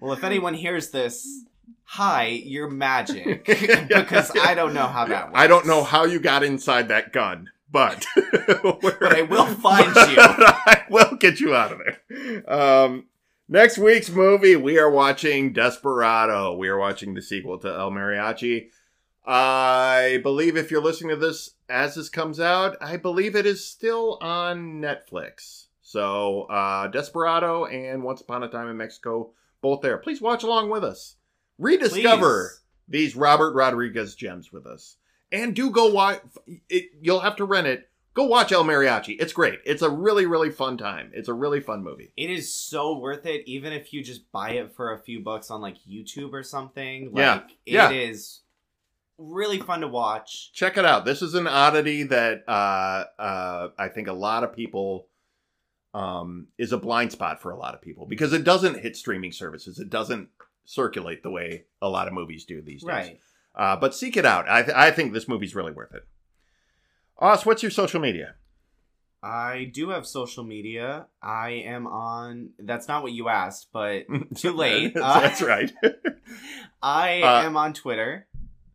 Well, 0.00 0.14
if 0.14 0.24
anyone 0.24 0.54
hears 0.54 0.90
this, 0.90 1.44
hi, 1.84 2.24
you're 2.26 2.68
magic. 2.68 3.44
because 3.88 4.32
I 4.36 4.54
don't 4.54 4.74
know 4.74 4.88
how 4.88 5.04
that 5.06 5.26
works. 5.26 5.38
I 5.38 5.46
don't 5.46 5.64
know 5.64 5.84
how 5.84 6.06
you 6.06 6.18
got 6.18 6.42
inside 6.42 6.88
that 6.88 7.12
gun, 7.12 7.50
but 7.70 8.04
But 8.16 9.00
I 9.00 9.22
will 9.22 9.46
find 9.46 9.86
you. 9.94 10.16
I 10.18 10.82
will 10.90 11.14
get 11.20 11.38
you 11.38 11.54
out 11.54 11.70
of 11.70 11.78
there. 11.78 12.52
Um, 12.52 13.06
next 13.52 13.76
week's 13.76 14.08
movie, 14.08 14.56
we 14.56 14.78
are 14.78 14.90
watching 14.90 15.52
Desperado. 15.52 16.56
We 16.56 16.68
are 16.68 16.78
watching 16.78 17.12
the 17.12 17.20
sequel 17.20 17.58
to 17.58 17.68
El 17.68 17.90
Mariachi. 17.90 18.70
I 19.26 20.20
believe 20.22 20.56
if 20.56 20.70
you're 20.70 20.82
listening 20.82 21.10
to 21.10 21.16
this 21.16 21.50
as 21.68 21.94
this 21.94 22.08
comes 22.08 22.40
out, 22.40 22.76
I 22.80 22.96
believe 22.96 23.36
it 23.36 23.44
is 23.44 23.64
still 23.64 24.18
on 24.22 24.80
Netflix. 24.80 25.66
So, 25.82 26.44
uh, 26.44 26.88
Desperado 26.88 27.66
and 27.66 28.02
Once 28.02 28.22
Upon 28.22 28.42
a 28.42 28.48
Time 28.48 28.68
in 28.68 28.78
Mexico, 28.78 29.32
both 29.60 29.82
there. 29.82 29.98
Please 29.98 30.22
watch 30.22 30.42
along 30.42 30.70
with 30.70 30.82
us. 30.82 31.16
Rediscover 31.58 32.48
Please. 32.48 32.60
these 32.88 33.16
Robert 33.16 33.54
Rodriguez 33.54 34.14
gems 34.14 34.50
with 34.50 34.66
us. 34.66 34.96
And 35.30 35.54
do 35.54 35.70
go 35.70 35.92
watch 35.92 36.22
it. 36.70 36.86
You'll 37.02 37.20
have 37.20 37.36
to 37.36 37.44
rent 37.44 37.66
it. 37.66 37.90
Go 38.14 38.24
watch 38.24 38.52
El 38.52 38.64
Mariachi. 38.64 39.16
It's 39.18 39.32
great. 39.32 39.60
It's 39.64 39.80
a 39.80 39.88
really, 39.88 40.26
really 40.26 40.50
fun 40.50 40.76
time. 40.76 41.10
It's 41.14 41.28
a 41.28 41.34
really 41.34 41.60
fun 41.60 41.82
movie. 41.82 42.12
It 42.16 42.28
is 42.28 42.52
so 42.52 42.98
worth 42.98 43.24
it, 43.24 43.42
even 43.46 43.72
if 43.72 43.92
you 43.92 44.02
just 44.04 44.30
buy 44.32 44.50
it 44.50 44.74
for 44.74 44.92
a 44.92 44.98
few 44.98 45.20
bucks 45.20 45.50
on 45.50 45.62
like 45.62 45.76
YouTube 45.90 46.32
or 46.32 46.42
something. 46.42 47.06
Like 47.06 47.16
Yeah, 47.16 47.36
it 47.64 47.72
yeah. 47.72 47.90
is 47.90 48.40
really 49.16 49.60
fun 49.60 49.80
to 49.80 49.88
watch. 49.88 50.52
check 50.52 50.76
it 50.76 50.84
out. 50.84 51.04
This 51.06 51.22
is 51.22 51.34
an 51.34 51.46
oddity 51.46 52.02
that 52.04 52.44
uh, 52.46 53.04
uh, 53.18 53.68
I 53.78 53.88
think 53.88 54.08
a 54.08 54.12
lot 54.12 54.44
of 54.44 54.54
people 54.54 55.06
um, 55.94 56.48
is 56.58 56.72
a 56.72 56.78
blind 56.78 57.12
spot 57.12 57.40
for 57.40 57.50
a 57.50 57.56
lot 57.56 57.74
of 57.74 57.80
people 57.80 58.06
because 58.06 58.32
it 58.32 58.44
doesn't 58.44 58.80
hit 58.80 58.96
streaming 58.96 59.32
services. 59.32 59.78
It 59.78 59.90
doesn't 59.90 60.28
circulate 60.64 61.22
the 61.22 61.30
way 61.30 61.64
a 61.80 61.88
lot 61.88 62.08
of 62.08 62.14
movies 62.14 62.44
do 62.44 62.60
these 62.62 62.82
days. 62.82 62.88
Right. 62.88 63.20
Uh, 63.54 63.76
but 63.76 63.94
seek 63.94 64.16
it 64.16 64.24
out. 64.24 64.48
I, 64.48 64.62
th- 64.62 64.76
I 64.76 64.90
think 64.90 65.12
this 65.12 65.28
movie's 65.28 65.54
really 65.54 65.72
worth 65.72 65.94
it. 65.94 66.06
Oz, 67.22 67.46
what's 67.46 67.62
your 67.62 67.70
social 67.70 68.00
media? 68.00 68.34
I 69.22 69.70
do 69.72 69.90
have 69.90 70.04
social 70.06 70.42
media. 70.42 71.06
I 71.22 71.50
am 71.66 71.86
on. 71.86 72.50
That's 72.58 72.88
not 72.88 73.04
what 73.04 73.12
you 73.12 73.28
asked, 73.28 73.68
but 73.72 74.04
too 74.34 74.52
late. 74.52 74.96
Uh, 75.00 75.20
That's 75.20 75.40
right. 75.40 75.72
I 76.82 77.22
Uh, 77.22 77.42
am 77.46 77.56
on 77.56 77.72
Twitter. 77.74 78.26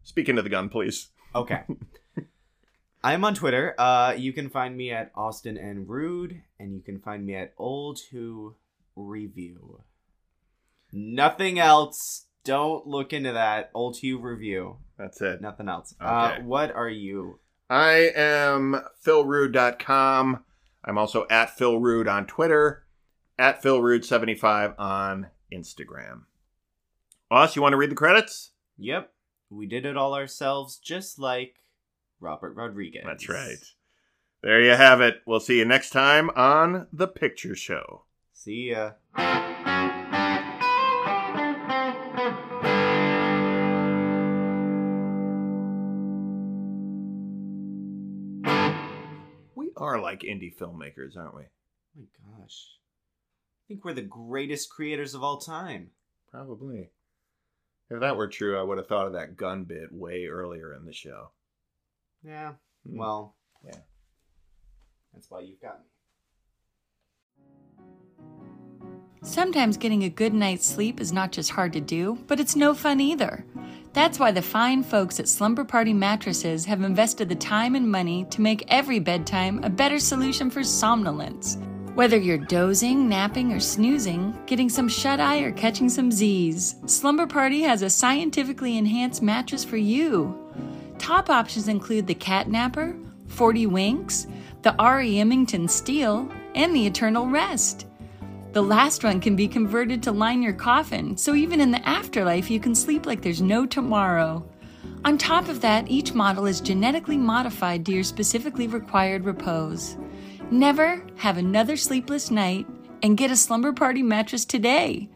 Speaking 0.04 0.38
to 0.38 0.42
the 0.42 0.50
gun, 0.50 0.70
please. 0.70 1.10
Okay. 1.36 1.64
I'm 3.04 3.24
on 3.26 3.36
Twitter. 3.36 3.76
Uh, 3.78 4.14
you 4.18 4.32
can 4.32 4.50
find 4.50 4.76
me 4.78 4.92
at 4.92 5.12
Austin 5.16 5.58
and 5.58 5.88
Rude, 5.90 6.42
and 6.58 6.74
you 6.74 6.82
can 6.82 7.00
find 7.00 7.26
me 7.26 7.36
at 7.36 7.54
Old 7.58 8.00
Who 8.12 8.56
Review. 8.96 9.82
Nothing 10.94 11.60
else. 11.60 12.26
Don't 12.46 12.88
look 12.88 13.12
into 13.12 13.34
that. 13.34 13.70
Old 13.74 13.98
Who 14.00 14.18
Review. 14.18 14.78
That's 14.98 15.20
it. 15.22 15.42
Nothing 15.42 15.68
else. 15.68 15.94
Uh, 16.00 16.32
Okay. 16.36 16.44
what 16.44 16.72
are 16.74 16.90
you? 16.90 17.40
I 17.70 18.12
am 18.16 18.82
philrude.com. 19.06 20.44
I'm 20.86 20.98
also 20.98 21.28
at 21.30 21.58
philrude 21.58 22.08
on 22.08 22.26
Twitter, 22.26 22.86
at 23.38 23.62
philrude75 23.62 24.80
on 24.80 25.28
Instagram. 25.54 26.24
Oz, 27.30 27.56
you 27.56 27.62
want 27.62 27.74
to 27.74 27.78
read 27.78 27.92
the 27.92 27.96
credits? 27.96 28.52
Yep. 28.78 29.12
We 29.50 29.66
did 29.66 29.86
it 29.86 29.98
all 29.98 30.14
ourselves, 30.14 30.78
just 30.78 31.20
like 31.20 31.56
Robert 32.20 32.54
Rodriguez. 32.54 33.04
That's 33.06 33.30
right. 33.30 33.58
There 34.44 34.62
you 34.62 34.72
have 34.72 35.02
it. 35.02 35.22
We'll 35.26 35.40
see 35.40 35.58
you 35.58 35.66
next 35.66 35.90
time 35.90 36.30
on 36.32 36.88
The 36.94 37.08
Picture 37.08 37.56
Show. 37.56 38.04
See 38.34 38.72
ya. 38.72 38.92
Are 49.78 50.00
like 50.00 50.22
indie 50.22 50.56
filmmakers, 50.56 51.16
aren't 51.18 51.36
we? 51.36 51.44
Oh 51.44 52.02
my 52.02 52.40
gosh. 52.40 52.68
I 53.66 53.68
think 53.68 53.86
we're 53.86 53.94
the 53.94 54.02
greatest 54.02 54.70
creators 54.70 55.14
of 55.14 55.24
all 55.24 55.38
time. 55.38 55.92
Probably. 56.32 56.90
If 57.90 58.00
that 58.02 58.18
were 58.18 58.28
true, 58.28 58.60
I 58.60 58.64
would 58.64 58.78
have 58.78 58.88
thought 58.88 59.08
of 59.08 59.14
that 59.14 59.38
gun 59.38 59.64
bit 59.64 59.92
way 59.92 60.26
earlier 60.26 60.74
in 60.74 60.86
the 60.86 60.94
show. 60.94 61.32
Yeah. 62.24 62.54
Hmm. 62.90 62.98
Well, 62.98 63.36
Yeah. 63.66 63.80
That's 65.14 65.30
why 65.32 65.40
you've 65.42 65.62
got 65.62 65.80
me. 65.80 65.86
Sometimes 69.24 69.78
getting 69.78 70.04
a 70.04 70.10
good 70.10 70.34
night's 70.34 70.66
sleep 70.66 71.02
is 71.02 71.12
not 71.12 71.32
just 71.32 71.50
hard 71.50 71.74
to 71.74 71.82
do, 71.82 72.18
but 72.28 72.40
it's 72.40 72.56
no 72.56 72.74
fun 72.74 73.00
either. 73.02 73.44
That's 73.98 74.20
why 74.20 74.30
the 74.30 74.44
fine 74.44 74.84
folks 74.84 75.20
at 75.20 75.28
Slumber 75.28 75.64
Party 75.64 75.92
Mattresses 75.92 76.66
have 76.66 76.84
invested 76.84 77.30
the 77.30 77.36
time 77.36 77.74
and 77.74 77.90
money 77.92 78.28
to 78.30 78.42
make 78.42 78.64
every 78.68 79.00
bedtime 79.00 79.60
a 79.64 79.72
better 79.72 79.98
solution 79.98 80.52
for 80.52 80.64
somnolence. 80.64 81.58
Whether 81.96 82.20
you're 82.20 82.38
dozing, 82.38 83.10
napping, 83.10 83.52
or 83.52 83.60
snoozing, 83.60 84.38
getting 84.46 84.70
some 84.70 84.88
shut 84.88 85.20
eye, 85.20 85.40
or 85.40 85.52
catching 85.52 85.90
some 85.90 86.12
Z's, 86.12 86.76
Slumber 86.86 87.26
Party 87.26 87.62
has 87.64 87.82
a 87.82 87.90
scientifically 87.90 88.78
enhanced 88.78 89.24
mattress 89.24 89.64
for 89.64 89.78
you. 89.78 90.54
Top 91.00 91.32
options 91.32 91.68
include 91.68 92.06
the 92.06 92.14
Cat 92.14 92.48
Napper, 92.48 92.96
40 93.30 93.66
Winks, 93.66 94.28
the 94.62 94.76
R.E. 94.78 95.20
Emmington 95.20 95.68
Steel, 95.68 96.32
and 96.54 96.76
the 96.76 96.86
Eternal 96.86 97.26
Rest. 97.26 97.87
The 98.54 98.64
last 98.64 99.04
one 99.04 99.20
can 99.20 99.36
be 99.36 99.48
converted 99.48 100.02
to 100.04 100.12
line 100.12 100.42
your 100.42 100.54
coffin, 100.54 101.16
so 101.18 101.36
even 101.36 101.62
in 101.62 101.72
the 101.72 101.88
afterlife, 101.88 102.50
you 102.50 102.60
can 102.60 102.74
sleep 102.74 103.06
like 103.06 103.22
there's 103.22 103.42
no 103.42 103.66
tomorrow. 103.66 104.48
On 105.06 105.18
top 105.18 105.48
of 105.48 105.62
that, 105.62 105.90
each 105.90 106.14
model 106.14 106.46
is 106.46 106.62
genetically 106.62 107.18
modified 107.18 107.86
to 107.86 107.92
your 107.92 108.04
specifically 108.04 108.68
required 108.68 109.26
repose. 109.26 109.98
Never 110.50 111.06
have 111.18 111.38
another 111.38 111.78
sleepless 111.78 112.32
night 112.32 112.66
and 113.04 113.18
get 113.18 113.32
a 113.32 113.36
slumber 113.36 113.74
party 113.74 114.02
mattress 114.02 114.46
today. 114.46 115.10